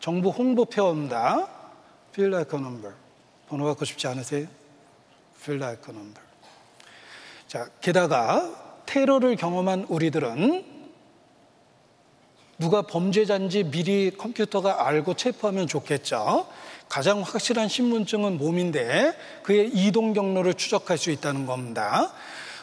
정부 0.00 0.30
홍보 0.30 0.64
표입니다. 0.64 1.48
Feel 2.12 2.34
like 2.34 2.58
a 2.58 2.64
number. 2.64 2.94
번호 3.48 3.66
받고 3.66 3.84
싶지 3.84 4.08
않으세요? 4.08 4.48
Number. 5.52 6.22
자, 7.46 7.68
게다가 7.80 8.82
테러를 8.86 9.36
경험한 9.36 9.86
우리들은 9.88 10.74
누가 12.58 12.82
범죄자인지 12.82 13.64
미리 13.64 14.10
컴퓨터가 14.16 14.86
알고 14.86 15.14
체포하면 15.14 15.66
좋겠죠. 15.66 16.48
가장 16.88 17.22
확실한 17.22 17.68
신분증은 17.68 18.38
몸인데 18.38 19.16
그의 19.42 19.70
이동 19.74 20.12
경로를 20.12 20.54
추적할 20.54 20.96
수 20.96 21.10
있다는 21.10 21.46
겁니다. 21.46 22.12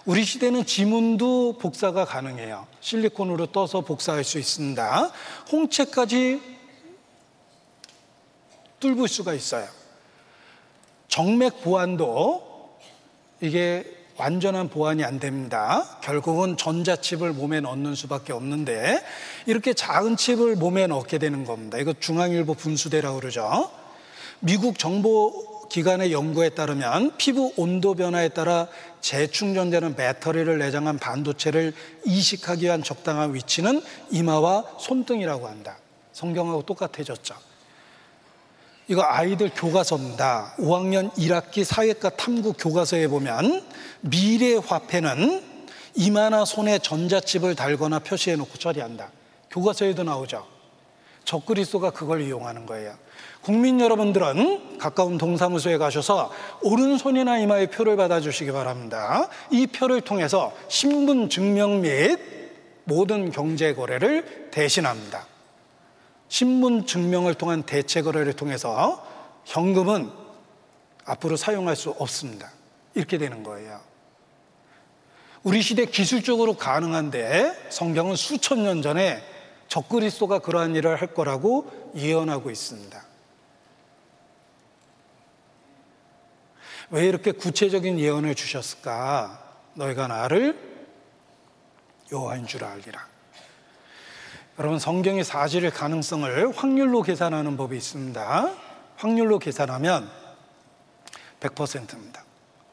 우리 0.06 0.24
시대는 0.24 0.66
지문도 0.66 1.58
복사가 1.60 2.06
가능해요. 2.06 2.66
실리콘으로 2.80 3.48
떠서 3.48 3.82
복사할 3.82 4.24
수 4.24 4.40
있습니다. 4.40 5.12
홍채까지 5.52 6.42
뚫을 8.80 9.08
수가 9.08 9.34
있어요. 9.34 9.68
정맥 11.08 11.62
보안도 11.62 12.51
이게 13.42 13.84
완전한 14.18 14.70
보완이 14.70 15.04
안 15.04 15.20
됩니다. 15.20 15.98
결국은 16.02 16.56
전자칩을 16.56 17.34
몸에 17.34 17.60
넣는 17.60 17.96
수밖에 17.96 18.34
없는데 18.34 19.04
이렇게 19.48 19.74
작은 19.74 20.16
칩을 20.16 20.56
몸에 20.56 20.86
넣게 20.88 21.18
되는 21.18 21.44
겁니다. 21.44 21.80
이거 21.80 21.94
중앙일보 22.00 22.54
분수대라고 22.54 23.20
그러죠. 23.20 23.72
미국 24.40 24.78
정보 24.78 25.68
기관의 25.70 26.12
연구에 26.12 26.50
따르면 26.50 27.14
피부 27.18 27.54
온도 27.56 27.96
변화에 27.96 28.30
따라 28.30 28.68
재충전되는 29.00 29.96
배터리를 29.96 30.60
내장한 30.60 31.00
반도체를 31.00 31.74
이식하기 32.06 32.66
위한 32.66 32.84
적당한 32.84 33.34
위치는 33.34 33.82
이마와 34.12 34.66
손등이라고 34.80 35.48
한다. 35.48 35.78
성경하고 36.12 36.64
똑같아졌죠. 36.64 37.51
이거 38.92 39.04
아이들 39.04 39.50
교과서입니다. 39.56 40.56
5학년 40.60 41.14
1학기 41.14 41.64
사회과 41.64 42.10
탐구 42.10 42.52
교과서에 42.60 43.08
보면 43.08 43.64
미래 44.02 44.58
화폐는 44.58 45.42
이마나 45.96 46.44
손에 46.44 46.78
전자칩을 46.80 47.56
달거나 47.56 48.00
표시해 48.00 48.36
놓고 48.36 48.58
처리한다. 48.58 49.10
교과서에도 49.50 50.04
나오죠. 50.04 50.46
적그리스도가 51.24 51.92
그걸 51.92 52.20
이용하는 52.20 52.66
거예요. 52.66 52.94
국민 53.42 53.80
여러분들은 53.80 54.78
가까운 54.78 55.18
동사무소에 55.18 55.78
가셔서 55.78 56.30
오른손이나 56.62 57.38
이마에 57.38 57.68
표를 57.68 57.96
받아주시기 57.96 58.52
바랍니다. 58.52 59.30
이 59.52 59.68
표를 59.68 60.02
통해서 60.02 60.52
신분 60.68 61.30
증명 61.30 61.80
및 61.80 62.20
모든 62.84 63.32
경제 63.32 63.74
거래를 63.74 64.50
대신합니다. 64.52 65.31
신분 66.32 66.86
증명을 66.86 67.34
통한 67.34 67.64
대체 67.64 68.02
거래를 68.02 68.32
통해서 68.32 69.06
현금은 69.44 70.10
앞으로 71.04 71.36
사용할 71.36 71.76
수 71.76 71.90
없습니다. 71.90 72.50
이렇게 72.94 73.18
되는 73.18 73.44
거예요. 73.44 73.82
우리 75.44 75.62
시대 75.62 75.86
기술적으로 75.86 76.54
가능한데 76.54 77.68
성경은 77.70 78.16
수천 78.16 78.64
년 78.64 78.82
전에 78.82 79.22
적그리스도가 79.68 80.40
그러한 80.40 80.74
일을 80.74 81.02
할 81.02 81.14
거라고 81.14 81.92
예언하고 81.98 82.50
있습니다. 82.50 83.06
왜 86.92 87.08
이렇게 87.08 87.34
구체적인 87.34 88.00
예언을 88.00 88.36
주셨을까? 88.36 89.58
너희가 89.74 90.08
나를 90.08 90.58
여호와인 92.10 92.48
줄 92.48 92.64
알리라. 92.64 93.11
여러분 94.60 94.80
성경의 94.80 95.24
사실의 95.24 95.72
가능성을 95.72 96.52
확률로 96.56 97.02
계산하는 97.02 97.58
법이 97.58 97.78
있습니다. 97.78 98.54
확률로 98.98 99.40
계산하면 99.40 100.10
100%입니다. 101.40 102.24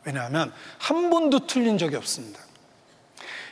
왜냐하면 0.04 0.52
한 0.78 1.10
번도 1.10 1.46
틀린 1.46 1.78
적이 1.78 1.96
없습니다. 1.96 2.40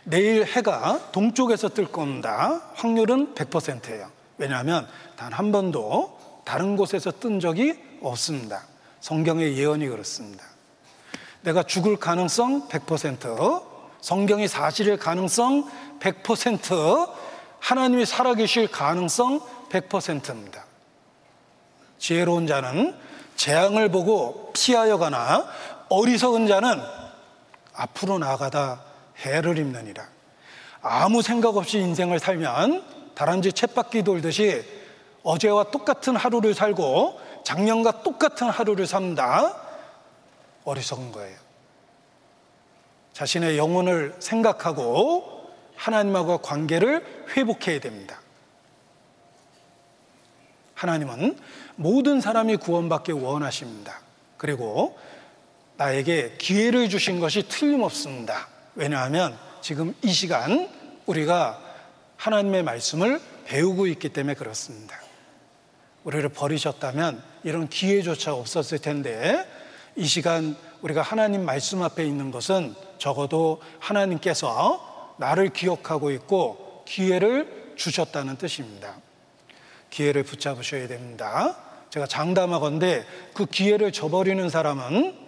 내일 0.04 0.44
해가 0.44 1.10
동쪽에서 1.12 1.68
뜰 1.70 1.90
겁니다. 1.90 2.62
확률은 2.74 3.34
100%예요. 3.34 4.10
왜냐하면 4.38 4.86
단 5.16 5.32
한 5.32 5.52
번도 5.52 6.18
다른 6.44 6.76
곳에서 6.76 7.12
뜬 7.12 7.40
적이 7.40 7.74
없습니다. 8.02 8.64
성경의 9.00 9.56
예언이 9.56 9.88
그렇습니다. 9.88 10.44
내가 11.42 11.62
죽을 11.62 11.96
가능성 11.96 12.68
100%, 12.68 13.62
성경이 14.00 14.48
사실일 14.48 14.96
가능성 14.98 15.70
100%, 16.00 17.10
하나님이 17.66 18.06
살아계실 18.06 18.68
가능성 18.68 19.40
100%입니다. 19.70 20.64
지혜로운 21.98 22.46
자는 22.46 22.96
재앙을 23.34 23.88
보고 23.88 24.52
피하여 24.52 24.98
가나 24.98 25.48
어리석은 25.88 26.46
자는 26.46 26.80
앞으로 27.74 28.20
나아가다 28.20 28.84
해를 29.18 29.58
입느니라. 29.58 30.06
아무 30.80 31.22
생각 31.22 31.56
없이 31.56 31.78
인생을 31.78 32.20
살면 32.20 32.84
다람쥐 33.16 33.52
쳇바퀴 33.54 34.04
돌듯이 34.04 34.64
어제와 35.24 35.72
똑같은 35.72 36.14
하루를 36.14 36.54
살고 36.54 37.20
작년과 37.42 38.04
똑같은 38.04 38.48
하루를 38.48 38.86
산다. 38.86 39.56
어리석은 40.62 41.10
거예요. 41.10 41.36
자신의 43.12 43.58
영혼을 43.58 44.14
생각하고 44.20 45.35
하나님하고 45.76 46.38
관계를 46.38 47.26
회복해야 47.36 47.80
됩니다. 47.80 48.20
하나님은 50.74 51.38
모든 51.76 52.20
사람이 52.20 52.56
구원받기 52.56 53.12
원하십니다. 53.12 54.00
그리고 54.36 54.98
나에게 55.76 56.36
기회를 56.38 56.88
주신 56.88 57.20
것이 57.20 57.48
틀림없습니다. 57.48 58.48
왜냐하면 58.74 59.36
지금 59.60 59.94
이 60.02 60.12
시간 60.12 60.68
우리가 61.06 61.60
하나님의 62.16 62.62
말씀을 62.62 63.20
배우고 63.46 63.86
있기 63.86 64.10
때문에 64.10 64.34
그렇습니다. 64.34 64.96
우리를 66.04 66.28
버리셨다면 66.28 67.22
이런 67.42 67.68
기회조차 67.68 68.34
없었을 68.34 68.78
텐데 68.78 69.46
이 69.96 70.04
시간 70.04 70.56
우리가 70.82 71.02
하나님 71.02 71.44
말씀 71.44 71.82
앞에 71.82 72.04
있는 72.04 72.30
것은 72.30 72.74
적어도 72.98 73.60
하나님께서 73.80 74.85
나를 75.18 75.50
기억하고 75.50 76.10
있고 76.12 76.82
기회를 76.86 77.74
주셨다는 77.76 78.36
뜻입니다. 78.36 78.96
기회를 79.90 80.22
붙잡으셔야 80.24 80.88
됩니다. 80.88 81.56
제가 81.90 82.06
장담하건대 82.06 83.04
그 83.34 83.46
기회를 83.46 83.92
저버리는 83.92 84.48
사람은 84.48 85.26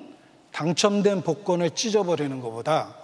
당첨된 0.53 1.23
복권을 1.23 1.71
찢어버리는 1.71 2.41
것보다 2.41 2.95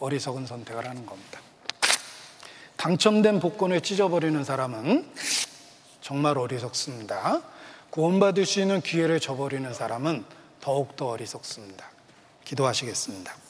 어리석은 0.00 0.46
선택을 0.46 0.88
하는 0.88 1.06
겁니다. 1.06 1.40
당첨된 2.76 3.40
복권을 3.40 3.80
찢어버리는 3.80 4.42
사람은 4.42 5.10
정말 6.00 6.36
어리석습니다. 6.36 7.42
구원받을 7.90 8.44
수 8.44 8.60
있는 8.60 8.80
기회를 8.80 9.20
저버리는 9.20 9.72
사람은 9.72 10.24
더욱더 10.60 11.08
어리석습니다. 11.08 11.88
기도하시겠습니다. 12.44 13.43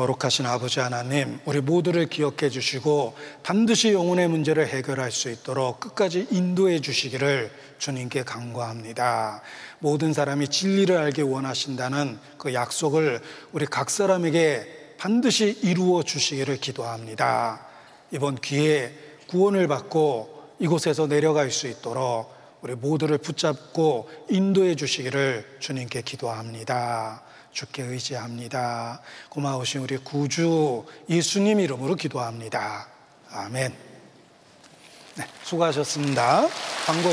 거룩하신 0.00 0.46
아버지 0.46 0.80
하나님, 0.80 1.38
우리 1.44 1.60
모두를 1.60 2.06
기억해 2.06 2.48
주시고 2.48 3.14
반드시 3.42 3.92
영혼의 3.92 4.28
문제를 4.28 4.66
해결할 4.66 5.12
수 5.12 5.30
있도록 5.30 5.78
끝까지 5.78 6.28
인도해 6.30 6.80
주시기를 6.80 7.50
주님께 7.78 8.22
간구합니다. 8.22 9.42
모든 9.78 10.14
사람이 10.14 10.48
진리를 10.48 10.96
알게 10.96 11.20
원하신다는 11.20 12.18
그 12.38 12.54
약속을 12.54 13.20
우리 13.52 13.66
각 13.66 13.90
사람에게 13.90 14.94
반드시 14.96 15.58
이루어 15.62 16.02
주시기를 16.02 16.56
기도합니다. 16.56 17.66
이번 18.10 18.36
기회에 18.36 18.94
구원을 19.28 19.68
받고 19.68 20.54
이곳에서 20.60 21.08
내려갈 21.08 21.50
수 21.50 21.66
있도록 21.68 22.32
우리 22.62 22.74
모두를 22.74 23.18
붙잡고 23.18 24.08
인도해 24.30 24.76
주시기를 24.76 25.58
주님께 25.58 26.00
기도합니다. 26.00 27.22
주께 27.52 27.82
의지합니다. 27.82 29.00
고마우신 29.28 29.80
우리 29.80 29.96
구주 29.98 30.84
예수님 31.08 31.60
이름으로 31.60 31.94
기도합니다. 31.96 32.88
아멘. 33.32 33.74
네, 35.16 35.26
수고하셨습니다. 35.42 36.48
광고 36.86 37.10